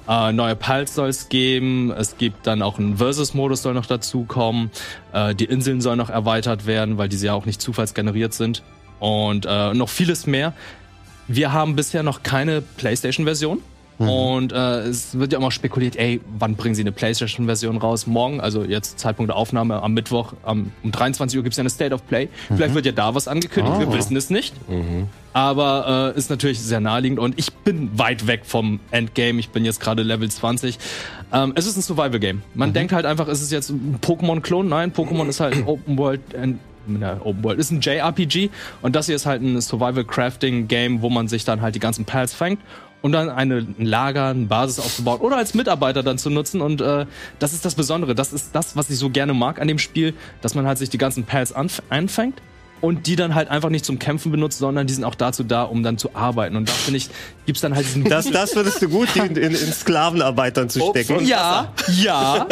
Äh, 0.08 0.32
neue 0.32 0.56
Pals 0.56 0.96
soll 0.96 1.10
es 1.10 1.30
geben. 1.30 1.92
Es 1.92 2.18
gibt 2.18 2.48
dann 2.48 2.62
auch 2.62 2.78
einen 2.78 2.98
Versus-Modus 2.98 3.62
soll 3.62 3.74
noch 3.74 3.86
dazukommen. 3.86 4.72
Äh, 5.14 5.36
die 5.36 5.46
Inseln 5.46 5.82
sollen 5.82 5.98
noch 5.98 6.10
erweitert 6.10 6.66
werden, 6.66 6.98
weil 6.98 7.10
diese 7.10 7.28
ja 7.28 7.34
auch 7.34 7.46
nicht 7.46 7.62
zufallsgeneriert 7.62 8.34
sind. 8.34 8.64
Und 9.00 9.46
äh, 9.46 9.74
noch 9.74 9.90
vieles 9.90 10.26
mehr. 10.28 10.54
Wir 11.28 11.54
haben 11.54 11.76
bisher 11.76 12.04
noch 12.04 12.24
keine 12.24 12.62
PlayStation-Version. 12.62 13.62
Und 13.98 14.52
äh, 14.52 14.82
es 14.82 15.18
wird 15.18 15.32
ja 15.32 15.40
immer 15.40 15.52
spekuliert, 15.52 15.96
ey, 15.96 16.20
wann 16.38 16.56
bringen 16.56 16.76
sie 16.76 16.82
eine 16.82 16.92
PlayStation-Version 16.92 17.78
raus? 17.78 18.08
Morgen, 18.08 18.42
also 18.42 18.64
jetzt 18.64 19.00
Zeitpunkt 19.00 19.30
der 19.30 19.38
Aufnahme 19.38 19.82
am 19.82 19.94
Mittwoch, 19.94 20.34
am, 20.44 20.72
um 20.84 20.92
23 20.92 21.38
Uhr 21.38 21.44
gibt's 21.44 21.58
ja 21.58 21.62
eine 21.62 21.70
State 21.70 21.94
of 21.94 22.06
Play. 22.08 22.28
Vielleicht 22.54 22.74
wird 22.74 22.86
ja 22.86 22.92
da 22.92 23.16
was 23.16 23.28
angekündigt, 23.28 23.80
wir 23.80 23.94
wissen 23.94 24.16
es 24.18 24.30
nicht. 24.30 24.54
Aber 25.34 26.14
äh, 26.16 26.18
ist 26.18 26.30
natürlich 26.30 26.62
sehr 26.62 26.80
naheliegend 26.80 27.20
und 27.20 27.38
ich 27.38 27.52
bin 27.54 27.98
weit 27.98 28.28
weg 28.28 28.42
vom 28.46 28.80
Endgame. 28.92 29.40
Ich 29.40 29.50
bin 29.50 29.66
jetzt 29.66 29.80
gerade 29.80 30.04
Level 30.04 30.30
20. 30.30 30.78
Ähm, 31.34 31.54
es 31.56 31.66
ist 31.68 31.76
ein 31.78 31.82
Survival-Game. 31.82 32.42
Man 32.54 32.74
denkt 32.74 32.94
halt 32.94 33.06
einfach, 33.06 33.28
es 33.28 33.42
ist 33.42 33.52
jetzt 33.52 33.70
ein 33.70 34.00
Pokémon-Klon. 34.02 34.68
Nein, 34.68 34.94
Pokémon 34.94 35.28
ist 35.28 35.40
halt 35.40 35.56
ein 35.56 35.66
Open 35.66 35.98
World. 35.98 36.22
Ein, 36.36 36.60
na, 36.88 37.20
Open 37.22 37.44
World 37.44 37.60
ist 37.60 37.72
ein 37.72 37.82
JRPG 37.82 38.50
und 38.82 38.96
das 38.96 39.08
hier 39.08 39.16
ist 39.16 39.26
halt 39.26 39.42
ein 39.42 39.60
Survival-Crafting-Game, 39.60 41.02
wo 41.02 41.10
man 41.10 41.28
sich 41.28 41.44
dann 41.44 41.62
halt 41.62 41.76
die 41.76 41.80
ganzen 41.80 42.06
Pals 42.06 42.34
fängt 42.34 42.60
und 43.06 43.12
dann 43.12 43.30
eine 43.30 43.58
ein 43.58 43.86
Lager, 43.86 44.30
eine 44.30 44.48
Basis 44.48 44.80
aufzubauen 44.80 45.22
oder 45.22 45.38
als 45.38 45.54
Mitarbeiter 45.54 46.02
dann 46.02 46.18
zu 46.18 46.32
nutzen. 46.32 46.60
Und 46.60 46.82
äh, 46.82 47.06
das 47.38 47.54
ist 47.54 47.64
das 47.64 47.76
Besondere. 47.76 48.16
Das 48.16 48.34
ist 48.34 48.56
das, 48.56 48.76
was 48.76 48.90
ich 48.90 48.98
so 48.98 49.12
gerne 49.12 49.36
mag 49.36 49.62
an 49.62 49.68
dem 49.68 49.78
Spiel, 49.78 50.16
dass 50.42 50.56
man 50.56 50.66
halt 50.66 50.80
sich 50.80 50.90
die 50.90 50.98
ganzen 50.98 51.24
Pals 51.24 51.54
anf 51.54 51.84
einfängt 51.90 52.42
und 52.82 53.08
die 53.08 53.16
dann 53.16 53.36
halt 53.36 53.50
einfach 53.50 53.70
nicht 53.70 53.86
zum 53.86 54.00
Kämpfen 54.00 54.32
benutzt, 54.32 54.60
sondern 54.60 54.88
die 54.88 54.94
sind 54.94 55.04
auch 55.04 55.16
dazu 55.16 55.44
da, 55.44 55.64
um 55.64 55.84
dann 55.84 55.98
zu 55.98 56.16
arbeiten. 56.16 56.56
Und 56.56 56.70
da 56.70 56.74
finde 56.74 56.98
ich, 56.98 57.10
gibt's 57.46 57.62
dann 57.62 57.76
halt 57.76 57.86
diesen 57.86 58.04
Das, 58.04 58.30
das 58.30 58.56
würdest 58.56 58.82
du 58.82 58.90
gut 58.90 59.16
in, 59.16 59.36
in, 59.36 59.52
in 59.52 59.74
Sklavenarbeitern 59.74 60.70
zu 60.70 60.80
stecken. 60.92 61.26
ja, 61.26 61.74
ja. 61.98 62.48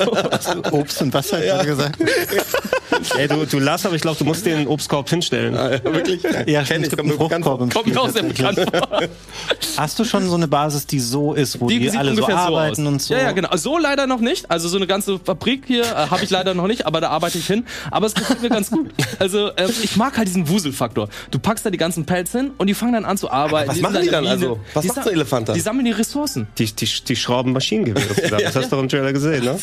Obst 0.72 1.02
und 1.02 1.12
Wasser, 1.14 1.38
hat 1.38 1.44
er 1.44 1.64
gesagt. 1.64 1.98
Ey, 3.16 3.28
du, 3.28 3.46
du 3.46 3.58
lass, 3.58 3.86
aber 3.86 3.94
ich 3.94 4.02
glaube, 4.02 4.18
du 4.18 4.24
musst 4.24 4.44
den 4.44 4.66
Obstkorb 4.66 5.08
hinstellen. 5.08 5.54
Wirklich? 5.54 6.22
Ja, 6.46 6.62
Kenn 6.62 6.82
es 6.82 6.88
ich, 6.88 6.90
gibt 6.90 7.00
einen 7.00 7.16
kommt 7.16 7.30
Fruchtkorb 7.30 7.60
im 7.60 7.70
Kommt 7.70 7.86
mir 7.86 8.00
auch 8.00 8.08
sehr 8.08 8.22
bekannt 8.22 8.58
vor. 8.58 9.00
Hast 9.76 9.98
du 9.98 10.04
schon 10.04 10.28
so 10.28 10.34
eine 10.34 10.48
Basis, 10.48 10.86
die 10.86 11.00
so 11.00 11.34
ist, 11.34 11.60
wo 11.60 11.68
die, 11.68 11.88
sieht 11.88 11.98
alle 11.98 12.14
so 12.14 12.28
arbeiten 12.28 12.86
aus. 12.86 12.92
und 12.92 13.02
so? 13.02 13.14
Ja, 13.14 13.20
ja, 13.22 13.32
genau. 13.32 13.56
So 13.56 13.78
leider 13.78 14.06
noch 14.06 14.20
nicht. 14.20 14.50
Also 14.50 14.68
so 14.68 14.76
eine 14.76 14.86
ganze 14.86 15.18
Fabrik 15.18 15.64
hier 15.66 15.84
äh, 15.84 16.08
habe 16.10 16.24
ich 16.24 16.30
leider 16.30 16.54
noch 16.54 16.66
nicht, 16.66 16.86
aber 16.86 17.00
da 17.00 17.10
arbeite 17.10 17.38
ich 17.38 17.46
hin. 17.46 17.64
Aber 17.90 18.06
es 18.06 18.14
gefällt 18.14 18.42
mir 18.42 18.48
ganz 18.50 18.70
gut. 18.70 18.90
Also 19.18 19.49
ähm, 19.56 19.70
ich 19.82 19.96
mag 19.96 20.16
halt 20.16 20.28
diesen 20.28 20.48
Wuselfaktor. 20.48 21.08
Du 21.30 21.38
packst 21.38 21.64
da 21.66 21.70
die 21.70 21.78
ganzen 21.78 22.06
Pelz 22.06 22.32
hin 22.32 22.52
und 22.58 22.66
die 22.66 22.74
fangen 22.74 22.92
dann 22.92 23.04
an 23.04 23.16
zu 23.16 23.30
arbeiten. 23.30 23.68
was 23.68 23.76
sind 23.76 23.82
machen 23.82 23.96
in 23.96 24.02
die 24.02 24.08
dann 24.10 24.24
Mine. 24.24 24.34
also? 24.34 24.60
Was 24.74 24.82
Die 24.82 24.88
macht 24.88 25.04
so 25.04 25.10
ein 25.10 25.16
Elefant 25.16 25.48
dann? 25.48 25.54
Die 25.54 25.60
sammeln 25.60 25.84
die 25.84 25.92
Ressourcen. 25.92 26.46
Die, 26.58 26.66
die, 26.72 26.86
die 26.86 27.16
schrauben 27.16 27.52
Maschinengewehre 27.52 28.14
zusammen. 28.14 28.42
Das 28.44 28.56
hast 28.56 28.66
du 28.72 28.76
doch 28.76 28.82
im 28.82 28.88
Trailer 28.88 29.12
gesehen, 29.12 29.44
ne? 29.44 29.58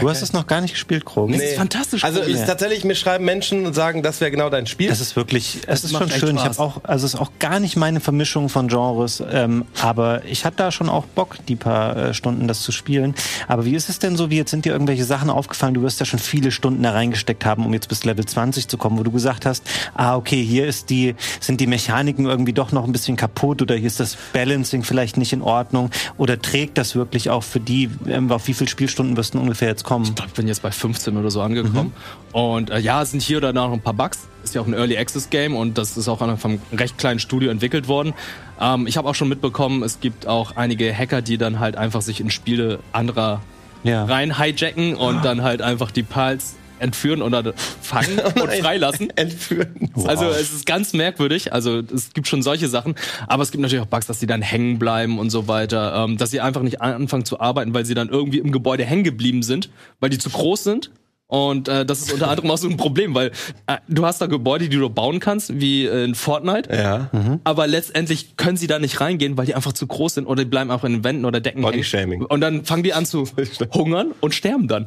Du 0.00 0.08
hast 0.08 0.22
es 0.22 0.32
noch 0.32 0.46
gar 0.46 0.60
nicht 0.60 0.72
gespielt, 0.72 1.04
Krog. 1.04 1.32
Das 1.32 1.42
ist 1.42 1.56
fantastisch. 1.56 2.04
Also 2.04 2.20
cool. 2.20 2.28
ist 2.28 2.46
tatsächlich, 2.46 2.84
mir 2.84 2.94
schreiben 2.94 3.24
Menschen 3.24 3.66
und 3.66 3.74
sagen, 3.74 4.02
das 4.02 4.20
wäre 4.20 4.30
genau 4.30 4.50
dein 4.50 4.66
Spiel. 4.66 4.90
Es 4.90 5.00
ist 5.00 5.16
wirklich, 5.16 5.60
es 5.66 5.84
ist 5.84 5.96
schon 5.96 6.10
schön. 6.10 6.36
Ich 6.36 6.42
Spaß. 6.42 6.58
habe 6.58 6.60
auch, 6.60 6.84
also 6.84 7.06
es 7.06 7.14
ist 7.14 7.20
auch 7.20 7.32
gar 7.38 7.60
nicht 7.60 7.76
meine 7.76 8.00
Vermischung 8.00 8.48
von 8.48 8.68
Genres, 8.68 9.22
ähm, 9.30 9.64
aber 9.80 10.24
ich 10.24 10.44
hatte 10.44 10.56
da 10.56 10.72
schon 10.72 10.88
auch 10.88 11.06
Bock, 11.06 11.36
die 11.46 11.56
paar 11.56 11.96
äh, 11.96 12.14
Stunden 12.14 12.48
das 12.48 12.62
zu 12.62 12.72
spielen. 12.72 13.14
Aber 13.46 13.64
wie 13.64 13.74
ist 13.74 13.88
es 13.88 13.98
denn 13.98 14.16
so? 14.16 14.30
Wie 14.30 14.36
jetzt 14.36 14.50
sind 14.50 14.64
dir 14.64 14.72
irgendwelche 14.72 15.04
Sachen 15.04 15.30
aufgefallen? 15.30 15.74
Du 15.74 15.82
wirst 15.82 16.00
ja 16.00 16.06
schon 16.06 16.18
viele 16.18 16.50
Stunden 16.50 16.82
da 16.82 16.92
reingesteckt 16.92 17.44
haben, 17.44 17.64
um 17.64 17.72
jetzt 17.72 17.88
bis 17.88 18.04
Level 18.04 18.24
20 18.24 18.68
zu 18.68 18.76
kommen, 18.78 18.97
wo 18.98 19.02
du 19.02 19.10
gesagt 19.10 19.46
hast, 19.46 19.64
ah 19.94 20.16
okay, 20.16 20.42
hier 20.44 20.66
ist 20.66 20.90
die, 20.90 21.14
sind 21.40 21.60
die 21.60 21.66
Mechaniken 21.66 22.26
irgendwie 22.26 22.52
doch 22.52 22.72
noch 22.72 22.84
ein 22.84 22.92
bisschen 22.92 23.16
kaputt 23.16 23.62
oder 23.62 23.74
hier 23.76 23.86
ist 23.86 24.00
das 24.00 24.16
Balancing 24.32 24.82
vielleicht 24.82 25.16
nicht 25.16 25.32
in 25.32 25.42
Ordnung 25.42 25.90
oder 26.16 26.40
trägt 26.40 26.78
das 26.78 26.94
wirklich 26.94 27.30
auch 27.30 27.42
für 27.42 27.60
die? 27.60 27.88
Ähm, 28.06 28.30
auf 28.30 28.46
wie 28.48 28.54
viele 28.54 28.68
Spielstunden 28.68 29.16
wirst 29.16 29.34
du 29.34 29.40
ungefähr 29.40 29.68
jetzt 29.68 29.84
kommen? 29.84 30.04
Ich 30.04 30.14
glaube, 30.14 30.28
ich 30.28 30.34
bin 30.34 30.48
jetzt 30.48 30.62
bei 30.62 30.70
15 30.70 31.16
oder 31.16 31.30
so 31.30 31.40
angekommen. 31.40 31.92
Und 32.32 32.70
äh, 32.70 32.78
ja, 32.78 33.02
es 33.02 33.10
sind 33.12 33.22
hier 33.22 33.38
oder 33.38 33.52
da 33.52 33.66
noch 33.66 33.72
ein 33.72 33.80
paar 33.80 33.94
Bugs. 33.94 34.18
Ist 34.44 34.54
ja 34.54 34.60
auch 34.60 34.66
ein 34.66 34.72
Early 34.74 34.96
Access 34.96 35.30
Game 35.30 35.56
und 35.56 35.78
das 35.78 35.96
ist 35.96 36.08
auch 36.08 36.20
an 36.22 36.30
einem 36.30 36.60
recht 36.72 36.96
kleinen 36.98 37.18
Studio 37.20 37.50
entwickelt 37.50 37.88
worden. 37.88 38.14
Ähm, 38.60 38.86
ich 38.86 38.96
habe 38.96 39.08
auch 39.08 39.14
schon 39.14 39.28
mitbekommen, 39.28 39.82
es 39.82 40.00
gibt 40.00 40.26
auch 40.26 40.56
einige 40.56 40.94
Hacker, 40.94 41.22
die 41.22 41.38
dann 41.38 41.58
halt 41.60 41.76
einfach 41.76 42.02
sich 42.02 42.20
in 42.20 42.30
Spiele 42.30 42.78
anderer 42.92 43.40
Ja. 43.84 44.04
rein 44.04 44.38
hijacken 44.38 44.94
und 44.94 45.24
dann 45.24 45.42
halt 45.42 45.60
einfach 45.62 45.90
die 45.90 46.02
Pals 46.02 46.54
entführen 46.80 47.22
oder 47.22 47.52
fangen 47.82 48.18
und 48.40 48.52
freilassen. 48.52 49.10
Entführen. 49.16 49.90
Also 50.06 50.26
es 50.26 50.52
ist 50.52 50.66
ganz 50.66 50.92
merkwürdig. 50.92 51.52
Also 51.52 51.78
es 51.80 52.12
gibt 52.12 52.28
schon 52.28 52.42
solche 52.42 52.68
Sachen, 52.68 52.94
aber 53.26 53.42
es 53.42 53.50
gibt 53.50 53.62
natürlich 53.62 53.82
auch 53.82 53.88
Bugs, 53.88 54.06
dass 54.06 54.18
die 54.18 54.26
dann 54.26 54.42
hängen 54.42 54.78
bleiben 54.78 55.18
und 55.18 55.30
so 55.30 55.48
weiter, 55.48 56.04
ähm, 56.04 56.16
dass 56.18 56.30
sie 56.30 56.40
einfach 56.40 56.62
nicht 56.62 56.80
an- 56.80 56.94
anfangen 56.94 57.24
zu 57.24 57.40
arbeiten, 57.40 57.74
weil 57.74 57.84
sie 57.84 57.94
dann 57.94 58.08
irgendwie 58.08 58.38
im 58.38 58.52
Gebäude 58.52 58.84
hängen 58.84 59.04
geblieben 59.04 59.42
sind, 59.42 59.70
weil 60.00 60.10
die 60.10 60.18
zu 60.18 60.30
groß 60.30 60.64
sind. 60.64 60.90
Und 61.30 61.68
äh, 61.68 61.84
das 61.84 62.00
ist 62.00 62.10
unter 62.14 62.30
anderem 62.30 62.50
auch 62.50 62.56
so 62.56 62.66
ein 62.70 62.78
Problem, 62.78 63.14
weil 63.14 63.32
äh, 63.66 63.76
du 63.86 64.06
hast 64.06 64.18
da 64.22 64.24
Gebäude, 64.24 64.70
die 64.70 64.78
du 64.78 64.88
bauen 64.88 65.20
kannst, 65.20 65.60
wie 65.60 65.84
äh, 65.84 66.04
in 66.04 66.14
Fortnite, 66.14 66.74
Ja. 66.74 67.10
aber 67.44 67.66
letztendlich 67.66 68.38
können 68.38 68.56
sie 68.56 68.66
da 68.66 68.78
nicht 68.78 68.98
reingehen, 69.02 69.36
weil 69.36 69.44
die 69.44 69.54
einfach 69.54 69.74
zu 69.74 69.86
groß 69.86 70.14
sind 70.14 70.26
oder 70.26 70.44
die 70.44 70.48
bleiben 70.48 70.70
einfach 70.70 70.86
in 70.88 70.94
den 70.94 71.04
Wänden 71.04 71.26
oder 71.26 71.40
Decken 71.40 71.58
hängen. 71.60 71.70
Bodyshaming. 71.72 72.22
Und 72.24 72.40
dann 72.40 72.64
fangen 72.64 72.82
die 72.82 72.94
an 72.94 73.04
zu 73.04 73.24
hungern 73.74 74.12
und 74.20 74.34
sterben 74.34 74.68
dann. 74.68 74.86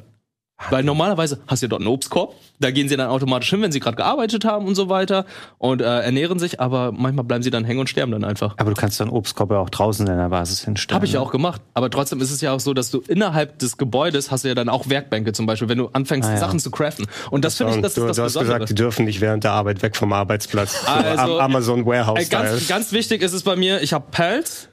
Weil 0.70 0.84
normalerweise 0.84 1.39
hast 1.47 1.62
du 1.62 1.66
ja 1.66 1.70
dort 1.70 1.82
einen 1.82 1.88
Obstkorb, 1.89 2.34
da 2.59 2.70
gehen 2.72 2.88
sie 2.88 2.95
dann 2.95 3.07
automatisch 3.09 3.49
hin, 3.49 3.62
wenn 3.62 3.72
sie 3.72 3.80
gerade 3.80 3.95
gearbeitet 3.97 4.45
haben 4.45 4.68
und 4.68 4.76
so 4.76 4.89
weiter 4.89 5.26
und 5.57 5.82
äh, 5.82 5.86
ernähren 6.01 6.38
sich, 6.38 6.59
aber 6.59 6.91
manchmal 6.91 7.26
bleiben 7.26 7.41
sie 7.43 7.49
dann 7.49 7.66
hängen 7.66 7.80
und 7.80 7.89
sterben 7.89 8.12
dann 8.12 8.24
einfach. 8.24 8.53
Aber 8.57 8.70
du 8.70 8.76
kannst 8.80 8.99
dann 8.99 9.09
Obstkorb 9.09 9.49
ja 9.51 9.57
auch 9.57 9.70
draußen 9.72 10.05
in 10.07 10.18
der 10.18 10.30
Basis 10.30 10.64
hinstellen. 10.64 10.95
Habe 10.95 11.05
ich 11.07 11.14
ja 11.14 11.20
auch 11.20 11.32
gemacht. 11.32 11.62
Aber 11.74 11.89
trotzdem 11.89 12.22
ist 12.22 12.30
es 12.32 12.41
ja 12.41 12.53
auch 12.53 12.59
so, 12.59 12.74
dass 12.76 12.91
du 12.91 13.01
innerhalb 13.07 13.57
des 13.59 13.78
Gebäudes 13.78 14.30
hast 14.30 14.43
du 14.43 14.49
ja 14.49 14.55
dann 14.55 14.70
auch 14.70 14.88
Werkbänke 14.89 15.34
zum 15.34 15.45
Beispiel, 15.47 15.68
wenn 15.70 15.80
du 15.80 15.89
anfängst, 15.93 16.30
Ah, 16.30 16.34
ja. 16.34 16.38
Sachen 16.39 16.59
zu 16.59 16.70
craften. 16.70 17.07
Und 17.32 17.43
das 17.43 17.55
finde 17.57 17.76
ich, 17.76 17.82
das 17.82 17.95
du, 17.95 18.01
ist 18.01 18.09
das 18.09 18.18
du 18.18 18.24
hast 18.24 18.34
Besondere. 18.34 18.53
gesagt, 18.59 18.70
die 18.70 18.76
dürfen 18.76 19.05
nicht 19.05 19.22
während 19.22 19.43
der 19.43 19.53
Arbeit 19.53 19.82
weg 19.82 19.95
vom 19.95 20.14
Arbeitsplatz. 20.14 20.82
So 20.82 20.88
Also, 20.88 21.39
Am 21.39 21.51
Amazon 21.51 21.86
Warehouse 21.86 22.30
ganz, 22.30 22.68
ganz 22.68 22.91
wichtig 22.91 23.22
ist 23.24 23.34
es 23.34 23.41
bei 23.43 23.55
mir, 23.55 23.82
ich 23.82 23.93
habe 23.93 24.05
Pals. 24.12 24.68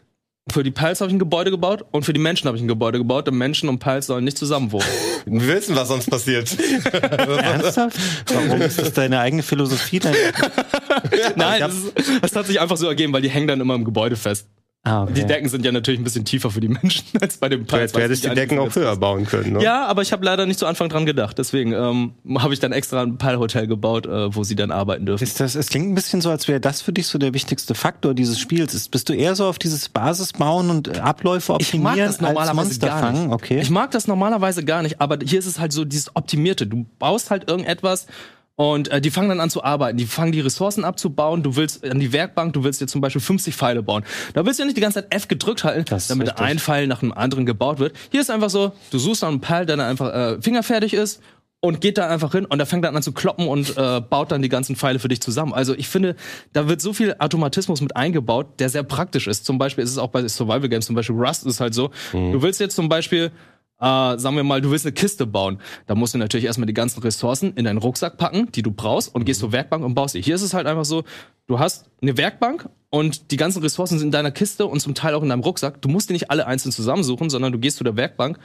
Für 0.51 0.63
die 0.63 0.71
Pals 0.71 1.01
habe 1.01 1.11
ich 1.11 1.15
ein 1.15 1.19
Gebäude 1.19 1.51
gebaut 1.51 1.85
und 1.91 2.05
für 2.05 2.13
die 2.13 2.21
Menschen 2.21 2.47
habe 2.47 2.57
ich 2.57 2.63
ein 2.63 2.69
Gebäude 2.69 2.99
gebaut. 2.99 3.27
Denn 3.27 3.35
Menschen 3.35 3.69
und 3.69 3.79
Pals 3.79 4.07
sollen 4.07 4.25
nicht 4.25 4.39
zusammen 4.39 4.73
wohnen. 4.73 4.87
Wir 5.27 5.57
wissen, 5.57 5.77
was 5.77 5.89
sonst 5.89 6.11
passiert. 6.11 6.57
Ernsthaft? 6.93 7.99
Warum 8.33 8.63
ist 8.63 8.79
das 8.79 8.93
deine 8.93 9.21
eigene 9.21 9.43
Philosophie? 9.43 9.99
Dein 9.99 10.15
Nein, 11.37 11.61
das, 11.61 11.75
das 12.23 12.37
hat 12.37 12.47
sich 12.47 12.61
einfach 12.61 12.77
so 12.77 12.87
ergeben, 12.87 13.13
weil 13.13 13.23
die 13.23 13.31
hängen 13.31 13.49
dann 13.49 13.61
immer 13.61 13.75
im 13.75 13.85
Gebäude 13.85 14.17
fest. 14.17 14.47
Ah, 14.89 15.03
okay. 15.05 15.13
Die 15.15 15.25
Decken 15.27 15.49
sind 15.49 15.65
ja 15.65 15.73
natürlich 15.73 16.01
ein 16.01 16.05
bisschen 16.05 16.25
tiefer 16.25 16.51
für 16.51 16.61
die 16.61 16.69
Menschen 16.69 17.05
als 17.21 17.37
bei 17.37 17.49
Pals. 17.49 17.71
hättest- 17.73 17.95
du 17.97 18.01
hättest 18.01 18.25
die 18.25 18.31
Decken 18.31 18.59
auch 18.59 18.75
höher 18.75 18.97
bauen 18.97 19.27
können. 19.27 19.53
Ne? 19.55 19.63
Ja, 19.63 19.87
aber 19.87 20.03
ich 20.03 20.13
habe 20.13 20.25
leider 20.25 20.47
nicht 20.47 20.59
zu 20.59 20.67
Anfang 20.67 20.89
dran 20.89 21.07
gedacht. 21.07 21.39
Deswegen 21.39 21.73
ähm, 21.73 22.13
habe 22.39 22.55
ich 22.55 22.61
dann 22.61 22.73
extra 22.73 23.03
ein 23.03 23.19
Pal-Hotel 23.19 23.67
gebaut, 23.67 24.07
äh, 24.07 24.35
wo 24.35 24.45
sie 24.45 24.55
dann 24.57 24.71
arbeiten 24.71 25.07
dürfen. 25.07 25.23
Ist 25.25 25.41
das, 25.41 25.55
es 25.55 25.69
klingt 25.69 25.89
ein 25.91 25.95
bisschen 25.95 26.21
so, 26.21 26.31
als 26.31 26.49
wäre 26.49 26.61
das 26.61 26.81
für 26.83 26.93
dich 26.93 27.07
so 27.07 27.19
der 27.19 27.35
wichtigste 27.35 27.75
Faktor 27.75 28.15
dieses 28.15 28.39
Spiels. 28.39 28.75
Ist, 28.75 28.91
bist 28.91 29.09
du 29.09 29.13
eher 29.13 29.35
so 29.35 29.47
auf 29.47 29.59
dieses 29.59 29.89
Basisbauen 29.89 30.71
und 30.71 30.89
äh, 30.89 31.01
Abläufe 31.01 31.57
Ich 31.61 31.75
mag 31.75 31.93
optimieren 31.93 32.07
das 32.09 32.21
normalerweise 32.21 32.49
als 32.51 32.57
Monster 32.69 32.87
gar 32.89 33.01
fangen? 33.01 33.23
nicht. 33.27 33.33
Okay. 33.35 33.61
Ich 33.61 33.71
mag 33.71 33.91
das 33.91 34.07
normalerweise 34.07 34.65
gar 34.65 34.83
nicht, 34.83 35.01
aber 35.01 35.19
hier 35.25 35.39
ist 35.39 35.47
es 35.47 35.59
halt 35.59 35.73
so 35.73 35.85
dieses 35.85 36.15
Optimierte. 36.17 36.67
Du 36.67 36.87
baust 36.99 37.31
halt 37.31 37.49
irgendetwas 37.49 38.07
und 38.59 38.89
äh, 38.89 39.01
die 39.01 39.13
fangen 39.13 39.29
dann 39.29 39.39
an 39.39 39.51
zu 39.51 39.63
arbeiten. 39.63 39.97
Die 39.99 40.07
fangen 40.07 40.33
die 40.33 40.41
Ressourcen 40.41 40.85
abzubauen. 40.85 41.45
Du 41.45 41.55
willst 41.55 41.85
an 41.89 42.01
die 42.01 42.13
Werkbank, 42.13 42.55
du 42.55 42.65
willst 42.65 42.81
dir 42.81 42.89
zum 42.89 43.01
Beispiel 43.01 43.21
50 43.21 43.55
Pfeile 43.55 43.85
bauen. 43.85 44.03
Da 44.35 44.45
willst 44.45 44.59
du 44.59 44.65
ja 44.65 44.67
nicht 44.67 44.77
die 44.77 44.81
ganze 44.81 45.01
Zeit 45.01 45.15
F 45.15 45.29
gedrückt 45.29 45.63
halten, 45.63 45.85
Das 45.89 46.09
damit 46.09 46.27
richtig. 46.27 46.45
ein 46.45 46.59
Pfeil 46.59 46.89
nach 46.89 46.99
dem 46.99 47.13
anderen 47.13 47.47
gebaut 47.47 47.79
wird. 47.79 47.95
Hier 48.11 48.21
ist 48.21 48.33
einfach 48.33 48.51
so, 48.51 48.73
du 48.91 48.99
suchst 48.99 49.23
nach 49.23 49.29
einem 49.29 49.41
Pfeil, 49.41 49.65
der 49.65 49.77
dann 49.77 49.87
einfach 49.87 50.13
äh, 50.13 50.43
fingerfertig 50.43 50.93
ist 50.93 51.23
und 51.61 51.81
geht 51.81 51.99
da 51.99 52.09
einfach 52.09 52.33
hin 52.33 52.47
und 52.47 52.59
der 52.59 52.67
fängt 52.67 52.85
dann 52.85 52.97
an 52.97 53.03
zu 53.05 53.13
kloppen 53.13 53.47
und 53.47 53.77
äh, 53.77 54.01
baut 54.01 54.33
dann 54.33 54.43
die 54.43 54.49
ganzen 54.49 54.75
Pfeile 54.75 54.99
für 54.99 55.07
dich 55.09 55.21
zusammen. 55.21 55.53
Also 55.55 55.75
ich 55.77 55.87
finde, 55.87 56.17
da 56.53 56.69
wird 56.69 56.81
so 56.81 56.93
viel 56.93 57.15
Automatismus 57.21 57.81
mit 57.81 57.95
eingebaut, 57.95 58.59
der 58.59 58.71
sehr 58.71 58.83
praktisch 58.83 59.29
ist. 59.29 59.45
Zum 59.47 59.59
Beispiel 59.59 59.85
ist 59.85 59.91
es 59.93 59.99
auch 59.99 60.09
bei 60.09 60.27
Survival 60.27 60.69
Games, 60.69 60.87
zum 60.87 60.97
Beispiel 60.97 61.15
Rust 61.17 61.47
ist 61.47 61.61
halt 61.61 61.75
so, 61.75 61.91
du 62.13 62.43
willst 62.43 62.59
jetzt 62.59 62.75
zum 62.75 62.89
Beispiel 62.89 63.31
äh, 63.81 64.19
sagen 64.19 64.37
wir 64.37 64.45
mal, 64.45 64.61
du 64.61 64.71
willst 64.71 64.87
eine 64.87 64.93
Kiste 64.93 65.27
bauen. 65.27 65.61
Da 65.87 65.95
musst 65.95 66.15
du 66.15 66.19
natürlich 66.19 66.47
erstmal 66.47 66.67
die 66.67 66.75
ganzen 66.75 67.01
Ressourcen 67.01 67.53
in 67.55 67.65
deinen 67.65 67.79
Rucksack 67.79 68.17
packen, 68.17 68.51
die 68.53 68.63
du 68.63 68.71
brauchst, 68.71 69.15
und 69.15 69.25
gehst 69.25 69.41
zur 69.41 69.53
Werkbank 69.53 69.85
und 69.85 69.95
baust 69.95 70.13
sie. 70.13 70.23
Hier 70.23 70.35
ist 70.35 70.43
es 70.43 70.55
halt 70.55 70.67
einfach 70.67 70.85
so, 70.85 71.05
du 71.47 71.59
hast 71.59 71.89
eine 72.03 72.17
Werkbank 72.17 72.69
und 72.91 73.31
die 73.31 73.37
ganzen 73.37 73.63
Ressourcen 73.63 73.99
sind 73.99 74.09
in 74.09 74.13
deiner 74.13 74.31
Kiste 74.31 74.67
und 74.67 74.81
zum 74.81 74.95
Teil 74.95 75.15
auch 75.15 75.23
in 75.23 75.29
deinem 75.29 75.43
Rucksack. 75.43 75.81
Du 75.83 75.89
musst 75.89 76.09
die 76.09 76.15
nicht 76.15 76.31
alle 76.31 76.47
einzeln 76.47 76.73
zusammensuchen, 76.73 77.31
sondern 77.31 77.53
du 77.53 77.59
gehst 77.59 77.77
zu 77.77 77.85
der 77.85 77.97
Werkbank 77.97 78.39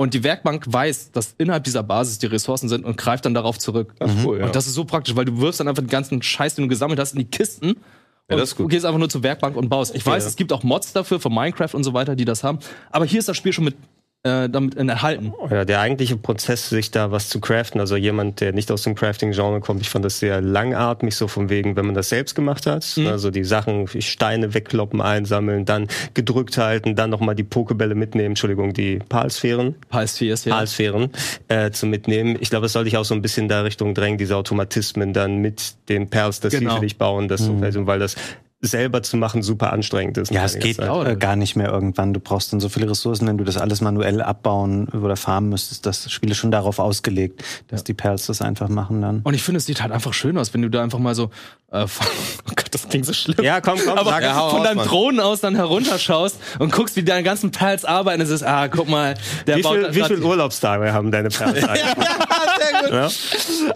und 0.00 0.14
die 0.14 0.24
Werkbank 0.24 0.64
weiß, 0.66 1.12
dass 1.12 1.34
innerhalb 1.36 1.64
dieser 1.64 1.82
Basis 1.82 2.18
die 2.18 2.26
Ressourcen 2.26 2.68
sind 2.68 2.84
und 2.84 2.96
greift 2.96 3.26
dann 3.26 3.34
darauf 3.34 3.58
zurück. 3.58 3.94
cool, 4.24 4.38
ja. 4.38 4.46
Und 4.46 4.56
das 4.56 4.66
ist 4.66 4.74
so 4.74 4.84
praktisch, 4.86 5.14
weil 5.14 5.26
du 5.26 5.38
wirfst 5.40 5.60
dann 5.60 5.68
einfach 5.68 5.82
den 5.82 5.90
ganzen 5.90 6.22
Scheiß, 6.22 6.54
den 6.54 6.64
du 6.64 6.68
gesammelt 6.68 6.98
hast, 6.98 7.12
in 7.12 7.18
die 7.18 7.26
Kisten. 7.26 7.72
Und 7.72 8.38
das 8.38 8.50
ist 8.50 8.56
gut. 8.56 8.64
Du 8.64 8.68
gehst 8.68 8.86
einfach 8.86 8.98
nur 8.98 9.10
zur 9.10 9.22
Werkbank 9.22 9.56
und 9.56 9.68
baust. 9.68 9.94
Ich 9.94 10.06
weiß, 10.06 10.24
es 10.24 10.36
gibt 10.36 10.52
auch 10.52 10.62
Mods 10.62 10.94
dafür, 10.94 11.20
für 11.20 11.28
Minecraft 11.28 11.74
und 11.74 11.84
so 11.84 11.92
weiter, 11.92 12.16
die 12.16 12.24
das 12.24 12.42
haben. 12.42 12.60
Aber 12.90 13.04
hier 13.04 13.18
ist 13.18 13.28
das 13.28 13.36
Spiel 13.36 13.52
schon 13.52 13.64
mit 13.64 13.76
äh, 14.22 14.48
damit 14.50 14.76
enthalten. 14.76 15.32
Ja, 15.50 15.64
der 15.64 15.80
eigentliche 15.80 16.16
Prozess, 16.16 16.68
sich 16.68 16.90
da 16.90 17.10
was 17.10 17.30
zu 17.30 17.40
craften, 17.40 17.80
also 17.80 17.96
jemand, 17.96 18.40
der 18.40 18.52
nicht 18.52 18.70
aus 18.70 18.82
dem 18.82 18.94
Crafting-Genre 18.94 19.60
kommt, 19.60 19.80
ich 19.80 19.88
fand 19.88 20.04
das 20.04 20.18
sehr 20.18 20.42
langatmig, 20.42 21.14
so 21.16 21.26
von 21.26 21.48
wegen, 21.48 21.74
wenn 21.76 21.86
man 21.86 21.94
das 21.94 22.10
selbst 22.10 22.34
gemacht 22.34 22.66
hat, 22.66 22.84
also 23.06 23.30
die 23.30 23.44
Sachen, 23.44 23.88
Steine 23.88 24.52
wegkloppen, 24.52 25.00
einsammeln, 25.00 25.64
dann 25.64 25.88
gedrückt 26.12 26.58
halten, 26.58 26.96
dann 26.96 27.08
nochmal 27.08 27.34
die 27.34 27.44
Pokebälle 27.44 27.94
mitnehmen, 27.94 28.32
Entschuldigung, 28.32 28.74
die 28.74 28.98
Palsphären, 29.08 29.74
PS4 29.90 30.48
ja. 30.48 30.54
Palsphären 30.54 31.10
äh, 31.48 31.70
zu 31.70 31.86
mitnehmen. 31.86 32.36
Ich 32.40 32.50
glaube, 32.50 32.66
es 32.66 32.72
soll 32.74 32.84
dich 32.84 32.96
auch 32.98 33.04
so 33.04 33.14
ein 33.14 33.22
bisschen 33.22 33.48
da 33.48 33.62
Richtung 33.62 33.94
drängen, 33.94 34.18
diese 34.18 34.36
Automatismen 34.36 35.14
dann 35.14 35.38
mit 35.38 35.74
den 35.88 36.10
Perls, 36.10 36.40
dass 36.40 36.52
Genau. 36.52 36.70
sie 36.72 36.76
für 36.76 36.80
dich 36.82 36.98
bauen, 36.98 37.28
das 37.28 37.40
so, 37.40 37.56
also, 37.62 37.86
weil 37.86 37.98
das 37.98 38.16
selber 38.62 39.02
zu 39.02 39.16
machen 39.16 39.42
super 39.42 39.72
anstrengend 39.72 40.18
ist. 40.18 40.30
Ja, 40.30 40.44
es 40.44 40.58
geht 40.58 40.76
Zeit. 40.76 41.06
äh, 41.06 41.16
gar 41.16 41.36
nicht 41.36 41.56
mehr 41.56 41.68
irgendwann. 41.68 42.12
Du 42.12 42.20
brauchst 42.20 42.52
dann 42.52 42.60
so 42.60 42.68
viele 42.68 42.90
Ressourcen, 42.90 43.26
wenn 43.26 43.38
du 43.38 43.44
das 43.44 43.56
alles 43.56 43.80
manuell 43.80 44.20
abbauen 44.20 44.88
oder 44.88 45.16
farmen 45.16 45.50
müsstest. 45.50 45.86
Das 45.86 46.10
Spiel 46.10 46.30
ist 46.30 46.36
schon 46.36 46.50
darauf 46.50 46.78
ausgelegt, 46.78 47.42
dass 47.68 47.84
die 47.84 47.94
Perls 47.94 48.26
das 48.26 48.42
einfach 48.42 48.68
machen 48.68 49.00
dann. 49.00 49.20
Und 49.22 49.34
ich 49.34 49.42
finde, 49.42 49.58
es 49.58 49.66
sieht 49.66 49.80
halt 49.80 49.92
einfach 49.92 50.12
schön 50.12 50.36
aus, 50.36 50.52
wenn 50.52 50.62
du 50.62 50.68
da 50.68 50.82
einfach 50.82 50.98
mal 50.98 51.14
so, 51.14 51.30
äh, 51.72 51.86
von, 51.86 52.06
oh 52.50 52.52
Gott, 52.54 52.66
das 52.70 52.88
klingt 52.88 53.06
so 53.06 53.12
schlimm. 53.12 53.42
Ja, 53.44 53.60
komm, 53.60 53.78
komm, 53.82 53.96
aber 53.96 54.10
sag 54.10 54.22
Ja, 54.22 54.48
von 54.50 54.62
deinem. 54.64 54.80
Drohnen 54.84 55.20
aus 55.20 55.40
dann 55.40 55.54
herunterschaust 55.54 56.36
und 56.58 56.72
guckst, 56.72 56.96
wie 56.96 57.02
deine 57.02 57.22
ganzen 57.22 57.50
Perls 57.52 57.84
arbeiten. 57.84 58.20
Es 58.20 58.30
ist, 58.30 58.42
ah, 58.42 58.68
guck 58.68 58.88
mal, 58.88 59.14
der 59.46 59.56
Wie 59.56 59.62
viel, 59.62 59.94
wie 59.94 60.02
viel 60.02 60.22
Urlaubstage 60.22 60.92
haben 60.92 61.10
deine 61.10 61.28
Perls? 61.28 61.60
ja? 62.90 63.08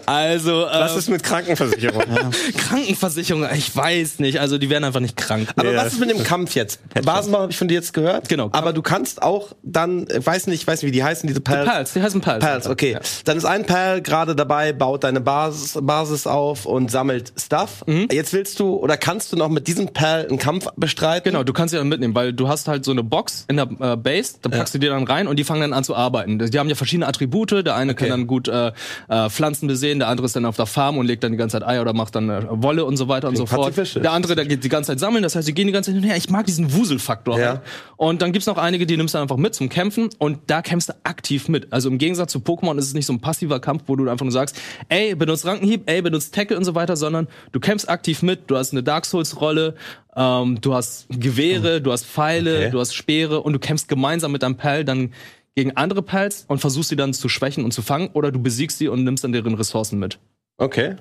Also, 0.05 0.65
äh, 0.65 0.79
Was 0.79 0.95
ist 0.95 1.09
mit 1.09 1.23
Krankenversicherung? 1.23 2.03
Krankenversicherung? 2.57 3.47
Ich 3.55 3.75
weiß 3.75 4.19
nicht. 4.19 4.39
Also, 4.39 4.57
die 4.57 4.69
werden 4.75 4.83
einfach 4.83 4.99
nicht 4.99 5.15
krank. 5.15 5.49
Aber 5.55 5.71
Ja. 5.71 5.85
was 5.85 5.93
ist 5.93 5.99
mit 5.99 6.09
dem 6.09 6.23
Kampf 6.23 6.53
jetzt? 6.55 6.79
Basenbau 7.03 7.39
habe 7.39 7.51
ich 7.51 7.57
von 7.57 7.67
dir 7.67 7.75
jetzt 7.75 7.93
gehört. 7.93 8.27
Genau. 8.29 8.49
Aber 8.51 8.73
du 8.73 8.81
kannst 8.81 9.21
auch 9.23 9.53
dann, 9.63 10.05
ich 10.15 10.25
weiß 10.25 10.47
nicht, 10.47 10.61
ich 10.61 10.67
weiß 10.67 10.81
nicht, 10.81 10.87
wie 10.87 10.91
die 10.91 11.03
heißen, 11.03 11.25
diese 11.27 11.41
Perls. 11.41 11.69
Perls, 11.69 11.93
die 11.93 12.01
heißen 12.01 12.21
Perls. 12.21 12.43
Perls, 12.43 12.67
okay. 12.67 12.93
Ja. 12.93 12.99
Dann 13.23 13.37
ist 13.37 13.45
ein 13.45 13.65
Perl 13.65 14.01
gerade 14.01 14.35
dabei, 14.35 14.73
baut 14.73 15.03
deine 15.05 15.21
Basis, 15.21 15.77
Basis 15.81 16.27
auf 16.27 16.65
und 16.65 16.91
sammelt 16.91 17.31
Stuff. 17.39 17.83
Mhm. 17.87 18.09
Jetzt 18.11 18.33
willst 18.33 18.59
du 18.59 18.75
oder 18.75 18.97
kannst 18.97 19.31
du 19.31 19.37
noch 19.37 19.49
mit 19.49 19.67
diesem 19.67 19.87
Perl 19.93 20.27
einen 20.27 20.37
Kampf 20.37 20.67
bestreiten? 20.75 21.31
Genau, 21.31 21.43
du 21.43 21.53
kannst 21.53 21.71
sie 21.71 21.77
dann 21.77 21.87
mitnehmen, 21.87 22.13
weil 22.15 22.33
du 22.33 22.47
hast 22.49 22.67
halt 22.67 22.83
so 22.83 22.91
eine 22.91 23.03
Box 23.03 23.45
in 23.47 23.55
der 23.55 23.69
äh, 23.79 23.95
Base, 23.95 24.35
da 24.41 24.49
packst 24.49 24.73
du 24.75 24.79
die 24.79 24.87
dann 24.87 25.05
rein 25.05 25.27
und 25.27 25.37
die 25.37 25.43
fangen 25.43 25.61
dann 25.61 25.73
an 25.73 25.83
zu 25.83 25.95
arbeiten. 25.95 26.39
Die 26.39 26.59
haben 26.59 26.69
ja 26.69 26.75
verschiedene 26.75 27.07
Attribute, 27.07 27.51
der 27.65 27.75
eine 27.75 27.95
kann 27.95 28.09
dann 28.09 28.27
gut 28.27 28.47
äh, 28.47 28.71
äh, 29.07 29.29
Pflanzen 29.29 29.67
besehen, 29.67 29.99
der 29.99 30.09
andere 30.09 30.25
ist 30.25 30.35
dann 30.35 30.45
auf 30.45 30.57
der 30.57 30.65
Farm 30.65 30.97
und 30.97 31.05
legt 31.05 31.23
dann 31.23 31.31
die 31.31 31.37
ganze 31.37 31.59
Zeit 31.59 31.67
Eier 31.67 31.81
oder 31.81 31.93
macht 31.93 32.15
dann 32.15 32.29
äh, 32.29 32.43
Wolle 32.49 32.83
und 32.85 32.97
so 32.97 33.07
weiter 33.07 33.27
und 33.29 33.37
so 33.37 33.45
fort. 33.45 33.73
Der 33.95 34.11
andere, 34.11 34.35
der 34.35 34.45
geht 34.45 34.63
die 34.65 34.69
ganze 34.69 34.91
Zeit 34.91 34.99
sammeln, 34.99 35.23
das 35.23 35.35
heißt, 35.35 35.45
sie 35.45 35.53
gehen 35.53 35.67
die 35.67 35.73
ganze 35.73 35.91
Zeit 35.91 35.95
hin 35.95 36.03
und 36.03 36.09
her. 36.09 36.17
Ich 36.17 36.29
mag 36.29 36.45
diesen 36.45 36.73
Wuselfaktor. 36.73 37.39
Ja. 37.39 37.47
Halt. 37.47 37.61
Und 37.97 38.21
dann 38.21 38.31
gibt's 38.33 38.47
noch 38.47 38.57
einige, 38.57 38.85
die 38.85 38.97
nimmst 38.97 39.13
du 39.13 39.19
einfach 39.19 39.37
mit 39.37 39.55
zum 39.55 39.69
Kämpfen 39.69 40.09
und 40.17 40.39
da 40.47 40.61
kämpfst 40.61 40.89
du 40.89 40.93
aktiv 41.03 41.47
mit. 41.47 41.71
Also 41.71 41.89
im 41.89 41.97
Gegensatz 41.97 42.31
zu 42.31 42.39
Pokémon 42.39 42.77
ist 42.77 42.87
es 42.87 42.93
nicht 42.93 43.05
so 43.05 43.13
ein 43.13 43.21
passiver 43.21 43.59
Kampf, 43.59 43.83
wo 43.87 43.95
du 43.95 44.09
einfach 44.09 44.25
nur 44.25 44.31
sagst, 44.33 44.59
ey, 44.89 45.15
benutzt 45.15 45.45
Rankenhieb, 45.45 45.83
ey, 45.85 46.01
benutzt 46.01 46.33
Tackle 46.35 46.57
und 46.57 46.65
so 46.65 46.75
weiter, 46.75 46.97
sondern 46.97 47.27
du 47.51 47.59
kämpfst 47.59 47.87
aktiv 47.87 48.21
mit, 48.23 48.49
du 48.49 48.57
hast 48.57 48.71
eine 48.73 48.83
Dark 48.83 49.05
Souls 49.05 49.39
Rolle, 49.39 49.75
ähm, 50.15 50.59
du 50.61 50.73
hast 50.73 51.07
Gewehre, 51.09 51.81
du 51.81 51.91
hast 51.91 52.05
Pfeile, 52.05 52.55
Okay. 52.57 52.69
du 52.71 52.79
hast 52.79 52.93
Speere 52.93 53.41
und 53.41 53.53
du 53.53 53.59
kämpfst 53.59 53.87
gemeinsam 53.87 54.31
mit 54.31 54.43
deinem 54.43 54.57
Perl 54.57 54.83
dann 54.83 55.13
gegen 55.55 55.77
andere 55.77 56.01
Perls 56.01 56.45
und 56.47 56.59
versuchst 56.59 56.89
sie 56.89 56.95
dann 56.95 57.13
zu 57.13 57.29
schwächen 57.29 57.63
und 57.63 57.71
zu 57.71 57.81
fangen 57.81 58.09
oder 58.13 58.31
du 58.31 58.39
besiegst 58.39 58.77
sie 58.77 58.87
und 58.89 59.03
nimmst 59.03 59.23
dann 59.23 59.31
deren 59.31 59.53
Ressourcen 59.53 59.99
mit. 59.99 60.19
Okay. 60.57 60.95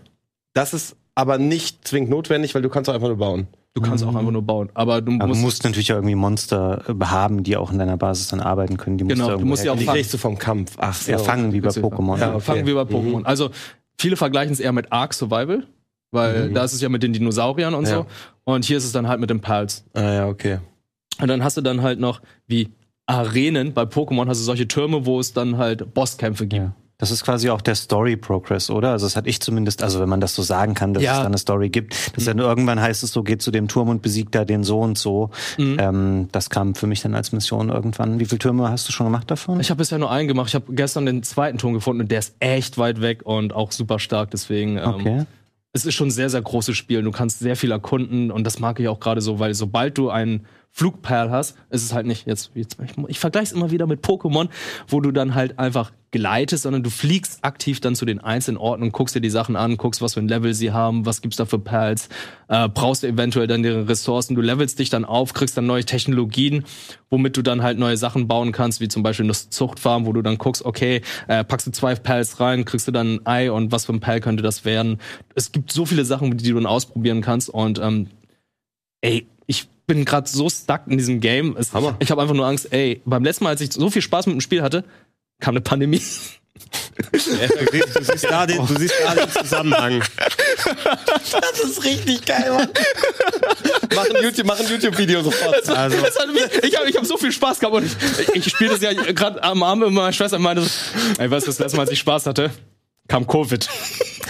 Das 0.52 0.72
ist 0.74 0.96
aber 1.14 1.38
nicht 1.38 1.86
zwingend 1.86 2.10
notwendig, 2.10 2.54
weil 2.54 2.62
du 2.62 2.68
kannst 2.68 2.88
auch 2.90 2.94
einfach 2.94 3.08
nur 3.08 3.16
bauen. 3.18 3.46
Du 3.74 3.80
kannst 3.82 4.04
auch 4.04 4.14
einfach 4.14 4.30
nur 4.30 4.42
bauen, 4.42 4.70
aber 4.74 5.00
du 5.02 5.12
Aber 5.14 5.26
musst, 5.26 5.40
du 5.40 5.44
musst 5.44 5.64
natürlich 5.64 5.92
auch 5.92 5.96
irgendwie 5.96 6.14
Monster 6.14 6.84
äh, 6.88 7.04
haben, 7.06 7.42
die 7.42 7.56
auch 7.56 7.72
in 7.72 7.78
deiner 7.78 7.96
Basis 7.96 8.28
dann 8.28 8.40
arbeiten 8.40 8.76
können. 8.76 8.98
Die 8.98 9.04
musst 9.04 9.16
Genau, 9.16 9.36
du 9.36 9.44
musst 9.44 9.64
ja 9.64 9.72
auch 9.72 9.76
Die 9.76 9.84
fangen. 9.84 9.96
kriegst 9.96 10.14
du 10.14 10.18
vom 10.18 10.38
Kampf. 10.38 10.76
Ach 10.78 10.94
so. 10.94 11.10
ja, 11.10 11.18
fangen 11.18 11.52
wie 11.52 11.60
bei 11.60 11.70
Pokémon. 11.70 12.18
Ja, 12.20 12.30
okay. 12.34 12.40
fangen 12.40 12.66
wir 12.66 12.74
bei 12.76 12.82
Pokémon. 12.82 13.24
Also 13.24 13.50
viele 13.98 14.16
vergleichen 14.16 14.52
es 14.52 14.60
eher 14.60 14.70
mit 14.70 14.92
Ark 14.92 15.12
Survival, 15.12 15.66
weil 16.12 16.52
da 16.52 16.62
ist 16.62 16.72
es 16.72 16.80
ja 16.82 16.88
mit 16.88 17.02
den 17.02 17.12
Dinosauriern 17.12 17.74
und 17.74 17.88
Ja. 17.88 17.96
so. 17.96 18.06
Und 18.44 18.64
hier 18.64 18.76
ist 18.76 18.84
es 18.84 18.92
dann 18.92 19.08
halt 19.08 19.18
mit 19.18 19.30
den 19.30 19.40
Perls. 19.40 19.84
Ah 19.94 20.02
ja, 20.02 20.28
okay. 20.28 20.58
Und 21.20 21.26
dann 21.26 21.42
hast 21.42 21.56
du 21.56 21.60
dann 21.60 21.82
halt 21.82 21.98
noch 21.98 22.20
wie 22.46 22.70
Arenen 23.06 23.72
bei 23.74 23.82
Pokémon 23.82 24.28
hast 24.28 24.38
du 24.38 24.44
solche 24.44 24.68
Türme, 24.68 25.04
wo 25.04 25.18
es 25.18 25.32
dann 25.32 25.58
halt 25.58 25.94
Bosskämpfe 25.94 26.46
gibt. 26.46 26.62
Ja. 26.62 26.74
Das 26.98 27.10
ist 27.10 27.24
quasi 27.24 27.50
auch 27.50 27.60
der 27.60 27.74
Story-Progress, 27.74 28.70
oder? 28.70 28.92
Also 28.92 29.06
das 29.06 29.16
hatte 29.16 29.28
ich 29.28 29.40
zumindest, 29.40 29.82
also 29.82 30.00
wenn 30.00 30.08
man 30.08 30.20
das 30.20 30.34
so 30.34 30.42
sagen 30.42 30.74
kann, 30.74 30.94
dass 30.94 31.02
Ja. 31.02 31.14
es 31.14 31.18
da 31.18 31.26
eine 31.26 31.38
Story 31.38 31.68
gibt. 31.68 32.16
Dass 32.16 32.24
dann 32.24 32.38
irgendwann 32.38 32.80
heißt 32.80 33.02
es 33.02 33.10
so, 33.10 33.24
geht 33.24 33.42
zu 33.42 33.50
dem 33.50 33.66
Turm 33.66 33.88
und 33.88 34.00
besiegt 34.00 34.34
da 34.34 34.44
den 34.44 34.62
so 34.62 34.80
und 34.80 34.96
so. 34.96 35.30
Ähm, 35.58 36.28
das 36.30 36.50
kam 36.50 36.76
für 36.76 36.86
mich 36.86 37.02
dann 37.02 37.14
als 37.16 37.32
Mission 37.32 37.68
irgendwann. 37.70 38.20
Wie 38.20 38.24
viele 38.26 38.38
Türme 38.38 38.70
hast 38.70 38.86
du 38.88 38.92
schon 38.92 39.06
gemacht 39.06 39.28
davon? 39.30 39.58
Ich 39.58 39.70
habe 39.70 39.78
bisher 39.78 39.98
nur 39.98 40.10
einen 40.12 40.28
gemacht. 40.28 40.48
Ich 40.48 40.54
habe 40.54 40.72
gestern 40.72 41.04
den 41.04 41.24
zweiten 41.24 41.58
Turm 41.58 41.74
gefunden 41.74 42.02
und 42.02 42.10
der 42.12 42.20
ist 42.20 42.36
echt 42.38 42.78
weit 42.78 43.00
weg 43.00 43.22
und 43.24 43.52
auch 43.52 43.72
super 43.72 43.98
stark. 43.98 44.30
Deswegen 44.30 44.78
ähm, 44.78 44.84
okay. 44.86 45.24
es 45.72 45.84
ist 45.84 45.94
schon 45.94 46.08
ein 46.08 46.12
sehr, 46.12 46.30
sehr 46.30 46.42
großes 46.42 46.76
Spiel. 46.76 47.02
Du 47.02 47.10
kannst 47.10 47.40
sehr 47.40 47.56
viel 47.56 47.72
erkunden 47.72 48.30
und 48.30 48.44
das 48.44 48.60
mag 48.60 48.78
ich 48.78 48.86
auch 48.86 49.00
gerade 49.00 49.20
so, 49.20 49.40
weil 49.40 49.54
sobald 49.54 49.98
du 49.98 50.10
einen 50.10 50.46
Flugperl 50.76 51.30
hast, 51.30 51.56
ist 51.70 51.84
es 51.84 51.94
halt 51.94 52.04
nicht 52.04 52.26
jetzt, 52.26 52.50
jetzt 52.56 52.78
ich, 52.82 52.90
ich 53.06 53.20
vergleiche 53.20 53.44
es 53.44 53.52
immer 53.52 53.70
wieder 53.70 53.86
mit 53.86 54.04
Pokémon, 54.04 54.48
wo 54.88 55.00
du 55.00 55.12
dann 55.12 55.36
halt 55.36 55.56
einfach 55.60 55.92
gleitest, 56.10 56.64
sondern 56.64 56.82
du 56.82 56.90
fliegst 56.90 57.44
aktiv 57.44 57.78
dann 57.78 57.94
zu 57.94 58.04
den 58.04 58.18
einzelnen 58.18 58.56
Orten 58.56 58.82
und 58.82 58.90
guckst 58.90 59.14
dir 59.14 59.20
die 59.20 59.30
Sachen 59.30 59.54
an, 59.54 59.76
guckst, 59.76 60.02
was 60.02 60.14
für 60.14 60.20
ein 60.20 60.26
Level 60.26 60.52
sie 60.52 60.72
haben, 60.72 61.06
was 61.06 61.22
gibt's 61.22 61.36
da 61.36 61.44
für 61.44 61.60
Perls, 61.60 62.08
äh, 62.48 62.68
brauchst 62.68 63.04
du 63.04 63.06
eventuell 63.06 63.46
dann 63.46 63.62
deren 63.62 63.86
Ressourcen, 63.86 64.34
du 64.34 64.40
levelst 64.40 64.80
dich 64.80 64.90
dann 64.90 65.04
auf, 65.04 65.32
kriegst 65.32 65.56
dann 65.56 65.66
neue 65.66 65.84
Technologien, 65.84 66.64
womit 67.08 67.36
du 67.36 67.42
dann 67.42 67.62
halt 67.62 67.78
neue 67.78 67.96
Sachen 67.96 68.26
bauen 68.26 68.50
kannst, 68.50 68.80
wie 68.80 68.88
zum 68.88 69.04
Beispiel 69.04 69.26
eine 69.26 69.34
Zuchtfarm, 69.34 70.06
wo 70.06 70.12
du 70.12 70.22
dann 70.22 70.38
guckst, 70.38 70.64
okay, 70.64 71.02
äh, 71.28 71.44
packst 71.44 71.68
du 71.68 71.70
zwei 71.70 71.94
Perls 71.94 72.40
rein, 72.40 72.64
kriegst 72.64 72.88
du 72.88 72.92
dann 72.92 73.14
ein 73.14 73.26
Ei 73.26 73.52
und 73.52 73.70
was 73.70 73.84
für 73.84 73.92
ein 73.92 74.00
Perl 74.00 74.18
könnte 74.18 74.42
das 74.42 74.64
werden. 74.64 74.98
Es 75.36 75.52
gibt 75.52 75.70
so 75.70 75.86
viele 75.86 76.04
Sachen, 76.04 76.36
die 76.36 76.48
du 76.48 76.54
dann 76.56 76.66
ausprobieren 76.66 77.22
kannst 77.22 77.48
und 77.48 77.78
ähm, 77.78 78.08
ey, 79.02 79.28
ich 79.46 79.68
bin 79.86 80.04
gerade 80.04 80.28
so 80.28 80.48
stuck 80.48 80.82
in 80.86 80.98
diesem 80.98 81.20
Game. 81.20 81.56
Es, 81.58 81.72
Hammer. 81.72 81.96
Ich 82.00 82.10
habe 82.10 82.22
einfach 82.22 82.34
nur 82.34 82.46
Angst, 82.46 82.72
ey, 82.72 83.02
beim 83.04 83.24
letzten 83.24 83.44
Mal, 83.44 83.50
als 83.50 83.60
ich 83.60 83.72
so 83.72 83.90
viel 83.90 84.02
Spaß 84.02 84.26
mit 84.26 84.34
dem 84.34 84.40
Spiel 84.40 84.62
hatte, 84.62 84.84
kam 85.40 85.52
eine 85.52 85.60
Pandemie. 85.60 86.02
Du 87.12 87.18
siehst, 87.18 87.96
du 87.96 88.04
siehst 88.04 88.24
da 88.24 88.46
den, 88.46 88.64
du 88.64 88.78
siehst 88.78 88.94
da 89.04 89.14
den 89.14 89.30
Zusammenhang. 89.30 90.02
Das 91.40 91.60
ist 91.60 91.84
richtig 91.84 92.24
geil, 92.24 92.52
Mann. 92.52 92.68
mach 93.94 94.04
ein 94.04 94.22
YouTube, 94.22 94.46
mach 94.46 94.60
ein 94.60 94.68
YouTube-Video 94.68 95.22
sofort. 95.22 95.68
Also, 95.68 95.96
Das 96.00 96.16
hat 96.16 96.28
ich 96.62 96.76
habe 96.76 96.88
ich 96.88 96.96
hab 96.96 97.04
so 97.04 97.16
viel 97.16 97.32
Spaß 97.32 97.58
gehabt 97.58 97.74
und 97.74 97.84
ich, 97.84 98.28
ich 98.34 98.50
spiele 98.50 98.70
das 98.70 98.82
ja 98.82 98.92
gerade 98.92 99.42
am 99.42 99.62
Arm 99.64 99.80
mit 99.80 99.90
meiner 99.90 100.12
Schwester 100.12 100.36
und 100.36 100.44
meinte 100.44 100.62
so, 100.62 100.70
ey, 101.18 101.30
weißt 101.30 101.46
du, 101.46 101.50
das 101.50 101.58
letzte 101.58 101.76
Mal, 101.76 101.82
als 101.82 101.90
ich 101.92 101.98
Spaß 101.98 102.26
hatte, 102.26 102.50
kam 103.08 103.26
Covid. 103.26 103.68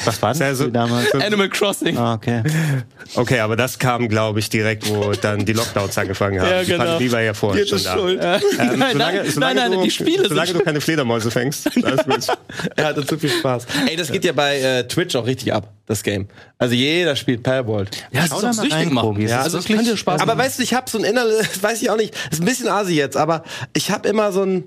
Was 0.05 0.20
war 0.20 0.31
Also- 0.31 0.64
das 0.64 0.72
damals? 0.72 1.14
Animal 1.14 1.49
Crossing. 1.49 1.97
Ah, 1.97 2.14
okay. 2.14 2.43
okay, 3.14 3.39
aber 3.39 3.57
das 3.57 3.79
kam, 3.79 4.09
glaube 4.09 4.41
ich, 4.41 4.51
direkt, 4.51 4.89
wo 4.91 5.12
dann 5.12 5.45
die 5.47 5.53
Lockdowns 5.53 5.97
angefangen 5.97 6.41
haben. 6.41 6.51
Ja, 6.51 6.61
Die 6.62 6.66
genau. 6.72 6.85
Pandemie 6.85 7.12
war 7.12 7.20
ja 7.22 7.33
vorher 7.35 7.66
schon 7.66 7.83
da. 7.83 7.93
schuld. 7.95 8.18
Ähm, 8.20 8.41
Nein, 8.59 8.93
solange, 8.93 9.18
nein, 9.22 9.31
solange 9.31 9.55
nein, 9.55 9.70
nein, 9.70 9.79
du, 9.79 9.85
die 9.85 9.91
Spiele 9.91 10.29
solange 10.29 10.49
sind- 10.49 10.59
du 10.59 10.64
keine 10.64 10.81
Fledermäuse 10.81 11.31
fängst, 11.31 11.70
alles 11.85 12.05
gut. 12.05 12.37
Er 12.77 12.85
hatte 12.87 13.07
zu 13.07 13.16
viel 13.18 13.31
Spaß. 13.31 13.66
Ey, 13.89 13.97
das 13.97 14.11
geht 14.11 14.25
ja 14.25 14.33
bei 14.33 14.59
äh, 14.61 14.89
Twitch 14.89 15.14
auch 15.16 15.27
richtig 15.27 15.53
ab, 15.53 15.72
das 15.87 16.03
Game. 16.03 16.28
Also 16.59 16.74
jeder 16.74 17.14
spielt 17.14 17.43
Palworld. 17.43 18.09
Ja, 18.11 18.20
es 18.20 18.26
ist 18.26 18.32
auch 18.32 18.53
süchtig 18.53 18.91
machen. 18.91 19.20
Ja, 19.20 19.39
ist 19.41 19.45
also 19.45 19.59
es 19.59 19.66
kann 19.66 19.85
dir 19.85 19.97
Spaß 19.97 20.20
Aber 20.22 20.35
machen. 20.35 20.47
weißt 20.47 20.59
du, 20.59 20.62
ich 20.62 20.72
habe 20.72 20.89
so 20.89 20.97
ein 20.99 21.05
innerliches, 21.05 21.62
weiß 21.62 21.82
ich 21.82 21.91
auch 21.91 21.97
nicht, 21.97 22.14
ist 22.30 22.41
ein 22.41 22.47
bisschen 22.47 22.68
asi 22.68 22.95
jetzt, 22.95 23.16
aber 23.16 23.43
ich 23.74 23.91
habe 23.91 24.09
immer 24.09 24.32
so 24.32 24.43
ein, 24.45 24.64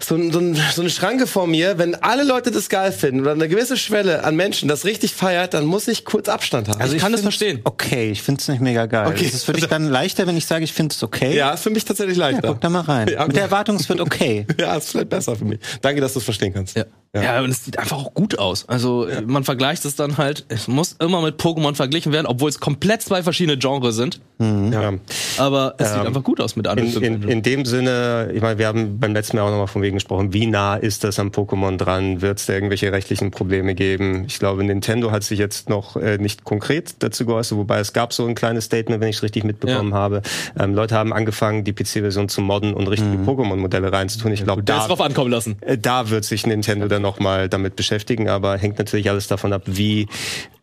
so, 0.00 0.16
ein, 0.16 0.30
so, 0.30 0.38
ein, 0.38 0.54
so 0.74 0.82
eine 0.82 0.90
Schranke 0.90 1.26
vor 1.26 1.46
mir, 1.46 1.78
wenn 1.78 1.94
alle 1.94 2.24
Leute 2.24 2.50
das 2.50 2.68
geil 2.68 2.92
finden 2.92 3.20
oder 3.22 3.32
eine 3.32 3.48
gewisse 3.48 3.76
Schwelle 3.78 4.24
an 4.24 4.36
Menschen 4.36 4.68
das 4.68 4.84
richtig 4.84 5.14
feiert, 5.14 5.54
dann 5.54 5.64
muss 5.64 5.88
ich 5.88 6.04
kurz 6.04 6.28
Abstand 6.28 6.68
haben. 6.68 6.80
Also 6.80 6.94
ich 6.94 7.00
kann 7.00 7.12
das 7.12 7.22
verstehen. 7.22 7.60
Okay, 7.64 8.10
ich 8.10 8.20
finde 8.22 8.40
es 8.42 8.48
nicht 8.48 8.60
mega 8.60 8.84
geil. 8.86 9.08
Okay. 9.08 9.24
Ist 9.24 9.34
es 9.34 9.44
für 9.44 9.54
dich 9.54 9.66
dann 9.66 9.88
leichter, 9.88 10.26
wenn 10.26 10.36
ich 10.36 10.44
sage, 10.46 10.64
ich 10.64 10.72
finde 10.74 10.94
es 10.94 11.02
okay? 11.02 11.34
ja, 11.34 11.52
ist 11.52 11.62
für 11.62 11.70
mich 11.70 11.84
tatsächlich 11.86 12.18
Ja, 12.18 12.28
leichter. 12.30 12.48
guck 12.48 12.60
da 12.60 12.68
mal 12.68 12.80
rein. 12.80 13.08
Ja, 13.08 13.26
Mit 13.26 13.36
der 13.36 13.44
Erwartung, 13.44 13.76
es 13.76 13.88
wird 13.88 14.00
okay. 14.00 14.46
ja, 14.60 14.76
ist 14.76 14.90
vielleicht 14.90 15.08
besser 15.08 15.36
für 15.36 15.44
mich. 15.46 15.58
Danke, 15.80 16.00
dass 16.02 16.12
du 16.12 16.18
es 16.18 16.24
verstehen 16.24 16.52
kannst. 16.52 16.76
Ja. 16.76 16.84
Ja. 17.14 17.40
und 17.40 17.50
es 17.50 17.64
sieht 17.64 17.78
einfach 17.78 17.96
auch 17.96 18.14
gut 18.14 18.38
aus. 18.38 18.68
Also 18.68 19.06
äh, 19.06 19.22
man 19.22 19.42
vergleicht 19.42 19.84
es 19.84 19.96
dann 19.96 20.18
halt, 20.18 20.44
es 20.48 20.68
muss 20.68 20.96
immer 21.00 21.22
mit 21.22 21.40
Pokémon 21.40 21.74
verglichen 21.74 22.12
werden, 22.12 22.26
obwohl 22.26 22.48
es 22.50 22.60
komplett 22.60 23.02
zwei 23.02 23.22
verschiedene 23.22 23.56
Genres 23.58 23.96
sind. 23.96 24.20
Ja. 24.40 24.92
Aber 25.38 25.74
es 25.78 25.92
sieht 25.92 26.06
einfach 26.06 26.22
gut 26.22 26.40
aus 26.40 26.54
mit 26.54 26.68
anderen 26.68 27.02
In, 27.02 27.22
in, 27.22 27.28
in 27.28 27.42
dem 27.42 27.64
Sinne, 27.64 28.30
ich 28.32 28.40
meine, 28.40 28.58
wir 28.58 28.68
haben 28.68 29.00
beim 29.00 29.12
letzten 29.12 29.36
Mal 29.36 29.42
auch 29.42 29.50
nochmal 29.50 29.66
von 29.66 29.82
wegen 29.82 29.96
gesprochen, 29.96 30.32
wie 30.32 30.46
nah 30.46 30.76
ist 30.76 31.02
das 31.02 31.18
am 31.18 31.30
Pokémon 31.30 31.76
dran? 31.76 32.20
Wird 32.22 32.38
es 32.38 32.46
da 32.46 32.52
irgendwelche 32.52 32.92
rechtlichen 32.92 33.32
Probleme 33.32 33.74
geben? 33.74 34.24
Ich 34.28 34.38
glaube, 34.38 34.62
Nintendo 34.62 35.10
hat 35.10 35.24
sich 35.24 35.40
jetzt 35.40 35.68
noch 35.68 35.96
äh, 35.96 36.18
nicht 36.18 36.44
konkret 36.44 36.94
dazu 37.00 37.26
geäußert, 37.26 37.58
wobei 37.58 37.80
es 37.80 37.92
gab 37.92 38.12
so 38.12 38.26
ein 38.26 38.36
kleines 38.36 38.66
Statement, 38.66 39.00
wenn 39.00 39.08
ich 39.08 39.16
es 39.16 39.22
richtig 39.24 39.42
mitbekommen 39.42 39.92
habe. 39.94 40.22
Ähm, 40.58 40.74
Leute 40.74 40.94
haben 40.94 41.12
angefangen, 41.12 41.64
die 41.64 41.72
PC-Version 41.72 42.28
zu 42.28 42.40
modden 42.40 42.74
und 42.74 42.86
richtige 42.86 43.16
Pokémon-Modelle 43.16 43.92
reinzutun. 43.92 44.32
Ich 44.32 44.44
glaube, 44.44 44.62
da, 44.62 44.86
drauf 44.86 45.00
ankommen 45.00 45.32
lassen. 45.32 45.56
äh, 45.62 45.76
da 45.76 46.10
wird 46.10 46.24
sich 46.24 46.46
Nintendo 46.46 46.86
dann 46.86 46.97
nochmal 47.00 47.48
damit 47.48 47.76
beschäftigen, 47.76 48.28
aber 48.28 48.56
hängt 48.58 48.78
natürlich 48.78 49.08
alles 49.10 49.28
davon 49.28 49.52
ab, 49.52 49.62
wie 49.66 50.06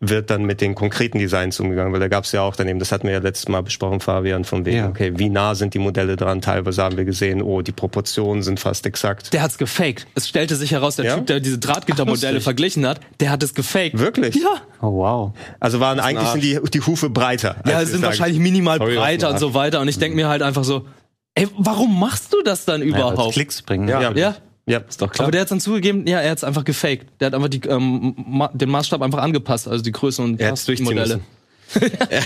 wird 0.00 0.30
dann 0.30 0.44
mit 0.44 0.60
den 0.60 0.74
konkreten 0.74 1.18
Designs 1.18 1.58
umgegangen, 1.58 1.92
weil 1.92 2.00
da 2.00 2.08
gab 2.08 2.24
es 2.24 2.32
ja 2.32 2.42
auch 2.42 2.54
daneben, 2.54 2.78
das 2.78 2.92
hatten 2.92 3.06
wir 3.06 3.14
ja 3.14 3.20
letztes 3.20 3.48
Mal 3.48 3.62
besprochen, 3.62 4.00
Fabian, 4.00 4.44
von 4.44 4.64
wegen, 4.66 4.76
Ja. 4.76 4.88
okay, 4.88 5.12
wie 5.16 5.28
nah 5.30 5.54
sind 5.54 5.74
die 5.74 5.78
Modelle 5.78 6.16
dran? 6.16 6.40
Teilweise 6.42 6.82
haben 6.82 6.96
wir 6.96 7.04
gesehen, 7.04 7.42
oh, 7.42 7.62
die 7.62 7.72
Proportionen 7.72 8.42
sind 8.42 8.60
fast 8.60 8.86
exakt. 8.86 9.32
Der 9.32 9.42
hat's 9.42 9.58
gefaked. 9.58 10.06
Es 10.14 10.28
stellte 10.28 10.56
sich 10.56 10.72
heraus, 10.72 10.96
der 10.96 11.06
Ja? 11.06 11.16
Typ, 11.16 11.26
der 11.26 11.40
diese 11.40 11.58
Drahtgittermodelle 11.58 12.40
verglichen 12.40 12.86
hat, 12.86 13.00
der 13.20 13.30
hat 13.30 13.42
es 13.42 13.54
gefaked. 13.54 13.98
Wirklich? 13.98 14.34
Ja. 14.34 14.60
Oh, 14.82 14.92
wow. 14.98 15.32
Also 15.60 15.80
waren 15.80 15.98
eigentlich 16.00 16.28
sind 16.28 16.44
die, 16.44 16.58
die 16.72 16.80
Hufe 16.82 17.08
breiter. 17.10 17.56
Ja, 17.66 17.80
es 17.80 17.88
sind 17.90 18.00
sagen. 18.00 18.04
wahrscheinlich 18.04 18.38
minimal 18.38 18.78
Sorry, 18.78 18.96
breiter 18.96 19.30
und 19.30 19.38
so 19.38 19.54
weiter. 19.54 19.80
Und 19.80 19.88
ich 19.88 19.98
denke 19.98 20.16
mir 20.16 20.28
halt 20.28 20.42
einfach 20.42 20.64
so, 20.64 20.86
ey, 21.34 21.48
warum 21.56 21.98
machst 21.98 22.32
du 22.32 22.42
das 22.42 22.64
dann 22.66 22.82
Ja, 22.82 22.88
überhaupt? 22.88 23.32
Klicks 23.32 23.62
bringen. 23.62 23.88
Ja. 23.88 24.12
Ja. 24.12 24.36
Ja. 24.68 24.78
Ist 24.78 25.00
doch 25.00 25.12
Aber 25.18 25.30
der 25.30 25.42
hat 25.42 25.50
dann 25.50 25.60
zugegeben, 25.60 26.06
ja, 26.06 26.20
er 26.20 26.30
hat's 26.32 26.42
einfach 26.44 26.64
gefaked. 26.64 27.06
Der 27.20 27.26
hat 27.26 27.34
einfach 27.34 27.48
die, 27.48 27.60
ähm, 27.68 28.14
ma 28.26 28.48
den 28.52 28.68
Maßstab 28.70 29.00
einfach 29.02 29.20
angepasst, 29.22 29.68
also 29.68 29.82
die 29.84 29.92
Größe 29.92 30.20
und 30.22 30.40
Er 30.40 30.50
hat's 30.50 30.64
durchziehen 30.64 30.84
Modelle. 30.86 31.20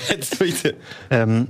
Jetzt 0.09 0.41
will 0.41 0.49
ich- 0.49 0.74
Ähm, 1.11 1.49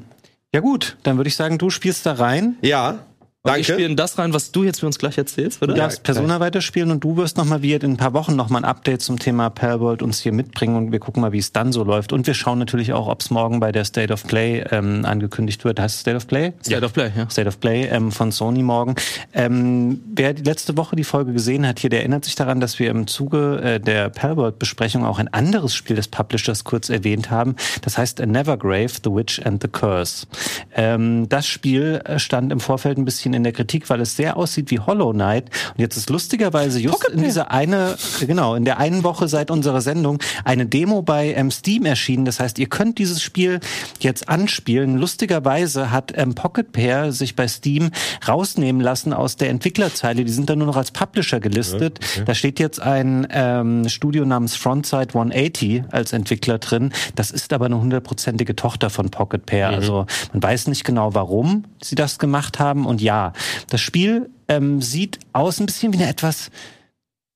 ja 0.53 0.61
gut, 0.61 0.97
dann 1.05 1.16
würde 1.16 1.28
ich 1.28 1.36
sagen, 1.36 1.59
du 1.59 1.70
spielst 1.70 2.07
da 2.07 2.12
rein. 2.14 2.57
ja, 2.62 3.05
Und 3.43 3.57
ich 3.57 3.68
danke. 3.68 3.82
spiele 3.82 3.97
das 3.97 4.18
rein, 4.18 4.34
was 4.34 4.53
du 4.53 4.64
jetzt 4.64 4.80
für 4.80 4.86
uns 4.86 4.99
gleich 4.99 5.16
erzählst, 5.16 5.62
oder? 5.62 5.72
Du 5.72 5.80
darfst 5.80 6.03
Persona 6.03 6.41
weiterspielen 6.41 6.91
und 6.91 7.03
du 7.03 7.16
wirst 7.16 7.38
nochmal 7.38 7.62
wie 7.62 7.72
in 7.72 7.93
ein 7.93 7.97
paar 7.97 8.12
Wochen 8.12 8.36
nochmal 8.36 8.62
ein 8.62 8.64
Update 8.66 9.01
zum 9.01 9.18
Thema 9.18 9.49
Palworld 9.49 10.03
uns 10.03 10.20
hier 10.20 10.32
mitbringen 10.32 10.76
und 10.76 10.93
wir 10.93 10.99
gucken 10.99 11.22
mal, 11.22 11.32
wie 11.32 11.38
es 11.38 11.51
dann 11.51 11.72
so 11.72 11.82
läuft. 11.82 12.12
Und 12.12 12.26
wir 12.26 12.34
schauen 12.34 12.59
natürlich 12.59 12.93
auch, 12.93 13.09
ob 13.09 13.22
es 13.22 13.30
morgen 13.30 13.59
bei 13.59 13.72
der 13.72 13.86
State 13.86 14.12
of 14.12 14.26
Play 14.26 14.62
ähm, 14.70 15.07
angekündigt 15.07 15.64
wird. 15.64 15.80
Heißt 15.80 15.95
es 15.95 16.01
State 16.03 16.18
of 16.18 16.26
Play? 16.26 16.53
State 16.62 16.84
of 16.84 16.93
Play, 16.93 17.12
ja. 17.16 17.30
State 17.30 17.49
of 17.49 17.59
Play 17.61 17.86
ähm, 17.86 18.12
von 18.12 18.30
Sony 18.30 18.62
morgen. 18.62 18.95
Ähm, 19.32 20.03
wer 20.14 20.34
die 20.34 20.43
letzte 20.43 20.76
Woche 20.76 20.95
die 20.95 21.05
Folge 21.05 21.32
gesehen 21.32 21.66
hat, 21.66 21.78
hier, 21.78 21.88
der 21.88 22.01
erinnert 22.01 22.26
sich 22.26 22.34
daran, 22.34 22.61
dass 22.61 22.78
wir 22.78 22.91
im 22.91 23.07
Zuge 23.07 23.62
äh, 23.62 23.80
der 23.80 24.11
Palworld-Besprechung 24.11 25.07
auch 25.07 25.18
ein 25.18 25.28
anderes 25.28 25.74
Spiel 25.74 25.97
des 25.97 26.09
Publishers 26.09 26.64
kurz 26.64 26.91
erwähnt 26.91 27.30
haben. 27.30 27.57
Das 27.80 27.97
heißt 27.97 28.20
A 28.20 28.26
Nevergrave, 28.26 28.93
The 29.03 29.11
Witch 29.11 29.41
and 29.47 29.62
the 29.62 29.68
Curse. 29.68 30.26
Ähm, 30.74 31.26
das 31.30 31.47
Spiel 31.47 32.03
äh, 32.05 32.18
stand 32.18 32.53
im 32.53 32.61
Vorfeld 32.61 32.99
ein 32.99 33.07
bisschen 33.07 33.30
in 33.35 33.43
der 33.45 33.53
Kritik, 33.53 33.89
weil 33.91 34.01
es 34.01 34.16
sehr 34.16 34.37
aussieht 34.37 34.70
wie 34.70 34.78
Hollow 34.78 35.12
Knight. 35.12 35.51
Und 35.70 35.81
jetzt 35.81 35.97
ist 35.97 36.11
lustigerweise 36.11 36.81
just 36.81 37.09
in 37.09 37.22
dieser 37.22 37.51
eine, 37.51 37.97
genau, 38.20 38.55
in 38.55 38.64
der 38.64 38.78
einen 38.78 39.05
Woche 39.05 39.28
seit 39.28 39.51
unserer 39.51 39.81
Sendung 39.81 40.18
eine 40.45 40.66
Demo 40.66 41.03
bei 41.03 41.33
ähm, 41.35 41.51
Steam 41.51 41.85
erschienen. 41.85 42.24
Das 42.24 42.41
heißt, 42.41 42.59
ihr 42.59 42.68
könnt 42.68 42.99
dieses 42.99 43.22
Spiel 43.22 43.61
jetzt 44.01 44.28
anspielen. 44.28 44.97
Lustigerweise 44.97 45.91
hat 45.91 46.12
ähm, 46.16 46.35
Pocket 46.35 46.72
Pair 46.72 47.12
sich 47.12 47.37
bei 47.37 47.49
Steam 47.49 47.91
rausnehmen 48.26 48.81
lassen 48.81 49.12
aus 49.12 49.37
der 49.37 49.51
Entwicklerzeile. 49.51 50.24
Die 50.24 50.33
sind 50.33 50.51
dann 50.51 50.59
nur 50.59 50.66
noch 50.66 50.76
als 50.76 50.91
Publisher 50.91 51.41
gelistet. 51.41 51.99
Da 52.24 52.35
steht 52.35 52.59
jetzt 52.59 52.81
ein 52.81 53.26
ähm, 53.31 53.89
Studio 53.89 54.24
namens 54.24 54.57
Frontside 54.57 55.09
180 55.09 55.85
als 55.91 56.12
Entwickler 56.12 56.59
drin. 56.59 56.93
Das 57.14 57.31
ist 57.31 57.53
aber 57.53 57.66
eine 57.66 57.81
hundertprozentige 57.81 58.57
Tochter 58.57 58.91
von 58.91 59.11
Pocket 59.11 59.45
Pair. 59.45 59.68
Also 59.68 60.07
man 60.33 60.43
weiß 60.43 60.68
nicht 60.68 60.85
genau, 60.85 61.14
warum 61.14 61.64
sie 61.83 61.95
das 61.95 62.18
gemacht 62.18 62.59
haben. 62.59 62.87
Und 62.87 63.01
ja, 63.01 63.19
das 63.68 63.80
Spiel 63.80 64.30
ähm, 64.48 64.82
sieht 64.82 65.18
aus 65.32 65.60
ein 65.60 65.66
bisschen 65.66 65.92
wie 65.92 65.98
eine 65.98 66.08
etwas 66.08 66.50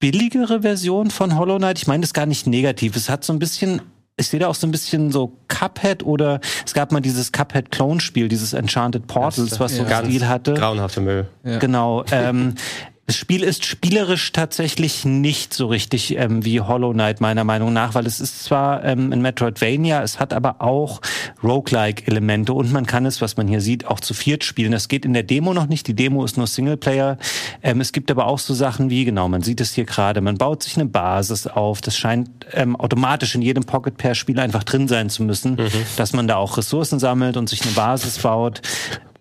billigere 0.00 0.62
Version 0.62 1.10
von 1.10 1.38
Hollow 1.38 1.58
Knight. 1.58 1.78
Ich 1.78 1.86
meine 1.86 2.02
das 2.02 2.12
gar 2.12 2.26
nicht 2.26 2.46
negativ. 2.46 2.96
Es 2.96 3.08
hat 3.08 3.24
so 3.24 3.32
ein 3.32 3.38
bisschen 3.38 3.80
ich 4.16 4.28
sehe 4.28 4.38
da 4.38 4.46
auch 4.46 4.54
so 4.54 4.66
ein 4.66 4.70
bisschen 4.70 5.10
so 5.10 5.36
Cuphead 5.48 6.04
oder 6.04 6.40
es 6.64 6.72
gab 6.72 6.92
mal 6.92 7.00
dieses 7.00 7.32
Cuphead-Clone-Spiel, 7.32 8.28
dieses 8.28 8.52
Enchanted 8.52 9.08
Portals, 9.08 9.58
was 9.58 9.76
so 9.76 9.82
ja. 9.82 10.04
Stil 10.04 10.28
hatte. 10.28 10.54
grauenhafter 10.54 11.00
Müll. 11.00 11.26
Genau. 11.42 12.04
Ähm, 12.12 12.54
das 13.06 13.16
Spiel 13.16 13.42
ist 13.42 13.66
spielerisch 13.66 14.32
tatsächlich 14.32 15.04
nicht 15.04 15.52
so 15.52 15.66
richtig 15.66 16.16
ähm, 16.16 16.44
wie 16.44 16.60
Hollow 16.60 16.92
Knight 16.92 17.20
meiner 17.20 17.44
Meinung 17.44 17.72
nach, 17.72 17.94
weil 17.94 18.06
es 18.06 18.18
ist 18.18 18.44
zwar 18.44 18.82
ähm, 18.82 19.12
ein 19.12 19.20
Metroidvania, 19.20 20.02
es 20.02 20.18
hat 20.18 20.32
aber 20.32 20.62
auch 20.62 21.02
Roguelike-Elemente 21.42 22.54
und 22.54 22.72
man 22.72 22.86
kann 22.86 23.04
es, 23.04 23.20
was 23.20 23.36
man 23.36 23.46
hier 23.46 23.60
sieht, 23.60 23.86
auch 23.86 24.00
zu 24.00 24.14
viert 24.14 24.42
spielen. 24.42 24.72
Das 24.72 24.88
geht 24.88 25.04
in 25.04 25.12
der 25.12 25.22
Demo 25.22 25.52
noch 25.52 25.66
nicht. 25.66 25.86
Die 25.86 25.94
Demo 25.94 26.24
ist 26.24 26.38
nur 26.38 26.46
Singleplayer. 26.46 27.18
Ähm, 27.62 27.82
es 27.82 27.92
gibt 27.92 28.10
aber 28.10 28.26
auch 28.26 28.38
so 28.38 28.54
Sachen 28.54 28.88
wie, 28.88 29.04
genau, 29.04 29.28
man 29.28 29.42
sieht 29.42 29.60
es 29.60 29.74
hier 29.74 29.84
gerade, 29.84 30.22
man 30.22 30.38
baut 30.38 30.62
sich 30.62 30.76
eine 30.76 30.86
Basis 30.86 31.46
auf. 31.46 31.82
Das 31.82 31.98
scheint 31.98 32.30
ähm, 32.52 32.74
automatisch 32.74 33.34
in 33.34 33.42
jedem 33.42 33.64
Pocket 33.64 33.98
Pair 33.98 34.14
Spiel 34.14 34.40
einfach 34.40 34.64
drin 34.64 34.88
sein 34.88 35.10
zu 35.10 35.24
müssen, 35.24 35.58
dass 35.96 36.14
man 36.14 36.26
da 36.26 36.36
auch 36.36 36.56
Ressourcen 36.56 36.98
sammelt 36.98 37.36
und 37.36 37.50
sich 37.50 37.62
eine 37.62 37.72
Basis 37.72 38.18
baut. 38.18 38.62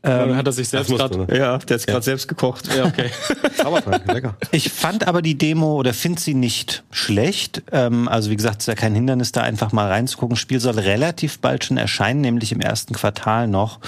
Dann 0.04 0.36
hat 0.36 0.45
er 0.45 0.51
sich 0.51 0.68
selbst 0.68 0.91
gerade. 0.91 1.18
ne? 1.18 1.28
Ja, 1.30 1.58
der 1.58 1.78
hat 1.78 1.88
gerade 1.88 2.04
selbst 2.04 2.28
gekocht. 2.28 2.68
Ja, 2.76 2.86
okay. 2.86 3.10
Lecker. 4.14 4.36
Ich 4.51 4.70
fand 4.70 5.08
aber 5.08 5.22
die 5.22 5.38
Demo 5.38 5.76
oder 5.76 5.93
finde 5.93 6.20
sie 6.20 6.34
nicht 6.34 6.84
schlecht. 6.91 7.64
Ähm, 7.72 8.10
also 8.10 8.30
wie 8.30 8.36
gesagt, 8.36 8.58
es 8.58 8.64
ist 8.64 8.68
ja 8.68 8.76
kein 8.76 8.93
Hindernis, 8.93 9.32
da 9.32 9.41
einfach 9.41 9.72
mal 9.72 9.88
reinzugucken. 9.88 10.36
Das 10.36 10.41
Spiel 10.41 10.60
soll 10.60 10.78
relativ 10.78 11.39
bald 11.39 11.64
schon 11.64 11.78
erscheinen, 11.78 12.20
nämlich 12.20 12.51
im 12.51 12.60
ersten 12.60 12.93
Quartal 12.93 13.47
noch. 13.47 13.80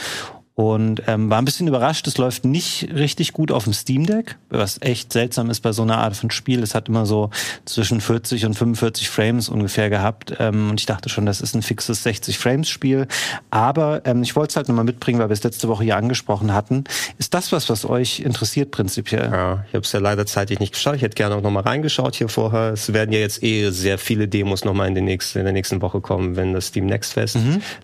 Und 0.56 1.04
ähm, 1.08 1.30
war 1.30 1.38
ein 1.38 1.46
bisschen 1.46 1.68
überrascht. 1.68 2.08
Es 2.08 2.18
läuft 2.18 2.46
nicht 2.46 2.88
richtig 2.94 3.34
gut 3.34 3.52
auf 3.52 3.66
dem 3.66 3.74
Steam 3.74 4.06
Deck, 4.06 4.38
was 4.50 4.82
echt 4.82 5.12
seltsam 5.12 5.50
ist 5.50 5.60
bei 5.60 5.74
so 5.74 5.82
einer 5.82 5.98
Art 5.98 6.16
von 6.16 6.32
Spiel. 6.32 6.64
Es 6.64 6.74
hat 6.74 6.88
immer 6.88 7.06
so 7.06 7.30
zwischen 7.66 8.00
40 8.00 8.46
und 8.46 8.54
45 8.54 9.10
Frames 9.10 9.50
ungefähr 9.50 9.90
gehabt 9.90 10.34
ähm, 10.40 10.70
und 10.70 10.80
ich 10.80 10.86
dachte 10.86 11.10
schon, 11.10 11.26
das 11.26 11.42
ist 11.42 11.56
ein 11.56 11.62
fixes 11.62 12.04
60 12.04 12.40
Frames 12.40 12.70
Spiel. 12.70 13.08
Aber 13.52 14.02
ähm, 14.06 14.24
ich 14.24 14.38
wollte 14.38 14.52
es 14.52 14.56
halt 14.56 14.70
nochmal 14.70 14.86
mitbringen, 14.86 15.20
weil 15.20 15.28
wir 15.28 15.34
es 15.34 15.44
letzte 15.44 15.68
Woche 15.68 15.84
hier 15.84 15.98
angesprochen 15.98 16.54
hatten. 16.54 16.86
Ist 17.18 17.34
das 17.34 17.52
was, 17.52 17.70
was 17.70 17.84
euch 17.84 18.22
interessiert 18.22 18.72
prinzipiell? 18.72 19.30
Ja, 19.30 19.66
ich 19.68 19.74
habe 19.74 19.84
es 19.84 19.92
ja 19.92 20.00
leider 20.00 20.26
zeitlich 20.26 20.60
nicht 20.62 20.74
geschaut. 20.74 20.96
Ich 20.96 21.02
hätte 21.02 21.16
gerne 21.16 21.36
auch 21.36 21.42
noch 21.42 21.52
mal 21.52 21.64
reingeschaut 21.64 22.16
hier 22.16 22.30
vorher. 22.30 22.72
Es 22.72 22.94
werden 22.94 23.12
ja 23.12 23.20
jetzt 23.20 23.44
eh 23.44 23.72
sehr 23.72 23.98
viele 23.98 24.30
Demos 24.30 24.64
noch 24.64 24.74
mal 24.74 24.88
in, 24.88 24.96
den 24.96 25.04
nächsten, 25.04 25.40
in 25.40 25.44
der 25.44 25.54
nächsten 25.54 25.82
Woche 25.82 26.00
kommen, 26.00 26.38
wenn 26.38 26.54
das 26.54 26.68
Steam 26.68 26.86
Next 26.86 27.12
Fest 27.14 27.38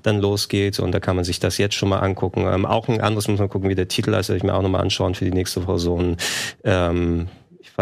dann 0.04 0.20
losgeht. 0.20 0.80
Und 0.80 0.94
da 0.94 1.02
kann 1.02 1.18
man 1.18 1.26
sich 1.26 1.42
das 1.42 1.58
jetzt 1.58 1.76
schon 1.76 1.90
mal 1.90 2.00
angucken. 2.00 2.46
Ähm, 2.62 2.66
auch 2.66 2.88
ein 2.88 3.02
anderes 3.02 3.28
muss 3.28 3.40
man 3.40 3.50
gucken, 3.50 3.70
wie 3.70 3.76
der 3.76 3.88
Titel 3.88 4.14
heißt. 4.14 4.30
Werde 4.30 4.38
ich 4.38 4.44
mir 4.44 4.54
auch 4.54 4.62
noch 4.62 4.70
mal 4.70 4.80
anschauen 4.80 5.16
für 5.16 5.26
die 5.26 5.32
nächste 5.32 5.66
Woche. 5.68 6.18
Ähm, 6.64 7.28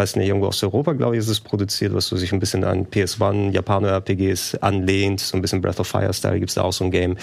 weiß 0.00 0.16
nicht, 0.16 0.28
irgendwo 0.28 0.46
aus 0.46 0.62
Europa, 0.62 0.94
glaube 0.94 1.16
ich, 1.16 1.20
ist 1.20 1.28
es 1.28 1.40
produziert, 1.40 1.94
was 1.94 2.06
so 2.06 2.16
sich 2.16 2.32
ein 2.32 2.40
bisschen 2.40 2.64
an 2.64 2.86
PS1, 2.86 3.52
Japaner-RPGs 3.52 4.56
anlehnt. 4.56 5.20
So 5.20 5.36
ein 5.36 5.42
bisschen 5.42 5.60
Breath 5.60 5.78
of 5.78 5.88
Fire-Style 5.88 6.40
gibt's 6.40 6.54
da 6.54 6.62
auch 6.62 6.72
so 6.72 6.84
ein 6.84 6.90
Game. 6.90 7.18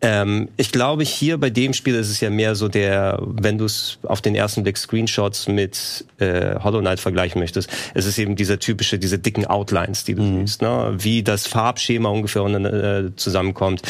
Ähm, 0.00 0.48
ich 0.56 0.70
glaube, 0.70 1.02
hier 1.02 1.38
bei 1.38 1.50
dem 1.50 1.72
Spiel 1.72 1.96
ist 1.96 2.10
es 2.10 2.20
ja 2.20 2.30
mehr 2.30 2.54
so 2.54 2.68
der, 2.68 3.20
wenn 3.20 3.58
du 3.58 3.64
es 3.64 3.98
auf 4.04 4.20
den 4.20 4.36
ersten 4.36 4.62
Blick 4.62 4.78
Screenshots 4.78 5.48
mit 5.48 6.04
äh, 6.18 6.54
Hollow 6.60 6.78
Knight 6.78 7.00
vergleichen 7.00 7.40
möchtest, 7.40 7.68
es 7.94 8.06
ist 8.06 8.18
eben 8.18 8.36
dieser 8.36 8.60
typische, 8.60 9.00
diese 9.00 9.18
dicken 9.18 9.46
Outlines, 9.46 10.04
die 10.04 10.14
du 10.14 10.22
siehst, 10.22 10.62
ne? 10.62 10.94
wie 10.96 11.24
das 11.24 11.48
Farbschema 11.48 12.08
ungefähr 12.08 12.44
äh, 12.44 13.16
zusammenkommt. 13.16 13.82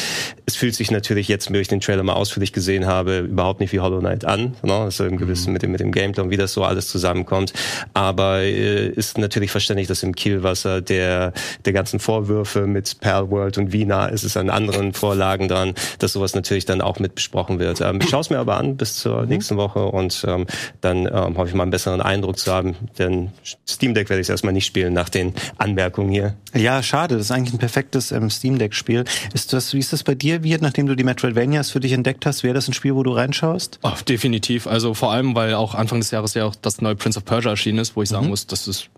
Es 0.47 0.57
fühlt 0.57 0.75
sich 0.75 0.91
natürlich 0.91 1.29
jetzt, 1.29 1.53
wenn 1.53 1.61
ich 1.61 1.69
den 1.69 1.81
Trailer 1.81 2.03
mal 2.03 2.15
ausführlich 2.15 2.55
gesehen 2.55 2.87
habe, 2.87 3.19
überhaupt 3.19 3.61
nicht 3.61 3.73
wie 3.73 3.81
Hollow 3.81 4.01
Knight 4.01 4.25
an. 4.25 4.55
Ne? 4.63 4.73
Also 4.73 5.05
im 5.05 5.19
gewissen 5.19 5.53
mit 5.53 5.63
dem, 5.63 5.73
mit 5.73 5.81
dem 5.81 5.93
Gameplay 5.93 6.25
und 6.25 6.31
wie 6.31 6.39
das 6.39 6.55
so 6.55 6.65
alles 6.65 6.89
zusammenkommt. 6.89 7.53
Aber 7.93 8.22
äh, 8.31 8.89
ist 8.89 9.19
natürlich 9.19 9.51
verständlich, 9.51 9.89
dass 9.89 10.03
im 10.03 10.15
Kielwasser 10.15 10.81
der, 10.81 11.33
der 11.65 11.73
ganzen 11.73 12.01
Vorwürfe 12.01 12.67
mit 12.67 13.01
Palworld 13.01 13.59
und 13.59 13.73
wie 13.73 13.85
nah 13.85 14.07
ist 14.07 14.25
es 14.25 14.37
an 14.37 14.51
anderen 14.51 14.93
Vorlagen 14.93 15.49
dran, 15.49 15.75
dass 15.99 16.13
sowas 16.13 16.35
natürlich 16.35 16.65
dann 16.65 16.81
auch 16.81 16.99
mit 16.99 17.15
besprochen 17.15 17.59
wird. 17.59 17.81
Ähm, 17.81 17.99
ich 18.03 18.09
schaue 18.09 18.21
es 18.21 18.31
mir 18.31 18.39
aber 18.39 18.57
an 18.57 18.77
bis 18.77 18.97
zur 18.97 19.27
nächsten 19.27 19.57
Woche 19.57 19.85
und 19.85 20.25
ähm, 20.27 20.47
dann 20.81 21.07
ähm, 21.07 21.37
hoffe 21.37 21.49
ich 21.49 21.55
mal 21.55 21.63
einen 21.63 21.71
besseren 21.71 22.01
Eindruck 22.01 22.39
zu 22.39 22.53
haben, 22.53 22.77
denn 22.99 23.31
Steam 23.69 23.95
Deck 23.95 24.09
werde 24.09 24.21
ich 24.21 24.29
erstmal 24.29 24.53
nicht 24.53 24.67
spielen 24.67 24.93
nach 24.93 25.09
den 25.09 25.35
Anmerkungen 25.59 26.11
hier. 26.11 26.35
Ja, 26.55 26.83
schade. 26.83 27.17
Das 27.17 27.27
ist 27.27 27.31
eigentlich 27.31 27.55
ein 27.55 27.59
perfektes 27.59 28.13
ähm, 28.13 28.31
Steam 28.31 28.59
Deck 28.59 28.75
Spiel. 28.75 29.05
Ist 29.33 29.53
das, 29.53 29.73
wie 29.73 29.79
ist 29.79 29.93
das 29.93 30.03
bei 30.03 30.15
dir, 30.15 30.43
Wirt, 30.43 30.63
nachdem 30.63 30.87
du 30.87 30.95
die 30.95 31.05
Metroidvanias 31.05 31.71
für 31.71 31.81
dich 31.81 31.93
entdeckt 31.93 32.27
hast? 32.27 32.43
Wäre 32.43 32.55
das 32.55 32.69
ein 32.69 32.73
Spiel, 32.73 32.95
wo 32.95 33.03
du 33.03 33.13
reinschaust? 33.13 33.79
Oh, 33.83 33.93
definitiv. 34.07 34.67
Also 34.67 34.95
vor 34.95 35.13
allem, 35.13 35.35
weil 35.35 35.55
auch 35.55 35.75
Anfang 35.75 36.01
des 36.01 36.11
Jahres 36.11 36.35
ja 36.35 36.45
auch 36.45 36.55
das 36.55 36.81
neue 36.81 36.97
Prince 36.97 37.19
of 37.19 37.25
Persia 37.25 37.51
erschienen 37.51 37.79
ist, 37.79 37.97
wo 37.97 38.03
ich 38.03 38.09
sagen 38.13 38.29
muss, 38.29 38.47
das 38.47 38.69
ist. 38.69 38.89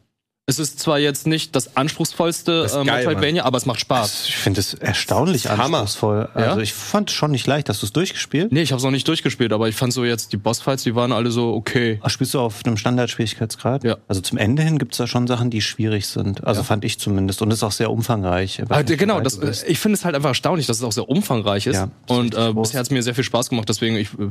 Es 0.46 0.58
ist 0.58 0.78
zwar 0.78 0.98
jetzt 0.98 1.26
nicht 1.26 1.56
das 1.56 1.74
anspruchsvollste 1.74 2.64
ist 2.66 2.74
äh, 2.74 2.84
Metroidvania, 2.84 3.46
aber 3.46 3.56
es 3.56 3.64
macht 3.64 3.80
Spaß. 3.80 4.26
Ich 4.28 4.36
finde 4.36 4.60
es 4.60 4.74
erstaunlich 4.74 5.48
Hammer. 5.48 5.78
anspruchsvoll. 5.78 6.28
Ja? 6.34 6.50
Also 6.50 6.60
ich 6.60 6.74
fand 6.74 7.08
es 7.08 7.16
schon 7.16 7.30
nicht 7.30 7.46
leicht. 7.46 7.70
Hast 7.70 7.80
du 7.80 7.86
es 7.86 7.94
durchgespielt? 7.94 8.52
Nee, 8.52 8.60
ich 8.60 8.70
habe 8.72 8.76
es 8.76 8.84
noch 8.84 8.90
nicht 8.90 9.08
durchgespielt, 9.08 9.54
aber 9.54 9.70
ich 9.70 9.74
fand 9.74 9.94
so 9.94 10.04
jetzt 10.04 10.34
die 10.34 10.36
Bossfights, 10.36 10.82
die 10.82 10.94
waren 10.94 11.12
alle 11.12 11.30
so 11.30 11.54
okay. 11.54 11.98
Ach, 12.02 12.10
spielst 12.10 12.34
du 12.34 12.40
auf 12.40 12.60
einem 12.66 12.76
Standardschwierigkeitsgrad? 12.76 13.84
Ja. 13.84 13.96
Also 14.06 14.20
zum 14.20 14.36
Ende 14.36 14.62
hin 14.62 14.76
gibt's 14.76 14.98
da 14.98 15.06
schon 15.06 15.26
Sachen, 15.26 15.48
die 15.48 15.62
schwierig 15.62 16.08
sind. 16.08 16.44
Also 16.44 16.62
fand 16.62 16.84
ich 16.84 16.98
zumindest. 16.98 17.40
Und 17.40 17.50
ist 17.50 17.62
auch 17.62 17.72
sehr 17.72 17.90
umfangreich. 17.90 18.62
Wie 18.68 18.96
genau, 18.98 19.22
das, 19.22 19.62
ich 19.66 19.78
finde 19.78 19.96
es 19.96 20.04
halt 20.04 20.14
einfach 20.14 20.28
erstaunlich, 20.28 20.66
dass 20.66 20.76
es 20.76 20.82
auch 20.82 20.92
sehr 20.92 21.08
umfangreich 21.08 21.66
ist. 21.66 21.76
Ja, 21.76 21.84
ist 21.84 21.90
und 22.10 22.34
äh, 22.34 22.52
bisher 22.52 22.80
hat 22.80 22.86
es 22.86 22.90
mir 22.90 23.02
sehr 23.02 23.14
viel 23.14 23.24
Spaß 23.24 23.48
gemacht, 23.48 23.70
deswegen 23.70 23.96
ich, 23.96 24.12
äh, 24.18 24.28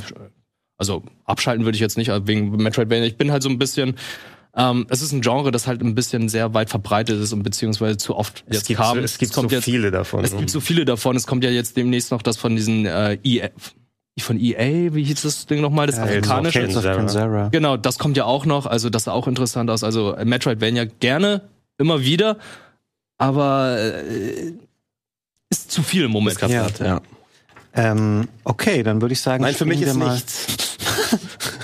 also 0.78 1.02
abschalten 1.26 1.66
würde 1.66 1.76
ich 1.76 1.82
jetzt 1.82 1.98
nicht, 1.98 2.12
aber 2.12 2.28
wegen 2.28 2.52
Metroidvania. 2.56 3.06
Ich 3.06 3.18
bin 3.18 3.32
halt 3.32 3.42
so 3.42 3.50
ein 3.50 3.58
bisschen, 3.58 3.96
ähm, 4.56 4.86
es 4.90 5.02
ist 5.02 5.12
ein 5.12 5.22
Genre, 5.22 5.52
das 5.52 5.66
halt 5.66 5.82
ein 5.82 5.96
bisschen 5.96 6.30
sehr 6.30 6.54
weit 6.54 6.70
verbreitet 6.70 7.20
ist 7.20 7.34
und 7.34 7.42
beziehungsweise 7.44 7.98
zu 7.98 8.16
oft 8.16 8.44
Es 8.48 8.58
jetzt 8.58 8.68
gibt, 8.68 8.80
kam. 8.80 8.98
so, 8.98 9.04
es 9.04 9.18
gibt 9.18 9.34
kommt 9.34 9.50
so 9.50 9.56
jetzt, 9.56 9.66
viele 9.66 9.90
davon. 9.90 10.24
Es 10.24 10.38
gibt 10.38 10.50
so 10.50 10.60
viele 10.60 10.86
davon. 10.86 11.16
Es 11.16 11.26
kommt 11.26 11.44
ja 11.44 11.50
jetzt 11.50 11.76
demnächst 11.76 12.12
noch 12.12 12.22
das 12.22 12.38
von 12.38 12.56
diesen 12.56 12.86
äh, 12.86 13.18
EA, 13.24 13.50
von 14.20 14.40
EA, 14.40 14.94
wie 14.94 15.04
hieß 15.04 15.24
das 15.24 15.48
Ding 15.48 15.62
nochmal, 15.62 15.88
das 15.88 15.98
afrikanische. 15.98 16.60
Tales 16.60 16.78
of 16.78 16.84
Panzera. 16.84 17.50
Genau, 17.50 17.78
das 17.78 17.98
kommt 17.98 18.16
ja 18.16 18.26
auch 18.26 18.46
noch. 18.46 18.68
Also 18.68 18.92
das 18.92 19.06
sah 19.06 19.12
auch 19.12 19.28
interessant 19.28 19.72
aus. 19.72 19.84
Also 19.84 20.16
Metroidvania 20.24 20.86
gerne, 20.86 21.42
immer 21.80 22.02
wieder, 22.02 22.38
aber 23.18 23.78
äh, 23.80 24.54
ist 25.50 25.72
zu 25.72 25.82
viel 25.82 26.04
im 26.04 26.12
Moment. 26.12 26.40
Ja, 26.42 26.68
ja. 26.80 27.02
Ähm, 27.74 28.28
okay, 28.44 28.84
dann 28.84 29.02
würde 29.02 29.14
ich 29.14 29.22
sagen, 29.22 29.44
Nein, 29.44 29.56
für 29.56 29.66
mich 29.66 29.82
ist 29.82 29.96
mal. 29.96 30.14
nichts. 30.14 30.78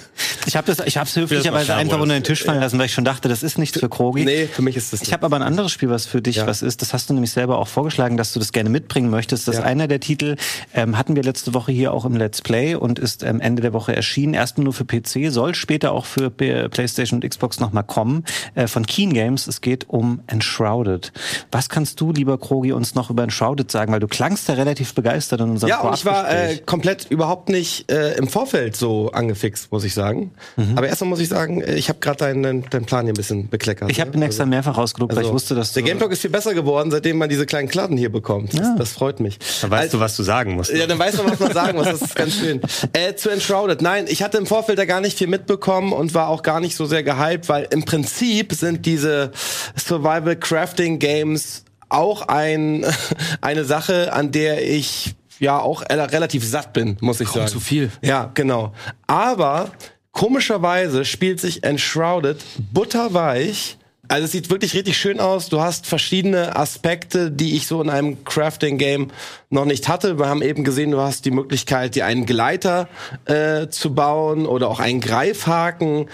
Ich 0.50 0.56
habe 0.56 0.66
das, 0.66 0.80
ich 0.88 0.98
habe 0.98 1.08
es 1.08 1.16
höflicherweise 1.16 1.76
einfach 1.76 2.00
unter 2.00 2.16
den 2.16 2.24
Tisch 2.24 2.44
fallen 2.44 2.60
lassen, 2.60 2.80
weil 2.80 2.88
ich 2.88 2.94
schon 2.94 3.06
dachte, 3.06 3.30
das 3.30 3.44
ist 3.44 3.60
nichts 3.60 3.80
für 3.80 3.88
Krogi. 3.88 4.26
Nee, 4.26 4.48
für 4.48 4.64
mich 4.64 4.76
ist 4.76 4.92
das 4.92 5.04
Ich 5.04 5.14
habe 5.14 5.24
aber 5.28 5.36
ein 5.36 5.44
anderes 5.44 5.72
Spiel, 5.72 5.92
was 5.92 6.08
für 6.08 6.24
dich 6.24 6.38
Ja. 6.38 6.48
was 6.48 6.64
ist. 6.64 6.82
Das 6.82 6.92
hast 6.92 7.08
du 7.08 7.14
nämlich 7.14 7.30
selber 7.30 7.60
auch 7.60 7.68
vorgeschlagen, 7.68 8.18
dass 8.18 8.34
du 8.34 8.40
das 8.40 8.52
gerne 8.52 8.72
mitbringen 8.72 9.12
möchtest. 9.12 9.48
Das 9.48 9.56
ist 9.56 9.62
Ja. 9.62 9.68
einer 9.68 9.88
der 9.88 10.00
Titel, 10.00 10.38
ähm, 10.74 10.98
hatten 10.98 11.16
wir 11.16 11.22
letzte 11.22 11.54
Woche 11.54 11.72
hier 11.72 11.94
auch 11.94 12.04
im 12.04 12.16
Let's 12.16 12.42
Play 12.42 12.74
und 12.74 12.98
ist 12.98 13.22
ähm, 13.22 13.40
Ende 13.42 13.62
der 13.62 13.74
Woche 13.74 13.96
erschienen. 13.96 14.34
Erstmal 14.34 14.64
nur 14.64 14.74
für 14.74 14.86
PC, 14.86 15.30
soll 15.32 15.54
später 15.54 15.92
auch 15.92 16.08
für 16.08 16.32
PlayStation 16.32 17.22
und 17.22 17.30
Xbox 17.30 17.60
nochmal 17.60 17.84
kommen. 17.84 18.24
Äh, 18.56 18.66
von 18.66 18.88
Keen 18.88 19.14
Games. 19.14 19.46
Es 19.46 19.62
geht 19.62 19.88
um 19.88 20.22
Enshrouded. 20.26 21.12
Was 21.52 21.70
kannst 21.70 22.02
du, 22.02 22.12
lieber 22.12 22.40
Krogi, 22.40 22.72
uns 22.72 22.96
noch 22.96 23.12
über 23.12 23.22
Enshrouded 23.22 23.70
sagen? 23.70 23.94
Weil 23.94 24.00
du 24.00 24.08
klangst 24.08 24.50
da 24.50 24.54
relativ 24.54 24.96
begeistert 24.96 25.42
in 25.42 25.52
unserem 25.52 25.70
Ja, 25.70 25.82
und 25.82 25.94
ich 25.96 26.06
war 26.06 26.28
äh, 26.28 26.58
komplett 26.66 27.06
überhaupt 27.12 27.50
nicht 27.50 27.92
äh, 27.92 28.14
im 28.16 28.28
Vorfeld 28.28 28.76
so 28.76 29.12
angefixt, 29.12 29.72
muss 29.72 29.84
ich 29.84 29.94
sagen. 29.94 30.32
Aber 30.76 30.88
erstmal 30.88 31.10
muss 31.10 31.20
ich 31.20 31.30
sagen, 31.30 31.64
ich 31.68 31.90
habe 31.90 32.00
gerade 32.00 32.18
deinen, 32.18 32.70
deinen 32.70 32.86
Plan 32.86 33.06
hier 33.06 33.14
ein 33.14 33.18
bisschen 33.18 33.50
bekleckert. 33.50 33.90
Ich 33.92 34.00
habe 34.02 34.12
ne? 34.12 34.18
ihn 34.18 34.22
extra 34.24 34.46
mehrfach 34.46 34.78
rausgedruckt, 34.78 35.14
weil 35.16 35.22
ich 35.24 35.28
Also, 35.28 35.34
wusste, 35.36 35.56
dass 35.56 35.74
der 35.74 35.84
du... 35.84 35.90
Game 35.90 36.00
Talk 36.00 36.12
ist 36.12 36.22
viel 36.22 36.30
besser 36.30 36.54
geworden, 36.54 36.92
seitdem 36.92 37.18
man 37.18 37.30
diese 37.30 37.46
kleinen 37.46 37.68
Klatten 37.68 37.98
hier 37.98 38.12
bekommt. 38.12 38.54
Das, 38.54 38.60
Ja. 38.60 38.76
das 38.78 38.92
freut 38.92 39.20
mich. 39.20 39.38
Dann 39.62 39.72
weißt 39.72 39.84
Also- 39.84 39.98
du, 39.98 40.04
was 40.04 40.16
du 40.16 40.24
sagen 40.24 40.54
musst. 40.56 40.72
Ja, 40.72 40.88
dann 40.88 41.00
weiß 41.00 41.18
man, 41.18 41.32
was 41.32 41.40
man 41.40 41.54
sagen 41.54 41.78
muss. 41.78 41.88
Das 41.88 42.02
ist 42.02 42.16
ganz 42.16 42.36
schön. 42.36 42.62
Äh, 42.94 43.16
zu 43.16 43.30
Enshrouded. 43.30 43.82
Nein, 43.82 44.06
ich 44.08 44.24
hatte 44.24 44.38
im 44.38 44.46
Vorfeld 44.46 44.80
da 44.80 44.86
gar 44.86 45.02
nicht 45.02 45.18
viel 45.18 45.28
mitbekommen 45.28 45.94
und 45.94 46.14
war 46.14 46.28
auch 46.30 46.42
gar 46.44 46.60
nicht 46.60 46.76
so 46.76 46.86
sehr 46.86 47.04
gehypt, 47.04 47.50
weil 47.50 47.68
im 47.72 47.84
Prinzip 47.86 48.54
sind 48.54 48.86
diese 48.86 49.32
Survival 49.78 50.36
Crafting 50.36 51.00
Games 51.00 51.64
auch 51.90 52.28
ein, 52.28 52.86
eine 53.42 53.66
Sache, 53.66 54.14
an 54.14 54.32
der 54.32 54.68
ich 54.68 55.16
ja 55.40 55.58
auch 55.60 55.84
relativ 55.90 56.46
satt 56.48 56.74
bin, 56.74 56.98
muss 57.02 57.20
ich 57.22 57.28
Kaum 57.30 57.42
sagen. 57.42 57.52
zu 57.52 57.60
viel. 57.60 57.92
Ja, 58.02 58.30
genau. 58.34 58.74
Aber 59.08 59.70
komischerweise 60.20 61.06
spielt 61.06 61.40
sich 61.40 61.64
Enshrouded 61.64 62.44
butterweich. 62.74 63.78
Also 64.10 64.26
es 64.26 64.32
sieht 64.32 64.50
wirklich 64.50 64.74
richtig 64.74 64.98
schön 64.98 65.20
aus. 65.20 65.50
Du 65.50 65.62
hast 65.62 65.86
verschiedene 65.86 66.56
Aspekte, 66.56 67.30
die 67.30 67.56
ich 67.56 67.68
so 67.68 67.80
in 67.80 67.92
einem 67.92 68.24
Crafting-Game 68.24 69.12
noch 69.52 69.66
nicht 69.66 69.88
hatte. 69.88 70.18
Wir 70.18 70.28
haben 70.28 70.42
eben 70.42 70.64
gesehen, 70.64 70.90
du 70.90 71.00
hast 71.00 71.26
die 71.26 71.32
Möglichkeit, 71.32 71.94
dir 71.94 72.08
einen 72.08 72.26
Gleiter 72.26 72.90
äh, 73.26 73.68
zu 73.68 73.94
bauen 73.94 74.48
oder 74.48 74.68
auch 74.68 74.80
einen 74.80 75.00
Greifhaken. 75.00 76.10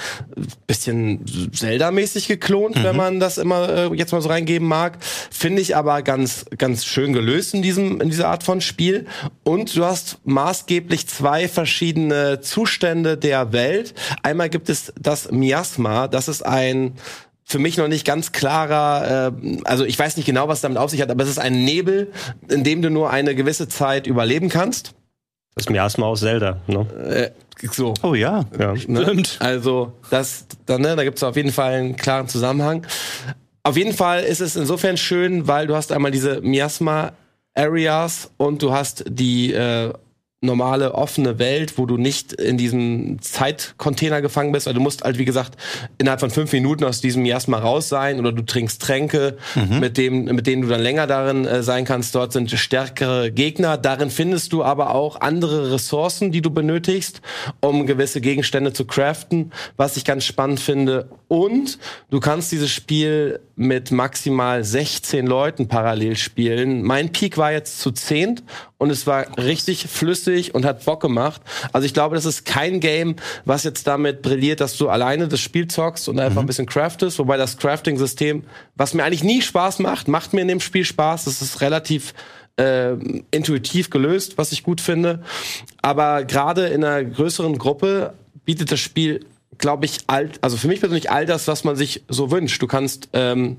Bisschen 0.68 1.26
Zelda-mäßig 1.54 2.28
geklont, 2.28 2.84
wenn 2.84 2.98
man 2.98 3.22
das 3.22 3.38
immer 3.38 3.70
äh, 3.70 3.96
jetzt 3.96 4.12
mal 4.12 4.22
so 4.22 4.28
reingeben 4.28 4.68
mag. 4.68 4.98
Finde 5.32 5.62
ich 5.62 5.78
aber 5.78 6.02
ganz, 6.02 6.46
ganz 6.58 6.84
schön 6.84 7.14
gelöst 7.14 7.54
in 7.54 7.62
diesem, 7.62 8.02
in 8.02 8.10
dieser 8.10 8.28
Art 8.28 8.44
von 8.44 8.60
Spiel. 8.60 9.06
Und 9.46 9.74
du 9.74 9.86
hast 9.86 10.18
maßgeblich 10.26 11.08
zwei 11.08 11.48
verschiedene 11.48 12.42
Zustände 12.42 13.18
der 13.18 13.54
Welt. 13.54 13.94
Einmal 14.22 14.50
gibt 14.50 14.68
es 14.68 14.92
das 15.00 15.32
Miasma. 15.32 16.10
Das 16.10 16.28
ist 16.28 16.46
ein 16.46 16.96
für 17.46 17.60
mich 17.60 17.78
noch 17.78 17.88
nicht 17.88 18.06
ganz 18.06 18.32
klarer, 18.32 19.32
äh, 19.32 19.58
also 19.66 19.86
ich 19.86 19.98
weiß 19.98 20.18
nicht 20.18 20.26
genau, 20.26 20.48
was 20.48 20.62
damit 20.62 20.80
auf 20.80 20.90
sich 20.90 21.02
hat, 21.02 21.12
aber 21.12 21.24
es 21.24 21.30
ist 21.30 21.38
ein 21.38 21.64
Nebel, 21.64 22.12
in 22.50 22.64
dem 22.64 22.82
du 22.82 22.90
nur 22.90 23.12
eine 23.12 23.36
gewisse 23.36 23.68
Zeit 23.68 24.08
überleben 24.08 24.50
kannst. 24.50 24.96
Das 25.54 25.70
Miasma 25.70 26.08
aus 26.08 26.20
Zelda. 26.20 26.60
Ne? 26.68 27.32
Äh, 27.62 27.68
so. 27.72 27.94
Oh 28.02 28.16
ja. 28.16 28.46
Ja. 28.60 28.74
Ne? 28.88 29.24
Also 29.40 29.94
das, 30.10 30.48
da, 30.66 30.78
ne, 30.78 30.96
da 30.96 31.04
gibt 31.04 31.18
es 31.18 31.24
auf 31.24 31.38
jeden 31.38 31.52
Fall 31.52 31.74
einen 31.74 31.96
klaren 31.96 32.28
Zusammenhang. 32.28 32.86
Auf 33.64 33.78
jeden 33.78 33.94
Fall 33.94 34.24
ist 34.24 34.42
es 34.42 34.56
insofern 34.56 34.98
schön, 34.98 35.48
weil 35.48 35.68
du 35.68 35.76
hast 35.76 35.92
einmal 35.92 36.12
diese 36.12 36.42
Miasma 36.42 37.14
Areas 37.54 38.32
und 38.38 38.62
du 38.62 38.74
hast 38.74 39.06
die 39.08 39.54
äh, 39.54 39.94
normale 40.42 40.94
offene 40.94 41.40
Welt, 41.40 41.78
wo 41.78 41.86
du 41.86 41.98
nicht 41.98 42.34
in 42.34 42.58
diesem 42.58 43.22
Zeitcontainer 43.22 44.22
gefangen 44.22 44.52
bist. 44.52 44.68
Also 44.68 44.78
du 44.78 44.84
musst 44.84 45.04
halt, 45.04 45.18
wie 45.18 45.26
gesagt, 45.26 45.56
innerhalb 45.98 46.20
von 46.20 46.30
fünf 46.30 46.52
Minuten 46.54 46.84
aus 46.84 47.02
diesem 47.02 47.24
Miasma 47.24 47.58
raus 47.58 47.90
sein 47.90 48.20
oder 48.20 48.32
du 48.32 48.44
trinkst 48.44 48.82
Tränke, 48.82 49.38
mit, 49.80 49.98
dem, 49.98 50.26
mit 50.26 50.46
denen 50.46 50.62
du 50.62 50.68
dann 50.68 50.82
länger 50.82 51.08
darin 51.08 51.46
äh, 51.46 51.64
sein 51.64 51.86
kannst. 51.86 52.14
Dort 52.16 52.34
sind 52.34 52.52
stärkere 52.52 53.32
Gegner. 53.32 53.78
Darin 53.78 54.10
findest 54.10 54.54
du 54.54 54.64
aber 54.64 54.94
auch 54.94 55.22
andere 55.22 55.72
Ressourcen, 55.72 56.32
die 56.32 56.42
du 56.42 56.52
benötigst, 56.52 57.22
um 57.62 57.86
gewisse 57.86 58.22
Gegenstände 58.22 58.74
zu 58.74 58.86
craften. 58.86 59.52
Was 59.78 59.98
ich 59.98 60.06
ganz 60.06 60.26
spannend 60.26 60.60
finde, 60.60 61.10
Und 61.28 61.80
du 62.12 62.20
kannst 62.20 62.52
dieses 62.52 62.70
Spiel 62.70 63.40
mit 63.56 63.92
maximal 63.92 64.64
16 64.64 65.26
Leuten 65.26 65.68
parallel 65.68 66.16
spielen. 66.18 66.84
Mein 66.84 67.12
Peak 67.12 67.38
war 67.38 67.52
jetzt 67.52 67.80
zu 67.80 67.92
10 67.92 68.42
und 68.78 68.90
es 68.90 69.08
war 69.08 69.38
richtig 69.38 69.88
flüssig 69.88 70.54
und 70.54 70.66
hat 70.66 70.84
Bock 70.84 71.02
gemacht. 71.02 71.42
Also 71.72 71.86
ich 71.86 71.94
glaube, 71.94 72.16
das 72.16 72.26
ist 72.26 72.46
kein 72.46 72.80
Game, 72.80 73.16
was 73.46 73.64
jetzt 73.64 73.88
damit 73.88 74.22
brilliert, 74.22 74.60
dass 74.60 74.78
du 74.78 74.90
alleine 74.90 75.28
das 75.28 75.40
Spiel 75.40 75.68
zockst 75.68 76.10
und 76.10 76.20
einfach 76.20 76.42
ein 76.42 76.46
bisschen 76.48 76.66
craftest. 76.66 77.18
Wobei 77.20 77.38
das 77.38 77.58
Crafting-System, 77.58 78.44
was 78.76 78.94
mir 78.94 79.04
eigentlich 79.04 79.24
nie 79.24 79.42
Spaß 79.42 79.80
macht, 79.80 80.08
macht 80.08 80.34
mir 80.34 80.42
in 80.42 80.50
dem 80.50 80.60
Spiel 80.60 80.84
Spaß. 80.84 81.26
Das 81.26 81.42
ist 81.42 81.62
relativ 81.62 82.14
äh, 82.58 82.94
intuitiv 83.32 83.90
gelöst, 83.90 84.38
was 84.38 84.52
ich 84.52 84.64
gut 84.64 84.82
finde. 84.82 85.24
Aber 85.82 86.26
gerade 86.26 86.68
in 86.68 86.84
einer 86.84 87.04
größeren 87.04 87.58
Gruppe 87.58 88.14
bietet 88.44 88.72
das 88.72 88.80
Spiel, 88.80 89.26
glaube 89.58 89.86
ich, 89.86 90.00
all, 90.08 90.30
also 90.42 90.58
für 90.58 90.68
mich 90.68 90.82
persönlich 90.82 91.12
all 91.12 91.26
das, 91.26 91.48
was 91.48 91.64
man 91.64 91.76
sich 91.76 92.04
so 92.10 92.30
wünscht. 92.30 92.62
Du 92.62 92.68
kannst 92.68 93.10
ähm, 93.14 93.58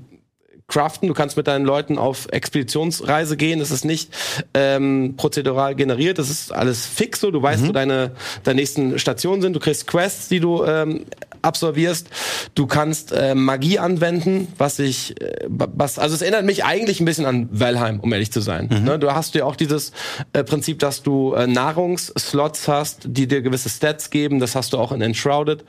craften, 0.67 1.07
du 1.07 1.13
kannst 1.13 1.37
mit 1.37 1.47
deinen 1.47 1.65
Leuten 1.65 1.97
auf 1.97 2.27
Expeditionsreise 2.29 3.37
gehen. 3.37 3.59
Das 3.59 3.71
ist 3.71 3.85
nicht 3.85 4.11
ähm, 4.53 5.13
prozedural 5.15 5.75
generiert, 5.75 6.19
das 6.19 6.29
ist 6.29 6.51
alles 6.51 6.85
fix 6.85 7.21
so. 7.21 7.31
Du 7.31 7.41
weißt, 7.41 7.67
wo 7.67 7.71
deine, 7.71 8.11
deine 8.43 8.59
nächsten 8.59 8.99
Stationen 8.99 9.41
sind. 9.41 9.53
Du 9.53 9.59
kriegst 9.59 9.87
Quests, 9.87 10.27
die 10.27 10.41
du 10.41 10.65
ähm, 10.65 11.05
absolvierst. 11.41 12.09
Du 12.53 12.67
kannst 12.67 13.13
äh, 13.13 13.33
Magie 13.33 13.79
anwenden, 13.79 14.49
was 14.57 14.79
ich, 14.79 15.19
äh, 15.21 15.45
was, 15.47 15.99
also 15.99 16.15
es 16.15 16.21
erinnert 16.21 16.43
mich 16.43 16.65
eigentlich 16.65 16.99
ein 16.99 17.05
bisschen 17.05 17.25
an 17.25 17.47
Valheim, 17.51 18.01
um 18.01 18.11
ehrlich 18.11 18.33
zu 18.33 18.41
sein. 18.41 18.67
Ne? 18.83 18.99
Du 18.99 19.13
hast 19.13 19.35
ja 19.35 19.45
auch 19.45 19.55
dieses 19.55 19.93
äh, 20.33 20.43
Prinzip, 20.43 20.79
dass 20.79 21.01
du 21.01 21.33
äh, 21.33 21.47
Nahrungsslots 21.47 22.67
hast, 22.67 23.03
die 23.05 23.27
dir 23.27 23.41
gewisse 23.41 23.69
Stats 23.69 24.09
geben. 24.09 24.39
Das 24.39 24.53
hast 24.53 24.73
du 24.73 24.77
auch 24.77 24.91
in 24.91 25.01
Enshrouded. 25.01 25.63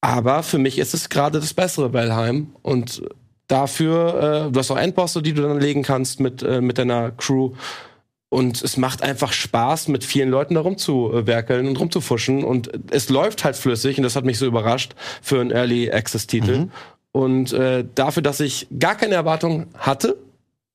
Aber 0.00 0.42
für 0.42 0.58
mich 0.58 0.78
ist 0.78 0.94
es 0.94 1.08
gerade 1.08 1.40
das 1.40 1.54
bessere 1.54 1.92
Valheim 1.92 2.48
und 2.62 3.02
dafür, 3.48 4.46
äh, 4.48 4.52
du 4.52 4.58
hast 4.58 4.70
auch 4.70 4.78
Endbosse, 4.78 5.22
die 5.22 5.32
du 5.32 5.42
dann 5.42 5.60
legen 5.60 5.82
kannst 5.82 6.20
mit, 6.20 6.42
äh, 6.42 6.60
mit 6.60 6.78
deiner 6.78 7.10
Crew. 7.10 7.52
Und 8.28 8.62
es 8.62 8.76
macht 8.76 9.02
einfach 9.02 9.32
Spaß, 9.32 9.88
mit 9.88 10.02
vielen 10.02 10.28
Leuten 10.28 10.54
da 10.54 10.60
rumzuwerkeln 10.62 11.68
und 11.68 11.78
rumzufuschen. 11.78 12.42
Und 12.42 12.70
es 12.90 13.08
läuft 13.08 13.44
halt 13.44 13.54
flüssig 13.54 13.96
und 13.96 14.02
das 14.02 14.16
hat 14.16 14.24
mich 14.24 14.38
so 14.38 14.46
überrascht 14.46 14.94
für 15.22 15.40
einen 15.40 15.52
Early 15.52 15.92
Access-Titel. 15.92 16.68
Und 17.12 17.52
äh, 17.52 17.84
dafür, 17.94 18.24
dass 18.24 18.40
ich 18.40 18.66
gar 18.76 18.96
keine 18.96 19.14
Erwartung 19.14 19.66
hatte, 19.78 20.16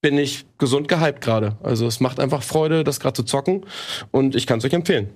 bin 0.02 0.18
ich 0.18 0.46
gesund 0.58 0.88
gehypt 0.88 1.20
gerade. 1.20 1.58
Also 1.62 1.86
es 1.86 2.00
macht 2.00 2.22
einfach 2.22 2.44
Freude, 2.44 2.86
das 2.86 3.02
gerade 3.02 3.16
zu 3.16 3.24
zocken. 3.24 3.66
Und 4.12 4.36
ich 4.36 4.48
kann 4.48 4.60
es 4.60 4.66
euch 4.66 4.72
empfehlen. 4.72 5.10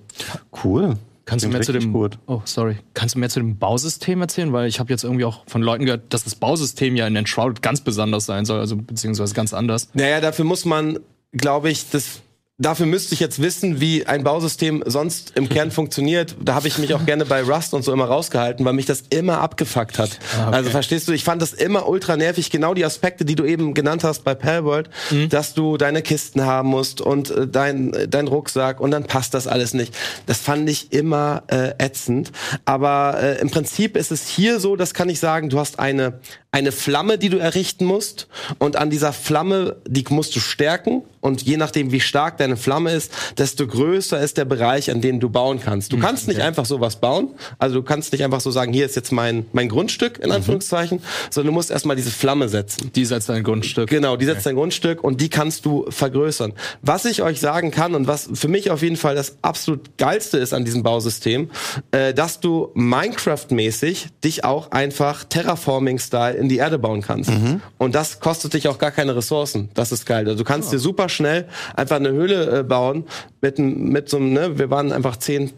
Cool. 0.62 0.98
Kannst 1.26 1.44
du 1.44 1.48
mehr 1.48 1.62
zu 1.62 1.72
dem 1.72 1.92
gut. 1.92 2.18
Oh, 2.26 2.42
sorry. 2.44 2.76
Kannst 2.92 3.14
du 3.14 3.18
mehr 3.18 3.30
zu 3.30 3.40
dem 3.40 3.58
Bausystem 3.58 4.20
erzählen, 4.20 4.52
weil 4.52 4.68
ich 4.68 4.78
habe 4.78 4.90
jetzt 4.90 5.04
irgendwie 5.04 5.24
auch 5.24 5.42
von 5.46 5.62
Leuten 5.62 5.84
gehört, 5.86 6.12
dass 6.12 6.24
das 6.24 6.34
Bausystem 6.34 6.96
ja 6.96 7.06
in 7.06 7.16
Enshrouded 7.16 7.62
ganz 7.62 7.80
besonders 7.80 8.26
sein 8.26 8.44
soll, 8.44 8.60
also 8.60 8.76
beziehungsweise 8.76 9.34
ganz 9.34 9.54
anders. 9.54 9.88
Naja, 9.94 10.20
dafür 10.20 10.44
muss 10.44 10.64
man, 10.64 10.98
glaube 11.32 11.70
ich, 11.70 11.88
das. 11.90 12.20
Dafür 12.56 12.86
müsste 12.86 13.14
ich 13.14 13.20
jetzt 13.20 13.42
wissen, 13.42 13.80
wie 13.80 14.06
ein 14.06 14.22
Bausystem 14.22 14.84
sonst 14.86 15.32
im 15.34 15.48
Kern 15.48 15.70
funktioniert. 15.72 16.36
Da 16.40 16.54
habe 16.54 16.68
ich 16.68 16.78
mich 16.78 16.94
auch 16.94 17.04
gerne 17.04 17.24
bei 17.24 17.42
Rust 17.42 17.74
und 17.74 17.82
so 17.82 17.92
immer 17.92 18.04
rausgehalten, 18.04 18.64
weil 18.64 18.74
mich 18.74 18.86
das 18.86 19.02
immer 19.10 19.40
abgefuckt 19.40 19.98
hat. 19.98 20.20
Also 20.52 20.70
verstehst 20.70 21.08
du, 21.08 21.12
ich 21.12 21.24
fand 21.24 21.42
das 21.42 21.52
immer 21.52 21.88
ultra 21.88 22.16
nervig, 22.16 22.50
genau 22.50 22.72
die 22.72 22.84
Aspekte, 22.84 23.24
die 23.24 23.34
du 23.34 23.44
eben 23.44 23.74
genannt 23.74 24.04
hast 24.04 24.22
bei 24.22 24.36
Palworld, 24.36 24.88
dass 25.30 25.54
du 25.54 25.76
deine 25.76 26.00
Kisten 26.02 26.46
haben 26.46 26.68
musst 26.68 27.00
und 27.00 27.30
äh, 27.30 27.48
dein, 27.48 27.92
äh, 27.92 28.06
dein 28.06 28.28
Rucksack 28.28 28.78
und 28.78 28.92
dann 28.92 29.02
passt 29.02 29.34
das 29.34 29.48
alles 29.48 29.74
nicht. 29.74 29.92
Das 30.26 30.38
fand 30.38 30.70
ich 30.70 30.92
immer 30.92 31.42
äh, 31.48 31.72
ätzend. 31.78 32.30
Aber 32.66 33.20
äh, 33.20 33.40
im 33.40 33.50
Prinzip 33.50 33.96
ist 33.96 34.12
es 34.12 34.28
hier 34.28 34.60
so, 34.60 34.76
das 34.76 34.94
kann 34.94 35.08
ich 35.08 35.18
sagen, 35.18 35.48
du 35.48 35.58
hast 35.58 35.80
eine, 35.80 36.20
eine 36.54 36.70
Flamme, 36.70 37.18
die 37.18 37.30
du 37.30 37.38
errichten 37.38 37.84
musst 37.84 38.28
und 38.60 38.76
an 38.76 38.88
dieser 38.88 39.12
Flamme, 39.12 39.74
die 39.88 40.04
musst 40.10 40.36
du 40.36 40.40
stärken 40.40 41.02
und 41.20 41.42
je 41.42 41.56
nachdem, 41.56 41.90
wie 41.90 41.98
stark 41.98 42.38
deine 42.38 42.56
Flamme 42.56 42.92
ist, 42.92 43.10
desto 43.38 43.66
größer 43.66 44.20
ist 44.20 44.36
der 44.36 44.44
Bereich, 44.44 44.88
an 44.90 45.00
dem 45.00 45.18
du 45.18 45.30
bauen 45.30 45.58
kannst. 45.58 45.92
Du 45.92 45.98
kannst 45.98 46.28
nicht 46.28 46.40
einfach 46.40 46.64
sowas 46.64 47.00
bauen, 47.00 47.30
also 47.58 47.76
du 47.76 47.82
kannst 47.82 48.12
nicht 48.12 48.22
einfach 48.22 48.40
so 48.40 48.52
sagen, 48.52 48.72
hier 48.72 48.86
ist 48.86 48.94
jetzt 48.94 49.10
mein, 49.10 49.46
mein 49.52 49.68
Grundstück, 49.68 50.20
in 50.20 50.30
Anführungszeichen, 50.30 51.02
sondern 51.28 51.52
du 51.52 51.54
musst 51.54 51.72
erstmal 51.72 51.96
diese 51.96 52.12
Flamme 52.12 52.48
setzen. 52.48 52.92
Die 52.94 53.04
setzt 53.04 53.28
dein 53.28 53.42
Grundstück. 53.42 53.90
Genau, 53.90 54.16
die 54.16 54.26
setzt 54.26 54.46
dein 54.46 54.54
Grundstück 54.54 55.02
und 55.02 55.20
die 55.20 55.30
kannst 55.30 55.64
du 55.64 55.86
vergrößern. 55.88 56.52
Was 56.82 57.04
ich 57.04 57.22
euch 57.22 57.40
sagen 57.40 57.72
kann 57.72 57.96
und 57.96 58.06
was 58.06 58.28
für 58.32 58.48
mich 58.48 58.70
auf 58.70 58.82
jeden 58.82 58.96
Fall 58.96 59.16
das 59.16 59.38
absolut 59.42 59.98
geilste 59.98 60.38
ist 60.38 60.54
an 60.54 60.64
diesem 60.64 60.84
Bausystem, 60.84 61.50
äh, 61.90 62.14
dass 62.14 62.38
du 62.38 62.70
Minecraft-mäßig 62.74 64.08
dich 64.22 64.44
auch 64.44 64.70
einfach 64.70 65.24
Terraforming-Style 65.24 66.43
in 66.44 66.48
die 66.48 66.58
Erde 66.58 66.78
bauen 66.78 67.02
kannst. 67.02 67.30
Und 67.78 67.94
das 67.94 68.20
kostet 68.20 68.54
dich 68.54 68.68
auch 68.68 68.78
gar 68.78 68.90
keine 68.90 69.16
Ressourcen. 69.16 69.70
Das 69.74 69.92
ist 69.92 70.06
geil. 70.06 70.26
Also 70.26 70.38
du 70.38 70.44
kannst 70.44 70.72
dir 70.72 70.78
super 70.78 71.08
schnell 71.08 71.46
einfach 71.74 71.96
eine 71.96 72.10
Höhle 72.10 72.60
äh, 72.60 72.62
bauen 72.62 73.04
mit, 73.40 73.58
mit 73.58 74.08
so 74.08 74.18
einem, 74.18 74.32
ne, 74.32 74.58
wir 74.58 74.70
waren 74.70 74.92
einfach 74.92 75.16
zehn 75.16 75.52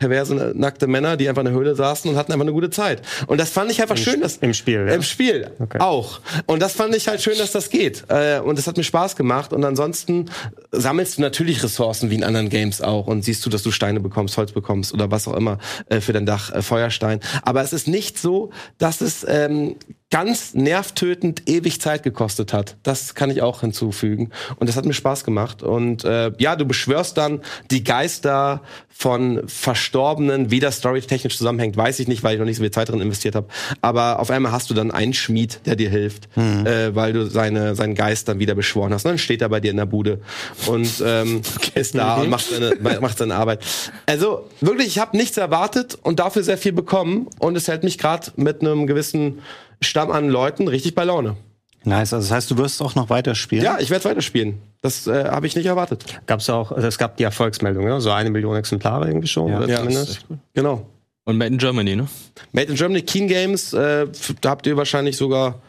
perverse 0.00 0.52
nackte 0.56 0.88
Männer, 0.88 1.16
die 1.16 1.28
einfach 1.28 1.42
in 1.42 1.46
der 1.46 1.54
Höhle 1.54 1.76
saßen 1.76 2.10
und 2.10 2.16
hatten 2.16 2.32
einfach 2.32 2.44
eine 2.44 2.52
gute 2.52 2.70
Zeit. 2.70 3.02
Und 3.26 3.38
das 3.38 3.50
fand 3.50 3.70
ich 3.70 3.80
einfach 3.80 3.98
schön, 3.98 4.20
dass 4.20 4.38
Im 4.38 4.54
Spiel, 4.54 4.86
ja. 4.88 4.94
im 4.94 5.02
Spiel 5.02 5.50
auch. 5.78 6.20
Und 6.46 6.60
das 6.60 6.72
fand 6.72 6.96
ich 6.96 7.06
halt 7.06 7.20
schön, 7.20 7.38
dass 7.38 7.52
das 7.52 7.68
geht. 7.68 8.04
Äh, 8.08 8.40
und 8.40 8.58
das 8.58 8.66
hat 8.66 8.76
mir 8.76 8.82
Spaß 8.82 9.14
gemacht. 9.14 9.52
Und 9.52 9.64
ansonsten 9.64 10.30
sammelst 10.72 11.18
du 11.18 11.22
natürlich 11.22 11.62
Ressourcen 11.62 12.10
wie 12.10 12.14
in 12.16 12.24
anderen 12.24 12.48
Games 12.48 12.80
auch 12.80 13.06
und 13.06 13.24
siehst 13.24 13.44
du, 13.44 13.50
dass 13.50 13.62
du 13.62 13.70
Steine 13.70 14.00
bekommst, 14.00 14.36
Holz 14.38 14.52
bekommst 14.52 14.94
oder 14.94 15.10
was 15.10 15.28
auch 15.28 15.36
immer 15.36 15.58
äh, 15.90 16.00
für 16.00 16.14
dein 16.14 16.26
Dach, 16.26 16.50
äh, 16.50 16.62
Feuerstein. 16.62 17.20
Aber 17.42 17.62
es 17.62 17.74
ist 17.74 17.86
nicht 17.86 18.18
so, 18.18 18.50
dass 18.78 19.02
es 19.02 19.26
ähm, 19.28 19.76
ganz 20.10 20.54
nervtötend 20.54 21.48
ewig 21.48 21.80
Zeit 21.80 22.02
gekostet 22.02 22.52
hat. 22.52 22.76
Das 22.82 23.14
kann 23.14 23.30
ich 23.30 23.42
auch 23.42 23.60
hinzufügen. 23.60 24.30
Und 24.56 24.68
das 24.68 24.76
hat 24.76 24.84
mir 24.84 24.92
Spaß 24.92 25.22
gemacht. 25.24 25.62
Und 25.62 26.04
äh, 26.04 26.32
ja, 26.38 26.56
du 26.56 26.64
beschwörst 26.64 27.16
dann 27.16 27.40
die 27.70 27.84
Geister 27.84 28.62
von 28.88 29.42
Verstorbenen. 29.46 30.50
Wie 30.50 30.58
das 30.58 30.78
storytechnisch 30.78 31.38
zusammenhängt, 31.38 31.76
weiß 31.76 32.00
ich 32.00 32.08
nicht, 32.08 32.24
weil 32.24 32.34
ich 32.34 32.38
noch 32.40 32.46
nicht 32.46 32.56
so 32.56 32.64
viel 32.64 32.72
Zeit 32.72 32.88
drin 32.88 33.00
investiert 33.00 33.36
habe. 33.36 33.46
Aber 33.82 34.18
auf 34.18 34.30
einmal 34.30 34.50
hast 34.50 34.68
du 34.68 34.74
dann 34.74 34.90
einen 34.90 35.14
Schmied, 35.14 35.60
der 35.64 35.76
dir 35.76 35.90
hilft, 35.90 36.28
äh, 36.36 36.94
weil 36.94 37.12
du 37.12 37.26
seine, 37.26 37.76
seinen 37.76 37.94
Geist 37.94 38.28
dann 38.28 38.40
wieder 38.40 38.56
beschworen 38.56 38.92
hast. 38.92 39.04
Und 39.04 39.12
dann 39.12 39.18
steht 39.18 39.42
er 39.42 39.48
bei 39.48 39.60
dir 39.60 39.70
in 39.70 39.76
der 39.76 39.86
Bude 39.86 40.20
und 40.66 41.02
ähm, 41.06 41.42
ist 41.74 41.94
da 41.94 42.16
und 42.16 42.30
macht 42.30 42.46
seine, 42.50 43.00
macht 43.00 43.18
seine 43.18 43.36
Arbeit. 43.36 43.64
Also 44.06 44.48
wirklich, 44.60 44.88
ich 44.88 44.98
habe 44.98 45.16
nichts 45.16 45.36
erwartet 45.36 45.96
und 46.02 46.18
dafür 46.18 46.42
sehr 46.42 46.58
viel 46.58 46.72
bekommen. 46.72 47.28
Und 47.38 47.56
es 47.56 47.68
hält 47.68 47.84
mich 47.84 47.96
gerade 47.96 48.32
mit 48.36 48.60
einem 48.60 48.88
gewissen 48.88 49.38
Stamm 49.82 50.10
an 50.10 50.28
Leuten 50.28 50.68
richtig 50.68 50.94
bei 50.94 51.04
Laune. 51.04 51.36
Nice. 51.84 52.12
Also 52.12 52.28
das 52.28 52.30
heißt, 52.36 52.50
du 52.50 52.58
wirst 52.58 52.82
auch 52.82 52.94
noch 52.94 53.08
weiterspielen? 53.08 53.64
Ja, 53.64 53.78
ich 53.80 53.88
werde 53.90 54.04
weiterspielen. 54.04 54.58
Das 54.82 55.06
äh, 55.06 55.24
habe 55.24 55.46
ich 55.46 55.56
nicht 55.56 55.66
erwartet. 55.66 56.04
Gab's 56.26 56.50
auch, 56.50 56.72
also 56.72 56.86
es 56.86 56.98
gab 56.98 57.16
die 57.16 57.22
Erfolgsmeldung, 57.24 57.86
ja? 57.86 58.00
so 58.00 58.10
eine 58.10 58.28
Million 58.30 58.56
Exemplare 58.56 59.06
irgendwie 59.08 59.28
schon, 59.28 59.48
Ja. 59.50 59.58
oder 59.58 59.68
Ja, 59.68 59.78
zumindest. 59.78 60.26
Genau. 60.54 60.86
Und 61.24 61.38
Made 61.38 61.52
in 61.52 61.58
Germany, 61.58 61.96
ne? 61.96 62.06
Made 62.52 62.68
in 62.70 62.74
Germany, 62.76 63.02
Keen 63.02 63.28
Games, 63.28 63.72
äh, 63.72 64.06
da 64.40 64.50
habt 64.50 64.66
ihr 64.66 64.76
wahrscheinlich 64.76 65.16
sogar 65.16 65.60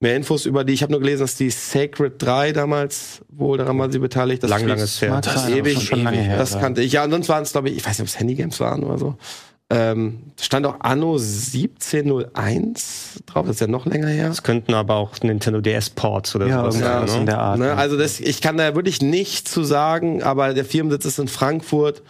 mehr 0.00 0.16
Infos 0.16 0.44
über 0.44 0.64
die. 0.64 0.72
Ich 0.74 0.82
habe 0.82 0.92
nur 0.92 1.00
gelesen, 1.00 1.20
dass 1.22 1.36
die 1.36 1.50
Sacred 1.50 2.14
3 2.22 2.52
damals 2.52 3.22
wohl 3.28 3.56
daran 3.56 3.78
waren 3.78 3.92
sie 3.92 3.98
beteiligt. 4.00 4.42
Das 4.42 4.50
Lang, 4.50 4.66
langes 4.66 5.00
her. 5.00 5.20
Das 5.22 5.44
ist 5.44 5.48
ewig. 5.50 5.80
schon 5.82 6.02
lange 6.04 6.18
her. 6.18 6.36
das 6.36 6.58
kannte 6.58 6.82
ich. 6.82 6.92
Ja, 6.92 7.04
ansonsten 7.04 7.32
waren 7.32 7.42
es, 7.42 7.52
glaube 7.52 7.70
ich, 7.70 7.76
ich 7.76 7.86
weiß 7.86 7.98
nicht, 7.98 8.00
ob 8.00 8.08
es 8.08 8.18
Handygames 8.18 8.60
waren 8.60 8.82
oder 8.82 8.98
so. 8.98 9.16
Ähm, 9.70 10.32
stand 10.40 10.66
auch 10.66 10.76
Anno 10.80 11.16
1701 11.16 13.22
drauf, 13.26 13.46
das 13.46 13.56
ist 13.56 13.60
ja 13.60 13.66
noch 13.66 13.86
länger 13.86 14.08
her. 14.08 14.28
Es 14.30 14.42
könnten 14.42 14.74
aber 14.74 14.94
auch 14.96 15.12
Nintendo 15.22 15.60
DS-Ports 15.60 16.36
oder 16.36 16.46
Ja, 16.46 16.60
sowas 16.60 16.74
irgendwas 16.76 17.10
sein. 17.10 17.18
in 17.20 17.24
Ne? 17.24 17.30
der 17.30 17.38
Art. 17.40 17.58
Ne, 17.58 17.66
ja. 17.68 17.74
also 17.74 17.96
das, 17.96 18.20
ich 18.20 18.40
kann 18.40 18.56
da 18.56 18.74
wirklich 18.74 19.02
nichts 19.02 19.50
zu 19.50 19.64
sagen, 19.64 20.22
aber 20.22 20.54
der 20.54 20.64
Firmensitz 20.64 21.04
ist 21.06 21.18
in 21.18 21.28
Frankfurt. 21.28 22.02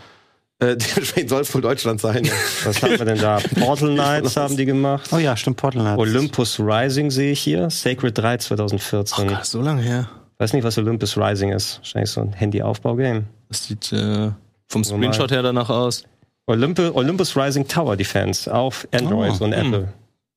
Äh, 0.58 0.76
dementsprechend 0.76 1.30
soll 1.30 1.42
es 1.42 1.54
wohl 1.54 1.62
Deutschland 1.62 2.00
sein. 2.00 2.28
Was 2.64 2.82
haben 2.82 2.98
wir 2.98 3.04
denn 3.04 3.18
da? 3.18 3.38
Portal 3.60 3.94
Knights 3.94 4.36
haben 4.36 4.56
die 4.56 4.66
gemacht. 4.66 5.10
oh 5.12 5.18
ja, 5.18 5.36
stimmt, 5.36 5.56
Portland. 5.56 5.88
hat's. 5.88 5.98
Olympus 6.00 6.58
Rising 6.60 7.10
sehe 7.10 7.32
ich 7.32 7.40
hier. 7.40 7.70
Sacred 7.70 8.16
3 8.18 8.38
2014. 8.38 9.28
Gott, 9.28 9.44
so 9.46 9.60
lange 9.62 9.82
her. 9.82 10.08
Weiß 10.38 10.52
nicht, 10.52 10.64
was 10.64 10.76
Olympus 10.78 11.16
Rising 11.16 11.52
ist. 11.52 11.78
Wahrscheinlich 11.78 12.10
so 12.10 12.20
ein 12.20 12.32
Handy-Aufbau-Game. 12.32 13.24
Das 13.48 13.64
sieht 13.64 13.92
äh, 13.92 14.30
vom 14.68 14.84
Screenshot 14.84 15.30
her 15.30 15.42
danach 15.42 15.70
aus. 15.70 16.04
Olymp 16.46 16.78
Olympus 16.78 17.36
Rising 17.36 17.66
Tower 17.66 17.96
Defense 17.96 18.52
auf 18.52 18.86
Android 18.92 19.32
Oh, 19.40 19.44
und 19.44 19.52
Apple. 19.52 19.88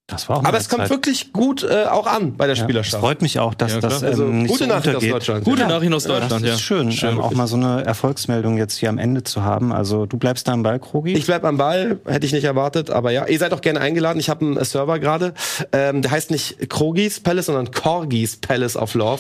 Das 0.10 0.30
war 0.30 0.38
auch 0.38 0.46
Aber 0.46 0.58
es 0.58 0.70
kommt 0.70 0.84
Zeit. 0.84 0.90
wirklich 0.90 1.34
gut 1.34 1.64
äh, 1.64 1.84
auch 1.84 2.08
an 2.08 2.38
bei 2.38 2.48
der 2.48 2.56
Ja, 2.56 2.62
es 2.62 2.66
Spielerschaft. 2.66 3.02
freut 3.02 3.22
mich 3.22 3.40
auch, 3.40 3.54
dass 3.54 3.74
Ja, 3.74 3.80
das 3.82 4.02
ähm, 4.04 4.08
Also, 4.08 4.24
nicht 4.24 4.48
gute 4.48 4.64
so 4.64 4.70
Nachricht 4.70 4.88
aus 4.88 4.94
untergeht. 4.96 5.14
Deutschland. 5.14 5.44
Gute 5.44 5.62
Ja. 5.64 5.68
Nachricht 5.68 5.94
aus 5.94 6.04
Das 6.06 6.20
Deutschland, 6.22 6.46
ist 6.46 6.50
ja. 6.52 6.58
schön, 6.58 6.96
ähm, 7.02 7.20
auch 7.20 7.32
mal 7.34 7.46
so 7.48 7.58
eine 7.58 7.84
Erfolgsmeldung 7.86 8.58
jetzt 8.58 8.78
hier 8.78 8.88
am 8.88 9.00
Ende 9.00 9.24
zu 9.26 9.44
haben. 9.44 9.74
Also 9.74 10.06
du 10.06 10.16
bleibst 10.16 10.48
da 10.48 10.54
am 10.54 10.64
Ball, 10.64 10.80
Krogi? 10.80 11.12
Ich 11.12 11.26
bleib 11.26 11.44
am 11.44 11.58
Ball, 11.58 12.00
hätte 12.06 12.26
ich 12.26 12.32
nicht 12.32 12.46
erwartet, 12.46 12.90
aber 12.90 13.12
ja, 13.12 13.26
ihr 13.28 13.38
seid 13.38 13.52
auch 13.52 13.60
gerne 13.60 13.82
eingeladen. 13.82 14.18
Ich 14.22 14.30
habe 14.30 14.46
einen 14.46 14.56
äh, 14.56 14.64
Server 14.64 14.98
gerade, 15.00 15.34
ähm, 15.74 16.02
der 16.02 16.12
heißt 16.12 16.32
nicht 16.32 16.70
Krogis 16.70 17.20
Palace, 17.20 17.48
sondern 17.48 17.72
Corgis 17.74 18.38
Palace 18.38 18.78
of 18.78 18.94
Love. 18.94 19.20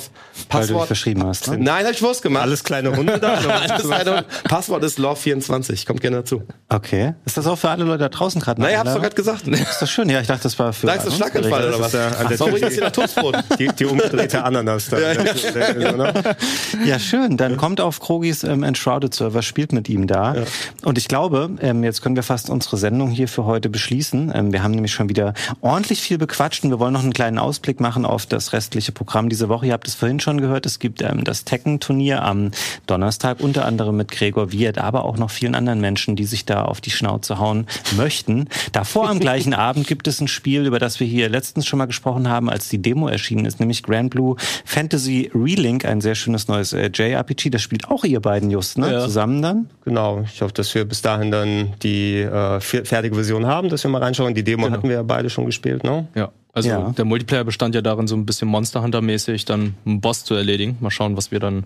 weil 0.51 0.68
du 0.68 0.73
dich 0.76 0.84
verschrieben 0.85 1.26
hast. 1.26 1.49
Ne? 1.49 1.57
Nein, 1.57 1.84
habe 1.84 1.95
ich 1.95 1.99
bewusst 1.99 2.22
gemacht. 2.22 2.43
Alles 2.43 2.64
kleine 2.64 2.95
Hunde 2.95 3.19
da? 3.19 3.34
Alles 3.34 3.84
kleine- 3.84 4.23
Passwort 4.45 4.85
ist 4.85 4.99
Love24. 4.99 5.85
Kommt 5.85 5.99
gerne 5.99 6.15
dazu. 6.18 6.43
Okay. 6.69 7.14
Ist 7.26 7.35
das 7.35 7.45
auch 7.45 7.57
für 7.57 7.69
alle 7.69 7.84
Leute 7.84 7.99
da 8.03 8.09
draußen 8.09 8.39
gerade? 8.39 8.61
Naja, 8.61 8.80
hab's 8.80 8.93
doch 8.93 9.01
gerade 9.01 9.15
gesagt. 9.15 9.45
Ist 9.49 9.81
das 9.81 9.89
schön? 9.91 10.07
Ja, 10.07 10.22
ich 10.22 10.27
dachte, 10.27 10.43
das 10.43 10.57
war 10.57 10.72
für 10.77 10.87
Sagst 10.87 11.07
du 11.07 11.11
Schlaganfall 11.11 11.69
oder 11.69 11.79
was? 11.79 11.91
der 11.91 12.39
Warum 12.39 12.55
ist 12.55 12.63
das 12.63 12.73
hier 12.73 12.83
nach 12.83 12.91
Toastbrot? 12.91 13.35
Die, 13.59 13.67
die 13.67 13.85
umgedrehte 13.85 14.43
Ananas 14.43 14.89
da. 14.89 14.97
Ja, 16.85 16.99
schön. 16.99 17.37
Dann 17.37 17.57
kommt 17.57 17.81
auf 17.81 17.99
Krogis 17.99 18.43
ähm, 18.43 18.63
Enshrouded 18.63 19.13
Server, 19.13 19.41
spielt 19.41 19.73
mit 19.73 19.89
ihm 19.89 20.07
da. 20.07 20.35
Und 20.83 20.97
ich 20.97 21.07
glaube, 21.07 21.49
ähm, 21.61 21.83
jetzt 21.83 22.01
können 22.01 22.15
wir 22.15 22.23
fast 22.23 22.49
unsere 22.49 22.77
Sendung 22.77 23.09
hier 23.09 23.27
für 23.27 23.45
heute 23.45 23.69
beschließen. 23.69 24.31
Ähm, 24.33 24.53
wir 24.53 24.63
haben 24.63 24.71
nämlich 24.71 24.93
schon 24.93 25.09
wieder 25.09 25.33
ordentlich 25.61 26.01
viel 26.01 26.17
bequatscht 26.17 26.63
und 26.63 26.69
wir 26.69 26.79
wollen 26.79 26.93
noch 26.93 27.03
einen 27.03 27.13
kleinen 27.13 27.39
Ausblick 27.39 27.79
machen 27.79 28.05
auf 28.05 28.25
das 28.25 28.53
restliche 28.53 28.91
Programm 28.91 29.29
diese 29.29 29.49
Woche. 29.49 29.67
Ihr 29.67 29.73
habt 29.73 29.87
es 29.87 29.95
vorhin 29.95 30.19
schon 30.19 30.39
gehört, 30.39 30.65
es 30.65 30.79
gibt 30.79 31.01
ähm, 31.01 31.23
das 31.23 31.43
Tekken-Turnier 31.43 32.23
am 32.23 32.51
Donnerstag, 32.85 33.39
unter 33.39 33.65
anderem 33.65 33.97
mit 33.97 34.11
Gregor 34.11 34.51
Wirt, 34.51 34.77
aber 34.77 35.05
auch 35.05 35.17
noch 35.17 35.31
vielen 35.31 35.55
anderen 35.55 35.81
Menschen, 35.81 36.15
die 36.15 36.25
sich 36.25 36.45
da 36.45 36.63
auf 36.63 36.81
die 36.81 36.91
Schnauze 36.91 37.39
hauen 37.39 37.65
möchten. 37.95 38.47
Davor 38.71 39.09
am 39.09 39.19
gleichen 39.19 39.53
Abend 39.57 39.87
gibt 39.87 40.07
es 40.07 40.21
ein 40.21 40.27
Spiel, 40.27 40.65
über 40.68 40.80
das 40.80 40.99
wir 40.99 41.07
hier 41.07 41.30
letztens 41.30 41.65
schon 41.65 41.80
mal 41.80 41.85
gesprochen 41.85 42.30
haben, 42.30 42.49
als 42.49 42.69
die 42.69 42.81
Demo 42.81 43.07
erschienen 43.07 43.45
ist, 43.45 43.60
nämlich 43.60 43.81
Grand 43.84 44.11
Blue 44.11 44.35
Fantasy 44.65 45.31
Relink, 45.34 45.85
ein 45.85 46.02
sehr 46.02 46.15
schönes 46.15 46.48
neues 46.48 46.73
äh, 46.73 46.89
JRPG. 46.94 47.49
Das 47.49 47.61
spielt 47.61 47.88
auch 47.89 48.03
ihr 48.03 48.19
beiden 48.19 48.52
just, 48.52 48.77
ne? 48.77 48.91
Ja. 48.91 48.99
Zusammen 49.02 49.41
dann. 49.41 49.69
Genau, 49.85 50.23
ich 50.31 50.41
hoffe, 50.41 50.53
dass 50.53 50.76
wir 50.76 50.85
bis 50.85 51.02
dahin 51.02 51.31
dann 51.31 51.73
die 51.81 52.18
äh, 52.19 52.60
fer- 52.60 52.85
fertige 52.85 53.15
Version 53.15 53.45
haben, 53.45 53.69
dass 53.69 53.84
wir 53.84 53.89
mal 53.91 54.03
reinschauen. 54.03 54.35
Die 54.35 54.44
Demo 54.44 54.69
hatten 54.69 54.88
wir 54.89 54.95
ja 54.98 55.03
beide 55.03 55.30
schon 55.30 55.45
gespielt, 55.45 55.84
ne? 55.84 56.07
Ja. 56.15 56.31
Also 56.53 56.69
Ja. 56.69 56.89
der 56.98 57.06
Multiplayer 57.06 57.44
bestand 57.44 57.76
ja 57.76 57.81
darin, 57.81 58.07
so 58.07 58.15
ein 58.15 58.26
bisschen 58.26 58.48
Monster 58.48 58.81
Hunter-mäßig 58.81 59.45
dann 59.45 59.76
einen 59.85 60.02
Boss 60.02 60.23
zu 60.26 60.34
erledigen. 60.34 60.76
Mal 60.80 60.89
schauen, 60.91 61.15
was 61.15 61.31
wir 61.31 61.39
dann 61.39 61.65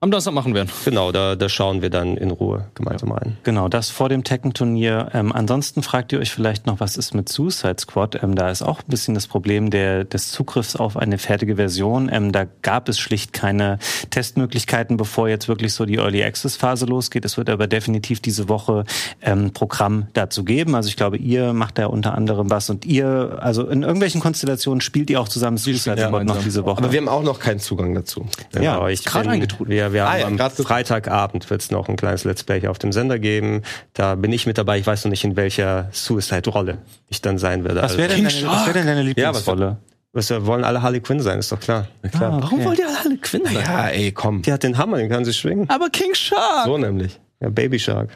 am 0.00 0.10
Donnerstag 0.10 0.34
machen 0.34 0.54
werden. 0.54 0.68
Genau, 0.84 1.10
da, 1.10 1.36
da 1.36 1.48
schauen 1.48 1.80
wir 1.80 1.88
dann 1.90 2.16
in 2.18 2.30
Ruhe 2.30 2.66
gemeinsam 2.74 3.12
rein. 3.12 3.38
Genau, 3.44 3.68
das 3.68 3.88
vor 3.90 4.08
dem 4.10 4.24
Tekken-Turnier. 4.24 5.08
Ähm, 5.14 5.32
ansonsten 5.32 5.82
fragt 5.82 6.12
ihr 6.12 6.18
euch 6.20 6.30
vielleicht 6.30 6.66
noch, 6.66 6.80
was 6.80 6.96
ist 6.98 7.14
mit 7.14 7.28
Suicide 7.30 7.76
Squad? 7.80 8.22
Ähm, 8.22 8.34
da 8.34 8.50
ist 8.50 8.60
auch 8.62 8.80
ein 8.80 8.88
bisschen 8.88 9.14
das 9.14 9.26
Problem 9.26 9.70
der, 9.70 10.04
des 10.04 10.30
Zugriffs 10.32 10.76
auf 10.76 10.96
eine 10.98 11.16
fertige 11.18 11.56
Version. 11.56 12.10
Ähm, 12.12 12.30
da 12.30 12.44
gab 12.62 12.88
es 12.90 12.98
schlicht 12.98 13.32
keine 13.32 13.78
Testmöglichkeiten, 14.10 14.96
bevor 14.96 15.28
jetzt 15.28 15.48
wirklich 15.48 15.72
so 15.72 15.86
die 15.86 15.96
Early 15.96 16.22
Access-Phase 16.24 16.84
losgeht. 16.86 17.24
Es 17.24 17.36
wird 17.38 17.48
aber 17.48 17.66
definitiv 17.66 18.20
diese 18.20 18.48
Woche 18.48 18.84
ähm, 19.22 19.52
Programm 19.52 20.08
dazu 20.12 20.44
geben. 20.44 20.74
Also 20.74 20.88
ich 20.88 20.96
glaube, 20.96 21.16
ihr 21.16 21.52
macht 21.52 21.78
da 21.78 21.86
unter 21.86 22.14
anderem 22.14 22.50
was 22.50 22.68
und 22.70 22.84
ihr, 22.84 23.38
also 23.40 23.66
in 23.66 23.82
irgendwelchen 23.82 24.20
Konstellationen 24.20 24.80
spielt 24.80 25.10
ihr 25.10 25.20
auch 25.20 25.28
zusammen 25.28 25.56
Suicide 25.58 25.96
Ja, 26.00 26.08
Squad 26.08 26.12
noch 26.12 26.18
gemeinsam. 26.34 26.44
diese 26.44 26.64
Woche. 26.66 26.78
Aber 26.78 26.92
wir 26.92 27.00
haben 27.00 27.08
auch 27.08 27.22
noch 27.22 27.38
keinen 27.38 27.60
Zugang 27.60 27.94
dazu. 27.94 28.26
Ja, 28.54 28.60
Genau, 28.60 28.88
ich 28.88 29.04
bin- 29.04 29.26
eingetrudelt. 29.28 29.70
Wir, 29.70 29.92
wir 29.96 30.06
Ah, 30.06 30.12
haben 30.18 30.36
ja, 30.38 30.46
am 30.46 30.50
Freitagabend 30.50 31.48
wird 31.50 31.62
es 31.62 31.70
noch 31.70 31.88
ein 31.88 31.96
kleines 31.96 32.24
Let's 32.24 32.44
Play 32.44 32.60
hier 32.60 32.70
auf 32.70 32.78
dem 32.78 32.92
Sender 32.92 33.18
geben. 33.18 33.62
Da 33.94 34.14
bin 34.14 34.32
ich 34.32 34.46
mit 34.46 34.58
dabei. 34.58 34.78
Ich 34.78 34.86
weiß 34.86 35.04
noch 35.04 35.10
nicht, 35.10 35.24
in 35.24 35.36
welcher 35.36 35.88
Suicide-Rolle 35.92 36.78
ich 37.08 37.20
dann 37.22 37.38
sein 37.38 37.64
werde. 37.64 37.82
was 37.82 37.96
wäre 37.96 38.14
denn, 38.14 38.24
deine- 38.24 38.46
was 38.46 38.66
wär 38.66 38.72
denn 38.74 38.86
deine 38.86 39.02
Lieblingsrolle? 39.02 39.78
was, 40.12 40.30
wir 40.30 40.46
wollen 40.46 40.64
alle 40.64 40.80
Harley 40.82 41.00
Quinn 41.00 41.20
sein, 41.20 41.38
ist 41.38 41.52
doch 41.52 41.60
klar. 41.60 41.88
Ah, 42.02 42.38
Warum 42.40 42.64
wollt 42.64 42.78
ihr 42.78 42.86
alle 43.04 43.16
Quinn 43.18 43.44
sein? 43.44 43.54
Ja, 43.54 43.88
ey, 43.88 44.12
komm. 44.12 44.40
Die 44.42 44.52
hat 44.52 44.62
den 44.62 44.78
Hammer, 44.78 44.96
den 44.98 45.08
kann 45.10 45.24
sie 45.24 45.32
schwingen. 45.34 45.68
Aber 45.68 45.90
King 45.90 46.14
Shark! 46.14 46.64
So 46.66 46.78
nämlich. 46.78 47.18
Ja, 47.40 47.50
Baby 47.50 47.78
Shark. 47.78 48.10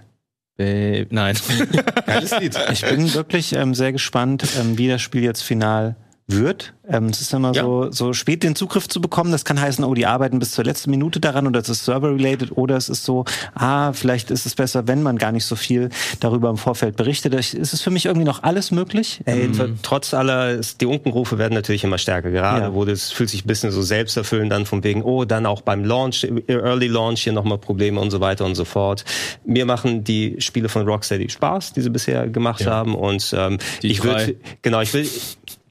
Äh, 0.58 1.06
nein. 1.10 1.36
Geiles 2.06 2.38
Lied. 2.38 2.58
Ich 2.72 2.82
bin 2.82 3.12
wirklich 3.14 3.52
ähm, 3.54 3.74
sehr 3.74 3.92
gespannt, 3.92 4.44
ähm, 4.58 4.76
wie 4.78 4.88
das 4.88 5.00
Spiel 5.02 5.22
jetzt 5.24 5.42
final 5.42 5.96
wird. 6.32 6.72
Ähm, 6.88 7.06
es 7.06 7.20
ist 7.20 7.32
immer 7.32 7.54
so, 7.54 7.92
so 7.92 8.12
spät 8.12 8.42
den 8.42 8.56
Zugriff 8.56 8.88
zu 8.88 9.00
bekommen. 9.00 9.30
Das 9.30 9.44
kann 9.44 9.60
heißen, 9.60 9.84
oh, 9.84 9.94
die 9.94 10.06
arbeiten 10.06 10.38
bis 10.40 10.50
zur 10.50 10.64
letzten 10.64 10.90
Minute 10.90 11.20
daran 11.20 11.46
oder 11.46 11.60
es 11.60 11.68
ist 11.68 11.84
server-related 11.84 12.56
oder 12.56 12.76
es 12.76 12.88
ist 12.88 13.04
so, 13.04 13.24
ah, 13.54 13.92
vielleicht 13.92 14.30
ist 14.32 14.44
es 14.44 14.54
besser, 14.56 14.88
wenn 14.88 15.02
man 15.02 15.16
gar 15.16 15.30
nicht 15.30 15.44
so 15.44 15.54
viel 15.54 15.90
darüber 16.18 16.50
im 16.50 16.56
Vorfeld 16.56 16.96
berichtet. 16.96 17.34
Ich- 17.34 17.54
Ist 17.54 17.72
es 17.72 17.80
für 17.80 17.90
mich 17.90 18.06
irgendwie 18.06 18.24
noch 18.26 18.42
alles 18.42 18.70
möglich? 18.72 19.20
Ey, 19.24 19.46
tr- 19.48 19.74
trotz 19.82 20.14
aller, 20.14 20.48
es- 20.58 20.76
die 20.78 20.86
Unkenrufe 20.86 21.38
werden 21.38 21.54
natürlich 21.54 21.84
immer 21.84 21.98
stärker. 21.98 22.30
Gerade 22.30 22.66
Ja. 22.66 22.74
wo 22.74 22.84
das 22.84 23.12
fühlt 23.12 23.30
sich 23.30 23.44
ein 23.44 23.48
bisschen 23.48 23.70
so 23.70 23.82
selbsterfüllend 23.82 24.52
an, 24.52 24.66
von 24.66 24.82
wegen, 24.82 25.02
oh, 25.04 25.24
dann 25.24 25.46
auch 25.46 25.60
beim 25.62 25.84
Launch, 25.84 26.26
Early 26.48 26.88
Launch 26.88 27.22
hier 27.22 27.32
nochmal 27.32 27.58
Probleme 27.58 28.00
und 28.00 28.10
so 28.10 28.20
weiter 28.20 28.44
und 28.44 28.56
so 28.56 28.64
fort. 28.64 29.04
Mir 29.44 29.64
machen 29.64 30.02
die 30.02 30.36
Spiele 30.40 30.68
von 30.68 30.86
Rocksteady 30.88 31.28
Spaß, 31.30 31.72
die 31.72 31.82
sie 31.82 31.90
bisher 31.90 32.26
gemacht 32.28 32.66
haben. 32.66 32.94
Und 32.96 33.32
ähm, 33.38 33.58
Die 33.82 33.88
ich 33.92 34.02
würde, 34.02 34.34
genau, 34.62 34.80
ich 34.80 34.92
will, 34.92 35.08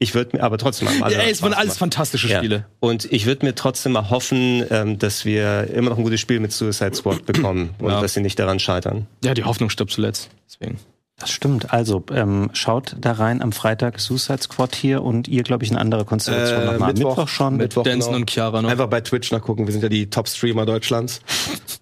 ich 0.02 0.14
würde 0.14 0.36
mir 0.36 0.42
aber 0.42 0.58
trotzdem 0.58 0.88
am 0.88 0.98
Ja, 1.10 1.18
ey, 1.20 1.30
es 1.30 1.42
waren 1.42 1.52
alles 1.52 1.78
fantastische 1.78 2.26
Ja. 2.26 2.38
Spiele. 2.38 2.66
Und 2.80 3.04
ich 3.12 3.26
würde 3.26 3.46
mir 3.46 3.54
trotzdem 3.54 3.92
mal 3.92 4.10
hoffen, 4.10 4.64
ähm, 4.70 4.98
dass 4.98 5.24
wir 5.24 5.68
immer 5.72 5.90
noch 5.90 5.98
ein 5.98 6.02
gutes 6.04 6.18
Spiel 6.20 6.40
mit 6.40 6.50
Suicide 6.52 6.94
Squad 6.96 7.24
bekommen 7.26 7.70
und 7.78 7.90
Ja. 7.90 8.00
dass 8.00 8.14
sie 8.14 8.20
nicht 8.20 8.38
daran 8.38 8.58
scheitern. 8.58 9.06
Ja, 9.22 9.34
die 9.34 9.44
Hoffnung 9.44 9.70
stirbt 9.70 9.92
zuletzt. 9.92 10.30
Deswegen. 10.48 10.78
Das 11.20 11.30
stimmt. 11.30 11.72
Also 11.72 12.02
ähm, 12.14 12.48
schaut 12.54 12.96
da 12.98 13.12
rein 13.12 13.42
am 13.42 13.52
Freitag 13.52 14.00
Suicide 14.00 14.40
Squad 14.42 14.74
hier 14.74 15.02
und 15.02 15.28
ihr, 15.28 15.42
glaube 15.42 15.64
ich, 15.64 15.70
eine 15.70 15.78
andere 15.78 16.04
Konstellation 16.06 16.62
Äh, 16.62 16.64
nochmal. 16.72 16.94
Mittwoch. 16.94 17.10
Mittwoch 17.16 17.28
schon. 17.28 17.56
Mittwoch, 17.58 17.82
Danson 17.82 18.14
und 18.14 18.30
Chiara 18.30 18.62
noch. 18.62 18.70
Einfach 18.70 18.86
bei 18.88 19.02
Twitch 19.02 19.30
nachgucken. 19.30 19.66
Wir 19.66 19.72
sind 19.72 19.82
ja 19.82 19.90
die 19.90 20.08
Top-Streamer 20.08 20.64
Deutschlands 20.64 21.20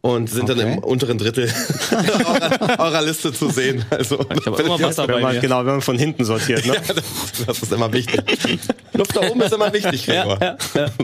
und 0.00 0.28
sind 0.28 0.48
dann 0.48 0.58
Okay. 0.58 0.72
im 0.72 0.78
unteren 0.80 1.18
Drittel 1.18 1.48
eurer, 1.92 2.80
eurer 2.80 3.02
Liste 3.02 3.32
zu 3.32 3.48
sehen. 3.50 3.84
Also, 3.90 4.18
Ich 4.36 4.44
habe 4.46 4.60
immer 4.62 4.80
Wasser 4.80 5.06
Wenn 5.06 5.14
bei 5.14 5.20
man, 5.22 5.34
mir. 5.36 5.40
genau, 5.40 5.58
wenn 5.60 5.66
man 5.74 5.80
von 5.82 5.96
hinten 5.98 6.24
sortiert. 6.24 6.66
Ne? 6.66 6.74
das, 6.88 7.44
das 7.46 7.62
ist 7.62 7.72
immer 7.72 7.92
wichtig. 7.92 8.58
Luft 8.92 9.16
da 9.16 9.20
oben 9.30 9.40
ist 9.40 9.52
immer 9.54 9.72
wichtig, 9.72 10.04
Gregor. 10.04 10.38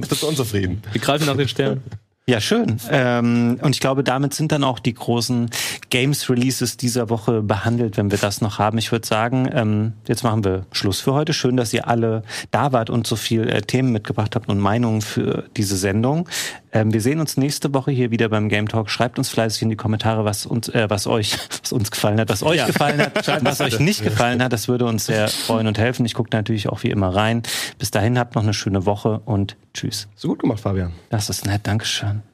Bist 0.09 0.23
du 0.23 0.27
unzufrieden? 0.27 0.82
Wir 0.93 1.01
greifen 1.01 1.27
nach 1.27 1.36
den 1.36 1.47
Sternen. 1.48 1.82
Ja, 2.26 2.40
schön. 2.40 2.78
Ähm, 2.90 3.59
und 3.60 3.74
ich 3.74 3.80
glaube, 3.80 4.02
damit 4.02 4.32
sind 4.32 4.51
dann 4.51 4.64
auch 4.64 4.78
die 4.78 4.94
großen 4.94 5.51
Games-Releases 5.90 6.78
dieser 6.78 7.10
Woche 7.10 7.42
behandelt, 7.42 7.98
wenn 7.98 8.10
wir 8.10 8.16
das 8.16 8.40
noch 8.40 8.59
haben. 8.59 8.78
Ich 8.78 8.92
würde 8.92 9.06
sagen, 9.06 9.46
ähm, 9.52 9.92
jetzt 10.09 10.24
machen 10.24 10.42
wir 10.42 10.64
Schluss 10.72 11.01
für 11.01 11.12
heute. 11.12 11.34
Schön, 11.34 11.59
dass 11.59 11.74
ihr 11.74 11.86
alle 11.86 12.22
da 12.51 12.72
wart 12.72 12.88
und 12.88 13.06
so 13.06 13.16
viel 13.16 13.46
äh, 13.46 13.60
Themen 13.60 13.92
mitgebracht 13.92 14.36
habt 14.36 14.48
und 14.48 14.59
Meinungen 14.59 15.02
für 15.02 15.44
diese 15.59 15.76
Sendung. 15.76 16.26
Ähm, 16.74 16.92
wir 16.92 17.01
sehen 17.01 17.20
uns 17.20 17.36
nächste 17.36 17.72
Woche 17.72 17.92
hier 17.92 18.10
wieder 18.10 18.28
beim 18.28 18.48
Game 18.48 18.68
Talk. 18.68 18.90
Schreibt 18.90 19.16
uns 19.16 19.28
fleißig 19.28 19.62
in 19.62 19.70
die 19.70 19.76
Kommentare, 19.76 20.24
was 20.24 20.44
uns, 20.44 20.68
äh, 20.68 20.90
was 20.90 21.06
euch, 21.06 21.38
was 21.62 21.72
uns 21.72 21.90
gefallen 21.90 22.18
hat, 22.18 22.28
was 22.28 22.42
euch 22.42 22.66
gefallen 22.66 23.01
hat, 23.01 23.28
und 23.28 23.44
was 23.44 23.60
euch 23.60 23.78
nicht 23.78 24.02
gefallen 24.02 24.42
hat. 24.42 24.52
Das 24.52 24.66
würde 24.66 24.84
uns 24.84 25.06
sehr 25.06 25.28
freuen 25.28 25.68
und 25.68 25.78
helfen. 25.78 26.05
Ich 26.05 26.14
gucke 26.14 26.30
natürlich 26.32 26.68
auch 26.68 26.82
wie 26.82 26.90
immer 26.90 27.14
rein. 27.14 27.42
Bis 27.78 27.92
dahin 27.92 28.18
habt 28.18 28.34
noch 28.34 28.42
eine 28.42 28.55
schöne 28.55 28.84
Woche 28.84 29.20
und 29.24 29.56
tschüss. 29.72 30.09
So 30.16 30.28
gut 30.28 30.40
gemacht, 30.40 30.60
Fabian. 30.60 30.92
Das 31.10 31.30
ist 31.30 31.46
nett. 31.46 31.60
Dankeschön. 31.64 32.34